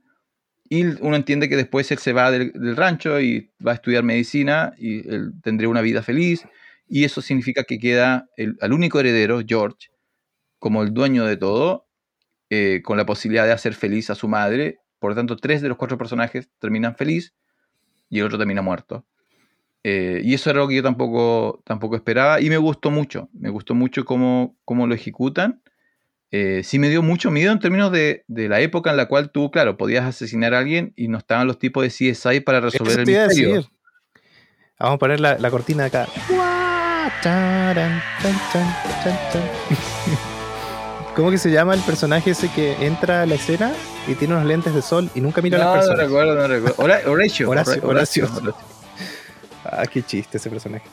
y 0.71 0.85
uno 1.03 1.17
entiende 1.17 1.51
que 1.51 1.57
después 1.57 1.91
él 1.91 1.99
se 1.99 2.15
va 2.15 2.31
del, 2.31 2.53
del, 2.53 2.77
rancho 2.77 3.21
y 3.21 3.53
va 3.65 3.73
a 3.73 3.75
estudiar 3.75 4.05
medicina 4.05 4.73
y 4.79 5.07
él 5.07 5.33
tendría 5.43 5.69
una 5.69 5.83
vida 5.83 6.03
feliz. 6.03 6.47
Y 6.89 7.05
eso 7.05 7.21
significa 7.21 7.65
que 7.65 7.79
queda 7.79 8.29
el, 8.37 8.57
al 8.61 8.73
único 8.73 9.01
heredero, 9.01 9.41
George, 9.47 9.89
como 10.59 10.83
el 10.83 10.93
dueño 10.95 11.25
de 11.25 11.37
todo, 11.37 11.89
eh, 12.51 12.81
con 12.85 12.97
la 12.97 13.07
posibilidad 13.07 13.45
de 13.45 13.53
hacer 13.53 13.75
feliz 13.75 14.11
a 14.11 14.15
su 14.15 14.29
madre. 14.29 14.79
Por 14.99 15.11
lo 15.11 15.17
tanto, 15.17 15.37
tres 15.37 15.63
de 15.63 15.69
los 15.69 15.77
cuatro 15.77 15.99
personajes 15.99 16.49
terminan 16.59 16.97
feliz 16.97 17.35
y 18.09 18.21
el 18.21 18.27
otro 18.27 18.39
termina 18.39 18.63
muerto. 18.63 19.07
Eh, 19.83 20.21
y 20.25 20.35
eso 20.35 20.51
era 20.51 20.61
algo 20.61 20.69
que 20.69 20.77
yo 20.77 20.83
tampoco, 20.83 21.63
tampoco 21.65 21.97
esperaba 21.97 22.41
y 22.41 22.49
me 22.49 22.57
gustó 22.57 22.91
mucho. 22.91 23.29
Me 23.33 23.51
gustó 23.51 23.75
mucho 23.75 24.05
cómo, 24.05 24.57
cómo 24.65 24.87
lo 24.87 24.95
ejecutan 24.95 25.63
eh, 26.33 26.63
sí 26.65 26.79
me 26.79 26.89
dio 26.89 27.03
mucho 27.03 27.31
miedo 27.31 27.53
en 27.53 27.61
términos 27.61 27.93
de, 27.93 28.25
de, 28.27 28.49
la 28.49 28.61
época 28.61 28.91
en 28.91 28.97
la 28.97 29.07
cual 29.07 29.31
tú, 29.31 29.51
claro, 29.51 29.77
podías 29.77 30.05
asesinar 30.05 30.55
a 30.55 30.59
alguien 30.59 30.93
y 30.97 31.09
no 31.09 31.19
estaban 31.19 31.47
los 31.47 31.59
tipos 31.59 31.83
de 31.85 31.89
CSI 31.89 32.41
para 32.41 32.61
resolver 32.61 33.01
el 33.01 33.07
misterio. 33.07 33.71
Vamos 34.79 34.97
a 34.97 34.99
poner 34.99 35.21
la, 35.21 35.39
la 35.39 35.51
cortina 35.51 35.85
acá. 35.85 36.07
¿Cómo 41.15 41.31
que 41.31 41.39
se 41.39 41.51
llama 41.51 41.75
el 41.75 41.81
personaje 41.81 42.31
ese 42.31 42.51
que 42.51 42.85
entra 42.85 43.23
a 43.23 43.27
la 43.27 43.37
escena 43.37 43.73
y 44.07 44.15
tiene 44.15 44.35
unos 44.35 44.47
lentes 44.47 44.75
de 44.75 44.83
sol 44.83 45.11
y 45.15 45.21
nunca 45.21 45.41
mira 45.43 45.59
no, 45.59 45.65
a 45.65 45.67
las 45.67 45.87
personas? 45.87 45.99
No 45.99 46.05
recuerdo, 46.05 46.35
no 46.35 46.49
recuerdo. 46.49 46.83
Horacio. 46.83 47.51
Horacio, 47.51 47.81
Horacio. 47.83 48.25
Horacio. 48.25 48.55
Ah, 49.65 49.85
qué 49.87 50.03
chiste 50.03 50.37
ese 50.37 50.51
personaje. 50.51 50.87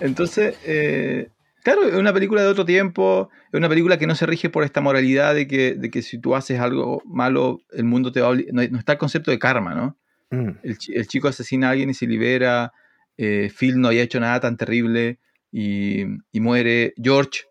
Entonces, 0.00 0.56
eh, 0.64 1.28
Claro, 1.62 1.86
es 1.86 1.94
una 1.94 2.12
película 2.12 2.42
de 2.42 2.48
otro 2.48 2.64
tiempo, 2.64 3.30
es 3.52 3.58
una 3.58 3.68
película 3.68 3.96
que 3.96 4.08
no 4.08 4.16
se 4.16 4.26
rige 4.26 4.50
por 4.50 4.64
esta 4.64 4.80
moralidad 4.80 5.34
de 5.34 5.46
que, 5.46 5.74
de 5.74 5.90
que 5.90 6.02
si 6.02 6.18
tú 6.18 6.34
haces 6.34 6.58
algo 6.58 7.02
malo, 7.06 7.60
el 7.70 7.84
mundo 7.84 8.10
te 8.10 8.20
va 8.20 8.30
a 8.30 8.34
no, 8.34 8.62
no, 8.68 8.78
está 8.78 8.92
el 8.92 8.98
concepto 8.98 9.30
de 9.30 9.38
karma, 9.38 9.74
¿no? 9.74 9.96
Mm. 10.30 10.58
El, 10.64 10.76
el, 10.94 11.06
chico 11.06 11.28
asesina 11.28 11.68
a 11.68 11.70
alguien 11.70 11.88
y 11.90 11.94
se 11.94 12.06
libera, 12.06 12.72
eh, 13.16 13.48
Phil 13.56 13.80
no 13.80 13.88
había 13.88 14.02
hecho 14.02 14.18
nada 14.18 14.40
tan 14.40 14.56
terrible 14.56 15.20
y, 15.52 16.02
y 16.32 16.40
muere, 16.40 16.94
George 16.96 17.42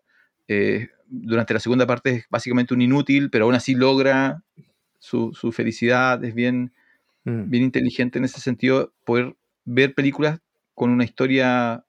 eh, 0.48 0.88
durante 1.06 1.54
la 1.54 1.60
segunda 1.60 1.86
parte 1.86 2.10
es 2.10 2.24
básicamente 2.28 2.74
un 2.74 2.82
inútil, 2.82 3.30
pero 3.30 3.44
aún 3.44 3.54
así 3.54 3.74
logra 3.74 4.42
su, 4.98 5.32
su 5.32 5.52
felicidad, 5.52 6.22
es 6.24 6.34
bien, 6.34 6.72
mm. 7.24 7.48
bien 7.48 7.64
inteligente 7.64 8.18
en 8.18 8.24
ese 8.24 8.40
sentido, 8.40 8.92
poder 9.04 9.36
ver 9.64 9.94
películas 9.94 10.40
con 10.74 10.90
una 10.90 11.04
historia 11.04 11.84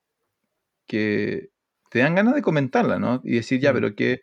que 0.86 1.50
te 1.90 2.00
dan 2.00 2.16
ganas 2.16 2.36
de 2.36 2.42
comentarla, 2.42 3.00
¿no? 3.00 3.22
Y 3.24 3.36
decir, 3.36 3.60
ya, 3.60 3.74
pero 3.74 3.96
que 3.96 4.22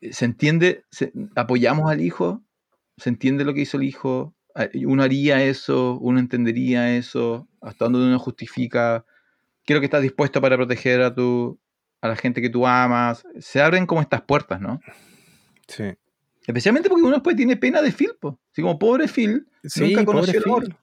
eh, 0.00 0.12
se 0.12 0.24
entiende, 0.24 0.84
se, 0.90 1.12
apoyamos 1.34 1.90
al 1.90 2.00
hijo, 2.00 2.42
se 2.96 3.08
entiende 3.08 3.44
lo 3.44 3.54
que 3.54 3.62
hizo 3.62 3.78
el 3.78 3.84
hijo, 3.84 4.34
uno 4.84 5.02
haría 5.02 5.42
eso, 5.42 5.98
uno 5.98 6.18
entendería 6.18 6.94
eso, 6.94 7.48
hasta 7.62 7.86
donde 7.86 8.00
uno 8.00 8.18
justifica, 8.18 9.06
creo 9.64 9.80
que 9.80 9.86
estás 9.86 10.02
dispuesto 10.02 10.40
para 10.40 10.56
proteger 10.56 11.02
a 11.02 11.14
tu, 11.14 11.58
a 12.00 12.08
la 12.08 12.16
gente 12.16 12.42
que 12.42 12.50
tú 12.50 12.66
amas, 12.66 13.24
se 13.38 13.60
abren 13.60 13.86
como 13.86 14.00
estas 14.00 14.22
puertas, 14.22 14.60
¿no? 14.60 14.80
Sí. 15.68 15.84
Especialmente 16.46 16.88
porque 16.88 17.04
uno 17.04 17.14
después 17.14 17.36
tiene 17.36 17.56
pena 17.56 17.80
de 17.80 17.92
Phil, 17.92 18.12
po. 18.20 18.40
así 18.50 18.62
como 18.62 18.78
pobre 18.78 19.06
Phil, 19.06 19.46
sí, 19.62 19.88
nunca 19.88 20.04
conoció 20.04 20.38
el 20.38 20.44
amor. 20.44 20.76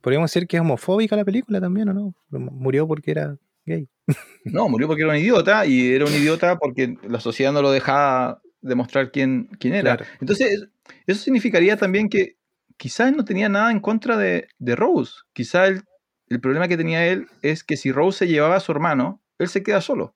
Podríamos 0.00 0.30
decir 0.30 0.46
que 0.46 0.56
es 0.56 0.60
homofóbica 0.60 1.16
la 1.16 1.24
película 1.24 1.60
también, 1.60 1.88
¿o 1.90 1.92
no? 1.92 2.14
Murió 2.30 2.86
porque 2.86 3.10
era 3.10 3.36
gay. 3.64 3.88
No, 4.44 4.68
murió 4.68 4.86
porque 4.86 5.02
era 5.02 5.10
un 5.10 5.18
idiota 5.18 5.66
y 5.66 5.92
era 5.92 6.04
un 6.04 6.12
idiota 6.12 6.56
porque 6.56 6.96
la 7.08 7.18
sociedad 7.18 7.52
no 7.52 7.62
lo 7.62 7.72
dejaba 7.72 8.40
demostrar 8.60 9.10
quién, 9.10 9.48
quién 9.58 9.74
era. 9.74 9.96
Claro. 9.96 10.12
Entonces, 10.20 10.68
eso 11.06 11.20
significaría 11.20 11.76
también 11.76 12.08
que 12.08 12.36
quizás 12.76 13.14
no 13.14 13.24
tenía 13.24 13.48
nada 13.48 13.72
en 13.72 13.80
contra 13.80 14.16
de, 14.16 14.46
de 14.58 14.76
Rose. 14.76 15.14
Quizás 15.32 15.68
el, 15.70 15.82
el, 16.28 16.40
problema 16.40 16.68
que 16.68 16.76
tenía 16.76 17.06
él 17.06 17.28
es 17.42 17.64
que 17.64 17.76
si 17.76 17.92
Rose 17.92 18.18
se 18.18 18.28
llevaba 18.28 18.56
a 18.56 18.60
su 18.60 18.72
hermano, 18.72 19.20
él 19.38 19.48
se 19.48 19.62
queda 19.62 19.80
solo. 19.80 20.14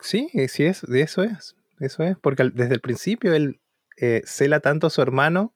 Sí, 0.00 0.28
sí 0.48 0.64
es, 0.64 0.84
eso 0.84 1.22
es. 1.22 1.56
Eso 1.80 2.04
es, 2.04 2.16
porque 2.20 2.50
desde 2.54 2.74
el 2.74 2.80
principio 2.80 3.34
él 3.34 3.60
eh, 3.96 4.22
cela 4.24 4.60
tanto 4.60 4.86
a 4.86 4.90
su 4.90 5.02
hermano 5.02 5.52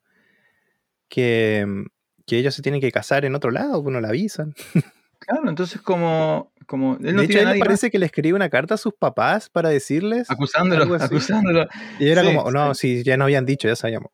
que, 1.08 1.84
que 2.26 2.38
ellos 2.38 2.54
se 2.54 2.62
tienen 2.62 2.80
que 2.80 2.90
casar 2.90 3.24
en 3.24 3.34
otro 3.34 3.50
lado, 3.50 3.82
pues 3.82 3.92
no 3.92 4.00
la 4.00 4.08
avisan. 4.08 4.54
Claro, 5.18 5.48
entonces 5.48 5.80
como, 5.80 6.52
como 6.66 6.98
él 7.02 7.16
no 7.16 7.22
de 7.22 7.26
hecho, 7.26 7.40
él 7.40 7.58
parece 7.58 7.90
que 7.90 7.98
le 7.98 8.06
escribe 8.06 8.36
una 8.36 8.50
carta 8.50 8.74
a 8.74 8.76
sus 8.76 8.92
papás 8.94 9.48
para 9.48 9.70
decirles 9.70 10.30
acusándolo, 10.30 10.94
acusándolo. 10.94 11.66
Y 11.98 12.08
era 12.08 12.22
sí, 12.22 12.28
como, 12.28 12.50
no, 12.50 12.74
sí. 12.74 12.98
si 12.98 13.02
ya 13.02 13.16
no 13.16 13.24
habían 13.24 13.46
dicho, 13.46 13.66
ya 13.66 13.76
sabíamos. 13.76 14.10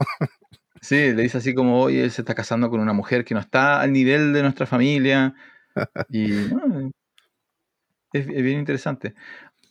Sí, 0.80 1.12
le 1.12 1.22
dice 1.22 1.38
así 1.38 1.54
como, 1.54 1.80
oye, 1.80 2.02
él 2.02 2.10
se 2.10 2.22
está 2.22 2.34
casando 2.34 2.68
con 2.68 2.80
una 2.80 2.92
mujer 2.92 3.24
que 3.24 3.34
no 3.34 3.40
está 3.40 3.80
al 3.80 3.92
nivel 3.92 4.32
de 4.32 4.42
nuestra 4.42 4.66
familia. 4.66 5.34
Y 6.10 6.30
es, 8.12 8.26
es, 8.28 8.42
bien 8.42 8.58
interesante. 8.58 9.14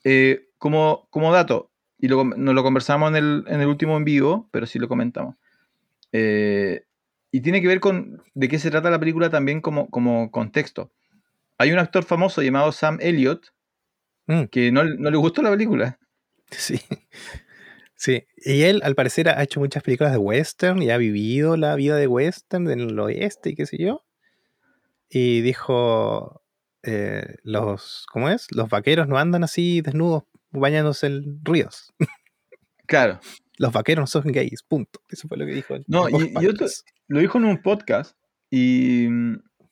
Eh, 0.04 0.50
como, 0.58 1.08
como 1.10 1.32
dato, 1.32 1.72
y 1.98 2.08
lo, 2.08 2.24
nos 2.24 2.56
lo 2.56 2.64
conversamos 2.64 3.10
en 3.10 3.16
el, 3.16 3.44
en 3.48 3.62
el 3.62 3.68
último 3.68 3.98
en 3.98 4.06
vivo, 4.06 4.50
pero 4.52 4.66
sí 4.66 4.80
lo 4.80 4.88
comentamos. 4.88 5.36
Eh, 6.12 6.86
y 7.32 7.42
tiene 7.42 7.62
que 7.62 7.68
ver 7.68 7.80
con 7.80 8.22
de 8.34 8.48
qué 8.48 8.60
se 8.60 8.72
trata 8.72 8.90
la 8.90 9.00
película 9.00 9.30
también 9.30 9.62
como, 9.62 9.90
como 9.90 10.32
contexto. 10.32 10.92
Hay 11.58 11.72
un 11.72 11.80
actor 11.80 12.04
famoso 12.04 12.42
llamado 12.42 12.72
Sam 12.72 12.98
Elliott 13.02 13.52
Mm, 14.28 14.46
que 14.46 14.72
no, 14.72 14.84
no 14.84 15.12
le 15.12 15.18
gustó 15.18 15.42
la 15.42 15.52
película. 15.52 16.00
sí. 16.52 16.80
Sí, 17.96 18.24
y 18.38 18.64
él 18.64 18.82
al 18.84 18.96
parecer 18.96 19.30
ha 19.30 19.44
hecho 19.44 19.60
muchas 19.60 19.84
películas 19.84 20.12
de 20.12 20.18
western 20.18 20.82
y 20.82 20.90
ha 20.90 20.98
vivido 20.98 21.56
la 21.56 21.76
vida 21.76 21.98
de 21.98 22.08
western 22.08 22.68
en 22.72 22.80
el 22.80 23.00
oeste 23.00 23.52
y 23.52 23.56
qué 23.56 23.68
sé 23.68 23.78
yo. 23.78 24.04
Y 25.14 25.42
dijo, 25.42 26.42
eh, 26.84 27.36
los, 27.44 28.06
¿cómo 28.12 28.30
es? 28.30 28.48
Los 28.52 28.70
vaqueros 28.70 29.08
no 29.10 29.18
andan 29.18 29.44
así 29.44 29.82
desnudos 29.82 30.24
bañándose 30.52 31.08
en 31.08 31.40
ríos. 31.44 31.94
Claro. 32.88 33.22
Los 33.58 33.72
vaqueros 33.72 34.04
no 34.04 34.08
son 34.08 34.32
gays, 34.34 34.64
punto. 34.64 35.00
Eso 35.08 35.28
fue 35.30 35.38
lo 35.38 35.46
que 35.46 35.54
dijo. 35.54 35.76
No, 35.88 36.10
y- 36.10 36.34
y 36.42 36.46
otro-. 36.48 36.68
Lo 37.08 37.20
dijo 37.22 37.38
en 37.38 37.46
un 37.46 37.62
podcast 37.62 38.18
y, 38.50 39.06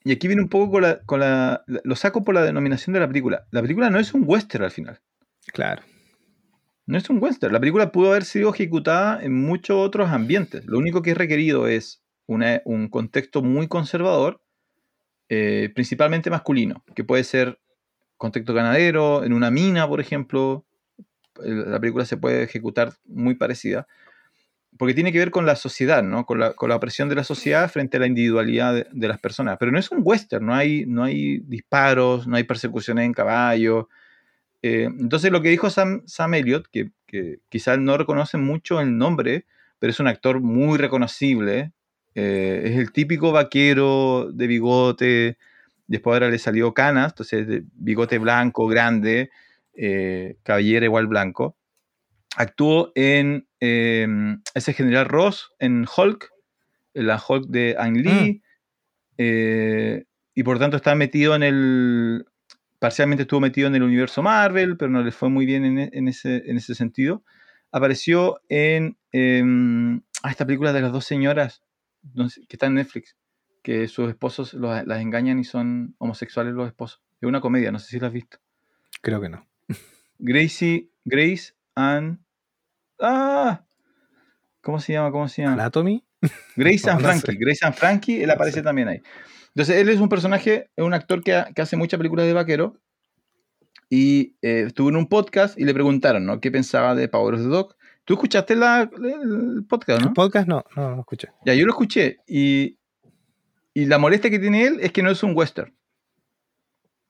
y 0.05 0.11
aquí 0.13 0.27
viene 0.27 0.41
un 0.41 0.47
poco 0.47 0.71
con 0.71 0.83
la, 0.83 1.01
con 1.01 1.19
la- 1.19 1.63
Lo 1.67 1.95
saco 1.97 2.23
por 2.23 2.33
la 2.33 2.43
denominación 2.43 2.93
de 2.93 3.01
la 3.01 3.07
película. 3.07 3.45
La 3.51 3.61
película 3.61 3.89
no 3.89 3.99
es 3.99 4.13
un 4.13 4.23
western 4.25 4.63
al 4.63 4.71
final. 4.71 5.01
Claro. 5.51 5.81
No 6.85 6.97
es 6.97 7.09
un 7.09 7.21
western. 7.21 7.51
La 7.51 7.59
película 7.59 7.91
pudo 7.91 8.11
haber 8.11 8.23
sido 8.23 8.53
ejecutada 8.53 9.21
en 9.21 9.33
muchos 9.33 9.75
otros 9.77 10.09
ambientes. 10.11 10.65
Lo 10.65 10.77
único 10.77 11.01
que 11.01 11.11
es 11.11 11.17
requerido 11.17 11.67
es 11.67 12.01
una- 12.25 12.61
un 12.63 12.87
contexto 12.87 13.41
muy 13.41 13.67
conservador, 13.67 14.39
eh, 15.29 15.71
principalmente 15.73 16.31
masculino, 16.31 16.83
que 16.95 17.03
puede 17.03 17.23
ser 17.23 17.59
contexto 18.17 18.53
ganadero, 18.53 19.23
en 19.23 19.33
una 19.33 19.51
mina, 19.51 19.87
por 19.87 20.01
ejemplo. 20.01 20.65
La 21.41 21.79
película 21.79 22.03
se 22.03 22.17
puede 22.17 22.43
ejecutar 22.43 22.93
muy 23.05 23.35
parecida. 23.35 23.87
Porque 24.77 24.93
tiene 24.93 25.11
que 25.11 25.19
ver 25.19 25.31
con 25.31 25.45
la 25.45 25.55
sociedad, 25.55 26.03
¿no? 26.03 26.25
Con 26.25 26.39
la, 26.39 26.53
con 26.53 26.69
la 26.69 26.75
opresión 26.75 27.09
de 27.09 27.15
la 27.15 27.23
sociedad 27.23 27.69
frente 27.71 27.97
a 27.97 27.99
la 28.01 28.07
individualidad 28.07 28.87
de, 28.91 29.07
las 29.07 29.19
personas. 29.19 29.57
Pero 29.59 29.71
no 29.71 29.79
es 29.79 29.91
un 29.91 30.01
western, 30.03 30.45
no 30.45 30.53
hay, 30.53 30.85
no 30.85 31.03
hay 31.03 31.39
disparos, 31.39 32.27
no 32.27 32.35
hay 32.35 32.43
persecuciones 32.43 33.05
en 33.05 33.13
caballo. 33.13 33.87
Eh, 34.61 34.89
entonces 34.99 35.31
lo 35.31 35.41
que 35.41 35.49
dijo 35.49 35.69
Sam, 35.69 36.03
Sam 36.05 36.33
Elliott, 36.33 36.67
que, 36.71 36.91
que 37.07 37.39
quizás 37.49 37.79
no 37.79 37.97
reconocen 37.97 38.43
mucho 38.43 38.81
el 38.81 38.97
nombre, 38.97 39.45
pero 39.79 39.91
es 39.91 39.99
un 39.99 40.07
actor 40.07 40.41
muy 40.41 40.77
reconocible, 40.77 41.71
eh, 42.15 42.61
es 42.65 42.77
el 42.77 42.91
típico 42.91 43.31
vaquero 43.31 44.29
de 44.31 44.47
bigote, 44.47 45.37
después 45.87 46.13
ahora 46.13 46.29
le 46.29 46.39
salió 46.39 46.73
canas, 46.73 47.13
entonces 47.13 47.47
de 47.47 47.63
bigote 47.73 48.17
blanco, 48.17 48.67
grande, 48.67 49.29
eh, 49.73 50.37
cabellera 50.43 50.85
igual 50.85 51.07
blanco. 51.07 51.57
Actuó 52.35 52.91
en 52.95 53.47
eh, 53.59 54.07
ese 54.53 54.73
general 54.73 55.05
Ross, 55.05 55.51
en 55.59 55.85
Hulk, 55.85 56.29
en 56.93 57.07
la 57.07 57.21
Hulk 57.25 57.47
de 57.47 57.75
Ang 57.77 57.97
Lee, 57.97 58.41
eh, 59.17 60.05
y 60.33 60.43
por 60.43 60.59
tanto 60.59 60.77
está 60.77 60.95
metido 60.95 61.35
en 61.35 61.43
el, 61.43 62.25
parcialmente 62.79 63.23
estuvo 63.23 63.39
metido 63.39 63.67
en 63.67 63.75
el 63.75 63.83
universo 63.83 64.21
Marvel, 64.23 64.77
pero 64.77 64.89
no 64.89 65.03
le 65.03 65.11
fue 65.11 65.29
muy 65.29 65.45
bien 65.45 65.65
en, 65.65 65.79
e- 65.79 65.89
en 65.91 66.07
ese, 66.07 66.43
en 66.45 66.57
ese 66.57 66.75
sentido. 66.75 67.23
Apareció 67.71 68.41
en 68.47 68.97
em, 69.11 70.01
ah, 70.23 70.31
esta 70.31 70.45
película 70.45 70.73
de 70.73 70.81
las 70.81 70.91
dos 70.91 71.05
señoras 71.05 71.61
no 72.13 72.29
sé, 72.29 72.41
que 72.47 72.55
está 72.55 72.67
en 72.67 72.75
Netflix, 72.75 73.15
que 73.63 73.87
sus 73.87 74.09
esposos 74.09 74.53
los- 74.53 74.85
las 74.85 75.01
engañan 75.01 75.39
y 75.39 75.43
son 75.43 75.95
homosexuales 75.97 76.53
los 76.53 76.67
esposos. 76.67 77.01
Es 77.21 77.27
una 77.27 77.41
comedia, 77.41 77.71
no 77.71 77.79
sé 77.79 77.87
si 77.87 77.99
la 77.99 78.07
has 78.07 78.13
visto. 78.13 78.37
Creo 79.01 79.19
que 79.21 79.29
no. 79.29 79.47
Gracie, 80.19 80.89
Grace 81.05 81.53
and... 81.75 82.19
Ah, 82.99 83.65
¿Cómo 84.61 84.79
se 84.79 84.93
llama? 84.93 85.11
¿Cómo 85.11 85.27
se 85.29 85.41
llama? 85.41 85.53
Anatomy. 85.53 86.05
Grace 86.55 86.89
and 86.89 87.01
Frankie. 87.01 87.37
Grace 87.39 87.65
and 87.65 87.75
Frankie, 87.75 88.21
él 88.23 88.29
aparece 88.29 88.61
también 88.61 88.89
ahí. 88.89 89.01
Entonces, 89.55 89.77
él 89.77 89.89
es 89.89 89.99
un 89.99 90.09
personaje, 90.09 90.69
es 90.75 90.83
un 90.83 90.93
actor 90.93 91.23
que, 91.23 91.33
ha- 91.33 91.51
que 91.53 91.61
hace 91.61 91.75
muchas 91.77 91.97
películas 91.97 92.25
de 92.25 92.33
vaquero. 92.33 92.77
Y 93.89 94.35
eh, 94.41 94.65
estuvo 94.67 94.89
en 94.89 94.97
un 94.97 95.07
podcast 95.07 95.57
y 95.57 95.63
le 95.63 95.73
preguntaron, 95.73 96.25
¿no? 96.25 96.39
¿Qué 96.39 96.51
pensaba 96.51 96.93
de 96.93 97.07
Power 97.07 97.35
of 97.35 97.41
the 97.41 97.47
Dog? 97.47 97.75
¿Tú 98.09 98.15
escuchaste 98.15 98.55
la- 98.55 98.89
el 99.03 99.65
podcast, 99.69 99.99
¿El 100.01 100.07
no? 100.07 100.13
podcast? 100.15 100.47
No, 100.47 100.65
no, 100.75 100.95
no 100.95 101.01
escuché. 101.01 101.27
Ya, 101.45 101.53
yo 101.53 101.67
lo 101.67 101.73
escuché. 101.73 102.17
Y, 102.25 102.79
y 103.71 103.85
la 103.85 103.99
molestia 103.99 104.31
que 104.31 104.39
tiene 104.39 104.63
él 104.65 104.79
es 104.81 104.91
que 104.91 105.03
no 105.03 105.11
es 105.11 105.21
un 105.21 105.37
western. 105.37 105.75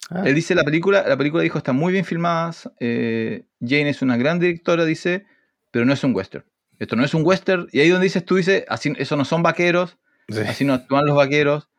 Ah, 0.10 0.24
Él 0.26 0.36
dice 0.36 0.56
la 0.56 0.66
película, 0.66 1.08
la 1.08 1.16
película 1.16 1.42
dijo 1.42 1.58
está 1.58 1.72
muy 1.72 1.94
bien 1.94 2.04
filmada. 2.04 2.52
eh, 2.82 3.46
Jane 3.62 3.88
es 3.92 4.02
una 4.02 4.18
gran 4.18 4.40
directora, 4.40 4.84
dice, 4.84 5.26
pero 5.72 5.86
no 5.86 5.94
es 5.94 6.04
un 6.04 6.14
western. 6.14 6.44
Esto 6.80 6.98
no 6.98 7.06
es 7.06 7.14
un 7.14 7.26
western. 7.26 7.70
Y 7.72 7.80
ahí 7.80 7.88
donde 7.88 8.04
dices 8.04 8.26
tú, 8.26 8.36
dices, 8.36 8.66
así, 8.68 8.92
eso 8.98 9.16
no 9.16 9.24
son 9.24 9.42
vaqueros. 9.42 9.98
sí. 10.28 10.42
así 10.42 10.66
no 10.66 10.74
actúan 10.74 11.06
los 11.06 11.16
vaqueros. 11.16 11.70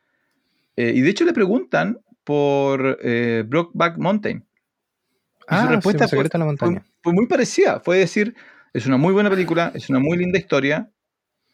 Eh, 0.77 0.93
y 0.97 1.03
de 1.03 1.11
hecho 1.11 1.27
le 1.27 1.35
preguntan 1.35 1.99
por 2.25 2.99
eh, 3.03 3.45
Brokeback 3.47 3.99
Mountain. 3.99 4.39
Y 4.39 5.45
Ah, 5.47 5.61
su 5.63 5.69
sí, 5.69 5.75
respuesta 5.75 6.05
un 6.05 6.09
fue, 6.09 6.23
la 6.25 6.31
fue- 6.31 6.39
montaña. 6.47 6.85
fue 7.03 7.13
muy 7.13 7.27
parecida. 7.27 7.81
Fue 7.81 7.99
decir, 7.99 8.35
es 8.73 8.87
una 8.87 8.97
muy 8.97 9.13
buena 9.13 9.31
película, 9.31 9.73
es 9.75 9.89
una 9.91 9.99
muy 9.99 10.17
linda 10.19 10.39
historia, 10.39 10.91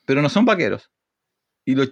pero 0.05 0.23
no 0.23 0.29
son 0.29 0.45
vaqueros. 0.45 0.91
Y 1.65 1.75
lo- 1.75 1.85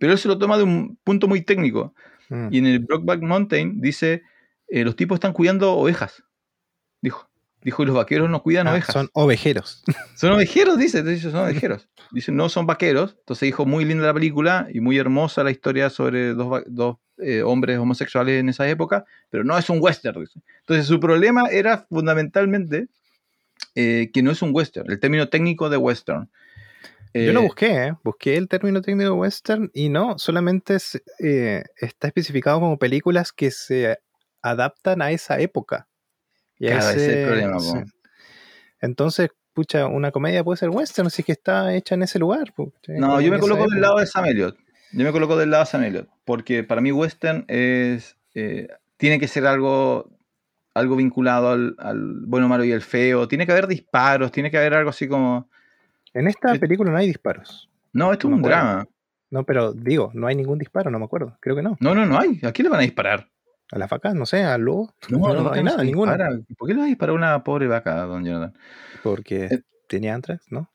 pero 0.00 0.12
él 0.12 0.18
se 0.18 0.28
lo 0.28 0.38
toma 0.38 0.56
de 0.56 0.62
un 0.64 0.98
punto 1.04 1.28
muy 1.28 1.42
técnico. 1.42 1.94
Mm. 2.28 2.48
Y 2.50 2.58
en 2.58 2.66
el 2.66 2.78
Brokeback 2.80 3.20
Mountain 3.22 3.80
dice, 3.80 4.22
eh, 4.68 4.84
los 4.84 4.96
tipos 4.96 5.16
están 5.16 5.32
cuidando 5.32 5.72
ovejas. 5.74 6.22
Dijo. 7.00 7.28
Dijo, 7.62 7.82
y 7.84 7.86
los 7.86 7.94
vaqueros 7.94 8.28
no 8.28 8.42
cuidan 8.42 8.66
Ah, 8.66 8.72
ovejas. 8.72 8.92
son 8.92 9.08
ovejeros. 9.12 9.84
Son 10.16 10.32
ovejeros, 10.32 10.78
dice. 10.78 11.02
Dice, 11.04 11.30
son 11.30 11.44
ovejeros. 11.44 11.88
Dice, 12.10 12.32
no 12.32 12.48
son 12.48 12.66
vaqueros. 12.66 13.14
Entonces 13.20 13.46
dijo, 13.46 13.64
muy 13.66 13.84
linda 13.84 14.04
la 14.06 14.14
película 14.14 14.66
y 14.72 14.80
muy 14.80 14.98
hermosa 14.98 15.44
la 15.44 15.52
historia 15.52 15.88
sobre 15.88 16.34
dos, 16.34 16.62
dos 16.66 16.96
eh, 17.18 17.42
hombres 17.42 17.78
homosexuales 17.78 18.40
en 18.40 18.48
esa 18.48 18.68
época, 18.68 19.04
pero 19.30 19.44
no 19.44 19.56
es 19.56 19.70
un 19.70 19.78
western. 19.80 20.20
dice. 20.22 20.40
Entonces 20.60 20.86
su 20.86 20.98
problema 20.98 21.42
era 21.50 21.86
fundamentalmente 21.88 22.88
eh, 23.74 24.10
que 24.12 24.22
no 24.22 24.30
es 24.30 24.42
un 24.42 24.50
western, 24.54 24.90
el 24.90 25.00
término 25.00 25.28
técnico 25.28 25.68
de 25.70 25.76
western. 25.76 26.30
Yo 27.14 27.32
lo 27.32 27.40
Eh, 27.40 27.44
busqué, 27.44 27.86
¿eh? 27.88 27.94
busqué 28.02 28.36
el 28.36 28.48
término 28.48 28.80
técnico 28.80 29.14
western 29.14 29.70
y 29.74 29.88
no, 29.90 30.18
solamente 30.18 30.76
es, 30.76 31.02
eh, 31.18 31.62
está 31.76 32.08
especificado 32.08 32.58
como 32.60 32.78
películas 32.78 33.32
que 33.32 33.50
se 33.50 33.98
adaptan 34.40 35.02
a 35.02 35.10
esa 35.10 35.38
época. 35.38 35.88
Y 36.58 36.68
a 36.68 36.70
Claro, 36.70 36.90
ese 36.90 36.96
es 36.96 37.08
el 37.08 37.14
ese- 37.14 37.24
problema, 37.24 37.58
sí. 37.60 37.78
Entonces, 38.80 39.30
pucha, 39.52 39.86
una 39.86 40.10
comedia 40.10 40.42
puede 40.42 40.56
ser 40.56 40.70
western 40.70 41.10
si 41.10 41.22
es 41.22 41.26
que 41.26 41.32
está 41.32 41.74
hecha 41.74 41.94
en 41.94 42.02
ese 42.02 42.18
lugar. 42.18 42.52
No, 42.88 43.20
yo 43.20 43.30
me 43.30 43.38
coloco 43.38 43.68
del 43.68 43.80
lado 43.80 43.98
de 43.98 44.06
Sam 44.06 44.24
Elliott. 44.26 44.56
Yo 44.92 45.04
me 45.04 45.12
coloco 45.12 45.36
del 45.36 45.50
lado 45.50 45.64
de 45.64 45.70
Sam 45.70 45.84
Elliott. 45.84 46.08
Porque 46.24 46.64
para 46.64 46.80
mí 46.80 46.92
western 46.92 47.44
es... 47.48 48.16
eh, 48.34 48.68
tiene 48.96 49.18
que 49.18 49.28
ser 49.28 49.46
algo, 49.46 50.10
algo 50.74 50.96
vinculado 50.96 51.50
al, 51.50 51.74
al 51.78 52.20
bueno, 52.26 52.48
malo 52.48 52.64
y 52.64 52.72
el 52.72 52.80
feo. 52.82 53.28
Tiene 53.28 53.46
que 53.46 53.52
haber 53.52 53.66
disparos, 53.66 54.32
tiene 54.32 54.50
que 54.50 54.58
haber 54.58 54.74
algo 54.74 54.90
así 54.90 55.08
como... 55.08 55.48
En 56.14 56.28
esta 56.28 56.54
película 56.56 56.90
no 56.90 56.96
hay 56.98 57.06
disparos. 57.06 57.70
No, 57.92 58.12
esto 58.12 58.28
No 58.28 58.36
es 58.36 58.38
un 58.40 58.44
acuerdo. 58.46 58.56
drama. 58.66 58.88
No, 59.30 59.44
pero 59.44 59.72
digo, 59.72 60.10
no 60.14 60.26
hay 60.26 60.34
ningún 60.36 60.58
disparo, 60.58 60.90
no 60.90 60.98
me 60.98 61.06
acuerdo. 61.06 61.36
Creo 61.40 61.56
que 61.56 61.62
no. 61.62 61.76
No, 61.80 61.94
no, 61.94 62.04
no 62.04 62.18
hay. 62.18 62.38
¿A 62.42 62.52
quién 62.52 62.64
le 62.64 62.70
van 62.70 62.80
a 62.80 62.82
disparar? 62.82 63.28
A 63.70 63.78
las 63.78 63.88
vacas, 63.88 64.14
no 64.14 64.26
sé, 64.26 64.42
al 64.44 64.60
lobo. 64.60 64.94
No, 65.08 65.18
No, 65.18 65.50
hay 65.52 65.62
nada, 65.62 65.82
dispara. 65.82 66.28
¿Por 66.58 66.68
qué 66.68 66.74
le 66.74 66.80
va 66.80 66.84
a 66.84 66.88
disparar 66.88 67.14
una 67.14 67.42
pobre 67.42 67.66
vaca, 67.66 67.94
don 68.02 68.24
Jonathan? 68.24 68.52
Porque 69.02 69.44
Eh. 69.46 69.62
tenía 69.88 70.14
antrax, 70.14 70.52
¿no? 70.52 70.70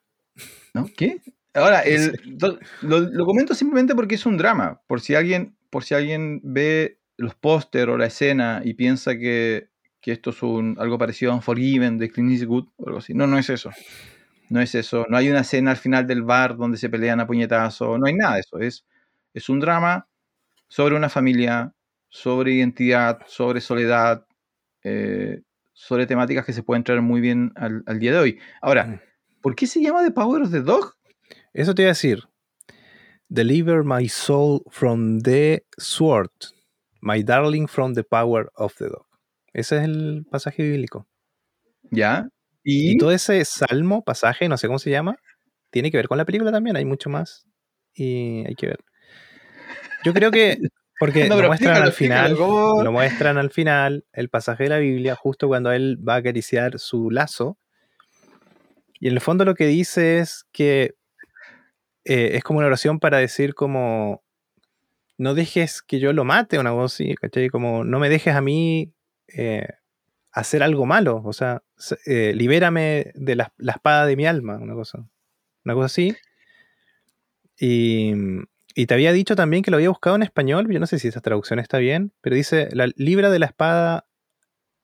¿No? 0.73 0.87
¿Qué? 0.97 1.21
Ahora, 1.53 1.81
el- 1.81 2.19
lo, 2.81 2.99
lo 2.99 3.25
comento 3.25 3.53
simplemente 3.53 3.93
porque 3.93 4.15
es 4.15 4.25
un 4.25 4.37
drama. 4.37 4.81
Por 4.87 5.01
si 5.01 5.13
alguien, 5.13 5.55
por 5.69 5.83
si 5.83 5.93
alguien 5.93 6.41
ve 6.43 6.99
los 7.17 7.35
póster 7.35 7.89
o 7.89 7.97
la 7.97 8.07
escena 8.07 8.61
y 8.63 8.73
piensa 8.73 9.15
que, 9.17 9.69
que 10.07 10.13
esto 10.13 10.29
es 10.29 10.41
un, 10.41 10.77
algo 10.79 10.97
parecido 10.97 11.33
a 11.33 11.35
Unforgiven 11.35 11.97
de 11.97 12.09
Clint 12.09 12.31
Eastwood 12.31 12.69
o 12.77 12.87
algo 12.87 12.99
así. 12.99 13.13
No, 13.13 13.27
no 13.27 13.37
es 13.37 13.49
eso. 13.49 13.71
No 14.47 14.61
es 14.61 14.73
eso. 14.73 15.05
No 15.09 15.17
hay 15.17 15.29
una 15.29 15.41
escena 15.41 15.71
al 15.71 15.75
final 15.75 16.07
del 16.07 16.23
bar 16.23 16.55
donde 16.55 16.77
se 16.77 16.87
pelean 16.87 17.19
a 17.19 17.27
puñetazo. 17.27 17.97
No 17.97 18.07
hay 18.07 18.13
nada 18.13 18.35
de 18.35 18.39
eso. 18.39 18.57
Es, 18.57 18.85
es 19.33 19.49
un 19.49 19.59
drama 19.59 20.07
sobre 20.69 20.95
una 20.95 21.09
familia, 21.09 21.73
sobre 22.07 22.53
identidad, 22.53 23.19
sobre 23.27 23.59
soledad, 23.59 24.25
eh, 24.81 25.41
sobre 25.73 26.07
temáticas 26.07 26.45
que 26.45 26.53
se 26.53 26.63
pueden 26.63 26.85
traer 26.85 27.01
muy 27.01 27.19
bien 27.19 27.51
al, 27.57 27.83
al 27.85 27.99
día 27.99 28.13
de 28.13 28.19
hoy. 28.19 28.39
Ahora, 28.61 28.85
Mm. 28.85 28.99
¿por 29.41 29.55
qué 29.55 29.67
se 29.67 29.81
llama 29.81 30.05
The 30.05 30.11
Power 30.11 30.41
of 30.41 30.51
the 30.51 30.61
Dog? 30.61 30.93
Eso 31.51 31.75
te 31.75 31.81
iba 31.81 31.89
a 31.89 31.95
decir. 31.95 32.23
Deliver 33.27 33.83
my 33.83 34.07
soul 34.07 34.61
from 34.69 35.19
the 35.19 35.65
sword, 35.77 36.31
my 37.01 37.21
darling 37.21 37.67
from 37.67 37.93
the 37.93 38.05
power 38.05 38.49
of 38.55 38.73
the 38.77 38.85
dog. 38.85 39.06
Ese 39.57 39.77
es 39.77 39.83
el 39.85 40.23
pasaje 40.29 40.61
bíblico. 40.61 41.07
¿Ya? 41.89 42.29
Y, 42.63 42.91
Y, 42.91 42.97
todo 42.99 43.11
ese 43.11 43.43
salmo, 43.43 44.03
pasaje, 44.03 44.47
no 44.47 44.55
sé 44.55 44.67
cómo 44.67 44.77
se 44.77 44.91
llama, 44.91 45.17
tiene 45.71 45.89
que 45.89 45.97
ver 45.97 46.07
con 46.07 46.19
la 46.19 46.25
película 46.25 46.51
también. 46.51 46.75
Hay 46.75 46.85
mucho 46.85 47.09
más 47.09 47.47
y 47.95 48.45
hay 48.45 48.53
que 48.53 48.67
ver. 48.67 48.79
Yo 50.05 50.13
creo 50.13 50.29
que, 50.29 50.59
porque 50.99 51.27
No, 51.27 51.41
lo 51.41 51.47
muestran 51.47 51.81
al 51.81 51.91
final, 51.91 52.35
lo 52.35 52.91
muestran 52.91 53.39
al 53.39 53.49
final, 53.49 54.05
el 54.13 54.29
pasaje 54.29 54.65
de 54.65 54.69
la 54.69 54.77
Biblia, 54.77 55.15
justo 55.15 55.47
cuando 55.47 55.71
él 55.71 55.97
va 56.07 56.13
a 56.13 56.17
acariciar 56.17 56.77
su 56.77 57.09
lazo. 57.09 57.57
Y 58.99 59.07
en 59.07 59.13
el 59.13 59.21
fondo 59.21 59.43
lo 59.43 59.55
que 59.55 59.65
dice 59.65 60.19
es 60.19 60.45
que 60.51 60.93
eh, 62.05 62.35
es 62.35 62.43
como 62.43 62.59
una 62.59 62.67
oración 62.67 62.99
para 62.99 63.17
decir 63.17 63.55
como, 63.55 64.23
no 65.17 65.33
dejes 65.33 65.81
que 65.81 65.99
yo 65.99 66.13
lo 66.13 66.25
mate, 66.25 66.59
una 66.59 66.71
voz 66.73 66.93
así, 66.93 67.15
¿cachai? 67.15 67.49
Como, 67.49 67.83
no 67.83 67.97
me 67.97 68.07
dejes 68.07 68.35
a 68.35 68.41
mí 68.41 68.93
eh, 69.27 69.67
hacer 70.31 70.63
algo 70.63 70.85
malo, 70.85 71.21
o 71.23 71.33
sea, 71.33 71.63
eh, 72.05 72.33
libérame 72.35 73.11
de 73.15 73.35
la, 73.35 73.53
la 73.57 73.73
espada 73.73 74.05
de 74.05 74.15
mi 74.15 74.25
alma, 74.25 74.57
una 74.57 74.73
cosa, 74.73 75.07
una 75.65 75.73
cosa 75.73 75.85
así. 75.85 76.15
Y, 77.59 78.13
y 78.75 78.85
te 78.85 78.93
había 78.93 79.11
dicho 79.11 79.35
también 79.35 79.63
que 79.63 79.71
lo 79.71 79.77
había 79.77 79.89
buscado 79.89 80.15
en 80.15 80.21
español, 80.21 80.67
yo 80.71 80.79
no 80.79 80.85
sé 80.85 80.99
si 80.99 81.07
esa 81.07 81.21
traducción 81.21 81.57
está 81.57 81.79
bien, 81.79 82.13
pero 82.21 82.35
dice, 82.35 82.69
la, 82.73 82.87
libra 82.95 83.31
de 83.31 83.39
la 83.39 83.47
espada 83.47 84.07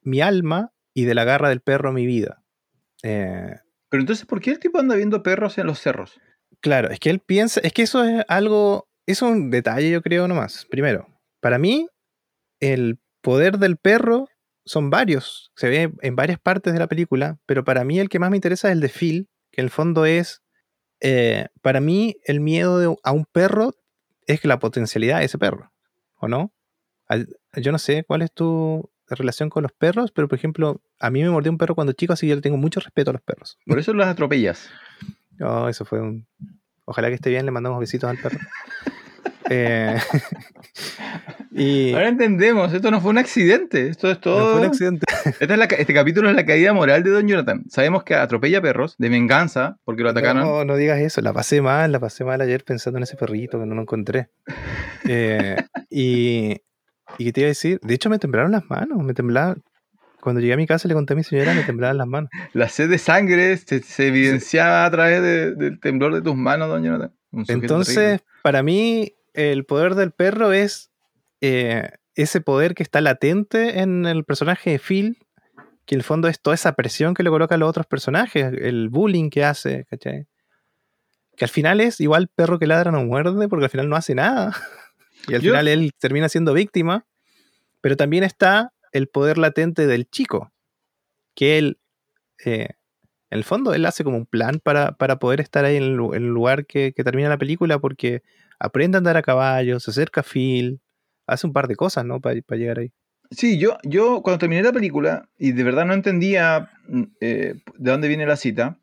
mi 0.02 0.22
alma 0.22 0.74
y 0.96 1.06
de 1.06 1.14
la 1.14 1.24
garra 1.24 1.50
del 1.50 1.62
perro 1.62 1.94
mi 1.94 2.08
vida. 2.08 2.44
Eh, 3.04 3.56
Pero 3.90 4.02
entonces, 4.02 4.26
¿por 4.26 4.42
qué 4.42 4.50
el 4.50 4.60
tipo 4.60 4.80
anda 4.80 4.96
viendo 4.96 5.22
perros 5.22 5.60
en 5.60 5.68
los 5.68 5.80
cerros? 5.80 6.20
Claro, 6.60 6.90
es 6.90 7.00
que 7.00 7.12
él 7.12 7.20
piensa, 7.20 7.60
es 7.64 7.74
que 7.74 7.84
eso 7.84 8.04
es 8.04 8.26
algo, 8.28 8.88
es 9.06 9.22
un 9.22 9.52
detalle 9.52 9.92
yo 9.92 10.02
creo 10.02 10.28
nomás. 10.28 10.66
Primero, 10.70 11.08
para 11.40 11.60
mí 11.60 11.88
el 12.60 13.00
poder 13.22 13.60
del 13.60 13.78
perro 13.78 14.28
son 14.66 14.90
varios, 14.90 15.52
se 15.56 15.70
ve 15.70 15.92
en 16.02 16.16
varias 16.16 16.40
partes 16.40 16.74
de 16.74 16.80
la 16.80 16.88
película, 16.88 17.38
pero 17.46 17.64
para 17.64 17.84
mí 17.84 18.00
el 18.00 18.10
que 18.10 18.20
más 18.20 18.30
me 18.32 18.38
interesa 18.38 18.70
es 18.70 18.74
el 18.74 18.80
de 18.82 18.90
Phil, 18.90 19.30
que 19.52 19.62
en 19.62 19.66
el 19.66 19.72
fondo 19.72 20.06
es, 20.06 20.42
eh, 21.02 21.48
para 21.62 21.80
mí 21.82 22.16
el 22.26 22.40
miedo 22.40 22.80
de- 22.80 22.96
a 23.04 23.12
un 23.12 23.26
perro 23.26 23.74
es 24.26 24.44
la 24.46 24.60
potencialidad 24.60 25.20
de 25.20 25.26
ese 25.26 25.38
perro, 25.38 25.72
¿o 26.16 26.28
no? 26.28 26.54
Al- 27.08 27.28
yo 27.58 27.72
no 27.72 27.78
sé 27.80 28.04
cuál 28.06 28.22
es 28.22 28.32
tu 28.34 28.90
relación 29.10 29.50
con 29.50 29.64
los 29.64 29.74
perros, 29.74 30.12
pero 30.12 30.28
por 30.30 30.38
ejemplo, 30.38 30.82
a 31.00 31.10
mí 31.10 31.22
me 31.22 31.30
mordió 31.30 31.52
un 31.52 31.58
perro 31.58 31.76
cuando 31.76 31.94
chico, 31.94 32.14
así 32.14 32.26
que 32.26 32.30
yo 32.32 32.36
le 32.36 32.42
tengo 32.42 32.58
mucho 32.58 32.80
respeto 32.80 33.10
a 33.10 33.14
los 33.14 33.22
perros. 33.22 33.58
Por 33.66 33.78
eso 33.80 33.94
los 33.94 34.08
atropellas. 34.08 34.70
Oh, 35.40 35.68
eso 35.68 35.84
fue 35.84 36.00
un. 36.00 36.28
Ojalá 36.86 37.08
que 37.10 37.16
esté 37.16 37.32
bien, 37.32 37.44
le 37.46 37.52
mandamos 37.52 37.80
besitos 37.80 38.08
al 38.08 38.18
perro. 38.20 38.38
Eh, 39.50 39.98
y. 41.52 41.94
Ahora 41.94 42.08
entendemos, 42.10 42.74
esto 42.74 42.90
no 42.92 43.02
fue 43.02 43.12
un 43.12 43.18
accidente, 43.18 43.88
esto 43.90 44.10
es 44.10 44.16
no 44.18 44.22
todo. 44.22 44.52
fue 44.54 44.62
un 44.62 44.68
accidente. 44.68 45.06
Esta 45.26 45.54
es 45.54 45.58
la 45.58 45.68
ca- 45.68 45.76
este 45.76 45.94
capítulo 45.94 46.30
es 46.30 46.36
la 46.36 46.46
caída 46.46 46.74
moral 46.74 47.04
de 47.04 47.10
Don 47.12 47.28
Jonathan. 47.28 47.64
Sabemos 47.70 48.04
que 48.04 48.16
atropella 48.16 48.62
perros 48.62 48.96
de 48.98 49.10
venganza 49.10 49.78
porque 49.84 50.04
lo 50.04 50.10
atacaron. 50.10 50.44
No, 50.44 50.66
no 50.66 50.76
digas 50.76 51.00
eso, 51.00 51.22
la 51.22 51.34
pasé 51.34 51.62
mal, 51.62 51.92
la 51.92 52.00
pasé 52.00 52.24
mal 52.24 52.42
ayer 52.42 52.64
pensando 52.64 52.98
en 52.98 53.04
ese 53.04 53.16
perrito 53.18 53.60
que 53.60 53.66
no 53.66 53.76
lo 53.76 53.82
encontré. 53.82 54.30
Eh, 55.08 55.58
y. 55.90 56.58
¿Y 57.18 57.26
qué 57.26 57.34
te 57.34 57.42
iba 57.42 57.48
a 57.48 57.50
decir? 57.50 57.80
De 57.84 57.94
hecho, 57.94 58.10
me 58.10 58.18
temblaron 58.18 58.52
las 58.52 58.68
manos, 58.70 59.04
me 59.04 59.14
temblaban. 59.14 59.62
Cuando 60.24 60.40
llegué 60.40 60.54
a 60.54 60.58
mi 60.58 60.66
casa 60.68 60.88
le 60.88 60.94
conté 60.94 61.14
a 61.14 61.16
mi 61.18 61.24
señora, 61.24 61.54
me 61.54 61.64
temblaban 61.64 61.98
las 61.98 62.08
manos. 62.08 62.30
La 62.54 62.70
sed 62.70 62.90
de 62.90 62.98
sangre 62.98 63.58
se, 63.58 63.82
se 63.82 64.08
evidenciaba 64.08 64.86
a 64.86 64.92
través 64.92 65.22
de- 65.22 65.54
del 65.56 65.80
temblor 65.82 66.14
de 66.14 66.22
tus 66.22 66.36
manos, 66.36 66.70
Don 66.70 66.84
Jonathan. 66.84 67.14
Entonces, 67.50 67.96
terrible. 67.96 68.24
para 68.42 68.64
mí, 68.64 69.16
el 69.34 69.66
poder 69.66 69.96
del 69.96 70.12
perro 70.12 70.54
es 70.54 70.92
eh, 71.42 71.90
ese 72.16 72.40
poder 72.42 72.74
que 72.76 72.84
está 72.84 73.02
latente 73.02 73.80
en 73.82 74.06
el 74.06 74.24
personaje 74.24 74.70
de 74.72 74.80
Phil, 74.80 75.18
que 75.86 75.96
en 75.96 76.00
el 76.00 76.04
fondo 76.04 76.28
es 76.30 76.40
toda 76.42 76.54
esa 76.54 76.74
presión 76.74 77.14
que 77.16 77.24
le 77.24 77.30
colocan 77.30 77.60
los 77.60 77.68
otros 77.70 77.86
personajes, 77.88 78.54
el 78.62 78.88
bullying 78.90 79.30
que 79.30 79.44
hace, 79.44 79.86
¿cachai? 79.90 80.28
Que 81.36 81.46
al 81.46 81.50
final 81.50 81.82
es 81.82 82.00
igual 82.00 82.30
perro 82.34 82.60
que 82.60 82.68
ladra 82.68 82.92
no 82.92 83.04
muerde, 83.04 83.50
porque 83.50 83.66
al 83.66 83.72
final 83.72 83.90
no 83.90 83.96
hace 83.96 84.16
nada. 84.16 84.56
Y 85.28 85.36
al 85.36 85.42
Yo- 85.42 85.52
final 85.52 85.68
él 85.70 85.92
termina 86.00 86.28
siendo 86.28 86.54
víctima. 86.54 87.06
Pero 87.80 87.96
también 87.96 88.24
está 88.26 88.73
el 88.94 89.08
poder 89.08 89.38
latente 89.38 89.86
del 89.88 90.10
chico, 90.10 90.54
que 91.36 91.58
él, 91.58 91.80
eh, 92.46 92.70
en 93.30 93.38
el 93.38 93.44
fondo, 93.44 93.74
él 93.74 93.86
hace 93.86 94.04
como 94.04 94.18
un 94.18 94.26
plan 94.26 94.62
para, 94.64 94.94
para 94.94 95.20
poder 95.20 95.42
estar 95.42 95.66
ahí 95.66 95.76
en 95.76 95.84
el, 95.84 96.28
lugar 96.28 96.66
que, 96.66 96.94
que 96.94 97.04
termina 97.04 97.28
la 97.30 97.38
película, 97.38 97.80
porque 97.80 98.22
aprende 98.60 98.96
a 98.96 99.00
andar 99.00 99.18
a 99.18 99.24
caballo, 99.24 99.80
se 99.80 99.92
acerca 99.92 100.22
a 100.22 100.24
Phil, 100.24 100.80
hace 101.28 101.48
un 101.48 101.54
par 101.54 101.68
de 101.68 101.76
cosas, 101.76 102.06
¿no? 102.06 102.22
Para 102.22 102.36
llegar 102.52 102.80
ahí. 102.80 102.94
Sí, 103.32 103.58
yo, 103.58 103.78
yo 103.84 104.22
cuando 104.22 104.38
terminé 104.38 104.62
la 104.62 104.72
película 104.72 105.28
y 105.38 105.54
de 105.54 105.64
verdad 105.64 105.86
no 105.86 105.94
entendía 105.94 106.70
mm, 106.88 107.04
eh, 107.20 107.56
de 107.78 107.92
dónde 107.92 108.08
viene 108.08 108.26
la 108.28 108.38
cita, 108.38 108.80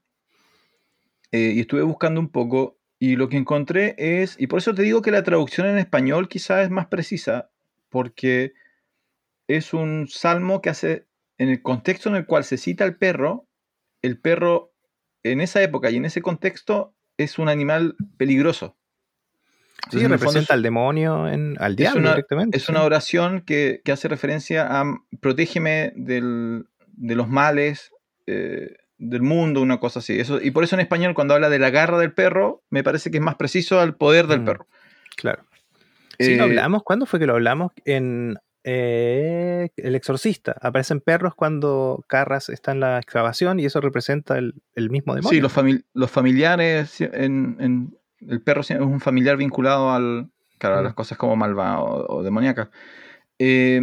eh, 1.32 1.53
y 1.55 1.61
estuve 1.61 1.82
buscando 1.82 2.20
un 2.20 2.31
poco, 2.31 2.78
y 2.99 3.16
lo 3.16 3.28
que 3.28 3.37
encontré 3.37 3.95
es, 3.97 4.37
y 4.39 4.49
por 4.49 4.59
eso 4.59 4.74
te 4.74 4.82
digo 4.82 5.03
que 5.03 5.12
la 5.12 5.23
traducción 5.23 5.69
en 5.69 5.78
español 5.78 6.28
quizás 6.28 6.65
es 6.65 6.70
más 6.70 6.87
precisa, 6.87 7.51
porque 7.89 8.53
es 9.56 9.74
un 9.74 10.06
salmo 10.09 10.60
que 10.60 10.70
hace, 10.70 11.06
en 11.39 11.48
el 11.48 11.62
contexto 11.62 12.09
en 12.09 12.16
el 12.16 12.27
cual 12.27 12.44
se 12.44 12.56
cita 12.56 12.85
al 12.85 12.97
perro, 12.97 13.47
el 14.02 14.18
perro 14.20 14.72
en 15.22 15.40
esa 15.40 15.62
época 15.62 15.90
y 15.90 15.97
en 15.97 16.05
ese 16.05 16.22
contexto 16.22 16.94
es 17.18 17.39
un 17.39 17.48
animal 17.48 17.97
peligroso. 18.16 18.77
Sí, 19.90 19.97
Entonces, 19.98 20.05
el 20.05 20.10
representa 20.10 20.40
es- 20.55 20.56
al 20.56 20.62
demonio, 20.62 21.28
en, 21.28 21.56
al 21.59 21.74
diablo 21.77 22.01
una- 22.01 22.10
directamente. 22.10 22.56
es 22.56 22.68
una 22.68 22.82
oración 22.85 23.40
que, 23.43 23.81
que 23.85 23.93
hace 23.93 24.09
referencia 24.09 24.66
a 24.78 24.85
mm, 24.85 25.06
protégeme 25.20 25.93
del- 25.97 26.66
de 26.86 27.14
los 27.14 27.28
males 27.28 27.90
eh, 28.27 28.77
del 28.98 29.22
mundo, 29.22 29.62
una 29.62 29.81
cosa 29.81 29.98
así. 30.01 30.20
Eso, 30.20 30.40
y 30.40 30.51
por 30.52 30.62
eso 30.62 30.77
en 30.77 30.81
español, 30.81 31.14
cuando 31.14 31.35
habla 31.35 31.48
de 31.48 31.59
la 31.59 31.70
garra 31.70 31.98
del 31.98 32.12
perro, 32.12 32.62
me 32.70 32.85
parece 32.85 33.10
que 33.10 33.16
es 33.16 33.22
más 33.22 33.35
preciso 33.36 33.81
al 33.81 33.97
poder 33.97 34.27
del 34.27 34.43
Mm, 34.43 34.44
perro. 34.44 34.66
Claro. 35.16 35.44
Sí, 36.18 36.36
lo 36.36 36.43
Eh, 36.44 36.47
hablamos. 36.47 36.82
¿Cuándo 36.85 37.06
fue 37.06 37.18
que 37.18 37.27
lo 37.27 37.32
hablamos? 37.32 37.72
En 37.86 38.36
eh, 38.65 39.70
El 39.77 39.95
Exorcista. 39.95 40.57
Aparecen 40.61 41.01
perros 41.01 41.35
cuando 41.35 42.05
Carras 42.07 42.49
está 42.49 42.73
en 42.73 42.81
la 42.81 42.99
excavación 42.99 43.61
y 43.61 43.65
eso 43.65 43.81
representa 43.81 44.39
el, 44.39 44.55
el 44.74 44.91
mismo 44.91 45.15
demonio. 45.15 45.37
Sí, 45.37 45.41
los, 45.41 45.55
fami- 45.57 45.85
los 45.95 46.11
familiares, 46.11 47.01
en, 47.01 47.57
en- 47.61 47.99
el 48.28 48.43
perro 48.43 48.61
es 48.61 48.70
un 48.70 49.01
familiar 49.01 49.37
vinculado 49.39 49.91
al, 49.93 50.31
claro, 50.59 50.78
a 50.78 50.82
las 50.82 50.95
cosas 50.95 51.16
como 51.16 51.37
malvadas 51.37 51.78
o, 51.81 52.16
o 52.16 52.23
demoníacas. 52.23 52.69
Eh, 53.39 53.81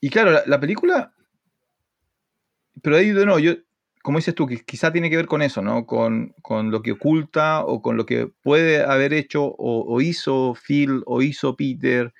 y 0.00 0.08
claro, 0.08 0.30
la, 0.30 0.42
la 0.46 0.58
película, 0.58 1.12
pero 2.82 2.96
ahí 2.96 3.10
de 3.10 3.24
nuevo, 3.26 3.38
yo, 3.38 3.52
como 4.02 4.16
dices 4.16 4.34
tú, 4.34 4.46
que 4.46 4.64
quizá 4.64 4.90
tiene 4.90 5.10
que 5.10 5.16
ver 5.16 5.26
con 5.26 5.42
eso, 5.42 5.60
¿no? 5.60 5.84
Con, 5.84 6.34
con 6.40 6.70
lo 6.70 6.80
que 6.80 6.92
oculta 6.92 7.62
o 7.66 7.82
con 7.82 7.98
lo 7.98 8.06
que 8.06 8.28
puede 8.42 8.82
haber 8.82 9.12
hecho 9.12 9.44
o, 9.44 9.84
o 9.86 10.00
hizo 10.00 10.54
Phil 10.54 11.02
o 11.04 11.20
hizo 11.20 11.54
Peter. 11.56 12.14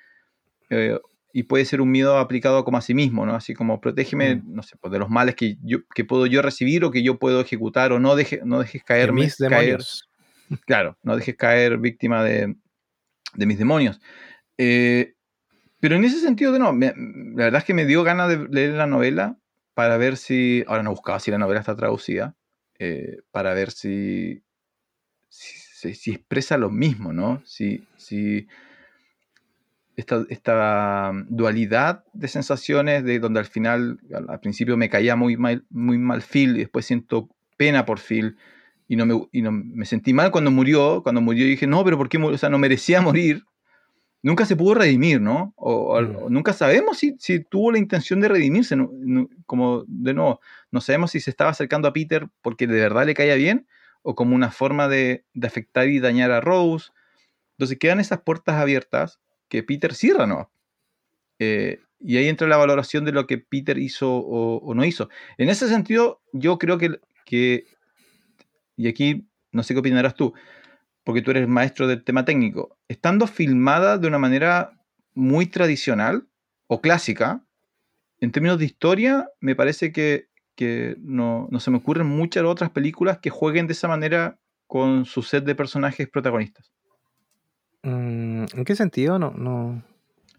eh, 0.69 0.99
y 1.33 1.43
puede 1.43 1.65
ser 1.65 1.81
un 1.81 1.91
miedo 1.91 2.17
aplicado 2.17 2.63
como 2.65 2.77
a 2.77 2.81
sí 2.81 2.93
mismo, 2.93 3.25
¿no? 3.25 3.35
Así 3.35 3.53
como 3.53 3.79
protégeme, 3.81 4.35
Mm. 4.35 4.53
no 4.55 4.63
sé, 4.63 4.75
pues, 4.77 4.91
de 4.91 4.99
los 4.99 5.09
males 5.09 5.35
que, 5.35 5.57
yo, 5.63 5.79
que 5.95 6.03
puedo 6.05 6.25
yo 6.25 6.41
recibir 6.41 6.83
o 6.83 6.91
que 6.91 7.03
yo 7.03 7.17
puedo 7.19 7.39
ejecutar 7.41 7.91
o 7.93 7.99
no, 7.99 8.15
deje, 8.15 8.41
no 8.43 8.59
dejes 8.59 8.81
de 8.81 8.85
caerme. 8.85 9.21
mis 9.23 9.37
caer- 9.37 9.49
demonios. 9.49 10.09
claro, 10.65 10.97
no 11.03 11.15
dejes 11.15 11.35
caer 11.35 11.77
víctima 11.77 12.23
de, 12.23 12.55
de 13.35 13.45
mis 13.45 13.57
demonios. 13.57 13.99
Eh, 14.57 15.13
pero 15.79 15.95
en 15.95 16.03
ese 16.03 16.19
sentido, 16.19 16.51
de 16.51 16.59
no, 16.59 16.73
me- 16.73 16.93
la 17.35 17.45
verdad 17.45 17.59
es 17.59 17.65
que 17.65 17.73
me 17.73 17.85
dio 17.85 18.03
ganas 18.03 18.29
de 18.29 18.47
leer 18.49 18.73
la 18.73 18.85
novela 18.87 19.37
para 19.73 19.97
ver 19.97 20.17
si, 20.17 20.63
ahora 20.67 20.83
no 20.83 20.91
buscaba 20.91 21.19
si 21.19 21.31
la 21.31 21.37
novela 21.37 21.59
está 21.61 21.75
traducida, 21.75 22.35
eh, 22.77 23.17
para 23.31 23.53
ver 23.53 23.71
si, 23.71 24.43
si, 25.29 25.57
si- 25.57 25.95
si 25.95 26.11
expresa 26.11 26.57
lo 26.57 26.69
mismo, 26.69 27.13
¿no? 27.13 27.41
Si, 27.45 27.87
si 27.95 28.47
esta, 29.95 30.25
esta 30.29 31.11
dualidad 31.27 32.03
de 32.13 32.27
sensaciones, 32.27 33.03
de 33.03 33.19
donde 33.19 33.39
al 33.39 33.45
final, 33.45 33.99
al, 34.27 34.39
principio 34.39 34.77
me 34.77 34.89
caía 34.89 35.15
muy 35.15 35.37
mal, 35.37 35.65
muy 35.69 35.97
mal 35.97 36.21
Phil 36.21 36.55
y 36.55 36.59
después 36.59 36.85
siento 36.85 37.29
pena 37.57 37.85
por 37.85 37.99
Phil 37.99 38.37
y 38.87 38.95
no 38.95 39.05
me, 39.05 39.27
y 39.31 39.41
no, 39.41 39.51
me 39.51 39.85
sentí 39.85 40.13
mal 40.13 40.31
cuando 40.31 40.51
murió, 40.51 41.01
cuando 41.03 41.21
murió 41.21 41.45
dije, 41.45 41.67
no, 41.67 41.83
pero 41.83 41.97
¿por 41.97 42.09
qué 42.09 42.17
murió? 42.17 42.35
O 42.35 42.37
sea, 42.37 42.49
no 42.49 42.57
merecía 42.57 43.01
morir. 43.01 43.43
Nunca 44.23 44.45
se 44.45 44.55
pudo 44.55 44.75
redimir, 44.75 45.19
¿no? 45.19 45.53
O, 45.55 45.95
o- 45.97 46.01
Mm. 46.01 46.31
nunca 46.31 46.53
sabemos 46.53 46.99
si, 46.99 47.15
si 47.19 47.39
tuvo 47.43 47.71
la 47.71 47.79
intención 47.79 48.21
de 48.21 48.27
redimirse, 48.27 48.75
¿no? 48.75 48.91
No- 48.93 49.27
como 49.47 49.83
de 49.87 50.13
nuevo, 50.13 50.39
no 50.71 50.79
sabemos 50.79 51.11
si 51.11 51.19
se 51.19 51.31
estaba 51.31 51.49
acercando 51.49 51.87
a 51.87 51.93
Peter 51.93 52.27
porque 52.41 52.67
de 52.67 52.79
verdad 52.79 53.05
le 53.05 53.15
caía 53.15 53.35
bien 53.35 53.65
o 54.03 54.13
como 54.15 54.35
una 54.35 54.51
forma 54.51 54.87
de, 54.87 55.25
de 55.33 55.47
afectar 55.47 55.87
y 55.87 55.99
dañar 55.99 56.31
a 56.31 56.39
Rose. 56.41 56.91
Entonces 57.57 57.77
quedan 57.79 57.99
esas 57.99 58.21
puertas 58.21 58.55
abiertas 58.55 59.19
que 59.51 59.63
Peter 59.63 59.93
cierra, 59.93 60.25
¿no? 60.25 60.49
Eh, 61.37 61.81
y 61.99 62.15
ahí 62.15 62.29
entra 62.29 62.47
la 62.47 62.55
valoración 62.55 63.03
de 63.03 63.11
lo 63.11 63.27
que 63.27 63.37
Peter 63.37 63.77
hizo 63.77 64.09
o, 64.09 64.73
no 64.73 64.85
hizo. 64.85 65.09
En 65.37 65.49
ese 65.49 65.67
sentido, 65.67 66.21
yo 66.31 66.57
creo 66.57 66.77
que, 66.77 67.01
que, 67.25 67.65
y 68.77 68.87
aquí 68.87 69.27
no 69.51 69.61
sé 69.61 69.73
qué 69.73 69.81
opinarás 69.81 70.15
tú, 70.15 70.33
porque 71.03 71.21
tú 71.21 71.31
eres 71.31 71.49
maestro 71.49 71.85
del 71.85 72.05
tema 72.05 72.23
técnico, 72.23 72.77
estando 72.87 73.27
filmada 73.27 73.97
de 73.97 74.07
una 74.07 74.19
manera 74.19 74.71
muy 75.13 75.47
tradicional 75.47 76.27
o 76.67 76.79
clásica, 76.79 77.43
en 78.21 78.31
términos 78.31 78.57
de 78.57 78.65
historia, 78.65 79.29
me 79.41 79.55
parece 79.55 79.91
que, 79.91 80.29
que 80.55 80.95
no, 80.99 81.49
no 81.51 81.59
se 81.59 81.71
me 81.71 81.77
ocurren 81.77 82.07
muchas 82.07 82.45
otras 82.45 82.69
películas 82.69 83.19
que 83.19 83.29
jueguen 83.29 83.67
de 83.67 83.73
esa 83.73 83.89
manera 83.89 84.39
con 84.65 85.03
su 85.03 85.23
set 85.23 85.43
de 85.43 85.55
personajes 85.55 86.07
protagonistas. 86.07 86.71
Mm, 87.83 88.45
¿En 88.55 88.65
qué 88.65 88.75
sentido? 88.75 89.17
No, 89.19 89.31
no. 89.31 89.83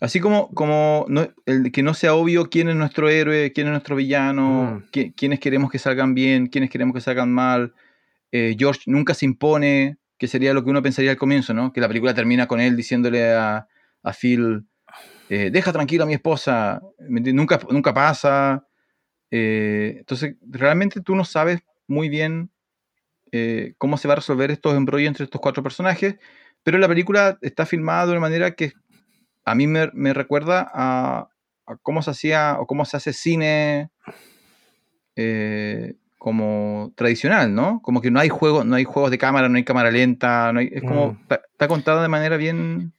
Así 0.00 0.20
como, 0.20 0.48
como 0.50 1.06
no- 1.08 1.28
el 1.46 1.70
que 1.72 1.82
no 1.82 1.94
sea 1.94 2.14
obvio 2.14 2.50
quién 2.50 2.68
es 2.68 2.76
nuestro 2.76 3.08
héroe, 3.08 3.52
quién 3.52 3.68
es 3.68 3.70
nuestro 3.72 3.96
villano, 3.96 4.64
Mm. 4.86 4.90
qui- 4.90 5.14
quiénes 5.16 5.38
queremos 5.40 5.70
que 5.70 5.78
salgan 5.78 6.14
bien, 6.14 6.46
quiénes 6.48 6.70
queremos 6.70 6.94
que 6.94 7.00
salgan 7.00 7.32
mal. 7.32 7.72
Eh, 8.32 8.56
George 8.58 8.82
nunca 8.86 9.14
se 9.14 9.26
impone, 9.26 9.98
que 10.18 10.26
sería 10.28 10.54
lo 10.54 10.64
que 10.64 10.70
uno 10.70 10.82
pensaría 10.82 11.10
al 11.10 11.16
comienzo, 11.16 11.52
¿no? 11.54 11.72
Que 11.72 11.80
la 11.80 11.88
película 11.88 12.14
termina 12.14 12.46
con 12.46 12.60
él 12.60 12.76
diciéndole 12.76 13.32
a, 13.32 13.66
a 14.02 14.12
Phil, 14.12 14.66
eh, 15.28 15.50
deja 15.52 15.72
tranquila 15.72 16.04
a 16.04 16.06
mi 16.06 16.14
esposa, 16.14 16.80
nunca, 17.08 17.60
nunca 17.70 17.92
pasa. 17.94 18.66
Eh, 19.30 19.96
entonces, 19.98 20.36
realmente 20.48 21.00
tú 21.00 21.14
no 21.16 21.24
sabes 21.24 21.60
muy 21.86 22.08
bien 22.08 22.50
eh, 23.32 23.74
cómo 23.78 23.96
se 23.96 24.08
va 24.08 24.12
a 24.14 24.16
resolver 24.16 24.50
estos 24.50 24.74
embrollos 24.76 25.08
entre 25.08 25.24
estos 25.24 25.40
cuatro 25.40 25.62
personajes, 25.62 26.16
pero 26.62 26.78
la 26.78 26.88
película 26.88 27.38
está 27.42 27.66
filmada 27.66 28.06
de 28.06 28.12
una 28.12 28.20
manera 28.20 28.52
que 28.52 28.72
a 29.44 29.54
mí 29.54 29.66
me, 29.66 29.90
me 29.94 30.12
recuerda 30.14 30.70
a, 30.72 31.28
a 31.66 31.76
cómo 31.82 32.02
se 32.02 32.10
hacía 32.12 32.56
o 32.60 32.66
cómo 32.66 32.84
se 32.84 32.96
hace 32.96 33.12
cine 33.12 33.90
eh, 35.16 35.94
como 36.18 36.92
tradicional, 36.96 37.54
¿no? 37.54 37.80
Como 37.82 38.00
que 38.00 38.10
no 38.10 38.20
hay 38.20 38.28
juegos, 38.28 38.64
no 38.64 38.76
hay 38.76 38.84
juegos 38.84 39.10
de 39.10 39.18
cámara, 39.18 39.48
no 39.48 39.56
hay 39.56 39.64
cámara 39.64 39.90
lenta, 39.90 40.52
no 40.52 40.60
hay- 40.60 40.70
es 40.72 40.82
como 40.82 41.08
Mm. 41.12 41.18
está, 41.54 41.68
contada 41.68 42.02
de 42.02 42.08
manera 42.08 42.36
bien. 42.36 42.92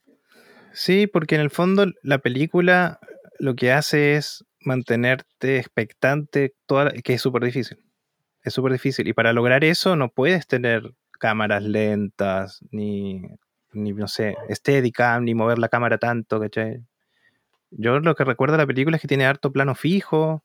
Sí, 0.72 1.06
porque 1.06 1.34
en 1.36 1.40
el 1.40 1.50
fondo 1.50 1.86
la 2.02 2.18
película 2.18 2.98
lo 3.38 3.54
que 3.54 3.72
hace 3.72 4.16
es 4.16 4.44
mantenerte 4.60 5.58
expectante, 5.58 6.54
toda, 6.66 6.90
que 6.90 7.14
es 7.14 7.22
súper 7.22 7.44
difícil. 7.44 7.78
Es 8.42 8.52
súper 8.52 8.72
difícil. 8.72 9.08
Y 9.08 9.12
para 9.14 9.32
lograr 9.32 9.64
eso 9.64 9.96
no 9.96 10.10
puedes 10.10 10.46
tener 10.46 10.92
cámaras 11.18 11.62
lentas, 11.62 12.60
ni, 12.70 13.22
ni 13.74 13.92
no 13.92 14.08
sé, 14.08 14.36
Steadicam, 14.50 15.24
ni 15.24 15.34
mover 15.34 15.58
la 15.58 15.68
cámara 15.68 15.98
tanto, 15.98 16.40
¿cachai? 16.40 16.84
Yo 17.70 17.98
lo 18.00 18.14
que 18.14 18.24
recuerdo 18.24 18.52
de 18.52 18.62
la 18.62 18.66
película 18.66 18.96
es 18.96 19.02
que 19.02 19.08
tiene 19.08 19.26
harto 19.26 19.52
plano 19.52 19.74
fijo, 19.74 20.44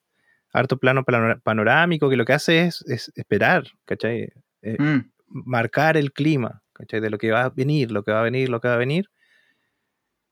harto 0.51 0.77
plano 0.77 1.03
panorámico, 1.43 2.09
que 2.09 2.17
lo 2.17 2.25
que 2.25 2.33
hace 2.33 2.63
es, 2.63 2.83
es 2.87 3.11
esperar, 3.15 3.65
¿cachai? 3.85 4.29
Eh, 4.61 4.77
Mm, 4.79 5.11
marcar 5.27 5.95
el 5.95 6.11
clima, 6.11 6.63
¿cachai? 6.73 6.99
De 6.99 7.09
lo 7.09 7.17
que 7.17 7.31
va 7.31 7.43
a 7.43 7.49
venir, 7.49 7.91
lo 7.91 8.03
que 8.03 8.11
va 8.11 8.21
a 8.21 8.23
venir, 8.23 8.49
lo 8.49 8.59
que 8.59 8.67
va 8.67 8.73
a 8.73 8.77
venir. 8.77 9.09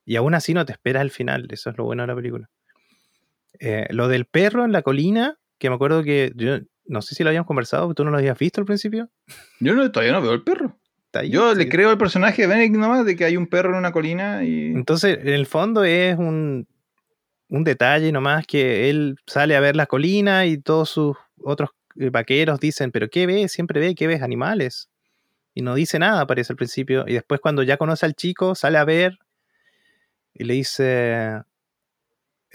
Y 0.06 0.16
aún 0.16 0.34
así 0.34 0.54
no 0.54 0.66
te 0.66 0.72
esperas 0.72 1.02
el 1.02 1.12
final, 1.12 1.48
eso 1.52 1.70
es 1.70 1.78
lo 1.78 1.84
bueno 1.84 2.04
de 2.04 2.08
la 2.08 2.16
película. 2.16 2.50
Eh, 3.60 3.88
lo 3.90 4.08
del 4.08 4.26
perro 4.26 4.66
en 4.66 4.72
la 4.72 4.82
colina, 4.82 5.38
que 5.60 5.70
me 5.70 5.76
acuerdo 5.76 6.04
que 6.04 6.32
yo 6.36 6.60
no 6.86 7.02
sé 7.02 7.16
si 7.16 7.24
lo 7.24 7.30
habíamos 7.30 7.48
conversado, 7.48 7.94
tú 7.94 8.04
no 8.06 8.12
lo 8.12 8.18
habías 8.18 8.38
visto 8.38 8.62
al 8.62 8.66
principio. 8.66 9.10
Yo 9.60 9.74
no, 9.74 9.92
todavía 9.92 10.14
no 10.14 10.22
veo 10.22 10.34
el 10.34 10.44
perro. 10.44 10.80
Está 11.18 11.22
ahí, 11.22 11.30
Yo 11.30 11.54
le 11.54 11.70
creo 11.70 11.90
al 11.90 11.98
personaje 11.98 12.44
de 12.44 12.48
Benedict 12.48 12.76
nomás 12.76 13.06
de 13.06 13.16
que 13.16 13.26
hay 13.26 13.38
un 13.38 13.48
perro 13.48 13.72
en 13.72 13.78
una 13.78 13.92
colina 13.92 14.44
y. 14.44 14.68
Entonces, 14.68 15.18
en 15.22 15.34
el 15.34 15.46
fondo 15.46 15.84
es 15.84 16.18
un, 16.18 16.68
un 17.50 17.64
detalle 17.64 18.12
nomás 18.12 18.46
que 18.46 18.90
él 18.90 19.18
sale 19.26 19.56
a 19.56 19.60
ver 19.60 19.76
la 19.76 19.86
colina 19.86 20.46
y 20.46 20.58
todos 20.58 20.90
sus 20.90 21.18
otros 21.42 21.70
eh, 22.00 22.10
vaqueros 22.10 22.60
dicen, 22.60 22.92
pero 22.92 23.10
¿qué 23.10 23.26
ves? 23.26 23.52
Siempre 23.52 23.80
ve 23.80 23.96
que 23.96 24.08
ves 24.08 24.22
animales. 24.22 24.90
Y 25.54 25.62
no 25.62 25.74
dice 25.74 25.98
nada, 25.98 26.28
parece 26.28 26.54
al 26.54 26.58
principio. 26.58 27.06
Y 27.08 27.14
después 27.14 27.40
cuando 27.40 27.64
ya 27.64 27.78
conoce 27.78 28.06
al 28.06 28.14
chico, 28.14 28.54
sale 28.54 28.78
a 28.78 28.86
ver 28.86 29.18
y 30.34 30.44
le 30.44 30.54
dice, 30.54 31.42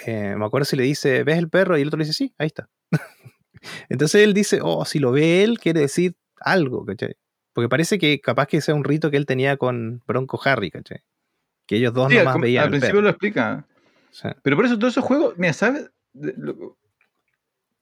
eh, 0.06 0.34
me 0.36 0.44
acuerdo 0.44 0.64
si 0.64 0.76
le 0.76 0.84
dice, 0.84 1.24
¿ves 1.24 1.38
el 1.38 1.48
perro? 1.48 1.76
Y 1.76 1.82
el 1.82 1.88
otro 1.88 1.98
le 1.98 2.04
dice, 2.04 2.14
sí, 2.14 2.34
ahí 2.38 2.46
está. 2.46 2.68
Entonces 3.88 4.22
él 4.22 4.34
dice, 4.34 4.60
oh, 4.62 4.84
si 4.84 5.00
lo 5.00 5.10
ve 5.10 5.42
él, 5.42 5.58
quiere 5.58 5.80
decir 5.80 6.14
algo, 6.38 6.84
¿cachai? 6.84 7.16
Porque 7.52 7.68
parece 7.68 7.98
que 7.98 8.20
capaz 8.20 8.46
que 8.46 8.60
sea 8.60 8.74
un 8.74 8.84
rito 8.84 9.10
que 9.10 9.16
él 9.16 9.26
tenía 9.26 9.56
con 9.56 10.02
Bronco 10.06 10.40
Harry, 10.44 10.70
¿cachai? 10.70 11.02
Que 11.66 11.76
ellos 11.76 11.92
dos 11.92 12.08
Sí, 12.08 12.14
al, 12.16 12.20
nomás 12.24 12.32
com- 12.34 12.42
veían 12.42 12.62
al 12.62 12.64
al 12.66 12.70
principio 12.70 12.94
perro. 12.94 13.02
lo 13.02 13.08
explica. 13.10 13.66
O 14.10 14.14
sea, 14.14 14.36
Pero 14.42 14.56
por 14.56 14.64
eso 14.66 14.78
todos 14.78 14.94
esos 14.94 15.04
juegos, 15.04 15.34
mira, 15.38 15.52
¿sabes? 15.52 15.90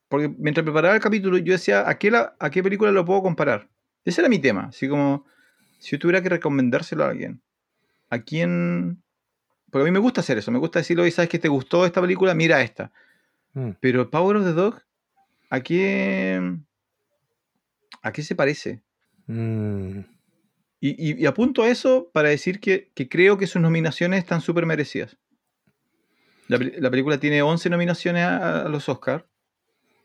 Porque 0.08 0.28
mientras 0.38 0.64
preparaba 0.64 0.94
el 0.96 1.00
capítulo, 1.00 1.38
yo 1.38 1.52
decía, 1.52 1.88
¿a 1.88 1.98
qué, 1.98 2.10
la- 2.10 2.34
¿a 2.38 2.50
qué 2.50 2.62
película 2.62 2.90
lo 2.90 3.04
puedo 3.04 3.22
comparar? 3.22 3.68
Ese 4.04 4.20
era 4.20 4.28
mi 4.28 4.38
tema. 4.40 4.66
Así 4.66 4.88
como, 4.88 5.24
si 5.78 5.92
yo 5.92 5.98
tuviera 5.98 6.20
que 6.22 6.28
recomendárselo 6.30 7.04
a 7.04 7.10
alguien, 7.10 7.40
¿a 8.08 8.18
quién? 8.20 9.02
Porque 9.70 9.82
a 9.82 9.84
mí 9.84 9.92
me 9.92 10.00
gusta 10.00 10.20
hacer 10.20 10.36
eso. 10.38 10.50
Me 10.50 10.58
gusta 10.58 10.80
decirle, 10.80 11.02
oye, 11.04 11.12
¿sabes 11.12 11.28
que 11.28 11.38
te 11.38 11.48
gustó 11.48 11.86
esta 11.86 12.00
película? 12.00 12.34
Mira 12.34 12.60
esta. 12.62 12.90
mm, 13.54 13.70
Pero 13.80 14.10
Power 14.10 14.36
of 14.38 14.44
the 14.44 14.52
Dog, 14.52 14.82
¿a 15.48 15.60
qué, 15.60 16.58
¿a 18.02 18.12
qué 18.12 18.22
se 18.22 18.34
parece? 18.34 18.82
Mm, 19.26 19.98
Y, 20.82 21.10
y- 21.12 21.22
y 21.22 21.26
apunto 21.26 21.62
a 21.62 21.68
eso 21.68 22.10
para 22.12 22.30
decir 22.30 22.58
que, 22.60 22.90
que 22.94 23.08
creo 23.08 23.36
que 23.36 23.46
sus 23.46 23.60
nominaciones 23.60 24.18
están 24.20 24.40
súper 24.40 24.64
merecidas. 24.64 25.16
La, 26.48 26.58
película 26.90 27.20
tiene 27.20 27.42
11 27.42 27.68
nominaciones 27.70 28.24
a, 28.24 28.62
a 28.62 28.68
los 28.68 28.88
Oscars. 28.88 29.24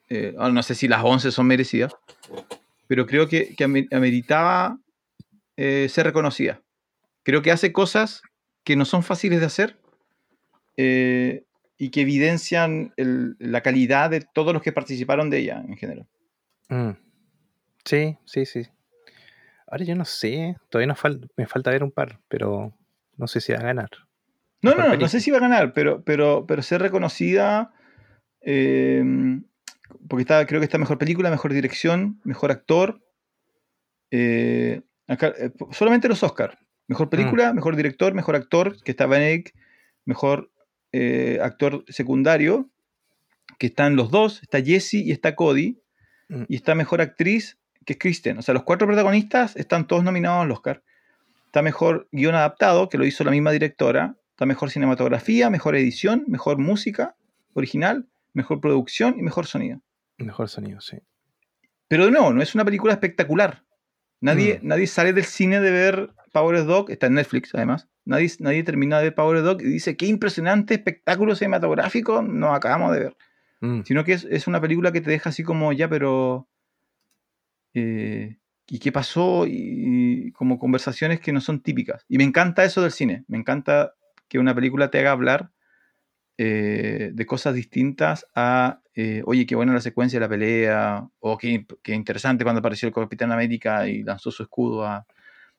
no 0.10 0.62
sé 0.64 0.76
si 0.76 0.88
las 0.88 1.02
11 1.04 1.32
son 1.32 1.48
merecidas, 1.48 1.94
pero 2.88 3.08
creo 3.08 3.28
que, 3.28 3.56
que 3.56 3.64
ame- 3.66 3.88
ameritaba 3.92 4.78
eh, 5.58 5.88
ser 5.90 6.06
reconocida. 6.06 6.62
Creo 7.24 7.42
que 7.42 7.52
hace 7.52 7.72
cosas 7.72 8.22
que 8.64 8.76
no 8.76 8.86
son 8.86 9.02
fáciles 9.02 9.40
de 9.40 9.46
hacer 9.46 9.80
eh, 10.78 11.46
y 11.78 11.90
que 11.90 12.02
evidencian 12.02 12.94
el- 12.98 13.36
la 13.40 13.62
calidad 13.62 14.10
de 14.10 14.22
todos 14.22 14.54
los 14.54 14.62
que 14.62 14.72
participaron 14.74 15.30
de 15.30 15.40
ella 15.40 15.64
en 15.68 15.78
general. 15.78 16.08
mm. 16.70 16.92
Sí, 17.86 18.18
sí, 18.26 18.46
sí. 18.46 18.68
Ahora 19.68 19.84
yo 19.86 19.96
no 19.96 20.06
sé, 20.06 20.58
todavía 20.70 20.88
nos 20.88 21.00
fal- 21.00 21.30
me 21.38 21.48
falta 21.48 21.72
ver 21.72 21.84
un 21.84 21.92
par, 21.92 22.20
pero 22.28 22.74
no 23.18 23.28
sé 23.28 23.42
si 23.42 23.52
va 23.54 23.60
a 23.60 23.64
ganar. 23.64 23.90
No, 24.62 24.74
no, 24.76 24.88
no, 24.90 24.96
no 24.96 25.08
sé 25.08 25.20
si 25.20 25.32
va 25.32 25.38
a 25.38 25.42
ganar, 25.42 25.74
pero, 25.74 26.04
pero, 26.04 26.46
pero 26.48 26.62
ser 26.62 26.82
reconocida. 26.82 27.74
eh, 28.42 29.04
porque 30.10 30.22
está, 30.22 30.46
creo 30.46 30.60
que 30.60 30.66
está 30.66 30.78
mejor 30.78 30.98
película, 30.98 31.30
mejor 31.30 31.54
dirección, 31.54 32.20
mejor 32.24 32.52
actor. 32.52 33.02
eh, 34.12 34.82
acá, 35.08 35.34
eh, 35.38 35.52
solamente 35.72 36.08
los 36.08 36.24
Oscars. 36.24 36.58
Mejor 36.88 37.10
película, 37.10 37.54
mejor 37.54 37.76
director, 37.76 38.14
mejor 38.14 38.36
actor, 38.36 38.82
que 38.84 38.92
está 38.92 39.08
Benedict, 39.08 39.56
mejor 40.06 40.52
eh, 40.92 41.40
actor 41.42 41.84
secundario, 41.88 42.70
que 43.58 43.68
están 43.68 43.96
los 43.96 44.12
dos, 44.12 44.42
está 44.44 44.62
Jesse 44.62 44.96
y 44.96 45.12
está 45.12 45.36
Cody, 45.36 45.82
Mm. 46.28 46.44
y 46.48 46.56
está 46.56 46.74
mejor 46.74 47.02
actriz, 47.02 47.60
que 47.86 47.94
es 47.94 48.00
Kristen. 48.00 48.38
O 48.38 48.42
sea, 48.42 48.54
los 48.54 48.64
cuatro 48.64 48.88
protagonistas 48.88 49.56
están 49.56 49.88
todos 49.88 50.04
nominados 50.04 50.44
al 50.44 50.52
Oscar. 50.52 50.84
Está 51.46 51.62
mejor 51.62 52.08
guion 52.12 52.36
adaptado, 52.36 52.90
que 52.90 52.98
lo 52.98 53.06
hizo 53.06 53.24
la 53.24 53.32
misma 53.32 53.52
directora. 53.52 54.16
Está 54.32 54.46
mejor 54.46 54.70
cinematografía, 54.72 55.50
mejor 55.50 55.76
edición, 55.76 56.26
mejor 56.28 56.58
música 56.58 57.16
original, 57.54 58.08
mejor 58.34 58.60
producción 58.60 59.16
y 59.18 59.22
mejor 59.22 59.46
sonido. 59.46 59.82
Mejor 60.18 60.50
sonido, 60.50 60.82
sí. 60.82 60.98
Pero 61.88 62.06
de 62.06 62.12
nuevo, 62.12 62.34
no 62.34 62.42
es 62.42 62.54
una 62.56 62.66
película 62.66 62.94
espectacular. 62.94 63.64
Nadie, 64.20 64.60
Mm. 64.62 64.68
nadie 64.68 64.88
sale 64.88 65.14
del 65.14 65.24
cine 65.26 65.62
de 65.62 65.72
ver 65.72 66.10
Power 66.34 66.66
Dog, 66.66 66.90
está 66.92 67.08
en 67.08 67.14
Netflix 67.14 67.54
además. 67.54 67.88
Nadie, 68.04 68.30
nadie 68.40 68.64
termina 68.64 68.98
de 68.98 69.06
ver 69.06 69.16
Power 69.16 69.42
Dog 69.42 69.62
y 69.62 69.66
dice, 69.66 69.96
qué 69.96 70.06
impresionante 70.08 70.74
espectáculo 70.74 71.36
cinematográfico 71.36 72.22
nos 72.22 72.56
acabamos 72.56 72.92
de 72.94 73.00
ver. 73.00 73.18
Mm, 73.62 73.82
Sino 73.84 74.04
que 74.04 74.14
es, 74.14 74.26
es 74.30 74.48
una 74.48 74.60
película 74.60 74.92
que 74.92 75.00
te 75.02 75.10
deja 75.12 75.30
así 75.30 75.44
como, 75.44 75.72
ya, 75.74 75.88
pero... 75.88 76.48
eh, 77.76 78.38
¿Y 78.68 78.80
qué 78.80 78.92
pasó? 78.92 79.46
Y, 79.46 79.54
y 80.28 80.32
como 80.32 80.58
conversaciones 80.58 81.20
que 81.20 81.32
no 81.32 81.40
son 81.40 81.60
típicas. 81.62 82.04
Y 82.10 82.18
me 82.18 82.24
encanta 82.24 82.64
eso 82.66 82.82
del 82.82 82.92
cine. 82.92 83.24
Me 83.28 83.38
encanta 83.38 83.94
que 84.28 84.40
una 84.40 84.56
película 84.56 84.90
te 84.90 84.98
haga 84.98 85.12
hablar 85.12 85.52
eh, 86.38 87.12
de 87.14 87.26
cosas 87.26 87.54
distintas 87.54 88.26
a, 88.36 88.82
eh, 88.96 89.22
oye, 89.26 89.46
qué 89.46 89.56
buena 89.56 89.74
la 89.74 89.82
secuencia 89.82 90.18
de 90.20 90.26
la 90.26 90.30
pelea, 90.30 91.08
o 91.20 91.38
qué, 91.38 91.66
qué 91.84 91.94
interesante 91.94 92.44
cuando 92.44 92.60
apareció 92.60 92.88
el 92.88 92.94
Capitán 92.94 93.32
América 93.32 93.88
y 93.88 94.02
lanzó 94.04 94.32
su 94.32 94.44
escudo 94.44 94.86
a- 94.86 95.06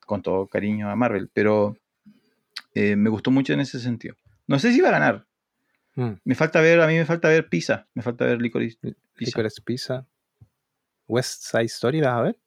con 0.05 0.21
todo 0.23 0.47
cariño 0.47 0.91
a 0.91 0.97
Marvel. 0.97 1.31
Pero 1.33 1.77
eh, 2.75 2.97
me 2.97 3.09
gustó 3.11 3.31
mucho 3.31 3.53
en 3.53 3.61
ese 3.61 3.79
sentido. 3.81 4.17
No 4.47 4.59
sé 4.59 4.73
si 4.73 4.81
va 4.81 4.89
a 4.89 4.93
ganar. 4.93 5.27
mm. 5.95 6.13
Me 6.25 6.35
falta 6.35 6.61
ver, 6.61 6.81
a 6.81 6.87
mí 6.87 6.95
me 6.95 7.05
falta 7.07 7.29
ver 7.29 7.49
Pisa. 7.49 7.87
Me 7.95 8.03
falta 8.03 8.25
ver 8.25 8.41
Licorice 8.41 8.77
Pizza. 8.81 8.97
Licorice 9.19 9.63
Pizza. 9.63 10.07
West 11.09 11.43
Side 11.43 11.65
Story, 11.67 12.01
¿la 12.01 12.11
vas 12.13 12.19
a 12.19 12.23
ver? 12.23 12.39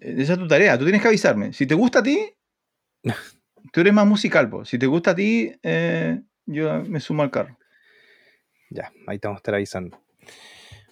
Eh, 0.00 0.14
Esa 0.18 0.34
es 0.34 0.38
tu 0.38 0.46
tarea. 0.48 0.78
Tú 0.78 0.84
tienes 0.84 1.02
que 1.02 1.08
avisarme. 1.08 1.52
Si 1.52 1.66
te 1.66 1.74
gusta 1.74 2.00
a 2.00 2.02
ti, 2.02 2.18
tú 3.72 3.80
eres 3.80 3.92
más 3.92 4.06
musical. 4.06 4.48
po. 4.50 4.64
Si 4.64 4.78
te 4.78 4.86
gusta 4.86 5.12
a 5.12 5.14
ti, 5.14 5.52
eh, 5.62 6.20
yo 6.46 6.82
me 6.84 7.00
sumo 7.00 7.22
al 7.22 7.30
carro. 7.30 7.56
Ya, 8.70 8.92
ahí 9.06 9.18
te 9.18 9.26
vamos 9.26 9.38
a 9.38 9.40
estar 9.40 9.54
avisando. 9.54 10.00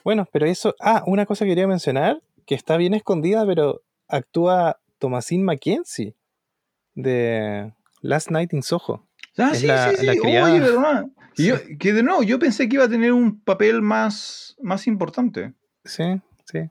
Bueno, 0.05 0.27
pero 0.32 0.47
eso. 0.47 0.74
Ah, 0.81 1.05
una 1.06 1.27
cosa 1.27 1.44
que 1.44 1.51
quería 1.51 1.69
mencionar, 1.69 2.20
que 2.47 2.55
está 2.55 2.77
bien 2.77 2.94
escondida, 2.94 3.44
pero 3.47 3.82
actúa 4.09 4.81
Thomasine 4.98 5.44
Mackenzie 5.44 6.15
de 6.94 7.73
Last 8.01 8.31
Night 8.31 8.52
in 8.52 8.62
Soho. 8.62 9.06
Ah, 9.36 9.51
Es 9.52 9.60
sí, 9.60 9.66
la- 9.66 9.90
sí, 9.94 10.06
sí. 10.12 10.19
Oye, 10.24 10.60
¿verdad? 10.60 11.06
Sí. 11.35 11.47
yo- 11.47 11.56
que 11.78 11.93
de 11.93 12.02
nuevo, 12.02 12.23
yo 12.24 12.39
pensé 12.39 12.69
que 12.69 12.74
iba 12.77 12.85
a 12.85 12.89
tener 12.89 13.12
un 13.12 13.40
papel 13.40 13.81
más, 13.82 14.56
más 14.60 14.86
importante. 14.89 15.52
Sí, 15.85 16.02
sí. 16.47 16.69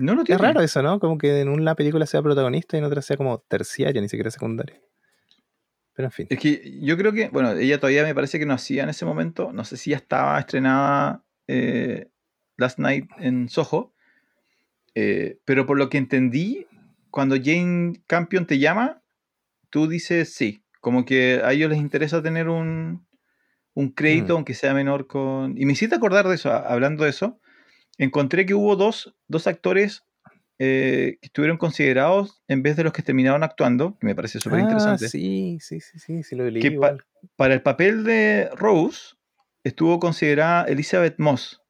No 0.00 0.14
lo 0.14 0.22
Es 0.26 0.38
raro 0.38 0.60
eso, 0.60 0.82
¿no? 0.82 0.98
Como 0.98 1.18
que 1.18 1.40
en 1.40 1.48
una 1.48 1.74
película 1.74 2.06
sea 2.06 2.22
protagonista 2.22 2.76
y 2.76 2.78
en 2.80 2.84
otra 2.84 3.02
sea 3.02 3.16
como 3.16 3.38
terciaria, 3.40 4.00
ni 4.00 4.08
siquiera 4.08 4.30
secundaria. 4.30 4.80
Pero 5.94 6.06
en 6.08 6.12
fin. 6.12 6.26
Es 6.30 6.38
que 6.38 6.78
yo 6.80 6.96
creo 6.96 7.12
que, 7.12 7.28
bueno, 7.28 7.52
ella 7.52 7.78
todavía 7.78 8.04
me 8.04 8.14
parece 8.14 8.38
que 8.38 8.46
no 8.46 8.54
hacía 8.54 8.84
en 8.84 8.88
ese 8.88 9.04
momento. 9.04 9.52
No 9.52 9.64
sé 9.64 9.76
si 9.76 9.90
ya 9.90 9.96
estaba 9.96 10.38
estrenada 10.38 11.24
eh, 11.46 12.08
Last 12.56 12.78
Night 12.78 13.08
en 13.18 13.48
Soho. 13.48 13.92
eh, 14.94 15.38
pero 15.44 15.66
por 15.66 15.78
lo 15.78 15.88
que 15.90 15.98
entendí, 15.98 16.66
cuando 17.10 17.36
Jane 17.42 17.92
Campion 18.06 18.46
te 18.46 18.58
llama, 18.58 19.02
tú 19.70 19.86
dices 19.88 20.32
sí. 20.34 20.64
Como 20.80 21.04
que 21.04 21.40
a 21.44 21.52
ellos 21.52 21.68
les 21.70 21.78
interesa 21.78 22.22
tener 22.22 22.48
un, 22.48 23.06
un 23.74 23.90
crédito, 23.90 24.32
Mm. 24.34 24.36
aunque 24.36 24.54
sea 24.54 24.72
menor 24.74 25.06
con... 25.06 25.58
Y 25.58 25.66
me 25.66 25.72
hiciste 25.74 25.94
acordar 25.96 26.26
de 26.26 26.34
eso, 26.36 26.50
hablando 26.52 27.04
de 27.04 27.10
eso. 27.10 27.38
Encontré 28.02 28.46
que 28.46 28.54
hubo 28.54 28.76
dos, 28.76 29.14
dos 29.28 29.46
actores 29.46 30.04
eh, 30.58 31.18
que 31.20 31.26
estuvieron 31.26 31.58
considerados 31.58 32.42
en 32.48 32.62
vez 32.62 32.76
de 32.76 32.84
los 32.84 32.92
que 32.92 33.02
terminaron 33.02 33.42
actuando, 33.42 33.98
que 33.98 34.06
me 34.06 34.14
parece 34.14 34.40
súper 34.40 34.60
interesante. 34.60 35.04
Ah, 35.06 35.08
sí, 35.08 35.58
sí, 35.60 35.80
sí, 35.80 35.98
sí, 35.98 36.22
sí 36.22 36.34
lo 36.36 36.48
leí 36.50 36.62
Que 36.62 36.70
pa- 36.70 36.74
igual. 36.76 37.04
Para 37.36 37.52
el 37.54 37.60
papel 37.62 38.04
de 38.04 38.48
Rose 38.56 39.14
estuvo 39.64 39.98
considerada 40.00 40.64
Elizabeth 40.64 41.18
Moss, 41.18 41.60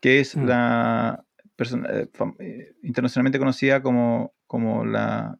que 0.00 0.20
es 0.20 0.34
Mm. 0.36 0.46
la 0.46 1.24
persona 1.56 1.88
eh, 1.90 2.08
eh, 2.38 2.72
internacionalmente 2.82 3.38
conocida 3.38 3.82
como, 3.82 4.34
como 4.46 4.84
la, 4.86 5.38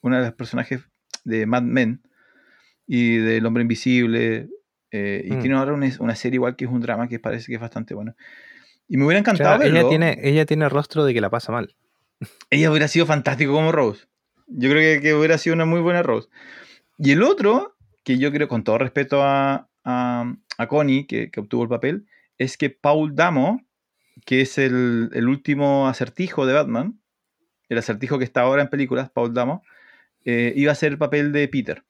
una 0.00 0.18
de 0.18 0.24
las 0.24 0.34
personajes 0.34 0.80
de 1.24 1.46
Mad 1.46 1.62
Men 1.62 2.02
y 2.86 3.18
del 3.18 3.46
Hombre 3.46 3.62
Invisible. 3.62 4.48
eh, 4.90 5.22
y 5.24 5.32
Mm. 5.36 5.38
tiene 5.40 5.56
ahora 5.56 5.72
una, 5.72 5.88
una 6.00 6.14
serie 6.16 6.36
igual 6.36 6.54
que 6.56 6.64
es 6.66 6.70
un 6.70 6.80
drama 6.80 7.08
que 7.08 7.18
parece 7.20 7.46
que 7.46 7.54
es 7.54 7.60
bastante 7.60 7.94
bueno. 7.94 8.14
Y 8.88 8.96
me 8.96 9.06
hubiera 9.06 9.20
encantado 9.20 9.62
ella 9.62 9.72
verlo. 9.72 9.88
tiene, 9.88 10.18
ella 10.22 10.44
tiene 10.46 10.68
rostro 10.68 11.04
de 11.04 11.14
que 11.14 11.20
la 11.20 11.30
pasa 11.30 11.52
mal. 11.52 11.74
Ella 12.50 12.70
hubiera 12.70 12.88
sido 12.88 13.06
fantástico 13.06 13.52
como 13.52 13.72
Rose. 13.72 14.06
Yo 14.46 14.70
creo 14.70 14.80
que, 14.80 15.02
que 15.02 15.14
hubiera 15.14 15.38
sido 15.38 15.54
una 15.54 15.64
muy 15.64 15.80
buena 15.80 16.02
Rose. 16.02 16.28
Y 16.98 17.12
el 17.12 17.22
otro, 17.22 17.76
que 18.04 18.18
yo 18.18 18.30
creo, 18.32 18.48
con 18.48 18.64
todo 18.64 18.78
respeto 18.78 19.22
a, 19.22 19.68
a, 19.84 20.34
a 20.58 20.66
Connie, 20.68 21.06
que, 21.06 21.30
que 21.30 21.40
obtuvo 21.40 21.62
el 21.62 21.68
papel, 21.68 22.06
es 22.38 22.56
que 22.56 22.70
Paul 22.70 23.14
Damo, 23.14 23.64
que 24.26 24.42
es 24.42 24.58
el, 24.58 25.10
el 25.12 25.28
último 25.28 25.88
acertijo 25.88 26.46
de 26.46 26.52
Batman, 26.52 27.00
el 27.68 27.78
acertijo 27.78 28.18
que 28.18 28.24
está 28.24 28.42
ahora 28.42 28.62
en 28.62 28.68
películas, 28.68 29.10
Paul 29.10 29.32
Damo, 29.32 29.62
eh, 30.24 30.52
iba 30.56 30.72
a 30.72 30.76
ser 30.76 30.92
el 30.92 30.98
papel 30.98 31.32
de 31.32 31.48
Peter. 31.48 31.84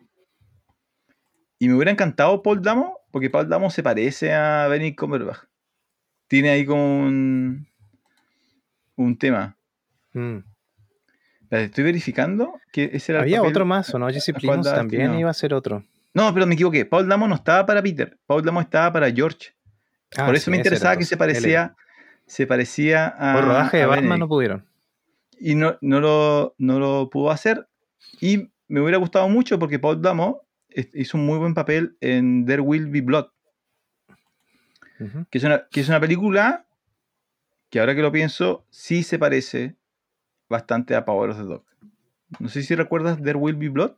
Y 1.59 1.69
me 1.69 1.75
hubiera 1.75 1.91
encantado 1.91 2.43
Paul 2.43 2.63
Damo, 2.63 2.99
porque 3.11 3.31
Paul 3.31 3.49
Damo 3.49 3.71
se 3.71 3.83
parece 3.83 4.33
a 4.33 4.69
Benny 4.69 4.95
Cumberbatch. 4.95 5.45
Tiene 6.33 6.49
ahí 6.49 6.65
como 6.65 7.01
un, 7.01 7.67
un 8.97 9.19
tema. 9.19 9.55
Mm. 10.15 10.39
Estoy 11.51 11.85
verificando 11.85 12.55
que 12.73 12.89
ese 12.95 13.13
era 13.13 13.19
el 13.19 13.25
Había 13.25 13.43
otro 13.43 13.67
más, 13.67 13.95
¿o 13.95 13.99
no? 13.99 14.09
Jesse 14.09 14.33
Plimons 14.33 14.65
también 14.65 15.15
iba 15.19 15.29
a 15.29 15.35
ser 15.35 15.53
otro. 15.53 15.85
No, 16.15 16.33
pero 16.33 16.47
me 16.47 16.55
equivoqué. 16.55 16.87
Paul 16.87 17.07
Damo 17.07 17.29
no 17.29 17.35
estaba 17.35 17.67
para 17.67 17.83
Peter. 17.83 18.19
Paul 18.25 18.43
Damo 18.47 18.63
estaba 18.63 18.91
para 18.95 19.11
George. 19.11 19.51
Ah, 20.17 20.25
Por 20.25 20.35
eso 20.35 20.47
sí, 20.47 20.53
me 20.53 20.57
interesaba 20.57 20.97
que 20.97 21.05
se 21.05 21.19
parecía, 21.19 21.77
se 22.25 22.47
parecía 22.47 23.09
a. 23.09 23.35
Por 23.35 23.45
rodaje 23.45 23.77
de 23.77 23.85
Batman 23.85 24.05
Benedict. 24.05 24.21
no 24.21 24.29
pudieron. 24.29 24.67
Y 25.39 25.55
no, 25.55 25.77
no, 25.83 26.01
lo, 26.01 26.55
no 26.57 26.79
lo 26.79 27.11
pudo 27.11 27.31
hacer. 27.31 27.69
Y 28.23 28.49
me 28.69 28.81
hubiera 28.81 28.97
gustado 28.97 29.29
mucho 29.29 29.59
porque 29.59 29.79
Paul 29.79 30.01
Damo 30.01 30.47
hizo 30.95 31.19
un 31.19 31.27
muy 31.27 31.37
buen 31.37 31.53
papel 31.53 31.99
en 32.01 32.47
There 32.47 32.63
Will 32.63 32.87
Be 32.87 33.03
Blood, 33.03 33.27
Que 35.31 35.39
es 35.39 35.45
una, 35.45 35.67
que 35.71 35.81
es 35.81 35.89
una 35.89 36.01
película 36.01 36.67
que 37.71 37.81
ahora 37.81 37.95
que 37.95 38.03
lo 38.03 38.13
pienso, 38.13 38.67
sí 38.71 39.03
se 39.03 39.19
parece 39.19 39.77
bastante 40.49 40.95
a 40.95 41.05
Power 41.05 41.31
of 41.31 41.39
the 41.39 41.45
Dog. 41.45 41.65
No 42.39 42.49
sé 42.49 42.63
si 42.63 42.75
recuerdas 42.75 43.23
There 43.23 43.39
Will 43.39 43.57
Be 43.57 43.69
Blood. 43.69 43.93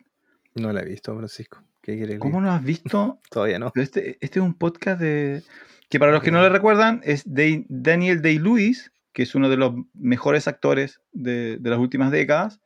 No 0.55 0.73
la 0.73 0.83
he 0.83 0.85
visto, 0.85 1.17
Francisco. 1.17 1.63
¿Qué 1.81 2.19
¿Cómo 2.19 2.41
no 2.41 2.51
has 2.51 2.65
visto 2.65 3.21
Todavía 3.31 3.59
no. 3.59 3.73
Este, 3.75 4.17
este 4.21 4.39
es 4.39 4.45
un 4.45 4.55
podcast 4.55 5.01
de. 5.01 5.43
Que 5.91 5.99
para 5.99 6.13
los 6.13 6.23
que 6.23 6.31
no 6.31 6.41
le 6.41 6.49
recuerdan, 6.49 7.01
es 7.05 7.23
de 7.27 7.67
Daniel 7.69 8.23
Day-Lewis, 8.23 8.93
que 9.13 9.25
es 9.25 9.35
uno 9.35 9.51
de 9.51 9.57
los 9.57 9.75
mejores 9.93 10.49
actores 10.49 11.01
de, 11.13 11.59
de 11.59 11.71
las 11.71 11.79
últimas 11.79 12.11
décadas. 12.11 12.61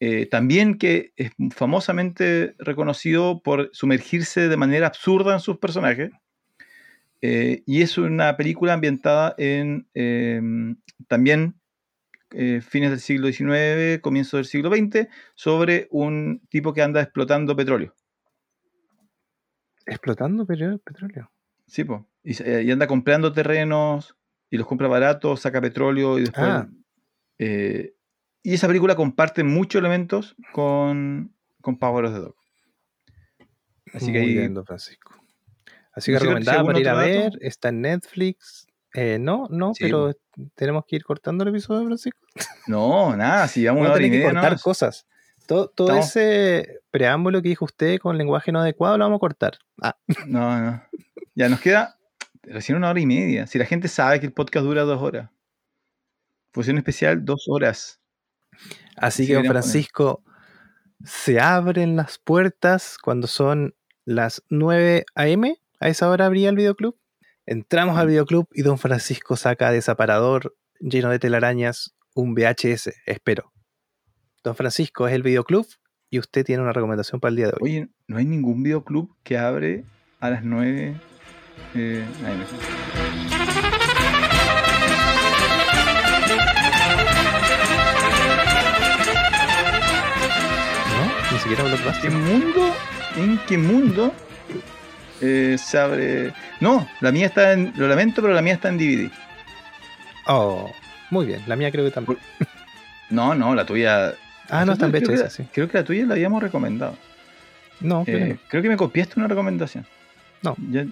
Eh, 0.00 0.24
también 0.24 0.78
que 0.78 1.12
es 1.16 1.32
famosamente 1.54 2.54
reconocido 2.58 3.42
por 3.42 3.68
sumergirse 3.72 4.48
de 4.48 4.56
manera 4.56 4.86
absurda 4.86 5.34
en 5.34 5.40
sus 5.40 5.58
personajes. 5.58 6.10
Eh, 7.22 7.62
y 7.66 7.82
es 7.82 7.98
una 7.98 8.36
película 8.36 8.72
ambientada 8.72 9.34
en 9.36 9.88
eh, 9.94 10.40
también 11.06 11.60
eh, 12.30 12.60
fines 12.62 12.90
del 12.90 13.00
siglo 13.00 13.28
XIX, 13.28 14.00
comienzo 14.00 14.38
del 14.38 14.46
siglo 14.46 14.70
XX, 14.70 15.08
sobre 15.34 15.88
un 15.90 16.40
tipo 16.48 16.72
que 16.72 16.82
anda 16.82 17.02
explotando 17.02 17.54
petróleo. 17.54 17.94
Explotando 19.86 20.46
petróleo. 20.46 21.30
Sí, 21.66 21.84
po. 21.84 22.08
Y, 22.22 22.70
anda 22.70 22.86
comprando 22.86 23.32
terrenos 23.32 24.16
y 24.50 24.56
los 24.56 24.66
compra 24.66 24.88
baratos, 24.88 25.40
saca 25.40 25.60
petróleo 25.60 26.18
y 26.18 26.22
después. 26.22 26.46
Ah. 26.46 26.68
y 27.38 28.54
esa 28.54 28.66
película 28.66 28.94
comparte 28.94 29.42
muchos 29.42 29.80
elementos 29.80 30.36
con, 30.52 31.34
con 31.60 31.78
Power 31.78 32.06
of 32.06 32.14
the 32.14 32.20
Dog. 32.20 32.36
Así 33.92 34.12
que 34.12 34.20
Muy 34.20 34.28
ahí. 34.28 34.34
bien, 34.34 34.54
don 34.54 34.64
Francisco. 34.64 35.19
Así 36.00 36.12
que 36.12 36.18
recomendada 36.18 36.64
para 36.64 36.78
ir 36.80 36.88
a 36.88 36.94
dato. 36.94 37.06
ver. 37.06 37.32
Está 37.40 37.68
en 37.68 37.82
Netflix. 37.82 38.66
Eh, 38.94 39.18
no, 39.20 39.46
no, 39.50 39.72
Sí, 39.74 39.84
pero 39.84 40.12
tenemos 40.56 40.84
que 40.86 40.96
ir 40.96 41.04
cortando 41.04 41.44
el 41.44 41.50
episodio, 41.50 41.86
Francisco. 41.86 42.18
No, 42.66 43.16
nada, 43.16 43.46
si 43.46 43.64
Vamos 43.64 43.88
a 43.88 43.94
tener 43.94 44.10
que 44.10 44.22
cortar 44.22 44.60
cosas. 44.60 45.06
Todo, 45.46 45.68
todo 45.68 45.96
ese 45.96 46.80
preámbulo 46.90 47.42
que 47.42 47.48
dijo 47.50 47.64
usted 47.64 47.98
con 47.98 48.16
lenguaje 48.18 48.52
no 48.52 48.60
adecuado 48.60 48.96
lo 48.98 49.04
vamos 49.04 49.18
a 49.18 49.20
cortar. 49.20 49.58
Ah, 49.82 49.96
No, 50.26 50.58
no. 50.60 50.82
Ya 51.34 51.48
nos 51.48 51.60
queda 51.60 51.98
recién 52.42 52.76
una 52.78 52.90
hora 52.90 53.00
y 53.00 53.06
media. 53.06 53.46
Si 53.46 53.58
la 53.58 53.64
gente 53.64 53.88
sabe 53.88 54.20
que 54.20 54.26
el 54.26 54.32
podcast 54.32 54.64
dura 54.66 54.82
dos 54.82 55.00
horas. 55.02 55.30
Función 56.52 56.76
especial, 56.78 57.24
dos 57.24 57.44
horas. 57.48 58.00
Así 58.96 59.22
Sí, 59.22 59.28
que, 59.28 59.34
don 59.34 59.42
queríamos 59.42 59.62
poner. 59.62 59.62
Francisco, 59.62 60.24
se 61.04 61.40
abren 61.40 61.96
las 61.96 62.18
puertas 62.18 62.96
cuando 62.98 63.26
son 63.26 63.74
las 64.04 64.42
9 64.50 65.04
a.m. 65.14 65.56
A 65.82 65.88
esa 65.88 66.10
hora 66.10 66.26
abría 66.26 66.50
el 66.50 66.56
videoclub. 66.56 66.98
Entramos 67.46 67.96
al 67.96 68.08
videoclub 68.08 68.46
y 68.52 68.60
don 68.60 68.78
Francisco 68.78 69.36
saca 69.36 69.72
de 69.72 69.78
ese 69.78 69.90
aparador 69.90 70.54
lleno 70.78 71.08
de 71.08 71.18
telarañas 71.18 71.96
un 72.14 72.34
VHS. 72.34 72.90
Espero. 73.06 73.50
Don 74.44 74.54
Francisco 74.54 75.08
es 75.08 75.14
el 75.14 75.22
videoclub 75.22 75.66
y 76.10 76.18
usted 76.18 76.44
tiene 76.44 76.62
una 76.62 76.74
recomendación 76.74 77.18
para 77.18 77.30
el 77.30 77.36
día 77.36 77.46
de 77.46 77.52
hoy. 77.58 77.58
Oye, 77.62 77.88
¿no 78.08 78.18
hay 78.18 78.26
ningún 78.26 78.62
videoclub 78.62 79.16
que 79.22 79.38
abre 79.38 79.86
a 80.20 80.28
las 80.28 80.44
9 80.44 81.00
eh, 81.74 82.06
AM? 82.26 82.40
¿No? 90.94 91.32
Ni 91.32 91.38
siquiera 91.38 91.64
¿En 91.64 92.00
qué 92.02 92.10
mundo? 92.10 92.74
¿En 93.16 93.40
qué 93.46 93.56
mundo 93.56 94.12
eh, 95.20 95.56
se 95.58 95.78
abre? 95.78 96.32
No, 96.60 96.86
la 97.00 97.12
mía 97.12 97.26
está 97.26 97.52
en. 97.52 97.72
Lo 97.76 97.86
lamento, 97.88 98.20
pero 98.22 98.34
la 98.34 98.42
mía 98.42 98.54
está 98.54 98.68
en 98.68 98.78
DVD. 98.78 99.10
Oh, 100.26 100.70
muy 101.10 101.26
bien. 101.26 101.42
La 101.46 101.56
mía 101.56 101.70
creo 101.70 101.84
que 101.84 101.90
también. 101.90 102.18
No, 103.10 103.34
no, 103.34 103.56
la 103.56 103.66
tuya. 103.66 104.14
Ah, 104.48 104.64
no, 104.64 104.74
está 104.74 104.86
en 104.86 104.92
creo 104.92 105.10
VHS, 105.10 105.32
sí. 105.32 105.44
creo 105.52 105.68
que 105.68 105.78
la 105.78 105.84
tuya 105.84 106.06
la 106.06 106.14
habíamos 106.14 106.40
recomendado. 106.40 106.96
No, 107.80 108.04
creo 108.04 108.18
que 108.18 108.24
Eh, 108.24 108.28
no. 108.34 108.38
creo 108.48 108.62
que 108.62 108.68
me 108.68 108.76
copiaste 108.76 109.14
una 109.18 109.26
recomendación. 109.26 109.84
No. 110.42 110.54
Ya- 110.70 110.86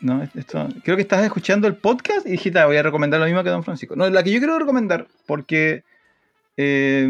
no, 0.00 0.22
esto, 0.34 0.68
creo 0.84 0.96
que 0.96 1.02
estás 1.02 1.24
escuchando 1.24 1.66
el 1.68 1.76
podcast 1.76 2.26
y 2.26 2.32
dijiste, 2.32 2.58
"Ah, 2.58 2.66
voy 2.66 2.76
a 2.76 2.82
recomendar 2.82 3.20
lo 3.20 3.26
mismo 3.26 3.42
que 3.42 3.48
Don 3.48 3.64
Francisco. 3.64 3.96
No, 3.96 4.10
la 4.10 4.22
que 4.22 4.32
yo 4.32 4.38
quiero 4.38 4.58
recomendar, 4.58 5.06
porque 5.26 5.82
eh, 6.58 7.08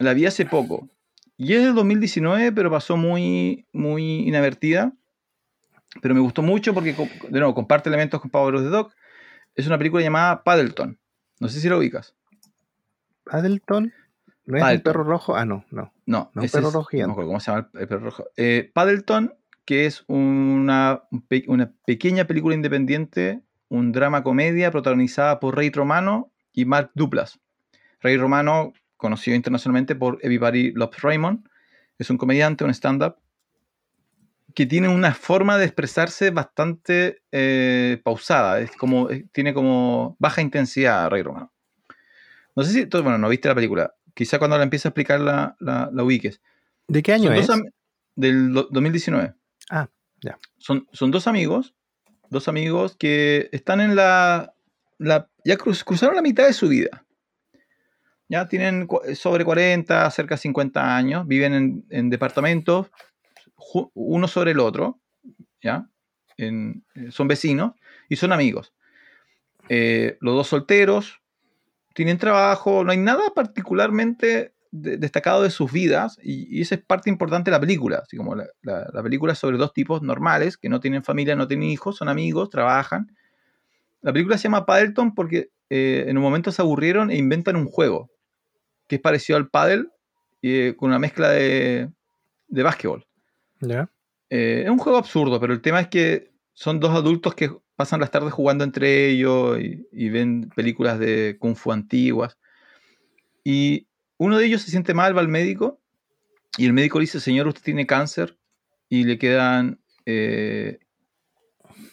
la 0.00 0.12
vi 0.12 0.26
hace 0.26 0.44
poco. 0.44 0.86
Y 1.38 1.54
es 1.54 1.62
del 1.62 1.74
2019, 1.74 2.52
pero 2.52 2.70
pasó 2.70 2.96
muy, 2.98 3.64
muy 3.72 4.28
inadvertida. 4.28 4.92
Pero 6.02 6.14
me 6.14 6.20
gustó 6.20 6.42
mucho 6.42 6.74
porque, 6.74 6.92
de 6.92 7.38
nuevo, 7.38 7.54
comparte 7.54 7.88
elementos 7.88 8.20
con 8.20 8.30
Power 8.30 8.54
of 8.56 8.62
the 8.62 8.68
Dog. 8.68 8.92
Es 9.54 9.66
una 9.66 9.78
película 9.78 10.02
llamada 10.02 10.42
Paddleton. 10.42 10.98
No 11.40 11.48
sé 11.48 11.60
si 11.60 11.68
lo 11.68 11.78
ubicas. 11.78 12.14
Paddleton. 13.24 13.92
¿No 14.46 14.56
es 14.56 14.62
Paddleton. 14.62 14.82
perro 14.92 15.04
rojo? 15.04 15.36
Ah, 15.36 15.44
no, 15.44 15.64
no. 15.70 15.92
No, 16.06 16.30
No, 16.34 16.42
ese 16.42 16.58
perro 16.58 16.68
es- 16.68 16.74
rojo 16.74 16.86
gigante. 16.88 17.06
no 17.08 17.08
me 17.08 17.12
acuerdo 17.14 17.28
cómo 17.28 17.40
se 17.40 17.50
llama 17.50 17.70
el, 17.74 17.80
el 17.80 17.88
perro 17.88 18.00
rojo. 18.04 18.24
Eh, 18.36 18.70
Paddleton, 18.74 19.34
que 19.64 19.86
es 19.86 20.04
una, 20.06 21.04
una 21.46 21.72
pequeña 21.86 22.26
película 22.26 22.54
independiente, 22.54 23.40
un 23.68 23.92
drama 23.92 24.22
comedia 24.22 24.70
protagonizada 24.70 25.40
por 25.40 25.56
Ray 25.56 25.70
Romano 25.70 26.30
y 26.52 26.66
Mark 26.66 26.90
Duplass. 26.94 27.40
Ray 28.00 28.18
Romano, 28.18 28.74
conocido 28.96 29.34
internacionalmente 29.36 29.94
por 29.94 30.18
Everybody 30.22 30.72
Loves 30.72 31.00
Raymond, 31.00 31.48
es 31.98 32.10
un 32.10 32.18
comediante, 32.18 32.64
un 32.64 32.70
stand-up, 32.70 33.16
que 34.54 34.66
tiene 34.66 34.88
una 34.88 35.14
forma 35.14 35.58
de 35.58 35.64
expresarse 35.64 36.30
bastante 36.30 37.22
eh, 37.32 38.00
pausada. 38.04 38.60
Es 38.60 38.70
como, 38.76 39.10
eh, 39.10 39.26
tiene 39.32 39.52
como 39.52 40.16
baja 40.18 40.40
intensidad 40.42 41.10
Ray 41.10 41.22
Romano. 41.22 41.52
No 42.54 42.62
sé 42.62 42.72
si, 42.72 42.86
tú- 42.86 43.02
bueno, 43.02 43.18
no 43.18 43.28
viste 43.28 43.48
la 43.48 43.54
película. 43.54 43.94
Quizá 44.14 44.38
cuando 44.38 44.56
la 44.56 44.62
empiece 44.62 44.86
a 44.86 44.90
explicar 44.90 45.20
la, 45.20 45.56
la, 45.58 45.90
la 45.92 46.02
ubiques. 46.04 46.40
¿De 46.86 47.02
qué 47.02 47.12
año 47.14 47.30
Son 47.30 47.34
es? 47.36 47.46
dos 47.48 47.60
del 48.14 48.52
do- 48.52 48.68
2019. 48.70 49.34
Ah, 49.70 49.88
ya. 50.22 50.38
Son, 50.58 50.86
son 50.92 51.10
dos 51.10 51.26
amigos, 51.26 51.74
dos 52.30 52.46
amigos 52.46 52.94
que 52.96 53.48
están 53.50 53.80
en 53.80 53.96
la, 53.96 54.54
la 54.98 55.28
ya 55.44 55.56
cruz- 55.56 55.82
cruzaron 55.82 56.14
la 56.14 56.22
mitad 56.22 56.46
de 56.46 56.52
su 56.52 56.68
vida. 56.68 57.04
ya 58.28 58.46
tienen 58.48 58.86
sobre 59.16 59.44
40, 59.44 60.08
cerca 60.12 60.36
de 60.36 60.40
50 60.40 60.96
años, 60.96 61.26
viven 61.26 61.54
en, 61.54 61.84
en 61.90 62.08
departamentos, 62.10 62.90
uno 63.94 64.28
sobre 64.28 64.52
el 64.52 64.60
otro, 64.60 65.00
¿ya? 65.62 65.88
En- 66.36 66.84
eh, 66.94 67.10
son 67.10 67.28
vecinos 67.28 67.72
y 68.08 68.16
son 68.16 68.32
amigos. 68.32 68.72
Eh, 69.68 70.18
los 70.20 70.34
dos 70.34 70.48
solteros, 70.48 71.20
tienen 71.94 72.18
trabajo, 72.18 72.84
no 72.84 72.90
hay 72.92 72.98
nada 72.98 73.30
particularmente 73.34 74.52
de- 74.72 74.96
destacado 74.98 75.42
de 75.42 75.50
sus 75.50 75.70
vidas 75.70 76.18
y, 76.22 76.58
y 76.58 76.60
esa 76.62 76.74
es 76.74 76.82
parte 76.84 77.08
importante 77.08 77.50
de 77.50 77.56
la 77.56 77.60
película. 77.60 77.98
Así 78.04 78.16
como 78.16 78.34
la, 78.34 78.46
la- 78.62 78.90
la 78.92 79.02
película 79.02 79.34
sobre 79.34 79.56
dos 79.56 79.72
tipos 79.72 80.02
normales 80.02 80.56
que 80.56 80.68
no 80.68 80.80
tienen 80.80 81.04
familia, 81.04 81.36
no 81.36 81.46
tienen 81.46 81.68
hijos, 81.68 81.96
son 81.96 82.08
amigos, 82.08 82.50
trabajan. 82.50 83.14
La 84.02 84.12
película 84.12 84.36
se 84.36 84.44
llama 84.44 84.66
Paddleton 84.66 85.14
porque 85.14 85.50
eh, 85.70 86.04
en 86.08 86.16
un 86.18 86.22
momento 86.22 86.52
se 86.52 86.60
aburrieron 86.60 87.10
e 87.10 87.16
inventan 87.16 87.56
un 87.56 87.66
juego 87.66 88.10
que 88.86 88.96
es 88.96 89.00
parecido 89.00 89.36
al 89.38 89.48
paddle 89.48 89.86
eh, 90.42 90.74
con 90.76 90.90
una 90.90 90.98
mezcla 90.98 91.30
de, 91.30 91.88
de 92.48 92.62
básquetbol. 92.62 93.06
¿Ya? 93.68 93.90
Eh, 94.30 94.62
es 94.64 94.70
un 94.70 94.78
juego 94.78 94.98
absurdo, 94.98 95.40
pero 95.40 95.52
el 95.52 95.60
tema 95.60 95.80
es 95.80 95.88
que 95.88 96.32
son 96.52 96.80
dos 96.80 96.90
adultos 96.92 97.34
que 97.34 97.50
pasan 97.76 98.00
las 98.00 98.10
tardes 98.10 98.32
jugando 98.32 98.64
entre 98.64 99.08
ellos 99.10 99.58
y, 99.60 99.86
y 99.92 100.08
ven 100.08 100.50
películas 100.54 100.98
de 100.98 101.36
kung 101.38 101.56
fu 101.56 101.72
antiguas. 101.72 102.38
Y 103.42 103.86
uno 104.16 104.38
de 104.38 104.46
ellos 104.46 104.62
se 104.62 104.70
siente 104.70 104.94
mal, 104.94 105.16
va 105.16 105.20
al 105.20 105.28
médico 105.28 105.80
y 106.56 106.66
el 106.66 106.72
médico 106.72 106.98
le 106.98 107.02
dice, 107.04 107.20
señor, 107.20 107.48
usted 107.48 107.62
tiene 107.62 107.86
cáncer 107.86 108.38
y 108.88 109.04
le 109.04 109.18
quedan, 109.18 109.80
eh, 110.06 110.78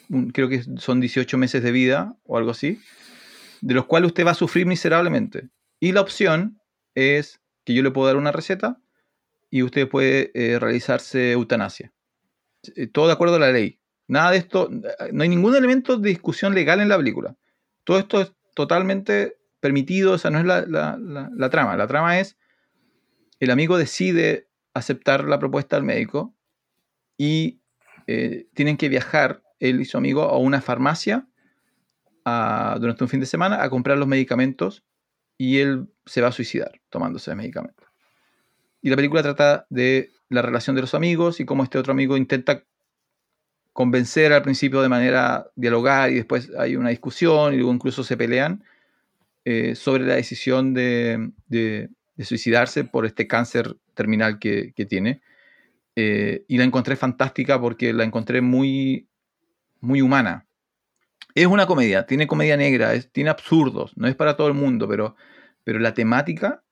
un- 0.09 0.29
creo 0.31 0.49
que 0.49 0.63
son 0.77 0.99
18 1.01 1.37
meses 1.37 1.63
de 1.63 1.71
vida 1.71 2.15
o 2.23 2.37
algo 2.37 2.51
así, 2.51 2.79
de 3.61 3.73
los 3.73 3.85
cuales 3.85 4.07
usted 4.07 4.25
va 4.25 4.31
a 4.31 4.35
sufrir 4.35 4.65
miserablemente. 4.65 5.49
Y 5.79 5.91
la 5.93 6.01
opción 6.01 6.59
es 6.95 7.41
que 7.65 7.73
yo 7.73 7.83
le 7.83 7.91
puedo 7.91 8.07
dar 8.07 8.17
una 8.17 8.31
receta 8.31 8.79
y 9.51 9.61
usted 9.61 9.87
puede 9.87 10.31
eh, 10.33 10.57
realizarse 10.57 11.33
eutanasia. 11.33 11.93
Eh, 12.75 12.87
Todo 12.87 13.05
de 13.07 13.13
acuerdo 13.13 13.35
a 13.35 13.39
la 13.39 13.51
ley. 13.51 13.79
Nada 14.07 14.31
de 14.31 14.37
esto, 14.37 14.69
no 15.13 15.23
hay 15.23 15.29
ningún 15.29 15.55
elemento 15.55 15.97
de 15.97 16.09
discusión 16.09 16.55
legal 16.55 16.81
en 16.81 16.89
la 16.89 16.97
película. 16.97 17.35
Todo 17.83 17.99
esto 17.99 18.21
es 18.21 18.33
totalmente 18.55 19.37
permitido, 19.59 20.15
esa 20.15 20.29
no 20.31 20.39
es 20.39 20.45
la, 20.45 20.61
la- 20.65 20.97
la- 20.97 21.29
la 21.35 21.49
trama. 21.49 21.77
La 21.77 21.85
trama 21.87 22.19
es, 22.19 22.37
el 23.39 23.51
amigo 23.51 23.77
decide 23.77 24.47
aceptar 24.73 25.25
la 25.25 25.37
propuesta 25.39 25.75
del 25.75 25.85
médico 25.85 26.35
y 27.17 27.61
eh, 28.07 28.47
tienen 28.53 28.77
que 28.77 28.89
viajar, 28.89 29.43
él 29.59 29.79
y 29.81 29.85
su 29.85 29.97
amigo, 29.97 30.23
a 30.23 30.37
una 30.37 30.61
farmacia 30.61 31.27
a- 32.25 32.77
durante 32.79 33.03
un 33.03 33.09
fin 33.09 33.19
de 33.19 33.25
semana 33.25 33.63
a 33.63 33.69
comprar 33.69 33.97
los 33.97 34.07
medicamentos 34.07 34.83
y 35.37 35.59
él 35.59 35.87
se 36.05 36.21
va 36.21 36.29
a 36.29 36.31
suicidar 36.31 36.81
tomándose 36.89 37.31
el 37.31 37.37
medicamento. 37.37 37.83
Y 38.81 38.89
la 38.89 38.95
película 38.95 39.21
trata 39.21 39.65
de 39.69 40.11
la 40.29 40.41
relación 40.41 40.75
de 40.75 40.81
los 40.81 40.95
amigos 40.95 41.39
y 41.39 41.45
cómo 41.45 41.63
este 41.63 41.77
otro 41.77 41.91
amigo 41.91 42.17
intenta 42.17 42.63
convencer 43.73 44.33
al 44.33 44.41
principio 44.41 44.81
de 44.81 44.89
manera 44.89 45.47
dialogar 45.55 46.11
y 46.11 46.15
después 46.15 46.51
hay 46.57 46.75
una 46.75 46.89
discusión 46.89 47.53
y 47.53 47.57
luego 47.57 47.73
incluso 47.73 48.03
se 48.03 48.17
pelean 48.17 48.63
eh, 49.45 49.75
sobre 49.75 50.05
la 50.05 50.15
decisión 50.15 50.73
de, 50.73 51.31
suicidarse 52.19 52.83
por 52.83 53.05
este 53.05 53.27
cáncer 53.27 53.75
terminal 53.93 54.39
que, 54.39 54.73
tiene. 54.87 55.21
Eh, 55.95 56.45
y 56.47 56.57
la 56.57 56.63
encontré 56.63 56.95
fantástica 56.95 57.59
porque 57.59 57.93
la 57.93 58.03
encontré 58.03 58.41
muy, 58.41 59.07
muy 59.79 60.01
humana. 60.01 60.45
Es 61.33 61.47
una 61.47 61.65
comedia, 61.65 62.05
tiene 62.05 62.27
comedia 62.27 62.57
negra, 62.57 62.99
tiene 63.11 63.29
absurdos, 63.29 63.93
no 63.95 64.07
es 64.07 64.15
para 64.15 64.35
todo 64.35 64.47
el 64.47 64.53
mundo, 64.53 64.87
pero, 64.87 65.15
pero 65.63 65.79
la 65.79 65.93
temática 65.93 66.63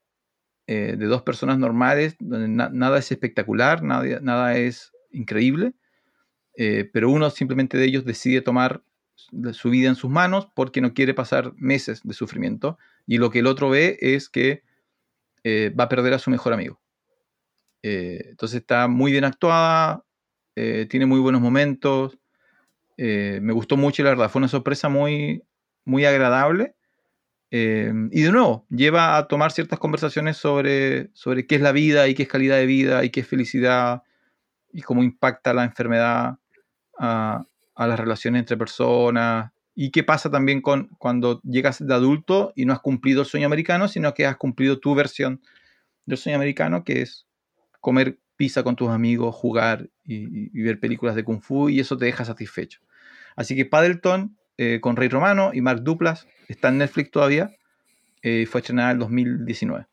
eh, 0.70 0.96
de 0.98 1.06
dos 1.08 1.24
personas 1.24 1.58
normales, 1.60 2.16
donde 2.20 2.48
na- 2.50 2.70
nada 2.72 3.00
es 3.00 3.12
espectacular, 3.12 3.84
nada, 3.84 4.20
nada 4.22 4.58
es 4.58 4.92
increíble, 5.12 5.74
eh, 6.58 6.90
pero 6.94 7.10
uno 7.12 7.30
simplemente 7.32 7.78
de 7.78 7.86
ellos 7.86 8.06
decide 8.06 8.42
tomar 8.42 8.84
su- 9.54 9.70
vida 9.72 9.90
en 9.90 9.96
sus 9.96 10.10
manos 10.12 10.48
porque 10.56 10.82
no 10.82 10.94
quiere 10.94 11.14
pasar 11.14 11.54
meses 11.58 12.02
de 12.04 12.14
sufrimiento 12.14 12.78
y 13.08 13.18
lo 13.20 13.32
que 13.32 13.40
el 13.40 13.48
otro 13.48 13.70
ve 13.70 13.98
es 14.02 14.30
que 14.30 14.64
eh, 15.44 15.74
va 15.80 15.86
a 15.86 15.90
perder 15.90 16.14
a 16.16 16.20
su 16.20 16.32
mejor 16.32 16.54
amigo. 16.54 16.82
Entonces 17.82 18.62
está 18.62 18.88
muy 18.88 19.12
bien 19.12 19.24
actuada, 19.26 20.04
tiene 20.90 21.06
muy 21.06 21.20
buenos 21.20 21.42
momentos, 21.42 22.18
me 22.98 23.54
gustó 23.54 23.78
mucho, 23.78 24.04
la 24.04 24.12
verdad, 24.12 24.30
fue 24.30 24.40
una 24.42 24.50
sorpresa 24.50 24.90
muy, 24.90 25.44
muy 25.86 26.06
agradable. 26.06 26.76
Eh, 27.52 27.92
y 28.12 28.22
de 28.22 28.32
nuevo, 28.32 28.66
lleva 28.70 29.18
a 29.18 29.28
tomar 29.28 29.52
ciertas 29.52 29.80
conversaciones 29.80 30.38
sobre, 30.38 31.10
sobre 31.14 31.48
qué 31.48 31.56
es 31.56 31.62
la 31.62 31.72
vida 31.72 32.08
y 32.08 32.14
qué 32.14 32.24
es 32.24 32.30
calidad 32.30 32.58
de 32.58 32.66
vida 32.66 33.04
y 33.04 33.10
qué 33.10 33.22
es 33.22 33.28
felicidad 33.28 34.04
y 34.72 34.82
cómo 34.82 35.04
impacta 35.04 35.54
la 35.54 35.64
enfermedad 35.64 36.38
a, 37.00 37.46
a 37.76 37.88
las 37.88 38.00
relaciones 38.00 38.42
entre 38.42 38.58
personas 38.58 39.52
y 39.74 39.92
qué 39.92 40.04
pasa 40.04 40.30
también 40.30 40.62
con 40.62 40.90
cuando 41.00 41.42
llegas 41.44 41.86
de 41.86 41.94
adulto 41.94 42.54
y 42.56 42.66
no 42.66 42.74
has 42.74 42.82
cumplido 42.82 43.22
el 43.22 43.28
sueño 43.28 43.48
americano, 43.48 43.88
sino 43.88 44.14
que 44.14 44.26
has 44.26 44.38
cumplido 44.38 44.80
tu 44.80 44.94
versión 44.94 45.42
del 46.06 46.18
sueño 46.18 46.38
americano, 46.38 46.84
que 46.84 47.02
es 47.02 47.26
comer 47.80 48.20
pizza 48.36 48.64
con 48.64 48.76
tus 48.76 48.90
amigos, 48.90 49.36
jugar 49.36 49.90
y, 50.04 50.58
y 50.58 50.64
ver 50.64 50.80
películas 50.80 51.16
de 51.16 51.24
kung 51.24 51.42
fu 51.42 51.70
y 51.70 51.80
eso 51.80 51.98
te 51.98 52.06
deja 52.06 52.26
satisfecho. 52.26 52.82
Así 53.36 53.56
que 53.56 53.66
Paddleton 53.66 54.38
eh, 54.62 54.80
con 54.82 54.96
Rey 54.98 55.08
Romano 55.08 55.52
y 55.54 55.62
Mark 55.62 55.82
Duplas 55.84 56.28
está 56.50 56.68
en 56.68 56.80
Netflix 56.80 57.12
todavía. 57.12 57.50
eh, 58.22 58.46
fue 58.46 58.60
estrenada 58.60 58.92
en 58.92 58.96
el 58.96 59.00
2019. 59.00 59.88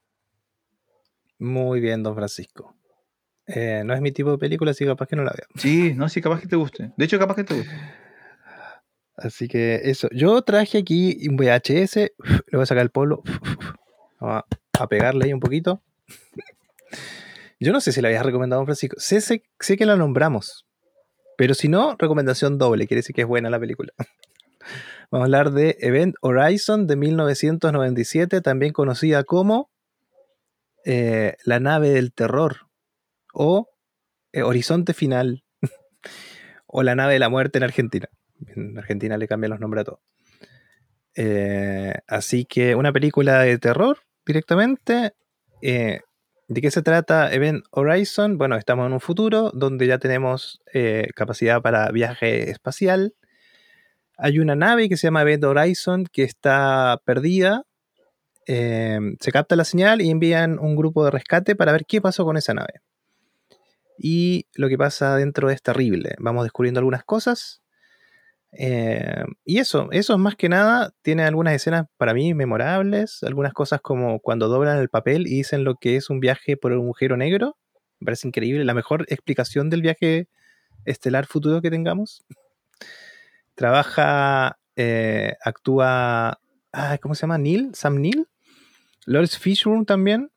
Muy 1.39 1.81
bien, 1.81 2.03
don 2.03 2.15
Francisco. 2.17 2.75
Eh, 3.47 3.83
no 3.85 3.95
es 3.95 4.01
mi 4.01 4.11
tipo 4.11 4.33
de 4.33 4.39
película, 4.39 4.73
así 4.73 4.85
que 4.85 4.91
capaz 4.91 5.07
que 5.07 5.15
no 5.15 5.23
la 5.23 5.33
veo. 5.33 5.47
Sí, 5.55 5.95
no, 5.95 6.09
sí, 6.09 6.21
capaz 6.21 6.41
que 6.41 6.49
te 6.49 6.57
guste. 6.57 6.91
De 6.97 7.05
hecho, 7.05 7.19
capaz 7.19 7.37
que 7.37 7.45
te 7.45 7.55
guste. 7.55 7.73
Así 9.17 9.47
que 9.47 9.81
eso. 9.85 10.09
Yo 10.13 10.43
traje 10.43 10.79
aquí 10.79 11.29
un 11.29 11.37
VHS. 11.37 11.97
Le 11.97 12.53
voy 12.53 12.63
a 12.63 12.67
sacar 12.67 12.83
el 12.83 12.91
polo. 12.91 13.23
Vamos 14.21 14.43
a, 14.43 14.83
a 14.83 14.87
pegarle 14.89 15.27
ahí 15.27 15.33
un 15.33 15.41
poquito. 15.41 15.81
Yo 17.61 17.73
no 17.73 17.81
sé 17.81 17.93
si 17.93 18.03
la 18.03 18.09
habías 18.09 18.27
recomendado, 18.27 18.61
don 18.61 18.67
Francisco. 18.67 18.97
Sé, 18.99 19.21
sé, 19.21 19.43
sé 19.61 19.77
que 19.77 19.87
la 19.87 19.97
nombramos. 19.97 20.67
Pero 21.39 21.55
si 21.55 21.69
no, 21.69 21.97
recomendación 21.99 22.59
doble. 22.59 22.87
Quiere 22.87 22.99
decir 22.99 23.15
que 23.15 23.23
es 23.23 23.29
buena 23.29 23.49
la 23.51 23.61
película. 23.61 23.93
Vamos 25.11 25.25
a 25.25 25.27
hablar 25.27 25.53
de 25.53 25.77
Event 25.81 26.17
Horizon 26.21 26.87
de 26.87 26.97
1997, 26.97 28.41
también 28.41 28.73
conocida 28.73 29.23
como 29.23 29.71
eh, 30.85 31.37
La 31.45 31.61
nave 31.61 31.91
del 31.91 32.13
terror 32.13 32.69
o 33.33 33.69
eh, 34.33 34.43
Horizonte 34.43 34.95
Final 34.95 35.45
o 36.67 36.83
La 36.83 36.97
nave 36.97 37.15
de 37.15 37.19
la 37.21 37.29
muerte 37.29 37.59
en 37.59 37.65
Argentina. 37.65 38.09
En 38.49 38.77
Argentina 38.77 39.17
le 39.17 39.29
cambian 39.29 39.51
los 39.51 39.61
nombres 39.61 39.83
a 39.83 39.85
todo. 39.85 40.01
Eh, 41.15 41.95
así 42.09 42.45
que 42.45 42.75
una 42.75 42.93
película 42.93 43.41
de 43.41 43.59
terror 43.59 43.99
directamente. 44.27 45.15
¿De 46.49 46.61
qué 46.61 46.71
se 46.71 46.83
trata 46.83 47.33
Event 47.33 47.65
Horizon? 47.71 48.39
Bueno, 48.39 48.57
estamos 48.57 48.87
en 48.87 48.93
un 48.93 49.01
futuro 49.01 49.51
donde 49.53 49.87
ya 49.87 49.99
tenemos 49.99 50.61
capacidad 51.15 51.63
para 51.63 51.91
viaje 51.91 52.51
espacial. 52.51 53.15
Hay 54.17 54.39
una 54.39 54.55
nave 54.55 54.89
que 54.89 54.97
se 54.97 55.07
llama 55.07 55.23
Event 55.23 55.45
Horizon 55.45 56.05
que 56.11 56.23
está 56.23 57.01
perdida. 57.05 57.65
Eh, 58.47 58.99
se 59.21 59.33
capta 59.33 59.57
la 59.57 59.65
señal 59.65 60.01
y 60.01 60.11
envían 60.11 60.59
un 60.59 60.77
grupo 60.77 61.05
de 61.05 61.11
rescate 61.11 61.57
para 61.57 61.73
ver 61.73 61.85
qué 61.87 62.01
pasó 62.01 62.25
con 62.25 62.37
esa 62.37 62.55
nave. 62.55 62.81
Y 63.99 64.47
lo 64.55 64.69
que 64.69 64.79
pasa 64.79 65.17
dentro 65.17 65.51
es 65.51 65.63
terrible. 65.63 66.15
Vamos 66.19 66.45
descubriendo 66.45 66.79
algunas 66.79 67.05
cosas. 67.05 67.63
Eh, 68.53 69.25
y 69.45 69.59
eso, 69.59 69.89
eso 69.91 70.15
es 70.15 70.19
más 70.19 70.35
que 70.35 70.49
nada, 70.49 70.93
tiene 71.03 71.25
algunas 71.25 71.53
escenas 71.53 71.87
para 71.99 72.15
mí 72.15 72.33
memorables, 72.33 73.23
algunas 73.23 73.53
cosas 73.53 73.81
como 73.83 74.21
cuando 74.21 74.49
doblan 74.49 74.79
el 74.79 74.89
papel 74.89 75.27
y 75.27 75.37
dicen 75.37 75.65
lo 75.65 75.75
que 75.75 75.97
es 75.97 76.09
un 76.09 76.21
viaje 76.21 76.57
por 76.57 76.73
un 76.73 76.79
agujero 76.79 77.17
negro. 77.19 77.59
Me 78.01 78.07
parece 78.07 78.29
increíble, 78.29 78.65
la 78.65 78.75
mejor 78.75 79.05
explicación 79.09 79.69
del 79.69 79.83
viaje 79.83 80.29
estelar 80.87 81.27
futuro 81.27 81.61
que 81.61 81.71
tengamos. 81.71 82.25
Trabaja, 83.57 84.59
eh, 84.77 85.35
actúa, 85.45 86.39
ah, 86.73 86.99
¿cómo 87.03 87.17
se 87.17 87.23
llama? 87.23 87.39
Neil, 87.39 87.71
Sam 87.75 88.01
Neill, 88.01 88.29
Lawrence 89.07 89.39
Fishburne 89.39 89.85
también, 89.85 90.31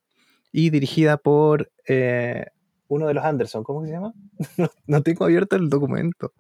y 0.52 0.72
dirigida 0.72 1.18
por 1.18 1.72
eh, 1.88 2.48
uno 2.88 3.08
de 3.08 3.14
los 3.14 3.24
Anderson, 3.24 3.64
¿cómo 3.64 3.86
se 3.86 3.92
llama? 3.92 4.14
no, 4.58 4.72
no 4.88 5.04
tengo 5.04 5.26
abierto 5.26 5.56
el 5.56 5.70
documento. 5.70 6.34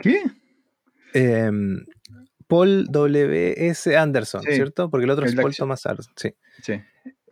¿Qué? 0.00 0.20
Eh, 1.14 1.50
Paul 2.48 2.86
W.S. 2.90 3.96
Anderson, 3.96 4.42
Sí, 4.42 4.54
¿cierto? 4.54 4.90
Porque 4.90 5.04
el 5.04 5.10
otro 5.10 5.24
el 5.24 5.30
es 5.30 5.36
Paul. 5.40 5.54
Thomas 5.54 5.86
Anderson, 5.86 6.12
sí. 6.16 6.34
Sí. 6.62 6.80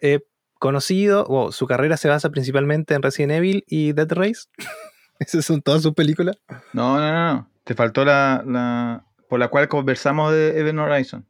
Eh, 0.00 0.20
conocido, 0.58 1.52
su 1.52 1.66
carrera 1.66 1.96
se 1.96 2.08
basa 2.08 2.30
principalmente 2.30 2.94
en 2.94 3.02
Resident 3.02 3.32
Evil 3.32 3.64
y 3.66 3.92
Dead 3.92 4.10
Race. 4.12 4.44
Esas 5.18 5.44
son 5.44 5.60
todas 5.60 5.82
sus 5.82 5.92
películas. 5.92 6.36
No, 6.72 6.98
no, 6.98 7.12
no. 7.12 7.49
Te 7.64 7.74
faltó 7.74 8.04
la, 8.04 8.42
la 8.46 9.06
por 9.28 9.38
la 9.38 9.48
cual 9.48 9.68
conversamos 9.68 10.32
de 10.32 10.58
Event 10.58 10.78
Horizon. 10.78 11.26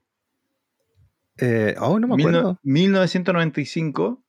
Eh, 1.38 1.74
oh, 1.78 1.98
no 1.98 2.08
me 2.08 2.14
acuerdo. 2.22 2.58
1995. 2.62 4.22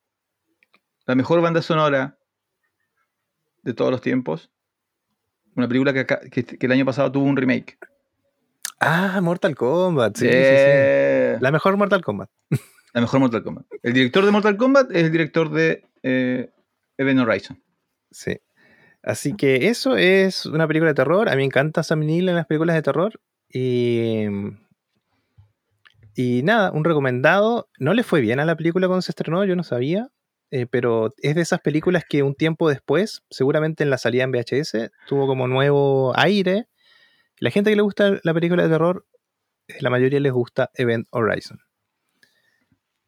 La 1.06 1.16
mejor 1.16 1.42
banda 1.42 1.62
sonora 1.62 2.18
de 3.64 3.74
todos 3.74 3.92
los 3.92 4.02
tiempos. 4.02 4.52
Una 5.56 5.68
película 5.68 5.94
que, 5.94 6.06
que- 6.06 6.46
que 6.46 6.66
el 6.66 6.72
año 6.72 6.86
pasado 6.86 7.12
tuvo 7.12 7.26
un 7.26 7.36
remake. 7.38 7.78
Ah, 8.80 9.20
Mortal 9.22 9.56
Kombat. 9.56 10.18
Sí, 10.18 10.26
sí, 10.26 10.32
sí. 10.32 11.38
La 11.42 11.52
mejor 11.52 11.78
Mortal 11.78 12.04
Kombat. 12.04 12.30
La 12.94 13.02
mejor 13.02 13.20
Mortal 13.20 13.44
Kombat. 13.44 13.66
El 13.84 13.94
director 13.94 14.26
de 14.26 14.32
Mortal 14.32 14.58
Kombat 14.58 14.92
es 14.92 15.04
el 15.04 15.12
director 15.12 15.50
de 15.52 15.86
eh, 16.04 16.50
Event 16.98 17.20
Horizon. 17.20 17.62
Sí. 18.10 18.38
Así 19.04 19.36
que 19.36 19.68
eso 19.68 19.96
es 19.98 20.46
una 20.46 20.68
película 20.68 20.92
de 20.92 20.96
terror. 20.96 21.28
A 21.30 21.32
mí 21.32 21.38
me 21.38 21.46
encanta 21.46 21.84
Sam 21.84 22.02
Neill 22.02 22.30
en 22.30 22.36
las 22.36 22.46
películas 22.48 22.76
de 22.76 22.82
terror. 22.84 23.20
Y. 23.50 24.26
Y 26.16 26.44
nada, 26.44 26.72
un 26.72 26.84
recomendado. 26.84 27.70
No 27.80 27.94
le 27.94 28.04
fue 28.04 28.22
bien 28.22 28.40
a 28.40 28.46
la 28.46 28.56
película 28.56 28.88
cuando 28.88 29.02
se 29.02 29.12
estrenó, 29.12 29.44
yo 29.46 29.56
no 29.56 29.64
sabía. 29.64 30.10
eh, 30.52 30.66
pero 30.70 31.14
es 31.22 31.36
de 31.36 31.42
esas 31.42 31.62
películas 31.62 32.04
que 32.08 32.24
un 32.24 32.36
tiempo 32.36 32.70
después, 32.70 33.24
seguramente 33.30 33.84
en 33.84 33.90
la 33.90 33.98
salida 33.98 34.24
en 34.24 34.32
VHS, 34.32 34.92
tuvo 35.08 35.26
como 35.28 35.48
nuevo 35.48 36.14
aire. 36.18 36.68
La 37.40 37.52
gente 37.52 37.70
que 37.72 37.76
le 37.78 37.82
gusta 37.84 38.20
la 38.24 38.34
película 38.34 38.64
de 38.64 38.70
terror, 38.70 39.06
eh, 39.68 39.78
la 39.82 39.90
mayoría 39.90 40.20
les 40.20 40.34
gusta 40.34 40.70
Event 40.76 41.08
Horizon. 41.12 41.60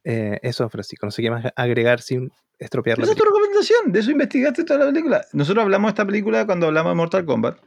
Eh, 0.06 0.40
eso, 0.44 0.70
Francisco. 0.70 1.06
No 1.06 1.12
sé 1.12 1.22
qué 1.22 1.32
más 1.32 1.46
agregar 1.56 2.02
sin 2.02 2.32
estropear 2.60 2.98
la 2.98 3.04
Esa 3.04 3.14
es 3.14 3.18
tu 3.18 3.24
recomendación. 3.26 3.92
De 3.92 4.00
eso 4.00 4.12
investigaste 4.12 4.64
toda 4.64 4.80
la 4.80 4.86
película. 4.92 5.26
Nosotros 5.34 5.64
hablamos 5.64 5.90
de 5.90 5.92
esta 5.94 6.06
película 6.06 6.46
cuando 6.46 6.68
hablamos 6.68 6.92
de 6.92 6.96
Mortal 6.96 7.26
Kombat. 7.26 7.58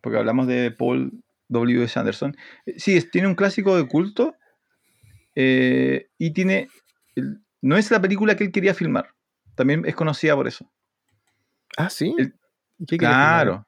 Porque 0.00 0.18
hablamos 0.18 0.46
de 0.46 0.70
Paul 0.70 1.12
W.S. 1.48 1.98
Anderson. 1.98 2.36
Eh, 2.66 2.74
Sí, 2.78 2.96
es- 2.96 3.10
tiene 3.10 3.28
un 3.28 3.34
clásico 3.34 3.76
de 3.76 3.86
culto. 3.88 4.34
eh, 5.34 6.08
y 6.18 6.30
tiene. 6.32 6.68
el- 7.14 7.40
no 7.62 7.76
es 7.76 7.90
la 7.90 8.00
película 8.00 8.36
que 8.36 8.44
él 8.44 8.52
quería 8.52 8.72
filmar. 8.74 9.10
También 9.54 9.84
es 9.86 9.94
conocida 9.94 10.34
por 10.34 10.46
eso. 10.48 10.70
Ah, 11.76 11.90
sí. 11.90 12.14
El- 12.18 12.34
¿Y 12.78 12.86
qué 12.86 12.96
quería 12.98 13.08
filmar? 13.14 13.44
Claro. 13.46 13.66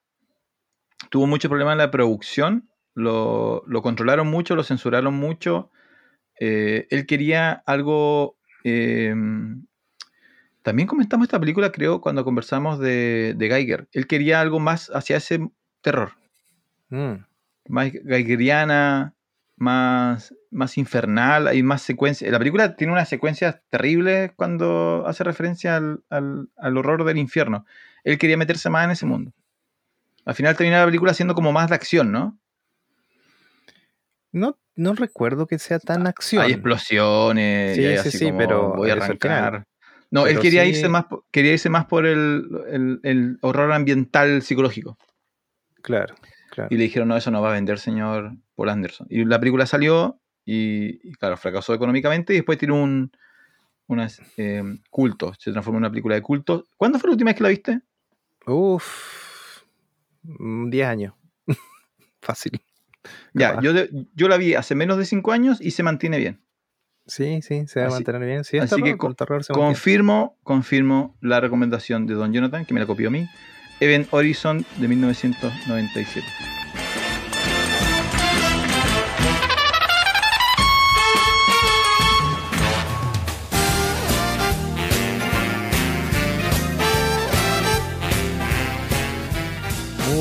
Tuvo 1.10 1.26
mucho 1.26 1.48
problema 1.48 1.72
en 1.72 1.78
la 1.78 1.90
producción. 1.90 2.68
Lo, 2.94 3.62
lo 3.66 3.82
controlaron 3.82 4.28
mucho, 4.28 4.56
lo 4.56 4.64
censuraron 4.64 5.14
mucho. 5.14 5.70
Eh, 6.40 6.86
él 6.90 7.06
quería 7.06 7.52
algo. 7.66 8.36
eh, 8.64 9.14
también 10.68 10.86
comentamos 10.86 11.26
esta 11.26 11.40
película, 11.40 11.72
creo, 11.72 12.00
cuando 12.00 12.24
conversamos 12.24 12.78
de, 12.78 13.34
de 13.36 13.48
Geiger. 13.48 13.88
Él 13.92 14.06
quería 14.06 14.40
algo 14.40 14.60
más 14.60 14.90
hacia 14.94 15.16
ese 15.16 15.48
terror. 15.80 16.12
Mm. 16.90 17.24
Más 17.68 17.90
geigeriana, 17.90 19.14
más, 19.56 20.34
más 20.50 20.76
infernal. 20.78 21.48
Hay 21.48 21.62
más 21.62 21.82
secuencias. 21.82 22.30
La 22.30 22.38
película 22.38 22.76
tiene 22.76 22.92
unas 22.92 23.08
secuencias 23.08 23.60
terribles 23.70 24.32
cuando 24.36 25.04
hace 25.06 25.24
referencia 25.24 25.76
al, 25.76 26.02
al- 26.10 26.48
al 26.56 26.76
horror 26.76 27.04
del 27.04 27.16
infierno. 27.18 27.64
Él 28.04 28.18
quería 28.18 28.36
meterse 28.36 28.68
más 28.70 28.84
en 28.84 28.90
ese 28.90 29.06
mundo. 29.06 29.32
Al 30.24 30.34
final 30.34 30.56
termina 30.56 30.80
la 30.80 30.84
película 30.86 31.14
siendo 31.14 31.34
como 31.34 31.52
más 31.52 31.70
de 31.70 31.74
acción, 31.76 32.12
¿no? 32.12 32.38
No, 34.32 34.58
no 34.76 34.94
recuerdo 34.94 35.46
que 35.46 35.58
sea 35.58 35.78
tan 35.78 36.06
acción. 36.06 36.42
Hay 36.42 36.52
explosiones. 36.52 37.76
Sí, 37.76 37.82
y 37.82 37.86
hay 37.86 37.98
sí, 37.98 38.08
así 38.08 38.18
sí, 38.18 38.24
como, 38.26 38.38
pero 38.38 38.74
voy 38.74 38.90
a 38.90 38.92
arrancar. 38.94 39.66
No, 40.10 40.26
él 40.26 40.38
quería 40.40 40.62
sí- 40.64 40.70
irse 40.70 40.88
más, 40.88 41.04
quería 41.30 41.52
irse 41.52 41.68
más 41.68 41.86
por 41.86 42.06
el, 42.06 42.48
el- 42.70 43.00
el 43.02 43.38
horror 43.42 43.72
ambiental 43.72 44.42
psicológico. 44.42 44.96
Claro, 45.82 46.14
claro. 46.50 46.68
Y 46.72 46.76
le 46.76 46.84
dijeron, 46.84 47.08
no, 47.08 47.16
eso 47.16 47.30
no 47.30 47.42
va 47.42 47.50
a 47.50 47.54
vender, 47.54 47.78
señor 47.78 48.32
Paul 48.54 48.70
Anderson. 48.70 49.06
Y 49.10 49.24
la 49.24 49.38
película 49.38 49.66
salió 49.66 50.20
y, 50.44 50.98
y, 51.08 51.12
claro, 51.12 51.36
fracasó 51.36 51.74
económicamente 51.74 52.32
y 52.32 52.36
después 52.36 52.58
tiene 52.58 52.74
un 52.74 53.10
unas, 53.86 54.20
eh, 54.36 54.62
culto. 54.90 55.32
Se 55.38 55.50
transformó 55.50 55.78
en 55.78 55.84
una 55.84 55.90
película 55.90 56.14
de 56.14 56.20
culto. 56.22 56.66
¿Cuándo 56.76 56.98
fue 56.98 57.08
la 57.08 57.12
última 57.12 57.30
vez 57.30 57.36
que 57.36 57.42
la 57.42 57.48
viste? 57.48 57.80
Uf. 58.46 59.62
mm, 60.24 60.68
10 60.68 60.86
años. 60.86 61.14
Fácil. 62.22 62.60
Ya, 63.32 63.60
yo, 63.62 63.72
yo 64.14 64.28
la 64.28 64.36
vi 64.36 64.54
hace 64.54 64.74
menos 64.74 64.98
de 64.98 65.06
5 65.06 65.32
años 65.32 65.58
y 65.60 65.70
se 65.70 65.82
mantiene 65.82 66.18
bien. 66.18 66.42
Sí, 67.08 67.40
sí, 67.42 67.66
se 67.66 67.80
va 67.80 67.86
a 67.86 67.90
mantener 67.90 68.24
bien. 68.24 68.44
Sí, 68.44 68.58
así 68.58 68.80
que 68.82 68.96
con- 68.96 69.14
terror 69.14 69.42
se. 69.42 69.52
Confirmo, 69.52 70.36
confirmo 70.44 71.16
la 71.20 71.40
recomendación 71.40 72.06
de 72.06 72.14
Don 72.14 72.32
Jonathan, 72.32 72.64
que 72.64 72.74
me 72.74 72.80
la 72.80 72.86
copió 72.86 73.08
a 73.08 73.10
mí. 73.10 73.26
Event 73.80 74.08
Horizon 74.10 74.64
de 74.78 74.88
1997. 74.88 76.26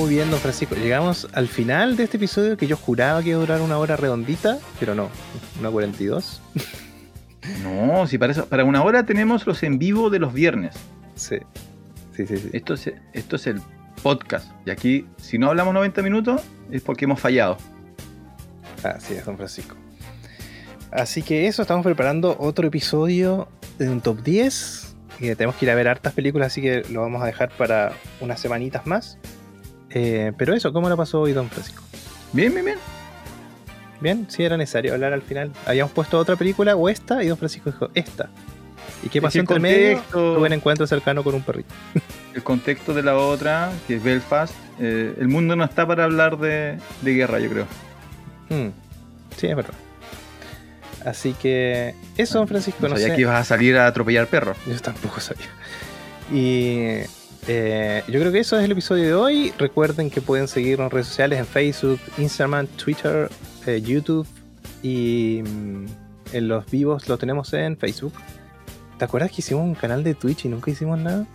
Muy 0.07 0.15
bien, 0.15 0.31
don 0.31 0.39
Francisco. 0.39 0.73
Llegamos 0.73 1.27
al 1.33 1.49
final 1.49 1.97
de 1.97 2.05
este 2.05 2.15
episodio 2.15 2.55
que 2.55 2.65
yo 2.65 2.77
juraba 2.77 3.21
que 3.21 3.31
iba 3.31 3.39
a 3.39 3.41
durar 3.41 3.59
una 3.59 3.77
hora 3.77 3.97
redondita, 3.97 4.57
pero 4.79 4.95
no, 4.95 5.09
una 5.59 5.69
42. 5.69 6.41
No, 7.61 8.07
si 8.07 8.17
para, 8.17 8.31
eso, 8.31 8.45
para 8.45 8.63
una 8.63 8.83
hora 8.83 9.05
tenemos 9.05 9.45
los 9.45 9.63
en 9.63 9.77
vivo 9.79 10.09
de 10.09 10.19
los 10.19 10.33
viernes. 10.33 10.77
Sí, 11.15 11.35
sí, 12.15 12.25
sí. 12.25 12.37
sí. 12.37 12.49
Esto 12.53 12.75
es, 12.75 12.89
esto 13.11 13.35
es 13.35 13.47
el 13.47 13.61
podcast. 14.01 14.49
Y 14.65 14.69
aquí, 14.69 15.05
si 15.17 15.37
no 15.37 15.49
hablamos 15.49 15.73
90 15.73 16.01
minutos, 16.03 16.41
es 16.71 16.81
porque 16.81 17.03
hemos 17.03 17.19
fallado. 17.19 17.57
Así 18.83 19.13
es, 19.13 19.25
don 19.25 19.35
Francisco. 19.35 19.75
Así 20.89 21.21
que 21.21 21.47
eso, 21.47 21.61
estamos 21.61 21.83
preparando 21.83 22.37
otro 22.39 22.65
episodio 22.65 23.49
de 23.77 23.89
un 23.89 23.99
top 23.99 24.23
10. 24.23 24.95
Que 25.19 25.35
tenemos 25.35 25.57
que 25.57 25.65
ir 25.65 25.71
a 25.71 25.75
ver 25.75 25.89
hartas 25.89 26.13
películas, 26.13 26.47
así 26.47 26.61
que 26.61 26.83
lo 26.91 27.01
vamos 27.01 27.21
a 27.21 27.25
dejar 27.25 27.49
para 27.57 27.91
unas 28.21 28.39
semanitas 28.39 28.87
más. 28.87 29.17
Eh, 29.89 30.33
pero 30.37 30.53
eso, 30.53 30.71
¿cómo 30.73 30.89
lo 30.89 30.97
pasó 30.97 31.21
hoy, 31.21 31.33
don 31.33 31.49
Francisco? 31.49 31.83
Bien, 32.33 32.51
bien, 32.53 32.65
bien. 32.65 32.77
Bien, 33.99 34.25
sí 34.29 34.43
era 34.43 34.57
necesario 34.57 34.93
hablar 34.93 35.13
al 35.13 35.21
final. 35.21 35.51
Habíamos 35.65 35.91
puesto 35.91 36.19
otra 36.19 36.35
película 36.35 36.75
o 36.75 36.87
esta, 36.89 37.23
y 37.23 37.27
don 37.27 37.37
Francisco 37.37 37.71
dijo 37.71 37.89
esta. 37.95 38.29
¿Y 39.03 39.09
qué 39.09 39.17
Es 39.19 39.23
pasó 39.23 39.33
que 39.33 39.39
el 39.39 39.43
entre 39.43 39.59
medio? 39.59 40.03
Tuve 40.11 40.47
un 40.47 40.53
encuentro 40.53 40.85
cercano 40.87 41.23
con 41.23 41.35
un 41.35 41.41
perrito. 41.41 41.73
El 42.33 42.43
contexto 42.43 42.93
de 42.93 43.01
la 43.01 43.17
otra, 43.17 43.71
que 43.87 43.95
es 43.95 44.03
Belfast, 44.03 44.53
eh, 44.79 45.15
el 45.19 45.27
mundo 45.27 45.55
no 45.55 45.63
está 45.63 45.87
para 45.87 46.03
hablar 46.03 46.37
de, 46.37 46.77
de 47.01 47.13
guerra, 47.15 47.39
yo 47.39 47.49
creo. 47.49 47.65
Mm, 48.49 48.67
Sí, 49.35 49.47
es 49.47 49.55
verdad. 49.55 49.73
Así 51.03 51.33
que 51.33 51.95
eso, 52.15 52.37
don 52.37 52.47
Francisco, 52.47 52.79
No 52.83 52.89
no 52.89 52.95
sabía 52.95 53.07
sé. 53.07 53.15
que 53.15 53.21
ibas 53.21 53.41
a 53.41 53.43
salir 53.43 53.75
a 53.77 53.87
atropellar 53.87 54.27
perros. 54.27 54.55
Yo 54.67 54.79
tampoco 54.79 55.19
sabía. 55.19 55.47
Y 56.31 56.99
eh, 57.47 58.03
yo 58.07 58.19
creo 58.19 58.31
que 58.31 58.39
eso 58.39 58.57
es 58.57 58.65
el 58.65 58.71
episodio 58.71 59.03
de 59.05 59.13
hoy. 59.13 59.53
Recuerden 59.57 60.09
que 60.09 60.21
pueden 60.21 60.47
seguirnos 60.47 60.85
en 60.85 60.91
redes 60.91 61.07
sociales 61.07 61.39
en 61.39 61.45
Facebook, 61.45 61.99
Instagram, 62.17 62.67
Twitter, 62.67 63.29
eh, 63.65 63.81
YouTube 63.81 64.27
y 64.83 65.41
mm, 65.43 65.85
en 66.33 66.47
los 66.47 66.69
vivos 66.69 67.07
lo 67.07 67.17
tenemos 67.17 67.53
en 67.53 67.77
Facebook. 67.77 68.13
¿Te 68.97 69.05
acuerdas 69.05 69.31
que 69.31 69.37
hicimos 69.39 69.63
un 69.63 69.75
canal 69.75 70.03
de 70.03 70.13
Twitch 70.13 70.45
y 70.45 70.49
nunca 70.49 70.71
hicimos 70.71 70.99
nada? 70.99 71.25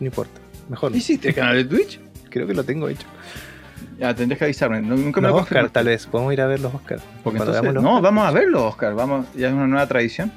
No 0.00 0.06
importa. 0.06 0.40
Mejor. 0.68 0.94
¿Hiciste 0.94 1.28
el 1.28 1.34
canal 1.34 1.56
de 1.56 1.64
Twitch? 1.64 2.00
Creo 2.28 2.46
que 2.46 2.54
lo 2.54 2.64
tengo 2.64 2.88
hecho. 2.88 3.06
Ya, 3.98 4.14
tendrías 4.14 4.38
que 4.38 4.44
avisarme. 4.44 4.82
Nunca 4.82 5.20
me 5.20 5.28
Los 5.28 5.36
lo 5.36 5.42
Oscar, 5.42 5.70
tal 5.70 5.86
vez. 5.86 6.06
Podemos 6.06 6.32
ir 6.32 6.40
a 6.40 6.46
ver 6.46 6.60
los 6.60 6.74
Oscar. 6.74 6.98
Porque 7.22 7.38
entonces, 7.38 7.62
los 7.62 7.82
no, 7.82 7.96
Oscar. 7.96 8.02
vamos 8.02 8.26
a 8.26 8.30
verlo, 8.32 8.66
Oscar. 8.66 8.94
Vamos, 8.94 9.26
ya 9.34 9.48
es 9.48 9.54
una 9.54 9.66
nueva 9.66 9.86
tradición. 9.86 10.32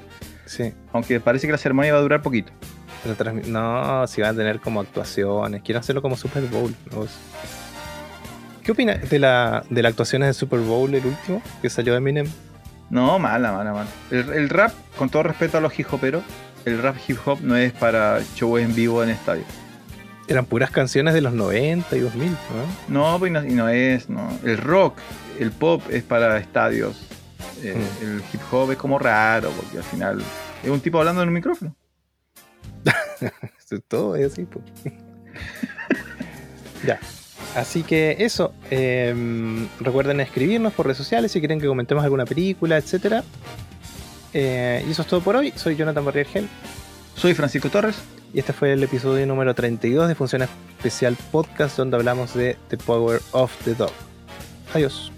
Sí. 0.45 0.73
Aunque 0.93 1.19
parece 1.19 1.47
que 1.47 1.51
la 1.51 1.57
ceremonia 1.57 1.93
va 1.93 1.99
a 1.99 2.01
durar 2.01 2.21
poquito. 2.21 2.51
No, 3.47 4.07
si 4.07 4.21
van 4.21 4.35
a 4.35 4.37
tener 4.37 4.59
como 4.59 4.81
actuaciones. 4.81 5.61
Quiero 5.63 5.79
hacerlo 5.79 6.01
como 6.01 6.17
Super 6.17 6.43
Bowl. 6.43 6.73
¿no? 6.91 7.05
¿Qué 8.63 8.71
opinas 8.71 9.09
de, 9.09 9.19
la, 9.19 9.63
de 9.69 9.83
las 9.83 9.91
actuaciones 9.91 10.27
de 10.27 10.33
Super 10.33 10.59
Bowl, 10.59 10.93
el 10.93 11.05
último, 11.05 11.41
que 11.61 11.69
salió 11.69 11.93
de 11.93 11.99
Eminem? 11.99 12.27
No, 12.89 13.19
mala, 13.19 13.51
mala, 13.51 13.73
mala. 13.73 13.89
El, 14.09 14.33
el 14.33 14.49
rap, 14.49 14.71
con 14.97 15.09
todo 15.09 15.23
respeto 15.23 15.57
a 15.57 15.61
los 15.61 15.77
hip 15.77 15.93
hoperos, 15.93 16.23
el 16.65 16.81
rap 16.81 16.95
hip 17.07 17.17
hop 17.25 17.39
no 17.41 17.55
es 17.55 17.71
para 17.73 18.19
shows 18.35 18.61
en 18.61 18.73
vivo 18.73 19.03
en 19.03 19.09
estadio. 19.09 19.43
Eran 20.27 20.45
puras 20.45 20.71
canciones 20.71 21.13
de 21.13 21.21
los 21.21 21.33
90 21.33 21.95
y 21.95 21.99
2000, 21.99 22.31
¿no? 22.31 22.37
No, 23.13 23.19
pues, 23.19 23.29
y 23.29 23.33
no, 23.33 23.45
y 23.45 23.51
no 23.53 23.69
es, 23.69 24.09
no. 24.09 24.27
El 24.43 24.57
rock, 24.57 24.97
el 25.39 25.51
pop 25.51 25.83
es 25.91 26.01
para 26.03 26.37
estadios. 26.37 27.07
Eh, 27.61 27.75
Mm. 27.75 28.03
El 28.03 28.23
hip 28.33 28.41
hop 28.51 28.71
es 28.71 28.77
como 28.77 28.97
raro, 28.99 29.49
porque 29.51 29.77
al 29.77 29.83
final 29.83 30.21
es 30.63 30.69
un 30.69 30.79
tipo 30.81 30.97
hablando 30.99 31.21
en 31.21 31.27
un 31.29 31.33
micrófono. 31.35 31.75
Todo 33.87 34.15
es 34.15 34.31
así, 34.33 34.45
pues. 34.45 34.65
ya. 36.85 36.99
Así 37.55 37.83
que 37.83 38.17
eso. 38.19 38.53
em, 38.69 39.67
recuerden 39.79 40.19
escribirnos 40.19 40.73
por 40.73 40.85
redes 40.85 40.97
sociales 40.97 41.31
si 41.31 41.39
quieren 41.39 41.59
que 41.59 41.67
comentemos 41.67 42.03
alguna 42.03 42.25
película, 42.25 42.77
etcétera. 42.77 43.23
Eh, 44.33 44.83
y 44.87 44.91
eso 44.91 45.01
es 45.03 45.07
todo 45.07 45.21
por 45.21 45.35
hoy. 45.35 45.53
Soy 45.55 45.75
Jonathan 45.77 46.03
Barriergel 46.03 46.49
Soy 47.15 47.33
Francisco 47.33 47.69
Torres. 47.69 47.95
y 48.33 48.39
este 48.39 48.51
fue 48.51 48.73
el 48.73 48.83
episodio 48.83 49.25
número 49.25 49.55
32 49.55 50.09
de 50.09 50.15
Función 50.15 50.41
Especial 50.41 51.15
Podcast 51.31 51.77
donde 51.77 51.95
hablamos 51.95 52.33
de 52.33 52.57
The 52.67 52.77
Power 52.77 53.21
of 53.31 53.51
the 53.63 53.73
Dog. 53.75 53.93
Adiós. 54.73 55.11